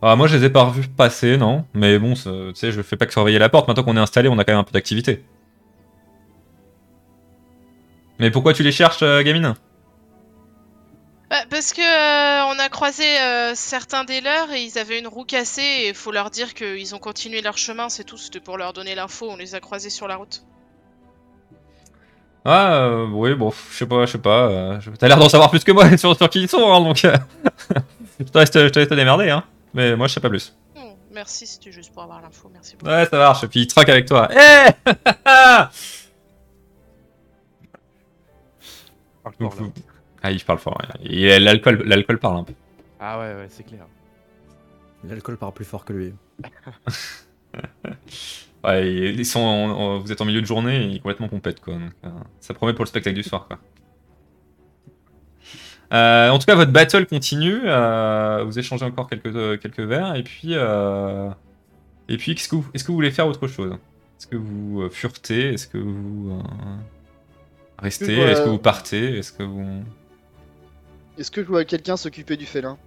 Ah, 0.01 0.16
moi 0.16 0.28
je 0.28 0.38
les 0.38 0.45
ai 0.45 0.49
pas 0.49 0.64
revus 0.64 0.88
passer, 0.88 1.36
non. 1.36 1.66
Mais 1.74 1.99
bon, 1.99 2.14
tu 2.14 2.22
sais, 2.55 2.72
je 2.72 2.82
fais 2.82 2.95
pas 2.95 3.05
que 3.05 3.12
surveiller 3.12 3.38
la 3.39 3.49
porte. 3.49 3.68
Maintenant 3.68 3.84
qu'on 3.84 3.97
est 3.97 4.01
installé, 4.01 4.30
on 4.30 4.38
a 4.38 4.45
quand 4.45 4.53
même 4.53 4.62
un 4.62 4.64
peu 4.64 4.72
d'activité. 4.72 5.26
Mais 8.18 8.32
pourquoi 8.32 8.53
tu 8.53 8.64
les 8.64 8.72
cherches, 8.72 9.01
gamine? 9.01 9.55
Bah, 11.30 11.43
Parce 11.49 11.74
que 11.74 11.82
on 12.53 12.57
a 12.60 12.70
croisé 12.70 13.03
certains 13.55 14.05
des 14.05 14.22
leurs 14.22 14.51
et 14.53 14.64
ils 14.64 14.78
avaient 14.80 14.99
une 14.99 15.07
roue 15.07 15.26
cassée 15.26 15.62
et 15.62 15.89
il 15.89 15.95
faut 15.95 16.12
leur 16.12 16.30
dire 16.32 16.53
qu'ils 16.53 16.95
ont 16.95 16.99
continué 16.99 17.41
leur 17.41 17.57
chemin, 17.57 17.89
c'est 17.89 18.05
tout, 18.05 18.18
c'était 18.18 18.39
pour 18.39 18.57
leur 18.57 18.72
donner 18.72 18.95
l'info, 18.95 19.28
on 19.30 19.36
les 19.36 19.53
a 19.53 19.60
croisés 19.60 19.89
sur 19.89 20.07
la 20.07 20.16
route. 20.16 20.43
Ah, 22.52 22.74
euh, 22.86 23.06
oui, 23.12 23.36
bon, 23.36 23.52
je 23.52 23.76
sais 23.78 23.86
pas, 23.86 24.06
je 24.08 24.12
sais 24.14 24.18
pas. 24.18 24.47
euh, 24.50 24.80
T'as 24.97 25.08
l'air 25.08 25.18
d'en 25.20 25.30
savoir 25.30 25.52
plus 25.52 25.64
que 25.64 25.72
moi 25.72 25.95
sur, 25.97 26.16
sur 26.18 26.30
qui 26.30 26.41
ils 26.41 26.47
sont, 26.50 26.74
hein, 26.74 26.82
donc. 26.82 27.06
euh, 27.06 27.16
je 28.20 28.26
te 28.26 28.38
laisse 28.39 28.50
te- 28.52 28.93
démerder, 28.95 29.30
hein. 29.30 29.43
Mais 29.74 29.95
moi 29.95 30.08
je 30.08 30.14
sais 30.16 30.20
pas 30.20 30.30
plus. 30.30 30.56
Hmm, 30.76 30.93
merci, 31.12 31.45
c'était 31.45 31.72
juste 31.72 31.93
pour 31.93 32.02
avoir 32.02 32.22
l'info, 32.22 32.50
merci 32.52 32.76
beaucoup. 32.76 32.91
Ouais, 32.91 33.06
ça 33.06 33.18
marche, 33.18 33.43
et 33.43 33.47
puis 33.47 33.60
il 33.62 33.68
traque 33.68 33.89
avec 33.89 34.08
toi. 34.08 34.28
Eh 34.32 34.72
Parle 39.24 39.36
fort, 39.38 39.56
là. 39.62 39.68
Ah, 40.24 40.32
il 40.32 40.43
parle 40.43 40.60
fort. 40.60 40.78
ouais. 40.82 40.88
Et 41.12 41.39
l'alcool, 41.39 41.84
l'alcool 41.86 42.18
parle 42.20 42.38
un 42.38 42.43
peu. 42.43 42.54
Ah 43.00 43.20
ouais, 43.20 43.34
ouais, 43.36 43.47
c'est 43.50 43.64
clair. 43.64 43.86
L'alcool 45.04 45.38
parle 45.38 45.54
plus 45.54 45.66
fort 45.66 45.86
que 45.86 45.93
lui. 45.93 46.14
Ouais, 48.64 48.93
ils 49.14 49.26
sont, 49.26 49.39
en- 49.39 49.70
en- 49.72 49.99
vous 49.99 50.12
êtes 50.12 50.20
en 50.22 50.26
milieu 50.26 50.41
de 50.41 50.45
journée 50.45 50.84
et 50.84 50.86
il 50.86 50.95
est 50.97 50.99
complètement 50.99 51.30
pompette, 51.30 51.62
quoi. 51.62 51.76
Donc, 51.76 51.91
euh, 52.05 52.10
ça 52.41 52.53
promet 52.53 52.74
pour 52.74 52.84
le 52.84 52.89
spectacle 52.89 53.16
du 53.16 53.24
soir, 53.24 53.47
quoi. 53.47 53.57
Euh, 55.91 56.30
en 56.30 56.38
tout 56.38 56.45
cas, 56.45 56.55
votre 56.55 56.72
battle 56.72 57.05
continue. 57.07 57.62
euh, 57.66 58.43
vous 58.45 58.60
échangez 58.60 58.86
encore 58.86 59.07
quelques, 59.10 59.60
quelques 59.62 59.80
verres. 59.80 60.16
Et 60.16 60.24
puis, 60.24 60.49
euh, 60.53 61.30
et 62.10 62.18
puis 62.18 62.34
est-ce 62.34 62.47
que, 62.49 62.55
vous, 62.57 62.66
est-ce 62.74 62.84
que 62.84 62.89
vous 62.89 62.95
voulez 62.95 63.12
faire 63.12 63.28
autre 63.28 63.47
chose? 63.47 63.72
Est-ce 64.20 64.28
que 64.28 64.36
vous 64.36 64.88
furetez? 64.91 65.53
Est-ce 65.53 65.68
que 65.68 65.78
vous 65.78 66.43
restez? 67.82 68.20
Est-ce 68.20 68.41
que 68.41 68.49
vous 68.49 68.57
partez? 68.60 69.18
Est-ce 69.18 69.32
que 69.32 69.43
vous... 69.43 69.84
Est-ce 71.18 71.32
que 71.32 71.41
je 71.41 71.47
vois 71.47 71.66
quelqu'un 71.66 71.97
s'occuper 71.97 72.38
du 72.38 72.45
félin? 72.45 72.78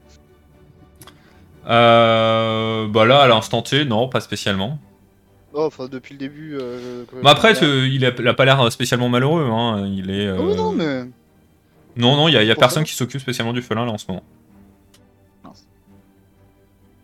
Euh, 1.66 2.86
bah 2.88 3.04
là, 3.04 3.22
à 3.22 3.28
l'instant 3.28 3.62
T, 3.62 3.84
non, 3.84 4.08
pas 4.08 4.20
spécialement. 4.20 4.78
Oh, 5.54 5.64
enfin, 5.64 5.86
depuis 5.86 6.14
le 6.14 6.18
début. 6.18 6.56
euh, 6.58 7.04
Mais 7.22 7.28
après, 7.30 7.52
là. 7.52 7.60
ce- 7.60 7.86
il, 7.86 8.04
a, 8.06 8.10
il 8.18 8.26
a 8.28 8.34
pas 8.34 8.44
l'air 8.46 8.72
spécialement 8.72 9.08
malheureux. 9.10 9.44
Hein. 9.44 9.86
Il 9.86 10.10
est. 10.10 10.28
Ah 10.28 10.36
oui, 10.40 10.52
euh, 10.52 10.56
non, 10.56 10.72
mais. 10.72 11.02
Non, 11.96 12.16
non, 12.16 12.28
il 12.28 12.32
y 12.32 12.36
a, 12.38 12.42
il 12.42 12.46
y 12.48 12.50
a 12.50 12.54
Pour 12.54 12.60
personne 12.60 12.84
ça. 12.84 12.88
qui 12.90 12.94
s'occupe 12.96 13.20
spécialement 13.20 13.52
du 13.52 13.60
felin 13.60 13.84
là 13.84 13.92
en 13.92 13.98
ce 13.98 14.06
moment. 14.08 14.22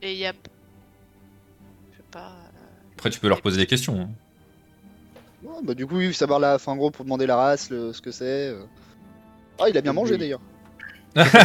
Et 0.00 0.12
il 0.12 0.18
y 0.18 0.26
a. 0.26 0.32
Je 1.92 1.96
sais 1.96 2.02
pas. 2.10 2.20
euh, 2.20 2.94
Après, 2.96 3.10
tu 3.10 3.20
peux 3.20 3.28
leur 3.28 3.42
poser 3.42 3.58
des 3.58 3.66
questions. 3.66 4.00
hein. 4.00 4.08
Ouais, 5.42 5.56
bah, 5.62 5.74
du 5.74 5.86
coup, 5.86 5.96
oui, 5.98 6.14
savoir 6.14 6.40
la. 6.40 6.54
Enfin, 6.54 6.72
en 6.72 6.76
gros, 6.76 6.90
pour 6.90 7.04
demander 7.04 7.26
la 7.26 7.36
race, 7.36 7.68
le- 7.70 7.92
ce 7.92 8.00
que 8.00 8.10
c'est. 8.12 8.48
euh. 8.48 8.62
Ah, 9.60 9.68
il 9.68 9.76
a 9.76 9.80
bien 9.82 9.92
mangé 9.92 10.12
Oui. 10.14 10.18
d'ailleurs. 10.20 10.40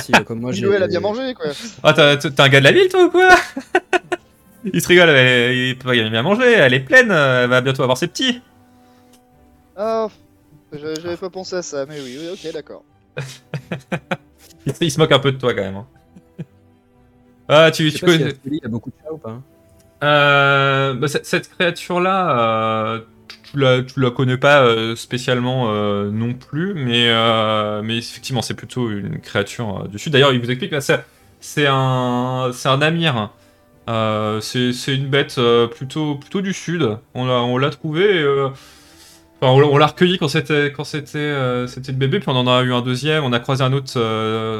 Si, 0.01 0.11
comme 0.25 0.39
moi, 0.39 0.51
j'ai. 0.53 0.61
Noël 0.61 0.83
a 0.83 0.87
bien 0.87 0.99
mangé, 1.01 1.33
quoi. 1.33 1.47
Ah, 1.83 1.93
t'as- 1.93 2.15
t'es 2.17 2.39
un 2.41 2.47
gars 2.49 2.59
de 2.59 2.63
la 2.65 2.71
ville, 2.71 2.87
toi 2.89 3.05
ou 3.05 3.09
quoi? 3.11 3.29
Il 4.71 4.81
se 4.81 4.87
rigole, 4.87 5.09
elle- 5.09 5.55
il 5.55 5.77
peut 5.77 5.85
pas 5.89 6.09
bien 6.09 6.21
manger, 6.21 6.51
elle 6.53 6.73
est 6.73 6.79
pleine, 6.79 7.11
elle 7.11 7.49
va 7.49 7.61
bientôt 7.61 7.83
avoir 7.83 7.97
ses 7.97 8.07
petits. 8.07 8.41
Ah, 9.75 10.09
j'a- 10.73 10.95
j'avais 10.99 11.17
pas 11.17 11.29
pensé 11.29 11.55
à 11.57 11.61
ça, 11.63 11.85
mais 11.85 12.01
oui, 12.01 12.17
oui, 12.19 12.29
ok, 12.29 12.51
d'accord. 12.53 12.83
Il, 14.65 14.73
se- 14.75 14.83
il 14.83 14.91
se 14.91 14.99
moque 14.99 15.11
un 15.11 15.19
peu 15.19 15.31
de 15.31 15.37
toi 15.37 15.53
quand 15.53 15.61
même. 15.61 15.75
hein. 15.77 15.87
Ah, 17.47 17.71
tu, 17.71 17.91
tu 17.91 17.97
si 17.97 18.05
à 18.05 18.07
connais. 18.07 18.31
Scully, 18.31 18.57
il 18.57 18.63
y 18.63 18.65
a 18.65 18.69
beaucoup 18.69 18.89
de 18.89 18.95
chats 19.03 19.13
ou 19.13 19.17
pas 19.17 19.41
Euh, 20.03 20.93
bah, 20.95 21.07
cette, 21.07 21.25
cette 21.25 21.49
créature-là, 21.49 22.39
euh, 22.95 23.01
tu, 23.43 23.57
la, 23.59 23.83
tu 23.83 23.99
la 24.01 24.11
connais 24.11 24.37
pas 24.37 24.63
euh, 24.63 24.95
spécialement 24.95 25.71
euh, 25.71 26.11
non 26.11 26.33
plus, 26.33 26.73
mais, 26.73 27.09
euh, 27.09 27.81
mais 27.83 27.97
effectivement, 27.97 28.41
c'est 28.41 28.53
plutôt 28.55 28.89
une 28.91 29.19
créature 29.19 29.83
euh, 29.85 29.87
du 29.87 29.99
sud. 29.99 30.13
D'ailleurs, 30.13 30.33
il 30.33 30.41
vous 30.41 30.51
explique 30.51 30.71
là, 30.71 30.81
c'est 31.41 31.67
un, 31.67 32.51
c'est 32.53 32.69
un 32.69 32.81
amir. 32.81 33.31
Euh, 33.89 34.39
c'est 34.41 34.95
une 34.95 35.07
bête 35.07 35.35
euh, 35.37 35.67
plutôt, 35.67 36.15
plutôt 36.15 36.41
du 36.41 36.53
sud. 36.53 36.97
On 37.13 37.25
l'a 37.25 37.41
on 37.41 37.57
l'a 37.57 37.69
trouvé. 37.69 38.05
euh, 38.21 38.49
Enfin, 39.41 39.51
on 39.51 39.59
l'a- 39.59 39.67
on 39.67 39.77
l'a 39.77 39.87
recueilli 39.87 40.17
quand 40.17 40.29
c'était 40.29 40.69
le 40.69 41.91
bébé, 41.93 42.19
puis 42.19 42.29
on 42.29 42.35
en 42.37 42.47
a 42.47 42.61
eu 42.63 42.71
un 42.73 42.81
deuxième. 42.81 43.25
On 43.25 43.33
a 43.33 43.39
croisé 43.39 43.61
un 43.63 43.73
autre 43.73 43.93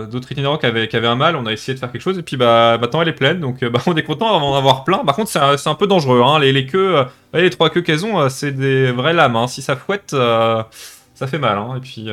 d'autres 0.08 0.28
qui 0.28 0.66
avait, 0.66 1.08
un 1.08 1.16
mâle. 1.16 1.38
On 1.38 1.46
a 1.46 1.54
essayé 1.54 1.74
de 1.74 1.80
faire 1.80 1.90
quelque 1.92 2.02
chose, 2.02 2.18
et 2.20 2.22
puis 2.24 2.36
bah 2.36 2.78
maintenant 2.82 3.02
elle 3.02 3.08
est 3.08 3.14
pleine, 3.14 3.40
donc 3.40 3.64
bah, 3.64 3.80
on 3.88 3.96
est 3.96 4.04
content 4.04 4.38
d'en 4.38 4.54
avoir 4.56 4.84
plein. 4.84 4.98
Par 5.06 5.16
contre, 5.16 5.30
c'est 5.30 5.70
un, 5.70 5.76
peu 5.76 5.88
dangereux. 5.88 6.22
Hein. 6.22 6.40
Les, 6.40 6.66
queues, 6.66 7.06
les 7.34 7.50
trois 7.50 7.70
queues 7.70 7.82
qu'elles 7.82 8.06
ont, 8.06 8.28
c'est 8.28 8.52
des 8.52 8.92
vraies 8.92 9.14
lames. 9.14 9.38
hein. 9.38 9.48
Si 9.48 9.62
ça 9.62 9.78
fouette, 9.78 10.12
ça 10.12 11.28
fait 11.28 11.40
mal. 11.40 11.58
Hein. 11.58 11.76
Et 11.78 11.80
puis. 11.80 12.10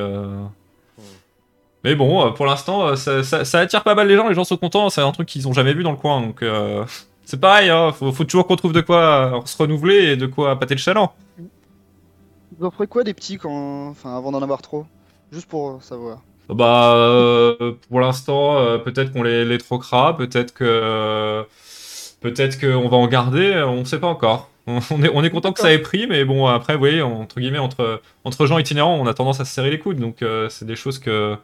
Mais 1.85 1.95
bon, 1.95 2.27
euh, 2.27 2.31
pour 2.31 2.47
l'instant, 2.47 2.87
euh, 2.89 2.97
ça, 2.97 3.23
ça- 3.23 3.45
ça 3.45 3.59
attire 3.61 3.83
pas 3.83 3.95
mal 3.95 4.07
les 4.09 4.17
gens. 4.17 4.29
Les 4.29 4.35
gens 4.35 4.45
sont 4.45 4.57
contents. 4.59 4.91
C'est 4.91 5.01
un 5.01 5.13
truc 5.13 5.29
qu'ils 5.29 5.49
ont 5.49 5.53
jamais 5.53 5.73
vu 5.75 5.83
dans 5.83 5.93
le 5.93 5.97
coin, 5.97 6.21
donc. 6.21 6.43
euh, 6.43 6.85
C'est 7.25 7.41
pareil, 7.41 7.71
hein, 7.71 7.93
faut, 7.93 8.11
faut 8.11 8.25
toujours 8.25 8.47
qu'on 8.47 8.57
trouve 8.57 8.73
de 8.73 8.81
quoi 8.81 9.41
se 9.45 9.57
renouveler 9.57 10.13
et 10.13 10.17
de 10.17 10.27
quoi 10.27 10.59
pâter 10.59 10.75
le 10.75 10.81
chaland. 10.81 11.13
Vous 12.59 12.67
en 12.67 12.71
ferez 12.73 12.87
quoi 12.89 13.05
des 13.05 13.15
petits 13.15 13.39
quand. 13.39 13.89
Enfin, 13.91 14.17
avant 14.17 14.33
d'en 14.33 14.43
avoir 14.43 14.61
trop? 14.63 14.85
Juste 15.33 15.47
pour 15.49 15.81
savoir. 15.83 16.19
Bah, 16.49 16.95
euh, 16.97 17.75
pour 17.89 18.01
l'instant, 18.01 18.59
euh, 18.59 18.79
peut-être 18.79 19.13
qu'on 19.13 19.23
les, 19.23 19.45
les 19.45 19.59
troquera, 19.59 20.17
peut-être 20.17 20.53
que 20.53 21.45
peut-être 22.21 22.61
qu'on 22.61 22.89
va 22.89 22.97
en 22.97 23.07
garder, 23.07 23.63
on 23.67 23.85
sait 23.85 24.01
pas 24.01 24.09
encore. 24.09 24.49
On 24.67 25.03
est, 25.03 25.11
on 25.13 25.25
est 25.25 25.31
content 25.31 25.53
que 25.53 25.59
ça 25.61 25.73
ait 25.73 25.79
pris, 25.79 26.07
mais 26.07 26.25
bon, 26.25 26.47
après, 26.47 26.75
vous 26.75 26.79
voyez, 26.81 27.03
entre 27.03 27.41
guillemets, 27.41 27.59
entre, 27.59 28.01
entre 28.25 28.47
gens 28.47 28.59
itinérants, 28.59 28.95
on 29.01 29.07
a 29.07 29.15
tendance 29.15 29.41
à 29.41 29.45
se 29.45 29.53
serrer 29.53 29.71
les 29.71 29.79
coudes, 29.81 29.99
donc 29.99 30.23
c'est 30.49 30.65
des 30.67 30.77
choses 30.77 30.99
que, 31.01 31.37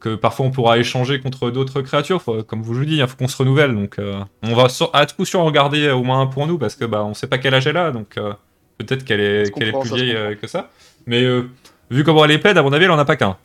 que 0.00 0.14
parfois 0.14 0.46
on 0.46 0.50
pourra 0.50 0.78
échanger 0.78 1.20
contre 1.20 1.50
d'autres 1.50 1.80
créatures. 1.82 2.22
Faut- 2.22 2.42
comme 2.44 2.62
vous 2.62 2.74
je 2.74 2.78
vous 2.80 2.84
dis, 2.84 2.96
il 2.98 3.06
faut 3.06 3.16
qu'on 3.16 3.28
se 3.28 3.36
renouvelle, 3.36 3.74
donc 3.74 3.98
euh, 3.98 4.20
on 4.42 4.54
va 4.54 4.68
sur- 4.68 4.90
à 4.94 5.06
tout 5.06 5.16
coup 5.16 5.24
sûr 5.24 5.40
en 5.40 5.50
garder 5.50 5.86
euh, 5.86 5.94
au 5.94 6.02
moins 6.04 6.20
un 6.20 6.26
pour 6.26 6.46
nous, 6.46 6.58
parce 6.58 6.76
que 6.76 6.84
bah, 6.84 7.04
on 7.04 7.14
sait 7.14 7.26
pas 7.26 7.38
quel 7.38 7.54
âge 7.54 7.66
elle 7.66 7.76
a, 7.76 7.90
donc 7.90 8.16
euh, 8.18 8.32
peut-être 8.78 9.04
qu'elle 9.04 9.20
est, 9.20 9.54
qu'elle 9.54 9.68
est 9.68 9.78
plus 9.80 9.92
vieille 9.94 10.14
euh, 10.14 10.34
que 10.34 10.46
ça. 10.46 10.70
Mais 11.06 11.22
euh, 11.24 11.48
vu 11.90 12.04
comment 12.04 12.24
elle 12.24 12.30
est 12.32 12.38
plaide, 12.38 12.58
à 12.58 12.62
mon 12.62 12.72
avis, 12.72 12.84
elle 12.84 12.90
en 12.92 12.98
a 12.98 13.04
pas 13.04 13.16
qu'un. 13.16 13.36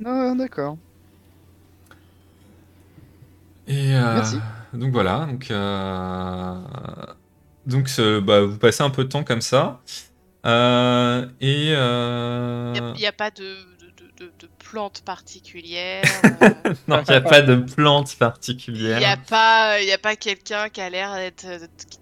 Non, 0.00 0.34
d'accord. 0.36 0.76
Et 3.68 3.94
euh, 3.96 4.14
Merci. 4.16 4.38
donc 4.74 4.92
voilà, 4.92 5.26
donc, 5.30 5.50
euh, 5.50 6.54
donc 7.66 7.88
ce- 7.88 8.20
bah, 8.20 8.42
vous 8.42 8.58
passez 8.58 8.82
un 8.82 8.90
peu 8.90 9.04
de 9.04 9.08
temps 9.08 9.24
comme 9.24 9.40
ça. 9.40 9.80
Euh, 10.44 11.26
et 11.40 11.72
euh, 11.74 12.72
Il 12.94 13.00
n'y 13.00 13.06
a, 13.06 13.12
pas 13.12 13.30
de, 13.30 13.42
de, 14.18 14.48
plantes 14.58 15.02
particulières. 15.04 16.04
euh, 16.24 16.50
non, 16.88 17.02
il 17.06 17.10
n'y 17.10 17.16
a 17.16 17.20
pas 17.20 17.42
de 17.42 17.56
plante 17.56 18.12
Il 18.12 18.18
particulière. 18.18 18.98
n'y 18.98 19.04
a 19.04 19.16
pas, 19.16 19.80
il 19.80 19.88
y 19.88 19.92
a 19.92 19.98
pas 19.98 20.16
quelqu'un 20.16 20.68
qui 20.68 20.80
a 20.80 20.90
l'air 20.90 21.14
d'être 21.14 21.46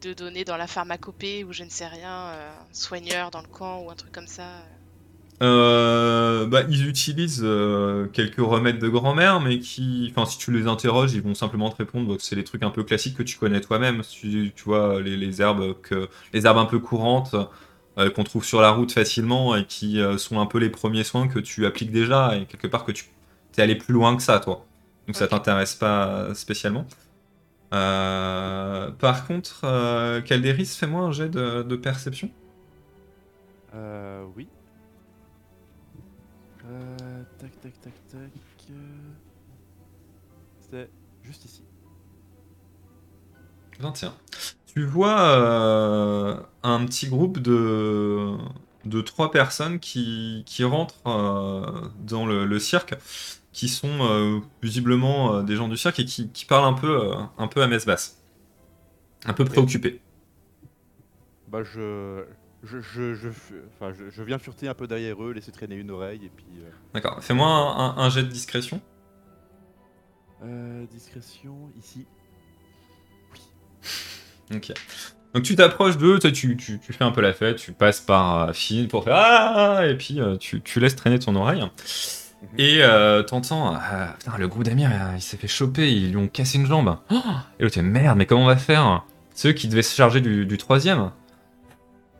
de 0.03 0.13
donner 0.13 0.45
dans 0.45 0.57
la 0.57 0.67
pharmacopée 0.67 1.45
ou 1.45 1.53
je 1.53 1.65
ne 1.65 1.71
sais 1.71 1.87
rien, 1.87 2.29
euh, 2.29 2.55
soigneur 2.73 3.31
dans 3.31 3.41
le 3.43 3.49
camp 3.49 3.83
ou 3.83 3.91
un 3.91 3.95
truc 3.95 4.13
comme 4.13 4.27
ça. 4.27 4.49
Euh, 5.43 6.47
bah, 6.47 6.63
ils 6.71 6.89
utilisent 6.89 7.43
euh, 7.45 8.07
quelques 8.07 8.39
remèdes 8.39 8.79
de 8.79 8.89
grand-mère, 8.89 9.41
mais 9.41 9.59
qui, 9.59 10.09
enfin, 10.11 10.27
si 10.27 10.39
tu 10.39 10.53
les 10.53 10.67
interroges, 10.69 11.13
ils 11.13 11.23
vont 11.23 11.35
simplement 11.35 11.71
te 11.71 11.77
répondre 11.77 12.17
que 12.17 12.23
c'est 12.23 12.37
les 12.37 12.45
trucs 12.45 12.63
un 12.63 12.71
peu 12.71 12.85
classiques 12.85 13.17
que 13.17 13.23
tu 13.23 13.37
connais 13.37 13.61
toi-même. 13.61 14.03
Tu, 14.09 14.53
tu 14.55 14.65
vois, 14.65 15.01
les, 15.01 15.17
les 15.17 15.43
herbes 15.43 15.75
que, 15.83 16.09
les 16.33 16.47
herbes 16.47 16.59
un 16.59 16.67
peu 16.67 16.79
courantes 16.79 17.35
euh, 17.99 18.11
qu'on 18.11 18.25
trouve 18.25 18.45
sur 18.45 18.61
la 18.61 18.71
route 18.71 18.93
facilement 18.93 19.57
et 19.57 19.65
qui 19.67 20.01
euh, 20.01 20.19
sont 20.19 20.41
un 20.41 20.47
peu 20.47 20.59
les 20.59 20.71
premiers 20.71 21.05
soins 21.05 21.29
que 21.29 21.39
tu 21.39 21.67
appliques 21.67 21.93
déjà 21.93 22.37
et 22.37 22.47
quelque 22.47 22.67
part 22.67 22.85
que 22.85 22.93
tu 22.93 23.07
t'es 23.53 23.63
allé 23.63 23.77
plus 23.77 23.95
loin 23.95 24.17
que 24.17 24.23
ça, 24.23 24.41
toi. 24.41 24.67
Donc 25.07 25.17
ça 25.17 25.29
t'intéresse 25.29 25.75
pas 25.75 26.35
spécialement. 26.35 26.87
Euh, 27.73 28.91
par 28.93 29.27
contre, 29.27 29.63
euh, 29.65 30.21
Calderis, 30.21 30.67
fais-moi 30.67 31.03
un 31.03 31.13
jet 31.13 31.29
de, 31.29 31.63
de 31.63 31.77
perception. 31.77 32.31
Euh, 33.75 34.25
oui. 34.37 34.49
Euh, 36.67 37.23
tac, 37.39 37.61
tac, 37.61 37.81
tac, 37.81 37.93
tac. 38.09 38.73
C'est 40.71 40.89
juste 41.23 41.45
ici. 41.45 41.65
21. 43.81 44.15
Tu 44.77 44.85
vois 44.85 45.21
euh, 45.39 46.37
un 46.65 46.85
petit 46.85 47.07
groupe 47.09 47.39
de, 47.39 48.37
de 48.85 49.01
trois 49.03 49.31
personnes 49.31 49.79
qui, 49.79 50.43
qui 50.47 50.65
rentrent 50.65 51.01
euh, 51.07 51.89
dans 52.01 52.27
le, 52.27 52.45
le 52.45 52.59
cirque, 52.59 52.97
qui 53.53 53.69
sont 53.69 54.01
euh, 54.01 54.41
visiblement 54.63 55.37
euh, 55.37 55.43
des 55.43 55.55
gens 55.55 55.69
du 55.69 55.77
cirque 55.77 56.01
et 56.01 56.05
qui, 56.05 56.29
qui 56.33 56.45
parlent 56.45 56.65
un 56.67 56.73
peu, 56.73 57.13
euh, 57.13 57.15
un 57.39 57.47
peu 57.47 57.63
à 57.63 57.69
messe 57.69 57.87
basse. 57.87 58.19
Un 59.27 59.33
peu 59.35 59.45
préoccupés. 59.45 60.01
Bah, 61.49 61.63
je. 61.63 62.25
Je, 62.63 62.81
je, 62.81 63.15
je, 63.15 63.29
enfin, 63.75 63.93
je, 63.93 64.09
je 64.09 64.23
viens 64.23 64.39
fureter 64.39 64.69
un 64.69 64.75
peu 64.75 64.87
derrière 64.87 65.23
eux, 65.23 65.33
laisser 65.33 65.53
traîner 65.53 65.75
une 65.75 65.91
oreille 65.91 66.25
et 66.25 66.31
puis. 66.31 66.47
euh, 66.61 66.71
D'accord. 66.95 67.23
Fais-moi 67.23 67.47
un, 67.47 67.91
un- 67.91 67.99
un 67.99 68.09
jet 68.11 68.23
de 68.23 68.29
discrétion. 68.29 68.81
euh, 70.43 70.87
discrétion, 70.87 71.71
ici. 71.77 72.07
Ok. 74.53 74.73
Donc 75.35 75.43
tu 75.43 75.57
t'approches 75.57 75.99
d'eux, 75.99 76.19
tu, 76.19 76.57
tu, 76.57 76.79
fais 76.81 77.05
un 77.05 77.11
peu 77.11 77.21
la 77.21 77.33
fête, 77.33 77.57
tu 77.57 77.73
passes 77.73 78.01
par 78.01 78.49
euh, 78.49 78.53
Finn 78.53 78.87
pour 78.87 79.05
faire 79.05 79.17
Ah 79.17 79.87
et 79.87 79.97
puis 79.97 80.21
euh, 80.21 80.37
tu, 80.37 80.61
tu 80.63 80.79
laisses 80.79 80.95
traîner 80.97 81.19
ton 81.19 81.35
oreille. 81.35 81.65
Et 82.59 82.79
euh, 82.83 83.23
t'entends 83.23 83.75
Ah, 83.75 84.15
Putain, 84.19 84.39
le 84.39 84.49
groupe 84.49 84.65
d'Amir, 84.65 84.91
euh, 84.93 85.15
il 85.17 85.23
s'est 85.23 85.37
fait 85.37 85.49
choper, 85.49 85.93
ils 85.93 86.11
lui 86.11 86.17
ont 86.17 86.29
cassé 86.29 86.59
une 86.59 86.67
jambe. 86.67 86.97
Oh 87.11 87.17
et 87.59 87.65
l'autre, 87.65 87.81
merde, 87.81 88.17
mais 88.19 88.27
comment 88.27 88.45
on 88.45 88.47
va 88.47 88.57
faire? 88.57 89.05
C'est 89.35 89.49
eux 89.49 89.53
qui 89.53 89.69
devaient 89.69 89.83
se 89.83 89.95
charger 89.95 90.21
du, 90.21 90.47
du 90.47 90.59
troisième. 90.59 91.11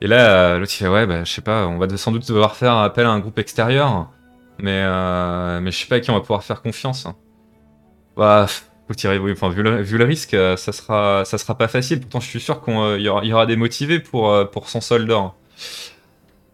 Et 0.01 0.07
là, 0.07 0.55
euh, 0.55 0.59
l'autre 0.59 0.73
il 0.75 0.79
fait 0.79 0.89
Ouais, 0.89 1.07
bah 1.07 1.25
je 1.25 1.33
sais 1.33 1.41
pas, 1.41 1.67
on 1.67 1.79
va 1.79 1.89
sans 1.97 2.13
doute 2.13 2.27
devoir 2.27 2.57
faire 2.57 2.77
appel 2.77 3.07
à 3.07 3.11
un 3.11 3.21
groupe 3.21 3.39
extérieur. 3.39 4.11
Mais, 4.59 4.83
euh, 4.85 5.61
mais 5.61 5.71
je 5.71 5.79
sais 5.79 5.87
pas 5.87 5.97
à 5.97 6.01
qui 6.01 6.11
on 6.11 6.15
va 6.15 6.21
pouvoir 6.21 6.43
faire 6.43 6.63
confiance. 6.63 7.07
Bah, 8.17 8.47
faut 8.87 8.95
tirer, 8.95 9.19
enfin, 9.33 9.49
vu, 9.49 9.63
le, 9.63 10.05
risque, 10.05 10.35
euh, 10.35 10.57
ça 10.57 10.73
sera, 10.73 11.25
ça 11.25 11.39
sera 11.39 11.57
pas 11.57 11.69
facile. 11.69 12.01
Pourtant, 12.01 12.21
je 12.21 12.29
suis 12.29 12.41
sûr 12.41 12.63
qu'il 12.63 12.75
y, 13.01 13.09
aura, 13.09 13.25
y 13.25 13.33
aura 13.33 13.47
des 13.47 13.57
motivés 13.57 13.99
pour, 14.01 14.31
euh, 14.31 14.45
pour 14.45 14.69
son 14.69 14.81
sol 14.81 15.07
d'or. 15.07 15.37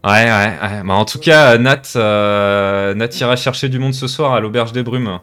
Ouais, 0.05 0.11
ouais, 0.25 0.59
ouais. 0.63 0.83
Bah, 0.85 0.95
en 0.95 1.05
tout 1.05 1.19
cas, 1.19 1.59
Nat, 1.59 1.83
euh, 1.97 2.95
Nat 2.95 3.09
ira 3.21 3.37
chercher 3.37 3.69
du 3.69 3.79
monde 3.79 3.93
ce 3.95 4.07
soir 4.07 4.33
à 4.33 4.41
l'auberge 4.41 4.73
des 4.73 4.83
brumes. 4.83 5.21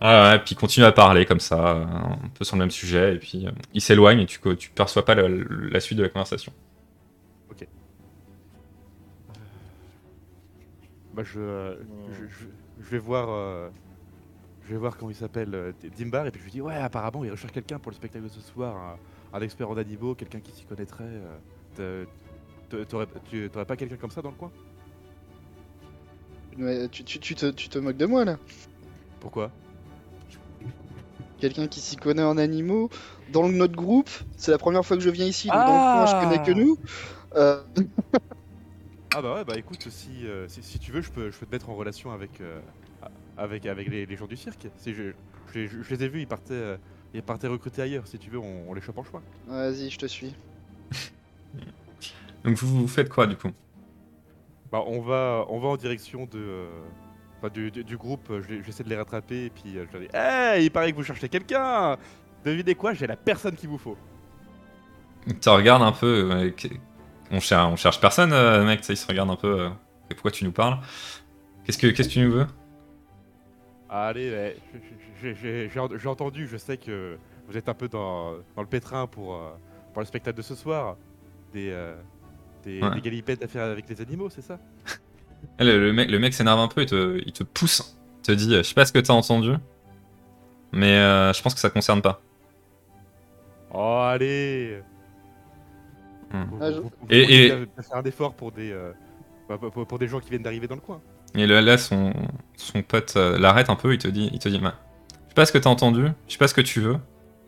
Ah 0.00 0.30
ouais, 0.32 0.38
puis 0.38 0.54
continue 0.54 0.86
à 0.86 0.92
parler 0.92 1.26
comme 1.26 1.40
ça, 1.40 1.70
euh, 1.70 1.84
un 1.84 2.28
peu 2.38 2.44
sur 2.44 2.54
le 2.56 2.60
même 2.60 2.70
sujet, 2.70 3.14
et 3.16 3.18
puis 3.18 3.46
euh, 3.46 3.50
il 3.74 3.80
s'éloigne 3.80 4.20
et 4.20 4.26
tu, 4.26 4.38
tu 4.56 4.70
perçois 4.70 5.04
pas 5.04 5.16
la, 5.16 5.80
suite 5.80 5.98
de 5.98 6.04
la 6.04 6.08
conversation. 6.08 6.52
Bah, 11.14 11.24
euh, 11.36 11.74
je, 12.12 12.26
je- 12.28 12.84
je 12.84 12.90
vais 12.90 12.98
voir. 12.98 13.28
Je 14.68 14.72
vais 14.74 14.78
voir 14.78 14.96
comment 14.96 15.10
il 15.10 15.16
s'appelle, 15.16 15.54
euh, 15.54 15.72
Dimbar, 15.96 16.26
et 16.26 16.30
puis 16.30 16.40
je 16.40 16.44
lui 16.44 16.52
dis 16.52 16.60
Ouais, 16.60 16.74
apparemment, 16.76 17.24
il 17.24 17.30
recherche 17.30 17.52
quelqu'un 17.52 17.78
pour 17.78 17.90
le 17.90 17.96
spectacle 17.96 18.24
de 18.24 18.28
ce 18.30 18.40
soir, 18.40 18.76
un, 18.76 19.38
un 19.38 19.40
expert 19.40 19.70
en 19.70 19.76
animaux, 19.76 20.14
quelqu'un 20.14 20.40
qui 20.40 20.52
s'y 20.52 20.64
connaîtrait. 20.64 21.04
euh, 21.78 22.04
T'aurais 22.70 23.64
pas 23.66 23.76
quelqu'un 23.76 23.96
comme 23.96 24.10
ça 24.10 24.20
dans 24.20 24.30
le 24.30 24.36
coin? 24.36 24.50
Mais 26.56 26.88
tu, 26.88 27.04
tu- 27.04 27.18
tu 27.20 27.34
te, 27.34 27.50
tu 27.50 27.68
te 27.68 27.78
moques 27.78 27.96
de 27.96 28.06
moi 28.06 28.24
là 28.24 28.38
Pourquoi? 29.20 29.50
Quelqu'un 31.40 31.68
qui 31.68 31.80
s'y 31.80 31.96
connaît 31.96 32.22
en 32.22 32.36
animaux 32.36 32.90
dans 33.32 33.46
le- 33.46 33.54
notre 33.54 33.76
groupe, 33.76 34.10
c'est 34.36 34.50
la 34.50 34.58
première 34.58 34.84
fois 34.84 34.96
que 34.96 35.02
je 35.02 35.10
viens 35.10 35.26
ici, 35.26 35.48
donc 35.48 35.64
dans 35.64 35.74
Ah 35.74 35.76
le 35.76 35.92
coin 35.92 36.06
je 36.06 36.14
connais 36.16 36.40
que 36.40 36.50
nous. 36.50 36.76
Euh, 37.36 37.62
Ah 39.14 39.22
bah 39.22 39.34
ouais, 39.34 39.44
bah 39.44 39.56
écoute, 39.56 39.88
si, 39.90 40.26
euh, 40.26 40.48
si, 40.48 40.62
si 40.62 40.78
tu 40.78 40.92
veux, 40.92 41.00
je 41.00 41.10
peux, 41.10 41.30
je 41.30 41.38
peux 41.38 41.46
te 41.46 41.50
mettre 41.52 41.70
en 41.70 41.74
relation 41.76 42.12
avec, 42.12 42.40
euh, 42.40 42.60
avec, 43.38 43.64
avec 43.66 43.88
les, 43.88 44.04
les 44.06 44.16
gens 44.16 44.26
du 44.26 44.36
cirque. 44.36 44.66
Si 44.76 44.92
je, 44.94 45.12
je, 45.54 45.66
je- 45.66 45.82
je 45.82 45.94
les 45.94 46.04
ai 46.04 46.08
vus, 46.08 46.20
ils 46.20 46.26
partaient, 46.26 46.52
euh, 46.54 46.76
ils 47.14 47.22
partaient 47.22 47.46
recruter 47.48 47.82
ailleurs. 47.82 48.06
Si 48.06 48.18
tu 48.18 48.28
veux, 48.30 48.38
on, 48.38 48.68
on 48.68 48.74
les 48.74 48.80
chope 48.80 48.98
en 48.98 49.04
choix. 49.04 49.22
Vas-y, 49.46 49.90
je 49.90 49.98
te 49.98 50.06
suis. 50.06 50.34
Donc 52.44 52.56
vous, 52.56 52.80
vous 52.82 52.88
faites 52.88 53.08
quoi 53.08 53.26
du 53.26 53.36
coup? 53.36 53.50
Bah 54.70 54.82
on 54.86 55.00
va, 55.00 55.46
on 55.48 55.58
va 55.60 55.68
en 55.68 55.76
direction 55.76 56.26
de, 56.26 56.38
euh, 56.38 56.68
enfin, 57.38 57.48
du, 57.48 57.70
du- 57.70 57.84
du 57.84 57.96
groupe. 57.96 58.30
J'essaie 58.64 58.84
de 58.84 58.88
les 58.90 58.96
rattraper 58.96 59.46
et 59.46 59.50
puis 59.50 59.78
euh, 59.78 59.86
je 59.88 59.92
leur 59.98 60.02
dis 60.08 60.14
Hey, 60.14 60.66
il 60.66 60.70
paraît 60.70 60.90
que 60.92 60.96
vous 60.96 61.04
cherchez 61.04 61.28
quelqu'un 61.28 61.96
Devinez 62.44 62.74
quoi? 62.74 62.92
J'ai 62.94 63.06
la 63.06 63.16
personne 63.16 63.54
qu'il 63.56 63.68
vous 63.68 63.78
faut. 63.78 63.96
Tu 65.40 65.48
regardes 65.48 65.82
un 65.82 65.92
peu. 65.92 66.30
euh, 66.32 66.50
on, 67.30 67.40
cherche, 67.40 67.72
on 67.72 67.76
cherche 67.76 68.00
personne, 68.00 68.32
euh, 68.32 68.64
mec, 68.64 68.84
ça, 68.84 68.92
il 68.92 68.96
se 68.96 69.06
regarde 69.06 69.30
un 69.30 69.36
peu. 69.36 69.60
euh, 69.62 69.68
et 70.10 70.14
pourquoi 70.14 70.30
tu 70.30 70.44
nous 70.44 70.52
parles? 70.52 70.78
Qu'est-ce 71.64 71.76
que 71.78 71.88
qu'est-ce 71.88 72.08
que 72.08 72.12
tu 72.14 72.20
nous 72.20 72.32
veux? 72.32 72.46
Allez, 73.90 74.54
j'ai 75.20 75.34
j'ai 75.34 75.80
ent- 75.80 75.96
j'ai 75.96 76.08
entendu, 76.08 76.46
je 76.46 76.56
sais 76.56 76.76
que 76.76 77.16
vous 77.48 77.56
êtes 77.56 77.68
un 77.68 77.74
peu 77.74 77.88
dans, 77.88 78.34
dans 78.54 78.62
le 78.62 78.66
pétrin 78.68 79.06
pour, 79.06 79.34
euh, 79.34 79.50
pour 79.92 80.00
le 80.02 80.06
spectacle 80.06 80.36
de 80.36 80.42
ce 80.42 80.54
soir. 80.54 80.96
Des, 81.52 81.70
euh, 81.70 81.96
des, 82.64 82.82
Ouais. 82.82 82.94
des 82.96 83.00
galipettes 83.00 83.42
à 83.42 83.48
faire 83.48 83.64
avec 83.64 83.88
les 83.88 84.00
animaux, 84.02 84.28
c'est 84.28 84.42
ça 84.42 84.58
Le, 85.58 85.78
le 85.78 85.92
mec, 85.92 86.10
le 86.10 86.18
mec 86.18 86.34
s'énerve 86.34 86.58
un 86.58 86.68
peu, 86.68 86.82
il 86.82 86.86
te, 86.86 87.22
il 87.24 87.32
te 87.32 87.44
pousse, 87.44 87.96
il 88.18 88.22
te 88.22 88.32
dit, 88.32 88.52
euh, 88.54 88.58
je 88.58 88.62
sais 88.64 88.74
pas 88.74 88.84
ce 88.84 88.92
que 88.92 88.98
t'as 88.98 89.14
entendu, 89.14 89.52
mais 90.72 90.92
euh, 90.98 91.32
je 91.32 91.40
pense 91.42 91.54
que 91.54 91.60
ça 91.60 91.70
concerne 91.70 92.02
pas. 92.02 92.20
Oh, 93.72 94.00
allez 94.04 94.82
Hmm. 96.30 96.44
Ah, 96.60 96.70
je- 96.70 96.80
vous- 96.80 96.90
vous 97.00 97.06
Et- 97.08 97.48
faire 97.48 97.96
un 97.96 98.02
effort 98.02 98.34
pour 98.34 98.52
des, 98.52 98.70
euh, 98.70 98.92
pour, 99.46 99.70
pour- 99.70 99.86
pour 99.86 99.98
des 99.98 100.08
gens 100.08 100.20
qui 100.20 100.28
viennent 100.28 100.42
d'arriver 100.42 100.66
dans 100.66 100.74
le 100.74 100.82
coin. 100.82 101.00
Et 101.34 101.46
là, 101.46 101.60
là, 101.60 101.78
son, 101.78 102.12
son 102.56 102.82
pote 102.82 103.14
euh, 103.16 103.38
l'arrête 103.38 103.70
un 103.70 103.76
peu, 103.76 103.94
il 103.94 103.98
te 103.98 104.08
dit, 104.08 104.30
il 104.32 104.38
te 104.38 104.48
dit, 104.48 104.58
bah, 104.58 104.74
je 105.10 105.28
sais 105.28 105.34
pas 105.34 105.46
ce 105.46 105.52
que 105.52 105.58
t'as 105.58 105.70
entendu, 105.70 106.06
je 106.26 106.32
sais 106.32 106.38
pas 106.38 106.48
ce 106.48 106.54
que 106.54 106.60
tu 106.60 106.80
veux, 106.80 106.96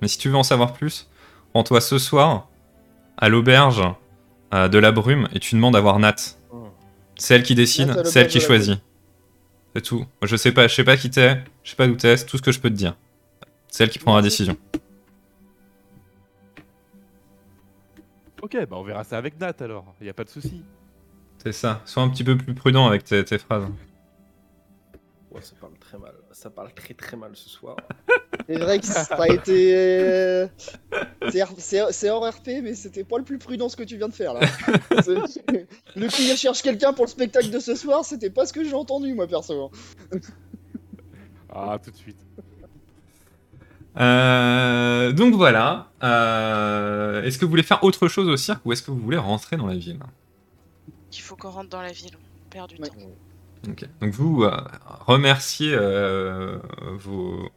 mais 0.00 0.08
si 0.08 0.18
tu 0.18 0.28
veux 0.28 0.36
en 0.36 0.42
savoir 0.42 0.72
plus, 0.72 1.08
rends-toi 1.54 1.80
ce 1.80 1.98
soir 1.98 2.48
à 3.16 3.28
l'auberge 3.28 3.82
euh, 4.54 4.68
de 4.68 4.78
la 4.78 4.92
brume 4.92 5.28
et 5.34 5.40
tu 5.40 5.54
demandes 5.54 5.76
à 5.76 5.80
voir 5.80 5.98
Nat. 5.98 6.16
C'est 7.16 7.34
elle 7.34 7.42
qui 7.42 7.54
décide, 7.54 7.88
Nat 7.88 8.00
à 8.00 8.04
c'est 8.04 8.20
elle 8.20 8.28
qui 8.28 8.40
choisit. 8.40 8.80
C'est 9.74 9.82
tout. 9.82 10.04
Je 10.22 10.36
sais 10.36 10.52
pas, 10.52 10.68
je 10.68 10.74
sais 10.74 10.84
pas 10.84 10.96
qui 10.96 11.10
t'es, 11.10 11.42
je 11.62 11.70
sais 11.70 11.76
pas 11.76 11.86
d'où 11.86 11.94
t'es, 11.94 12.16
c'est 12.16 12.26
tout 12.26 12.36
ce 12.36 12.42
que 12.42 12.52
je 12.52 12.60
peux 12.60 12.70
te 12.70 12.74
dire. 12.74 12.96
C'est 13.68 13.84
elle 13.84 13.90
qui 13.90 13.98
prend 13.98 14.16
la 14.16 14.22
décision. 14.22 14.56
Ok, 18.42 18.56
bah 18.68 18.76
on 18.78 18.82
verra 18.82 19.04
ça 19.04 19.18
avec 19.18 19.38
Nat 19.38 19.54
alors, 19.60 19.94
y 20.00 20.08
a 20.08 20.14
pas 20.14 20.24
de 20.24 20.30
souci. 20.30 20.62
C'est 21.42 21.52
ça. 21.52 21.80
Sois 21.86 22.02
un 22.02 22.08
petit 22.10 22.24
peu 22.24 22.36
plus 22.36 22.54
prudent 22.54 22.86
avec 22.86 23.04
tes, 23.04 23.24
tes 23.24 23.38
phrases. 23.38 23.64
Ouais, 25.30 25.40
ça 25.42 25.54
parle 25.60 25.72
très 25.78 25.96
mal. 25.96 26.12
Ça 26.32 26.50
parle 26.50 26.74
très 26.74 26.92
très 26.94 27.16
mal 27.16 27.30
ce 27.34 27.48
soir. 27.48 27.76
C'est 28.46 28.58
vrai 28.58 28.80
que 28.80 28.86
ça 28.86 29.02
a 29.02 29.28
été. 29.28 29.74
euh, 29.76 30.48
c'est 31.58 32.10
hors 32.10 32.28
RP, 32.28 32.48
mais 32.62 32.74
c'était 32.74 33.04
pas 33.04 33.18
le 33.18 33.22
plus 33.24 33.38
prudent 33.38 33.68
ce 33.68 33.76
que 33.76 33.84
tu 33.84 33.96
viens 33.96 34.08
de 34.08 34.14
faire 34.14 34.34
là. 34.34 34.40
Le 35.96 36.06
il 36.20 36.36
cherche 36.36 36.62
quelqu'un 36.62 36.92
pour 36.92 37.04
le 37.04 37.10
spectacle 37.10 37.50
de 37.50 37.60
ce 37.60 37.76
soir, 37.76 38.04
c'était 38.04 38.30
pas 38.30 38.46
ce 38.46 38.52
que 38.52 38.64
j'ai 38.64 38.74
entendu 38.74 39.14
moi 39.14 39.26
perso. 39.28 39.70
Ah, 41.52 41.78
tout 41.82 41.90
de 41.90 41.96
suite. 41.96 42.18
Euh, 43.98 45.10
donc 45.12 45.34
voilà. 45.34 45.90
Euh, 46.02 47.22
est-ce 47.24 47.38
que 47.38 47.44
vous 47.44 47.50
voulez 47.50 47.64
faire 47.64 47.82
autre 47.82 48.06
chose 48.06 48.28
au 48.28 48.36
cirque 48.36 48.64
ou 48.64 48.72
est-ce 48.72 48.82
que 48.82 48.92
vous 48.92 49.00
voulez 49.00 49.16
rentrer 49.16 49.56
dans 49.56 49.66
la 49.66 49.74
ville? 49.74 49.98
Qu'il 51.10 51.22
faut 51.22 51.36
qu'on 51.36 51.50
rentre 51.50 51.70
dans 51.70 51.82
la 51.82 51.92
ville. 51.92 52.12
On 52.46 52.50
perd 52.50 52.68
du 52.70 52.80
Ouais. 52.80 52.88
temps. 52.88 52.94
Ok. 53.68 53.84
Donc 54.00 54.12
vous 54.14 54.42
euh, 54.44 54.56
remerciez 55.06 55.72
euh, 55.74 56.58
vos, 56.98 57.48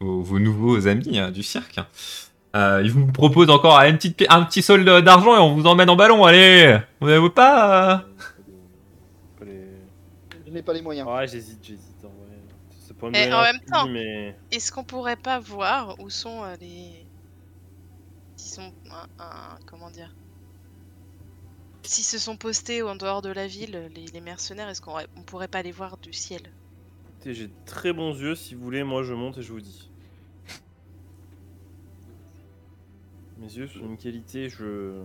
vos, 0.00 0.22
vos 0.22 0.38
nouveaux 0.38 0.86
amis 0.86 1.18
euh, 1.18 1.30
du 1.30 1.42
cirque. 1.42 1.80
Euh, 2.56 2.80
ils 2.84 2.90
vous 2.90 3.06
proposent 3.12 3.50
encore 3.50 3.78
un 3.78 3.92
petit, 3.96 4.14
un 4.28 4.42
petit 4.44 4.62
solde 4.62 4.88
d'argent 5.04 5.36
et 5.36 5.38
on 5.38 5.54
vous 5.54 5.66
emmène 5.66 5.88
en 5.90 5.96
ballon, 5.96 6.24
allez 6.24 6.78
Vous 7.00 7.08
n'avez 7.08 7.30
pas 7.30 7.94
euh 7.94 7.98
les- 9.44 9.68
Je 10.46 10.50
n'ai 10.52 10.62
pas 10.62 10.72
les 10.72 10.82
moyens. 10.82 11.08
Ouais, 11.08 11.26
j'hésite, 11.28 11.58
j'hésite. 11.62 12.04
En, 12.04 12.08
vrai. 12.08 12.16
Et 13.26 13.32
en 13.32 13.42
même 13.42 13.60
temps- 13.60 13.86
mais 13.86 14.36
Est-ce 14.50 14.72
qu'on 14.72 14.84
pourrait 14.84 15.16
pas 15.16 15.38
voir 15.38 15.94
où 16.00 16.10
sont 16.10 16.42
euh, 16.44 16.54
les. 16.60 17.06
S'ils 18.36 18.54
sont. 18.54 18.72
un- 18.90 19.22
un- 19.24 19.58
comment 19.66 19.90
dire 19.90 20.12
S'ils 21.82 22.04
se 22.04 22.18
sont 22.18 22.36
postés 22.36 22.82
en 22.82 22.94
dehors 22.94 23.22
de 23.22 23.30
la 23.30 23.46
ville, 23.46 23.90
les, 23.94 24.06
les 24.06 24.20
mercenaires, 24.20 24.68
est-ce 24.68 24.80
qu'on 24.80 24.94
on 25.16 25.22
pourrait 25.22 25.48
pas 25.48 25.62
les 25.62 25.72
voir 25.72 25.96
du 25.98 26.12
ciel? 26.12 26.42
J'ai 27.24 27.48
de 27.48 27.52
très 27.66 27.92
bons 27.92 28.14
yeux. 28.18 28.34
Si 28.34 28.54
vous 28.54 28.62
voulez, 28.62 28.82
moi 28.84 29.02
je 29.02 29.12
monte 29.14 29.38
et 29.38 29.42
je 29.42 29.52
vous 29.52 29.60
dis. 29.60 29.90
Mes 33.38 33.46
yeux 33.52 33.68
sont 33.68 33.80
une 33.80 33.96
qualité, 33.96 34.48
je 34.48 35.02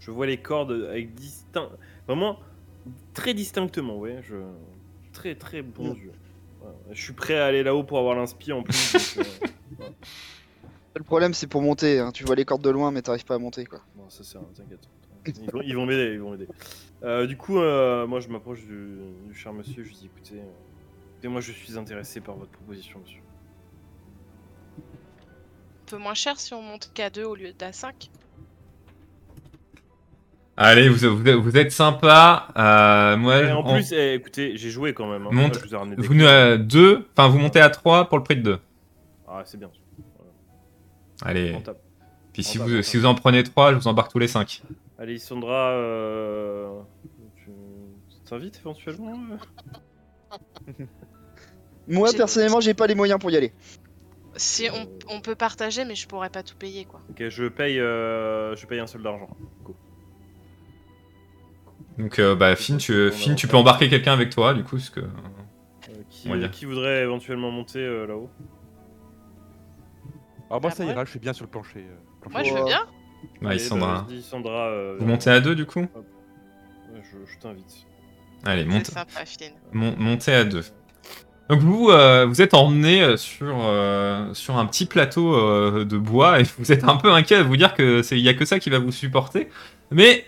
je 0.00 0.10
vois 0.12 0.26
les 0.26 0.40
cordes 0.40 0.86
avec 0.88 1.14
distinct, 1.14 1.70
vraiment 2.06 2.38
très 3.14 3.34
distinctement, 3.34 3.98
ouais. 3.98 4.20
Je 4.22 4.36
très 5.12 5.34
très 5.34 5.62
bons 5.62 5.94
yeux. 5.94 6.12
Voilà. 6.60 6.76
Je 6.92 7.02
suis 7.02 7.12
prêt 7.12 7.36
à 7.38 7.46
aller 7.46 7.62
là-haut 7.64 7.82
pour 7.82 7.98
avoir 7.98 8.14
l'inspi 8.14 8.52
en 8.52 8.62
plus. 8.62 9.16
donc, 9.18 9.26
euh, 9.80 9.84
Le 10.96 11.04
problème, 11.04 11.34
c'est 11.34 11.46
pour 11.46 11.62
monter. 11.62 11.98
hein. 12.00 12.10
Tu 12.12 12.24
vois 12.24 12.34
les 12.34 12.44
cordes 12.44 12.62
de 12.62 12.70
loin, 12.70 12.90
mais 12.90 13.02
t'arrives 13.02 13.24
pas 13.24 13.34
à 13.36 13.38
monter, 13.38 13.64
quoi. 13.66 13.80
Bon, 13.96 14.08
ça 14.08 14.24
c'est 14.24 14.38
un, 14.38 14.42
t'inquiète. 14.54 14.88
Ils 15.42 15.50
vont- 15.52 15.62
ils 15.62 15.74
vont 15.76 15.86
m'aider, 15.86 16.12
ils 16.14 16.20
vont 16.20 16.30
m'aider. 16.32 16.48
Euh, 17.04 17.26
du 17.26 17.36
coup, 17.36 17.58
euh, 17.58 18.06
moi 18.06 18.20
je 18.20 18.28
m'approche 18.28 18.60
du, 18.64 18.96
du 19.28 19.34
cher 19.34 19.52
monsieur, 19.52 19.82
je 19.84 19.88
lui 19.88 19.94
dis 19.96 20.06
écoutez, 20.06 20.40
euh, 20.40 20.44
écoutez, 21.12 21.28
moi 21.28 21.40
je 21.40 21.52
suis 21.52 21.76
intéressé 21.78 22.20
par 22.20 22.34
votre 22.36 22.50
proposition, 22.50 22.98
monsieur. 23.00 23.20
Un 24.78 25.90
peu 25.90 25.96
moins 25.98 26.14
cher 26.14 26.38
si 26.38 26.52
on 26.54 26.62
monte 26.62 26.90
qu'à 26.94 27.08
2 27.10 27.24
au 27.24 27.34
lieu 27.34 27.52
d'à 27.58 27.72
5 27.72 28.10
Allez, 30.60 30.88
vous, 30.88 31.16
vous, 31.16 31.42
vous 31.42 31.56
êtes 31.56 31.70
sympa. 31.70 32.48
Euh, 32.56 33.16
moi, 33.16 33.42
Et 33.44 33.52
en 33.52 33.60
on- 33.64 33.74
plus, 33.74 33.92
eh, 33.92 34.14
écoutez, 34.14 34.56
j'ai 34.56 34.70
joué 34.70 34.92
quand 34.92 35.08
même. 35.08 35.22
hein. 35.22 35.30
Monte- 35.30 35.52
Moi, 35.54 35.60
je 35.62 35.68
vous 35.68 35.74
ai 35.74 35.76
ramené 35.78 35.94
des 35.96 36.02
vous 36.02 36.14
clés. 36.14 36.24
euh, 36.26 36.58
deux, 36.58 37.06
enfin 37.16 37.28
vous 37.28 37.38
montez 37.38 37.60
à 37.60 37.70
3 37.70 38.08
pour 38.08 38.18
le 38.18 38.24
prix 38.24 38.34
de 38.36 38.42
2. 38.42 38.58
Ah, 39.28 39.42
c'est 39.44 39.56
bien. 39.56 39.70
Allez. 41.22 41.52
Rentable. 41.52 41.78
Puis 42.32 42.42
si 42.42 42.58
rentable, 42.58 42.70
vous, 42.70 42.76
rentable. 42.78 42.84
si 42.84 42.96
vous 42.96 43.06
en 43.06 43.14
prenez 43.14 43.42
3, 43.44 43.70
je 43.72 43.76
vous 43.78 43.86
embarque 43.86 44.10
tous 44.10 44.18
les 44.18 44.26
5. 44.26 44.62
Allez, 44.98 45.18
Sandra, 45.18 45.70
euh... 45.70 46.80
tu 47.36 47.50
t'invites 48.24 48.58
éventuellement 48.58 49.14
euh 50.70 50.84
Moi, 51.86 52.10
personnellement, 52.16 52.60
j'ai 52.60 52.74
pas 52.74 52.86
les 52.86 52.94
moyens 52.94 53.18
pour 53.20 53.30
y 53.30 53.36
aller. 53.36 53.52
Si 54.36 54.68
on, 54.72 54.88
on 55.14 55.20
peut 55.20 55.34
partager, 55.34 55.84
mais 55.84 55.94
je 55.94 56.06
pourrais 56.06 56.30
pas 56.30 56.42
tout 56.42 56.56
payer 56.56 56.84
quoi. 56.84 57.00
Ok, 57.10 57.28
je 57.28 57.48
paye, 57.48 57.80
euh, 57.80 58.54
je 58.56 58.66
paye 58.66 58.78
un 58.78 58.86
seul 58.86 59.02
d'argent. 59.02 59.30
Donc 61.96 62.18
euh, 62.20 62.36
bah 62.36 62.54
Finn, 62.54 62.76
tu, 62.76 63.10
Finn, 63.10 63.34
tu 63.34 63.48
peux 63.48 63.56
embarquer 63.56 63.88
quelqu'un 63.88 64.12
avec 64.12 64.30
toi 64.30 64.54
du 64.54 64.62
coup, 64.62 64.76
parce 64.76 64.90
que... 64.90 65.00
Euh, 65.00 65.06
qui, 66.10 66.28
On 66.28 66.32
va 66.32 66.38
dire. 66.38 66.50
qui 66.52 66.66
voudrait 66.66 67.02
éventuellement 67.02 67.50
monter 67.50 67.80
euh, 67.80 68.06
là-haut? 68.06 68.30
Alors 70.50 70.60
moi 70.60 70.70
Ah, 70.72 70.76
ça 70.76 70.84
ouais. 70.84 70.92
ira, 70.92 71.04
je 71.04 71.10
suis 71.10 71.18
bien 71.18 71.32
sur 71.32 71.44
le 71.44 71.50
plancher. 71.50 71.80
euh, 71.80 71.96
plancher. 72.20 72.32
Moi 72.34 72.42
je 72.44 72.54
veux 72.54 72.64
bien. 72.64 72.86
Bah, 73.42 73.50
Allez, 73.50 73.58
Sandra. 73.58 74.06
vas-y, 74.08 74.22
Sandra, 74.22 74.68
euh, 74.68 74.96
Vous 74.98 75.06
montez 75.06 75.30
à 75.30 75.40
2 75.40 75.54
du 75.54 75.66
coup 75.66 75.86
je, 76.94 77.32
je 77.32 77.38
t'invite. 77.38 77.86
Allez, 78.44 78.64
monte, 78.64 78.86
sympa, 78.86 79.06
mon- 79.72 79.96
montez 79.98 80.32
à 80.34 80.44
2. 80.44 80.62
Donc 81.48 81.60
vous, 81.60 81.88
euh, 81.90 82.26
vous 82.26 82.42
êtes 82.42 82.52
emmené 82.54 83.02
euh, 83.02 83.16
sur, 83.16 83.56
euh, 83.62 84.32
sur 84.34 84.58
un 84.58 84.66
petit 84.66 84.84
plateau 84.86 85.34
euh, 85.34 85.84
de 85.84 85.96
bois 85.96 86.40
et 86.40 86.44
vous 86.58 86.70
êtes 86.72 86.84
un 86.84 86.96
peu 86.96 87.10
inquiet 87.12 87.36
à 87.36 87.42
vous 87.42 87.56
dire 87.56 87.74
que 87.74 88.02
c'est 88.02 88.18
il 88.18 88.22
y 88.24 88.28
a 88.28 88.34
que 88.34 88.44
ça 88.44 88.58
qui 88.58 88.68
va 88.70 88.78
vous 88.78 88.92
supporter. 88.92 89.48
Mais 89.90 90.24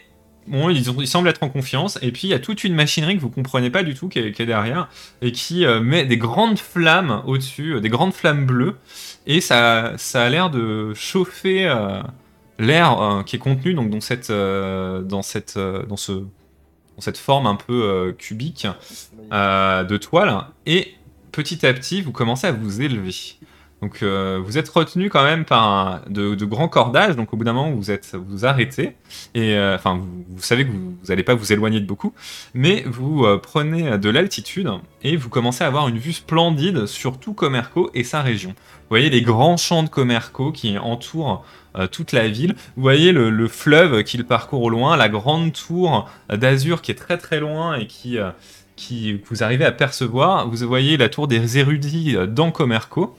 bon, 0.46 0.70
ils, 0.70 0.90
ont, 0.90 0.96
ils 0.98 1.06
semblent 1.06 1.28
être 1.28 1.42
en 1.42 1.50
confiance. 1.50 1.98
Et 2.02 2.10
puis 2.10 2.22
il 2.28 2.30
y 2.30 2.34
a 2.34 2.38
toute 2.38 2.64
une 2.64 2.74
machinerie 2.74 3.16
que 3.16 3.20
vous 3.20 3.30
comprenez 3.30 3.70
pas 3.70 3.82
du 3.82 3.94
tout 3.94 4.08
qui 4.08 4.18
est, 4.18 4.32
qui 4.32 4.42
est 4.42 4.46
derrière 4.46 4.88
et 5.20 5.30
qui 5.32 5.66
euh, 5.66 5.80
met 5.80 6.04
des 6.06 6.16
grandes 6.16 6.58
flammes 6.58 7.22
au-dessus, 7.26 7.74
euh, 7.74 7.80
des 7.80 7.90
grandes 7.90 8.14
flammes 8.14 8.46
bleues. 8.46 8.76
Et 9.26 9.40
ça, 9.42 9.92
ça 9.98 10.22
a 10.24 10.28
l'air 10.30 10.48
de 10.50 10.94
chauffer 10.94 11.66
euh, 11.68 12.00
l'air 12.60 13.00
euh, 13.00 13.22
qui 13.22 13.36
est 13.36 13.40
contenu 13.40 13.74
donc 13.74 13.90
dans 13.90 14.00
cette, 14.00 14.30
euh, 14.30 15.02
dans 15.02 15.22
cette, 15.22 15.56
euh, 15.56 15.84
dans 15.86 15.96
ce, 15.96 16.12
dans 16.12 17.00
cette 17.00 17.18
forme 17.18 17.46
un 17.46 17.56
peu 17.56 18.14
cubique 18.18 18.66
de 19.30 19.96
toile 19.96 20.46
et 20.66 20.94
petit 21.32 21.66
à 21.66 21.72
petit 21.72 22.02
vous 22.02 22.12
commencez 22.12 22.46
à 22.46 22.52
vous 22.52 22.82
élever. 22.82 23.14
Donc 23.82 24.02
euh, 24.02 24.38
vous 24.44 24.58
êtes 24.58 24.68
retenu 24.68 25.08
quand 25.08 25.22
même 25.24 25.46
par 25.46 25.64
un- 25.64 26.02
de, 26.08 26.34
de 26.34 26.44
grands 26.44 26.68
cordages, 26.68 27.16
donc 27.16 27.32
au 27.32 27.36
bout 27.38 27.44
d'un 27.44 27.54
moment 27.54 27.70
vous 27.70 27.90
êtes 27.90 28.14
vous 28.14 28.44
arrêtez 28.44 28.96
et 29.34 29.54
euh, 29.54 29.74
enfin 29.74 29.94
vous, 30.28 30.42
savez 30.42 30.66
que 30.66 30.70
vous 30.70 30.94
n'allez 31.08 31.22
pas 31.22 31.34
vous 31.34 31.50
éloigner 31.52 31.80
de 31.80 31.86
beaucoup, 31.86 32.12
mais 32.52 32.84
vous 32.86 33.24
euh, 33.24 33.38
prenez 33.42 33.96
de 33.96 34.10
l'altitude 34.10 34.68
et 35.02 35.16
vous 35.16 35.30
commencez 35.30 35.64
à 35.64 35.66
avoir 35.66 35.88
une 35.88 35.96
vue 35.96 36.12
splendide 36.12 36.84
sur 36.84 37.18
tout 37.18 37.32
Comerco 37.32 37.90
et 37.94 38.04
sa 38.04 38.20
région. 38.20 38.50
Vous 38.50 38.90
voyez 38.90 39.08
les 39.08 39.22
grands 39.22 39.56
champs 39.56 39.82
de 39.82 39.88
Comerco 39.88 40.52
qui 40.52 40.76
entourent 40.76 41.42
euh, 41.76 41.86
toute 41.86 42.12
la 42.12 42.28
ville. 42.28 42.54
Vous 42.76 42.82
voyez 42.82 43.12
le, 43.12 43.30
le 43.30 43.48
fleuve 43.48 44.02
qui 44.02 44.18
le 44.18 44.24
parcourt 44.24 44.62
au 44.62 44.68
loin, 44.68 44.96
la 44.98 45.08
grande 45.08 45.52
tour 45.54 46.06
d'azur 46.28 46.82
qui 46.82 46.90
est 46.90 46.96
très 46.96 47.16
très 47.16 47.40
loin 47.40 47.76
et 47.78 47.86
qui 47.86 48.18
euh, 48.18 48.30
qui 48.76 49.20
que 49.22 49.28
vous 49.30 49.42
arrivez 49.42 49.64
à 49.64 49.72
percevoir. 49.72 50.48
Vous 50.48 50.66
voyez 50.66 50.96
la 50.98 51.08
tour 51.08 51.28
des 51.28 51.56
érudits 51.58 52.16
euh, 52.16 52.26
dans 52.26 52.50
Comerco. 52.50 53.16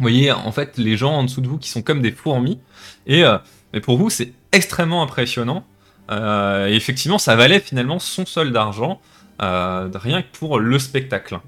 Vous 0.00 0.04
voyez 0.04 0.32
en 0.32 0.50
fait 0.50 0.78
les 0.78 0.96
gens 0.96 1.12
en 1.12 1.24
dessous 1.24 1.42
de 1.42 1.46
vous 1.46 1.58
qui 1.58 1.68
sont 1.68 1.82
comme 1.82 2.00
des 2.00 2.10
fourmis. 2.10 2.58
Et, 3.06 3.22
euh, 3.22 3.36
mais 3.74 3.82
pour 3.82 3.98
vous, 3.98 4.08
c'est 4.08 4.32
extrêmement 4.50 5.02
impressionnant. 5.02 5.62
Euh, 6.10 6.68
et 6.68 6.74
effectivement, 6.74 7.18
ça 7.18 7.36
valait 7.36 7.60
finalement 7.60 7.98
son 7.98 8.24
sol 8.24 8.50
d'argent, 8.50 8.98
euh, 9.42 9.90
rien 9.94 10.22
que 10.22 10.28
pour 10.32 10.58
le 10.58 10.78
spectacle. 10.78 11.38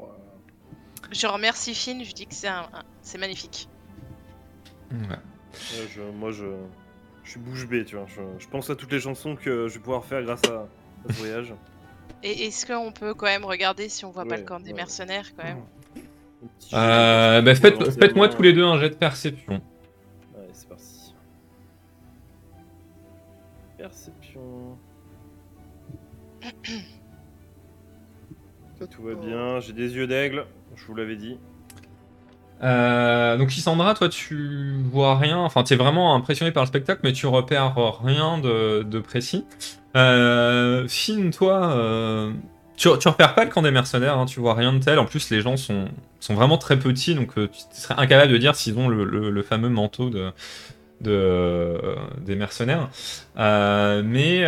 Oh. 0.00 0.08
Je 1.12 1.28
remercie 1.28 1.74
Finn, 1.76 2.04
je 2.04 2.12
dis 2.12 2.26
que 2.26 2.34
c'est 2.34 2.48
un, 2.48 2.62
un- 2.74 2.82
c'est 3.02 3.18
magnifique. 3.18 3.68
Ouais. 4.90 4.98
Ouais, 5.08 5.88
je- 5.94 6.02
moi, 6.18 6.32
je, 6.32 6.44
je 7.22 7.30
suis 7.30 7.38
bouche 7.40 7.68
bée, 7.68 7.84
tu 7.84 7.94
vois. 7.94 8.06
Je, 8.08 8.20
je 8.42 8.48
pense 8.48 8.68
à 8.68 8.74
toutes 8.74 8.90
les 8.90 9.00
chansons 9.00 9.36
que 9.36 9.68
je 9.68 9.74
vais 9.74 9.80
pouvoir 9.80 10.04
faire 10.04 10.22
grâce 10.24 10.42
à, 10.48 10.66
à 11.08 11.12
ce 11.12 11.18
voyage. 11.18 11.54
Et 12.24 12.46
est-ce 12.48 12.66
qu'on 12.66 12.90
peut 12.90 13.14
quand 13.14 13.26
même 13.26 13.44
regarder 13.44 13.88
si 13.88 14.04
on 14.04 14.10
voit 14.10 14.24
pas 14.24 14.30
Ouais, 14.32 14.38
le 14.38 14.44
camp 14.44 14.58
des 14.58 14.70
ouais. 14.72 14.76
mercenaires 14.76 15.30
quand 15.36 15.44
même? 15.44 15.58
Jeu 15.58 15.79
Euh, 16.72 17.42
bah, 17.42 17.54
faites- 17.54 17.74
éventuellement, 17.74 18.00
Faites-moi 18.00 18.28
tous 18.28 18.42
les 18.42 18.52
deux 18.52 18.64
un 18.64 18.78
jet 18.78 18.90
de 18.90 18.94
perception. 18.94 19.54
Ouais, 20.34 20.48
c'est 20.52 20.68
parti. 20.68 21.14
Perception. 23.78 24.78
Tout 28.90 29.02
va 29.02 29.14
bien, 29.14 29.60
j'ai 29.60 29.74
des 29.74 29.94
yeux 29.94 30.06
d'aigle, 30.06 30.46
je 30.74 30.86
vous 30.86 30.94
l'avais 30.94 31.16
dit. 31.16 31.38
Euh, 32.62 33.36
donc 33.38 33.54
Isandra, 33.56 33.94
toi 33.94 34.08
tu 34.08 34.72
vois 34.90 35.16
rien, 35.18 35.38
enfin 35.38 35.62
tu 35.62 35.72
es 35.74 35.76
vraiment 35.76 36.14
impressionné 36.14 36.50
par 36.52 36.62
le 36.62 36.66
spectacle, 36.66 37.00
mais 37.04 37.12
tu 37.12 37.26
repères 37.26 37.74
rien 38.02 38.38
de, 38.38 38.82
de 38.82 38.98
précis. 39.00 39.44
Euh, 39.96 40.86
Finn, 40.88 41.30
toi, 41.30 41.72
euh, 41.74 42.32
tu, 42.80 42.88
tu 42.98 43.08
repères 43.08 43.34
pas 43.34 43.44
le 43.44 43.50
camp 43.50 43.60
des 43.60 43.70
mercenaires, 43.70 44.16
hein, 44.16 44.24
tu 44.24 44.40
vois 44.40 44.54
rien 44.54 44.72
de 44.72 44.78
tel. 44.78 44.98
En 44.98 45.04
plus, 45.04 45.28
les 45.28 45.42
gens 45.42 45.58
sont, 45.58 45.84
vraiment 46.30 46.56
très 46.56 46.78
petits, 46.78 47.14
donc 47.14 47.36
euh, 47.36 47.46
tu 47.48 47.78
serais 47.78 47.94
incapable 47.98 48.32
de 48.32 48.38
dire 48.38 48.56
s'ils 48.56 48.78
ont 48.78 48.88
le, 48.88 49.42
fameux 49.42 49.68
manteau 49.68 50.08
de, 50.08 50.32
euh, 51.06 51.94
des 52.24 52.36
mercenaires. 52.36 52.88
Euh, 53.38 54.02
mais 54.02 54.46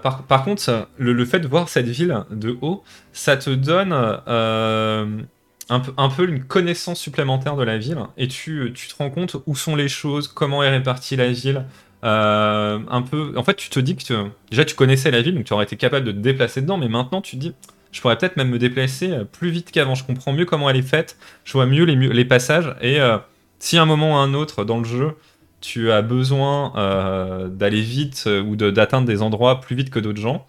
par, 0.00 0.44
contre, 0.44 0.88
le, 0.98 1.12
le 1.12 1.24
fait 1.24 1.40
de 1.40 1.48
voir 1.48 1.68
cette 1.68 1.88
ville 1.88 2.24
de 2.30 2.56
haut, 2.62 2.84
ça 3.12 3.36
te 3.36 3.50
donne 3.50 3.92
un, 3.92 5.80
peu, 5.80 5.92
un 5.96 6.08
peu 6.10 6.28
une 6.28 6.44
connaissance 6.44 7.00
supplémentaire 7.00 7.56
de 7.56 7.64
la 7.64 7.76
ville 7.76 7.98
et 8.16 8.28
tu 8.28 8.72
te 8.72 8.94
rends 8.96 9.10
compte 9.10 9.34
où 9.46 9.56
sont 9.56 9.74
les 9.74 9.88
choses, 9.88 10.28
comment 10.28 10.62
est 10.62 10.70
répartie 10.70 11.16
la 11.16 11.32
ville. 11.32 11.64
Euh, 12.04 12.78
un 12.88 13.02
peu, 13.02 13.32
en 13.36 13.42
fait, 13.44 13.54
tu 13.54 13.70
te 13.70 13.80
dis 13.80 13.96
que 13.96 14.02
tu- 14.02 14.14
déjà 14.50 14.64
tu 14.64 14.74
connaissais 14.74 15.10
la 15.10 15.22
ville, 15.22 15.34
donc 15.34 15.44
tu 15.44 15.52
aurais 15.52 15.64
été 15.64 15.76
capable 15.76 16.06
de 16.06 16.12
te 16.12 16.18
déplacer 16.18 16.60
dedans, 16.60 16.76
mais 16.76 16.88
maintenant 16.88 17.20
tu 17.22 17.36
te 17.36 17.40
dis, 17.40 17.54
je 17.92 18.00
pourrais 18.00 18.18
peut-être 18.18 18.36
même 18.36 18.50
me 18.50 18.58
déplacer 18.58 19.10
euh, 19.12 19.24
plus 19.24 19.50
vite 19.50 19.70
qu'avant. 19.70 19.94
Je 19.94 20.04
comprends 20.04 20.32
mieux 20.32 20.44
comment 20.44 20.68
elle 20.68 20.76
est 20.76 20.82
faite, 20.82 21.16
je 21.44 21.52
vois 21.52 21.66
mieux 21.66 21.84
les, 21.84 22.24
passages 22.24 22.74
et 22.80 23.00
euh, 23.00 23.18
si 23.58 23.78
à 23.78 23.82
un 23.82 23.86
moment 23.86 24.12
ou 24.12 24.16
à 24.16 24.18
un 24.18 24.34
autre 24.34 24.64
dans 24.64 24.78
le 24.78 24.84
jeu 24.84 25.14
tu 25.60 25.90
as 25.90 26.02
besoin 26.02 26.74
euh, 26.76 27.48
d'aller 27.48 27.80
vite 27.80 28.28
ou 28.46 28.54
de- 28.54 28.70
d'atteindre 28.70 29.06
des 29.06 29.22
endroits 29.22 29.60
plus 29.62 29.74
vite 29.74 29.88
que 29.88 29.98
d'autres 29.98 30.20
gens, 30.20 30.46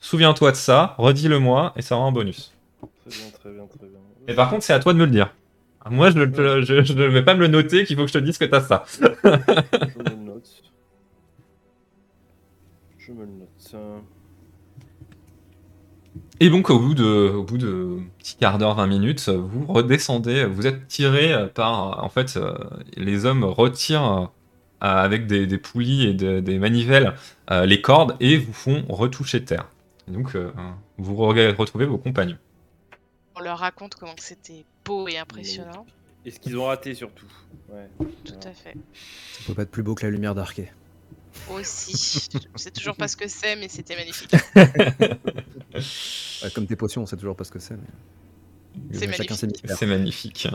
souviens-toi 0.00 0.52
de 0.52 0.56
ça, 0.56 0.94
redis-le-moi 0.96 1.74
et 1.76 1.82
ça 1.82 1.96
aura 1.96 2.06
un 2.06 2.12
bonus. 2.12 2.54
Très 2.80 3.10
bien, 3.10 3.30
très 3.38 3.50
bien, 3.50 3.66
très 3.66 3.86
bien. 3.86 3.98
Et 4.28 4.34
par 4.34 4.48
contre, 4.48 4.64
c'est 4.64 4.72
à 4.72 4.78
toi 4.78 4.94
de 4.94 4.98
me 4.98 5.04
le 5.04 5.10
dire. 5.10 5.34
Moi, 5.90 6.10
je 6.10 6.18
ne 6.18 6.62
je, 6.62 6.82
je 6.82 6.92
ne 6.94 7.06
vais 7.06 7.22
pas 7.22 7.34
me 7.34 7.40
le 7.40 7.48
noter 7.48 7.84
qu'il 7.84 7.96
faut 7.96 8.02
que 8.02 8.08
je 8.08 8.14
te 8.14 8.18
dise 8.18 8.38
que 8.38 8.46
t'as 8.46 8.62
ça. 8.62 8.84
Je 13.06 13.12
me 13.12 13.24
le 13.24 13.30
note. 13.30 13.76
Et 16.40 16.50
donc 16.50 16.70
au 16.70 16.78
bout 16.78 16.94
de, 16.94 17.04
au 17.30 17.42
bout 17.44 17.58
de 17.58 17.98
petit 18.18 18.36
quart 18.36 18.58
d'heure, 18.58 18.74
20 18.74 18.86
minutes, 18.86 19.28
vous 19.28 19.64
redescendez, 19.66 20.44
vous 20.44 20.66
êtes 20.66 20.86
tiré 20.88 21.32
par, 21.54 22.02
en 22.04 22.08
fait, 22.08 22.36
euh, 22.36 22.54
les 22.96 23.24
hommes 23.26 23.44
retirent 23.44 24.02
euh, 24.12 24.26
avec 24.80 25.26
des, 25.26 25.46
des 25.46 25.58
poulies 25.58 26.06
et 26.06 26.14
de- 26.14 26.40
des 26.40 26.58
manivelles 26.58 27.14
euh, 27.50 27.64
les 27.64 27.80
cordes 27.80 28.16
et 28.20 28.36
vous 28.38 28.52
font 28.52 28.84
retoucher 28.88 29.44
terre. 29.44 29.68
Et 30.08 30.12
donc 30.12 30.36
vous 30.98 31.14
re- 31.16 31.54
retrouvez 31.54 31.86
vos 31.86 31.98
compagnons. 31.98 32.38
On 33.36 33.40
leur 33.40 33.58
raconte 33.58 33.94
comment 33.96 34.14
c'était 34.18 34.64
beau 34.84 35.08
et 35.08 35.18
impressionnant. 35.18 35.84
Et 36.24 36.30
ce 36.30 36.40
qu'ils 36.40 36.56
ont 36.58 36.64
raté 36.64 36.94
surtout. 36.94 37.26
Ouais. 37.70 37.88
Tout 38.24 38.34
à 38.42 38.52
fait. 38.52 38.74
Ça 39.32 39.40
peut 39.46 39.54
pas 39.54 39.62
être 39.62 39.70
plus 39.70 39.82
beau 39.82 39.94
que 39.94 40.04
la 40.04 40.10
lumière 40.10 40.34
d'Arquet. 40.34 40.72
Aussi. 41.50 42.28
Je 42.32 42.58
sais 42.62 42.70
toujours 42.70 42.96
pas 42.96 43.08
ce 43.08 43.16
que 43.16 43.28
c'est, 43.28 43.56
mais 43.56 43.68
c'était 43.68 43.96
magnifique. 43.96 44.32
Ouais, 46.42 46.50
comme 46.54 46.66
tes 46.66 46.76
potions, 46.76 47.02
on 47.02 47.06
sait 47.06 47.16
toujours 47.16 47.36
pas 47.36 47.44
ce 47.44 47.50
que 47.50 47.58
c'est. 47.58 47.74
Mais... 47.76 48.98
C'est 48.98 49.12
Chacun 49.12 49.34
magnifique. 49.34 49.70
C'est 49.70 49.86
magnifique. 49.86 50.48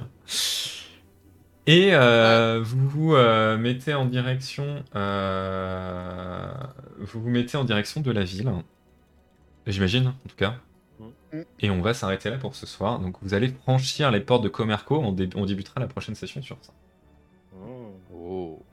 Et 1.68 1.94
euh, 1.94 2.60
vous 2.64 2.88
vous 2.90 3.16
euh, 3.16 3.58
mettez 3.58 3.94
en 3.94 4.06
direction, 4.06 4.84
euh, 4.96 6.52
vous 7.00 7.22
vous 7.22 7.30
mettez 7.30 7.56
en 7.58 7.64
direction 7.64 8.02
de 8.02 8.12
la 8.12 8.24
ville, 8.24 8.52
j'imagine 9.68 10.08
en 10.08 10.28
tout 10.28 10.36
cas. 10.36 10.56
Mm. 11.32 11.42
Et 11.60 11.70
on 11.70 11.82
va 11.82 11.94
s'arrêter 11.94 12.30
là 12.30 12.38
pour 12.38 12.56
ce 12.56 12.66
soir. 12.66 13.00
Donc 13.00 13.16
vous 13.22 13.34
allez 13.34 13.50
franchir 13.50 14.12
les 14.12 14.22
portes 14.22 14.44
de 14.44 14.50
Comerco. 14.50 15.00
On, 15.00 15.12
dé- 15.12 15.30
on 15.36 15.46
débutera 15.46 15.80
la 15.80 15.88
prochaine 15.88 16.16
session 16.16 16.42
sur 16.42 16.58
ça. 16.62 16.74
Oh. 17.56 17.94
Oh. 18.14 18.64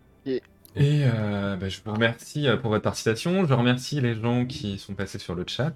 Et 0.78 1.02
euh, 1.05 1.56
bah, 1.56 1.68
je 1.68 1.80
vous 1.84 1.92
remercie 1.92 2.48
euh, 2.48 2.56
pour 2.56 2.70
votre 2.70 2.84
participation. 2.84 3.46
Je 3.46 3.55
remercie 3.55 4.00
les 4.00 4.14
gens 4.14 4.46
qui 4.46 4.78
sont 4.78 4.94
passés 4.94 5.18
sur 5.18 5.34
le 5.34 5.44
chat 5.46 5.72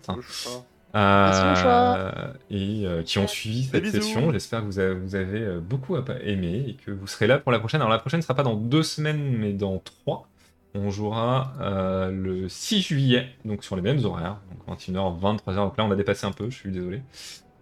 euh, 0.94 2.32
et 2.50 2.82
euh, 2.86 3.02
qui 3.02 3.18
ont 3.18 3.26
suivi 3.26 3.64
cette 3.64 3.86
session. 3.86 4.30
J'espère 4.32 4.60
que 4.60 4.66
vous 4.66 4.78
avez, 4.78 4.94
vous 4.94 5.14
avez, 5.14 5.60
beaucoup 5.60 5.96
aimé 5.96 6.64
et 6.68 6.74
que 6.74 6.90
vous 6.90 7.06
serez 7.06 7.26
là 7.26 7.38
pour 7.38 7.52
la 7.52 7.58
prochaine. 7.58 7.80
Alors 7.80 7.92
la 7.92 7.98
prochaine 7.98 8.18
ne 8.18 8.22
sera 8.22 8.34
pas 8.34 8.42
dans 8.42 8.54
deux 8.54 8.82
semaines, 8.82 9.36
mais 9.36 9.52
dans 9.52 9.78
trois. 9.78 10.28
On 10.74 10.90
jouera 10.90 11.52
euh, 11.60 12.10
le 12.10 12.48
6 12.48 12.80
juillet, 12.80 13.28
donc 13.44 13.62
sur 13.62 13.76
les 13.76 13.82
mêmes 13.82 14.02
horaires, 14.04 14.38
donc 14.66 14.78
21h, 14.78 15.20
23h. 15.20 15.54
Donc 15.56 15.76
là, 15.76 15.84
on 15.84 15.90
a 15.90 15.96
dépassé 15.96 16.26
un 16.26 16.32
peu, 16.32 16.48
je 16.48 16.56
suis 16.56 16.70
désolé. 16.70 17.02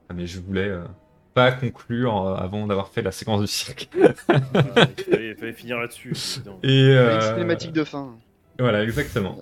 Ah, 0.09 0.15
Mais 0.15 0.27
je 0.27 0.41
voulais 0.41 0.69
euh, 0.69 0.85
pas 1.35 1.53
conclure 1.53 2.27
euh, 2.27 2.35
avant 2.37 2.67
d'avoir 2.67 2.89
fait 2.89 3.03
la 3.03 3.13
séquence 3.13 3.41
du 3.41 3.47
cirque. 3.47 3.89
Ah, 4.29 4.37
il, 4.99 5.05
fallait, 5.05 5.29
il 5.31 5.37
fallait 5.37 5.53
finir 5.53 5.79
là-dessus. 5.79 6.13
Et 6.63 6.87
Une 6.87 6.97
euh, 6.97 7.21
cinématique 7.35 7.73
de 7.73 7.85
fin. 7.85 8.17
Voilà, 8.59 8.83
exactement. 8.85 9.39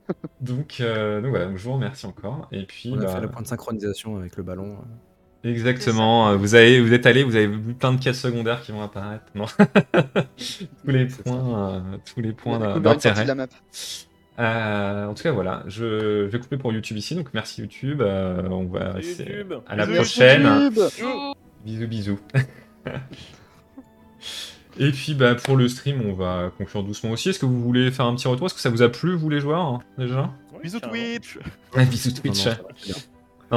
donc, 0.40 0.76
euh, 0.80 1.20
donc 1.22 1.30
voilà, 1.30 1.56
je 1.56 1.64
vous 1.64 1.72
remercie 1.72 2.06
encore. 2.06 2.48
Et 2.52 2.64
puis, 2.64 2.92
On 2.94 3.00
a 3.00 3.04
bah, 3.04 3.14
fait 3.14 3.20
le 3.20 3.30
point 3.30 3.42
de 3.42 3.46
synchronisation 3.46 4.18
avec 4.18 4.36
le 4.36 4.42
ballon. 4.42 4.76
euh. 5.44 5.48
exactement, 5.50 6.36
vous, 6.36 6.54
avez, 6.54 6.80
vous 6.80 6.92
êtes 6.92 7.06
allé, 7.06 7.24
vous 7.24 7.36
avez 7.36 7.46
vu 7.46 7.74
plein 7.74 7.92
de 7.92 8.00
quêtes 8.00 8.14
secondaires 8.14 8.60
qui 8.60 8.72
vont 8.72 8.82
apparaître. 8.82 9.24
Non. 9.34 9.46
tous 10.36 10.90
les 10.90 11.06
points, 11.06 11.76
euh, 11.76 11.96
tous 12.04 12.20
les 12.20 12.32
points 12.32 12.78
d'intérêt. 12.78 13.26
Euh, 14.38 15.06
en 15.06 15.14
tout 15.14 15.22
cas, 15.24 15.32
voilà, 15.32 15.64
je, 15.66 16.26
je 16.26 16.26
vais 16.30 16.38
couper 16.38 16.56
pour 16.58 16.72
YouTube 16.72 16.96
ici, 16.96 17.14
donc 17.16 17.28
merci 17.34 17.60
YouTube. 17.60 18.00
euh, 18.02 18.42
on 18.48 18.66
va 18.66 18.94
YouTube. 19.00 19.54
à 19.66 19.74
la 19.76 19.84
Bisous, 19.86 19.96
prochaine. 19.96 20.42
YouTube. 20.42 20.84
Bisous, 21.64 21.86
bisous. 21.88 22.20
Et 24.80 24.92
puis 24.92 25.14
bah, 25.14 25.34
pour 25.34 25.56
le 25.56 25.66
stream, 25.66 26.02
on 26.06 26.12
va 26.12 26.52
conclure 26.56 26.84
doucement 26.84 27.10
aussi. 27.10 27.30
Est-ce 27.30 27.40
que 27.40 27.46
vous 27.46 27.60
voulez 27.60 27.90
faire 27.90 28.06
un 28.06 28.14
petit 28.14 28.28
retour? 28.28 28.46
Est-ce 28.46 28.54
que 28.54 28.60
ça 28.60 28.70
vous 28.70 28.82
a 28.82 28.88
plu, 28.88 29.16
vous 29.16 29.28
les 29.28 29.40
joueurs, 29.40 29.60
hein, 29.64 29.80
déjà? 29.98 30.30
Bisous. 30.62 30.80
Twitch 30.80 31.38
Bisous 31.90 32.12
Twitch. 32.12 32.46
Non, 32.46 32.52
non, 32.88 32.94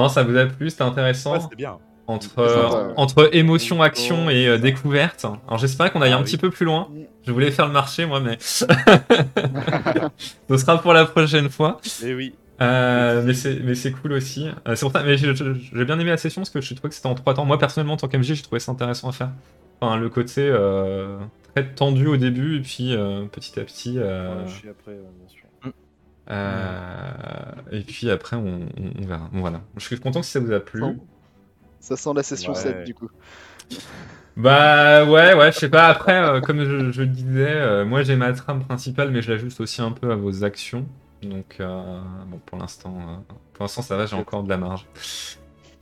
Non, 0.01 0.09
ça 0.09 0.23
vous 0.23 0.35
a 0.35 0.45
plu, 0.47 0.69
c'était 0.71 0.81
intéressant. 0.83 1.33
Ouais, 1.33 1.39
c'était 1.41 1.55
bien. 1.55 1.77
Entre, 2.11 2.39
euh, 2.39 2.93
entre 2.97 3.29
émotion, 3.35 3.81
action 3.81 4.29
et 4.29 4.47
euh, 4.47 4.57
découverte. 4.57 5.25
Alors 5.47 5.57
j'espère 5.57 5.91
qu'on 5.91 6.01
aille 6.01 6.11
Ah 6.11 6.17
un 6.17 6.19
oui. 6.19 6.25
petit 6.25 6.37
peu 6.37 6.49
plus 6.49 6.65
loin. 6.65 6.87
Mm. 6.91 7.01
Je 7.27 7.31
voulais 7.31 7.51
faire 7.51 7.67
le 7.67 7.73
marché 7.73 8.05
moi, 8.05 8.19
mais 8.19 8.37
ce 8.41 8.65
sera 10.57 10.81
pour 10.81 10.93
la 10.93 11.05
prochaine 11.05 11.49
fois. 11.49 11.79
Eh 12.03 12.13
oui. 12.13 12.33
Euh, 12.61 13.23
mais 13.25 13.33
c'est 13.33 13.59
mais 13.63 13.73
c'est 13.75 13.91
cool 13.91 14.13
aussi. 14.13 14.47
Euh, 14.67 14.75
c'est 14.75 14.81
pour 14.85 14.91
ça. 14.91 15.03
Mais 15.03 15.17
j'ai 15.17 15.33
bien 15.85 15.97
aimé 15.99 16.09
la 16.11 16.17
session 16.17 16.41
parce 16.41 16.49
que 16.51 16.61
je 16.61 16.73
trouvais 16.75 16.89
que 16.89 16.95
c'était 16.95 17.07
en 17.07 17.15
trois 17.15 17.33
temps. 17.33 17.45
Moi 17.45 17.57
personnellement, 17.57 17.93
en 17.93 17.97
tant 17.97 18.07
qu'MJ, 18.07 18.33
j'ai 18.35 18.41
trouvé 18.43 18.59
ça 18.59 18.71
intéressant 18.71 19.09
à 19.09 19.11
faire. 19.13 19.29
Enfin, 19.79 19.97
le 19.97 20.09
côté 20.09 20.41
euh, 20.47 21.17
très 21.55 21.65
tendu 21.67 22.05
au 22.07 22.17
début 22.17 22.57
et 22.57 22.61
puis 22.61 22.93
euh, 22.93 23.25
petit 23.25 23.59
à 23.59 23.63
petit. 23.63 23.95
euh, 23.97 24.35
Ouais, 24.35 24.43
je 24.47 24.53
suis 24.53 24.69
après, 24.69 24.91
bien 24.91 25.27
sûr. 25.27 25.73
euh, 26.29 27.11
et 27.71 27.81
puis 27.81 28.09
après, 28.11 28.35
on, 28.35 28.61
on- 28.77 29.01
on 29.01 29.05
verra. 29.07 29.27
Bon, 29.33 29.39
voilà. 29.41 29.61
Je 29.77 29.83
suis 29.85 29.99
content 29.99 30.21
si 30.21 30.29
ça 30.31 30.39
vous 30.39 30.51
a 30.53 30.59
plu. 30.59 30.81
Bon. 30.81 30.97
Ça 31.81 31.97
sent 31.97 32.11
la 32.15 32.23
session 32.23 32.53
Ouais. 32.53 32.59
7 32.59 32.83
du 32.85 32.93
coup. 32.93 33.09
Bah 34.37 35.03
ouais, 35.03 35.33
ouais, 35.33 35.51
je 35.51 35.57
sais 35.59 35.69
pas. 35.69 35.87
Après, 35.87 36.15
euh, 36.15 36.39
comme 36.39 36.63
je, 36.63 37.03
disais, 37.03 37.51
euh, 37.51 37.85
moi 37.85 38.03
j'ai 38.03 38.15
ma 38.15 38.31
trame 38.31 38.63
principale, 38.63 39.11
mais 39.11 39.21
je 39.21 39.31
l'ajuste 39.31 39.59
aussi 39.59 39.81
un 39.81 39.91
peu 39.91 40.11
à 40.11 40.15
vos 40.15 40.43
actions. 40.43 40.85
Donc, 41.21 41.57
euh, 41.59 42.01
bon, 42.27 42.39
pour 42.45 42.57
l'instant, 42.57 43.23
pour 43.53 43.63
l'instant 43.63 43.81
ça 43.81 43.97
va, 43.97 44.05
j'ai 44.05 44.15
encore 44.15 44.43
de 44.43 44.49
la 44.49 44.57
marge. 44.57 44.87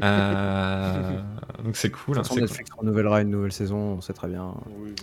Euh, 0.02 1.20
donc 1.64 1.76
c'est 1.76 1.90
cool. 1.90 2.16
De 2.16 2.20
hein, 2.20 2.24
toute 2.24 2.28
façon, 2.28 2.36
c'est 2.36 2.42
Netflix 2.42 2.70
renouvellera 2.78 3.22
une 3.22 3.30
nouvelle 3.30 3.52
saison, 3.52 3.78
on 3.78 4.02
sait 4.02 4.14
très 4.14 4.28
bien. 4.28 4.54
Oui. 4.78 4.94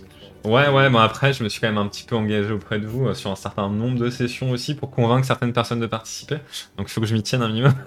Ouais, 0.45 0.69
ouais, 0.69 0.89
bon 0.89 0.99
après, 0.99 1.33
je 1.33 1.43
me 1.43 1.49
suis 1.49 1.59
quand 1.59 1.67
même 1.67 1.77
un 1.77 1.87
petit 1.87 2.03
peu 2.03 2.15
engagé 2.15 2.51
auprès 2.51 2.79
de 2.79 2.87
vous 2.87 3.07
euh, 3.07 3.13
sur 3.13 3.31
un 3.31 3.35
certain 3.35 3.69
nombre 3.69 3.97
de 3.97 4.09
sessions 4.09 4.51
aussi 4.51 4.75
pour 4.75 4.91
convaincre 4.91 5.25
certaines 5.25 5.51
personnes 5.51 5.79
de 5.79 5.87
participer. 5.87 6.37
Donc 6.77 6.87
il 6.87 6.89
faut 6.89 7.01
que 7.01 7.07
je 7.07 7.15
m'y 7.15 7.23
tienne 7.23 7.41
un 7.41 7.49
minimum. 7.49 7.73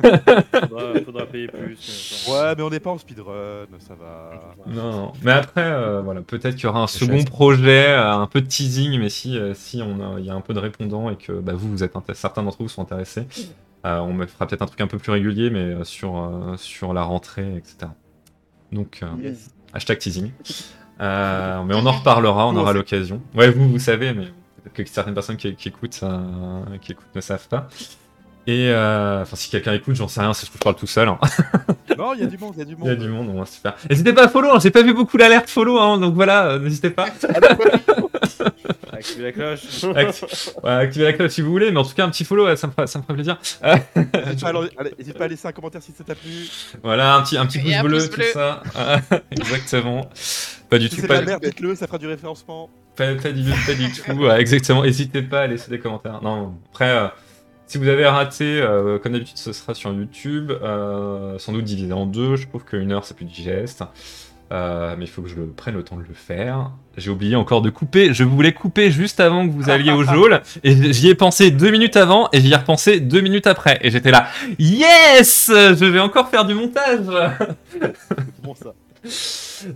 Faudra, 0.00 0.94
faudra 1.04 1.26
payer 1.26 1.48
plus. 1.48 2.26
mais 2.26 2.32
Ouais, 2.32 2.54
mais 2.56 2.62
on 2.62 2.70
n'est 2.70 2.80
pas 2.80 2.90
en 2.90 2.98
speedrun, 2.98 3.66
ça 3.78 3.94
va. 3.94 4.54
Non, 4.66 4.90
non. 4.90 5.12
Mais 5.22 5.32
après, 5.32 5.64
euh, 5.64 6.00
voilà, 6.00 6.22
peut-être 6.22 6.54
qu'il 6.54 6.64
y 6.64 6.66
aura 6.66 6.82
un 6.82 6.86
second 6.86 7.22
projet, 7.24 7.92
un 7.92 8.26
peu 8.26 8.40
de 8.40 8.46
teasing, 8.46 8.98
mais 8.98 9.10
si, 9.10 9.38
euh, 9.38 9.52
si 9.54 9.82
on 9.82 10.00
a, 10.00 10.18
il 10.18 10.24
y 10.24 10.30
a 10.30 10.34
un 10.34 10.40
peu 10.40 10.54
de 10.54 10.58
répondants 10.58 11.10
et 11.10 11.16
que 11.16 11.32
bah, 11.32 11.52
vous, 11.54 11.70
vous 11.70 11.84
êtes 11.84 11.92
certains 12.14 12.42
d'entre 12.42 12.62
vous 12.62 12.68
sont 12.68 12.82
intéressés, 12.82 13.26
on 13.84 14.12
me 14.12 14.26
fera 14.26 14.46
peut-être 14.46 14.62
un 14.62 14.66
truc 14.66 14.80
un 14.80 14.86
peu 14.86 14.98
plus 14.98 15.12
régulier, 15.12 15.50
mais 15.50 15.58
euh, 15.60 15.84
sur, 15.84 16.16
euh, 16.18 16.56
sur 16.56 16.92
la 16.92 17.02
rentrée, 17.02 17.56
etc. 17.56 17.90
Donc, 18.72 19.00
euh, 19.02 19.06
Yes. 19.22 19.50
hashtag 19.72 19.98
teasing. 19.98 20.30
Euh, 21.00 21.62
mais 21.64 21.74
on 21.74 21.86
en 21.86 21.92
reparlera, 21.92 22.46
on 22.46 22.50
on 22.50 22.56
aura 22.56 22.72
l'occasion. 22.74 23.22
Ouais, 23.34 23.50
vous, 23.50 23.68
vous 23.70 23.78
savez, 23.78 24.12
mais 24.12 24.26
peut-être 24.62 24.72
que 24.74 24.84
certaines 24.86 25.14
personnes 25.14 25.36
qui, 25.38 25.54
qui 25.54 25.68
écoutent, 25.68 26.00
euh, 26.02 26.60
qui 26.82 26.92
écoutent 26.92 27.14
ne 27.14 27.20
savent 27.22 27.48
pas. 27.48 27.68
Et 28.46 28.68
euh, 28.70 29.22
enfin, 29.22 29.36
si 29.36 29.48
quelqu'un 29.50 29.72
écoute, 29.74 29.94
j'en 29.94 30.08
sais 30.08 30.20
rien, 30.20 30.32
c'est 30.34 30.46
ce 30.46 30.50
que 30.50 30.58
je 30.58 30.62
parle 30.62 30.76
tout 30.76 30.86
seul. 30.86 31.08
hein. 31.08 31.18
Non, 31.98 32.14
il 32.14 32.20
y 32.20 32.22
a 32.22 32.26
du 32.26 32.38
monde, 32.38 32.52
il 32.56 32.60
y 32.60 32.62
a 32.62 32.64
du 32.64 32.76
monde. 32.76 32.86
Il 32.86 32.88
y 32.88 32.92
a 32.92 32.96
du 32.96 33.08
monde, 33.08 33.26
bon, 33.32 33.44
super. 33.44 33.74
N'hésitez 33.90 34.12
pas 34.14 34.24
à 34.24 34.28
follow, 34.28 34.50
hein, 34.50 34.58
j'ai 34.62 34.70
pas 34.70 34.82
vu 34.82 34.94
beaucoup 34.94 35.18
d'alerte 35.18 35.50
follow, 35.50 35.78
hein, 35.78 35.98
donc 35.98 36.14
voilà, 36.14 36.52
euh, 36.52 36.58
n'hésitez 36.58 36.88
pas. 36.90 37.06
Activez 39.00 39.24
la 39.24 39.32
cloche. 39.32 39.64
Acti- 39.64 40.54
ouais, 40.62 40.70
activez 40.70 41.04
la 41.06 41.12
cloche 41.14 41.30
si 41.32 41.40
vous 41.42 41.50
voulez, 41.50 41.70
mais 41.72 41.78
en 41.80 41.84
tout 41.84 41.94
cas, 41.94 42.04
un 42.04 42.10
petit 42.10 42.24
follow, 42.24 42.46
ouais, 42.46 42.56
ça 42.56 42.66
me, 42.66 42.72
fera- 42.72 42.86
ça 42.86 42.98
me 42.98 43.02
ferait 43.04 43.14
plaisir. 43.14 43.38
N'hésite 43.96 44.40
pas, 44.42 44.48
à 44.50 45.14
pas 45.18 45.28
laisser 45.28 45.48
un 45.48 45.52
commentaire 45.52 45.82
si 45.82 45.92
ça 45.92 46.04
t'a 46.04 46.14
plu. 46.14 46.30
voilà, 46.82 47.16
un 47.16 47.22
petit, 47.22 47.36
un 47.36 47.46
petit 47.46 47.58
Et 47.58 47.62
pouce 47.62 47.74
un 47.74 47.82
bleu, 47.82 47.98
pouce 47.98 48.10
tout 48.10 48.22
ça. 48.32 48.62
Exactement. 49.30 50.08
Pas 50.68 50.78
du 50.78 50.88
Si 50.88 50.94
tout, 50.96 51.00
c'est 51.02 51.08
pas, 51.08 51.14
la 51.14 51.22
merde, 51.22 51.42
dites-le, 51.42 51.74
ça 51.74 51.86
fera 51.86 51.98
du 51.98 52.06
référencement. 52.06 52.70
pas, 52.96 53.14
pas 53.16 53.32
du, 53.32 53.50
pas 53.66 53.74
du 53.74 53.90
tout. 53.92 54.12
ouais, 54.12 54.40
exactement, 54.40 54.82
n'hésitez 54.84 55.22
pas 55.22 55.40
à 55.42 55.46
laisser 55.48 55.68
des 55.70 55.78
commentaires. 55.80 56.22
Non, 56.22 56.54
après, 56.70 56.90
euh, 56.90 57.08
si 57.66 57.78
vous 57.78 57.88
avez 57.88 58.06
raté, 58.06 58.60
euh, 58.60 58.98
comme 58.98 59.12
d'habitude, 59.12 59.36
ce 59.36 59.52
sera 59.52 59.74
sur 59.74 59.92
YouTube, 59.92 60.52
euh, 60.62 61.38
sans 61.38 61.52
doute 61.52 61.64
divisé 61.64 61.92
en 61.92 62.06
deux. 62.06 62.36
Je 62.36 62.46
trouve 62.46 62.64
qu'une 62.64 62.92
heure, 62.92 63.04
c'est 63.04 63.14
plus 63.16 63.24
digeste. 63.24 63.82
Euh, 64.52 64.96
mais 64.98 65.04
il 65.04 65.08
faut 65.08 65.22
que 65.22 65.28
je 65.28 65.36
le 65.36 65.46
prenne 65.46 65.76
le 65.76 65.84
temps 65.84 65.96
de 65.96 66.02
le 66.02 66.14
faire. 66.14 66.72
J'ai 66.96 67.10
oublié 67.10 67.36
encore 67.36 67.62
de 67.62 67.70
couper. 67.70 68.12
Je 68.12 68.24
voulais 68.24 68.52
couper 68.52 68.90
juste 68.90 69.20
avant 69.20 69.46
que 69.46 69.52
vous 69.52 69.70
alliez 69.70 69.92
au 69.92 70.02
geôle. 70.04 70.40
Et 70.64 70.92
j'y 70.92 71.08
ai 71.08 71.14
pensé 71.14 71.50
deux 71.52 71.70
minutes 71.70 71.96
avant 71.96 72.28
et 72.32 72.40
j'y 72.40 72.52
ai 72.52 72.56
repensé 72.56 72.98
deux 72.98 73.20
minutes 73.20 73.46
après. 73.46 73.78
Et 73.82 73.90
j'étais 73.90 74.10
là, 74.10 74.26
yes 74.58 75.46
Je 75.54 75.84
vais 75.84 76.00
encore 76.00 76.28
faire 76.30 76.44
du 76.44 76.54
montage 76.54 77.06
C'est 77.70 78.42
bon 78.42 78.54
ça. 78.54 78.74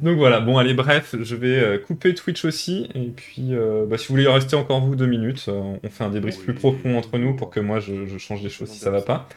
Donc 0.03 0.17
voilà, 0.17 0.41
bon 0.41 0.59
allez, 0.59 0.75
bref, 0.75 1.15
je 1.19 1.37
vais 1.37 1.59
euh, 1.59 1.79
couper 1.79 2.15
Twitch 2.15 2.45
aussi. 2.45 2.89
Et 2.95 3.09
puis, 3.15 3.55
euh, 3.55 3.87
bah, 3.87 3.97
si 3.99 4.09
vous 4.09 4.15
voulez 4.15 4.27
rester 4.27 4.57
encore 4.57 4.81
vous 4.81 4.97
deux 4.97 5.07
minutes, 5.07 5.45
euh, 5.49 5.77
on 5.83 5.89
fait 5.89 6.05
un 6.05 6.11
débrief 6.11 6.37
Oui. 6.39 6.45
plus 6.45 6.55
profond 6.55 6.97
entre 6.99 7.19
nous 7.19 7.35
pour 7.35 7.51
que 7.51 7.61
moi 7.61 7.81
je, 7.81 8.07
je 8.07 8.19
change 8.19 8.43
des 8.43 8.49
choses 8.51 8.69
si 8.71 8.79
ça 8.79 8.91
va 8.91 9.03
pas. 9.03 9.29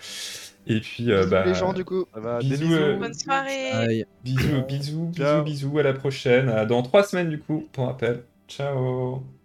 Et 0.67 0.81
puis, 0.81 1.11
euh, 1.11 1.25
Bisous, 1.25 1.29
bah, 1.31 1.45
les 1.45 1.53
gens 1.55 1.73
du 1.73 1.85
coup. 1.85 2.05
Ça 2.13 2.19
va, 2.19 2.39
Bisous, 2.39 2.57
des 2.57 2.57
bisous. 2.65 2.73
euh, 2.75 2.97
Bonne 2.97 3.13
soirée. 3.13 3.71
Aïe. 3.71 4.05
bisous, 4.23 4.63
bisous, 4.67 5.05
bisous, 5.07 5.41
bisous, 5.43 5.79
à 5.79 5.83
la 5.83 5.93
prochaine. 5.93 6.65
Dans 6.67 6.81
trois 6.83 7.03
semaines 7.03 7.29
du 7.29 7.39
coup, 7.39 7.67
pour 7.71 7.85
rappel. 7.87 8.23
Ciao 8.47 9.36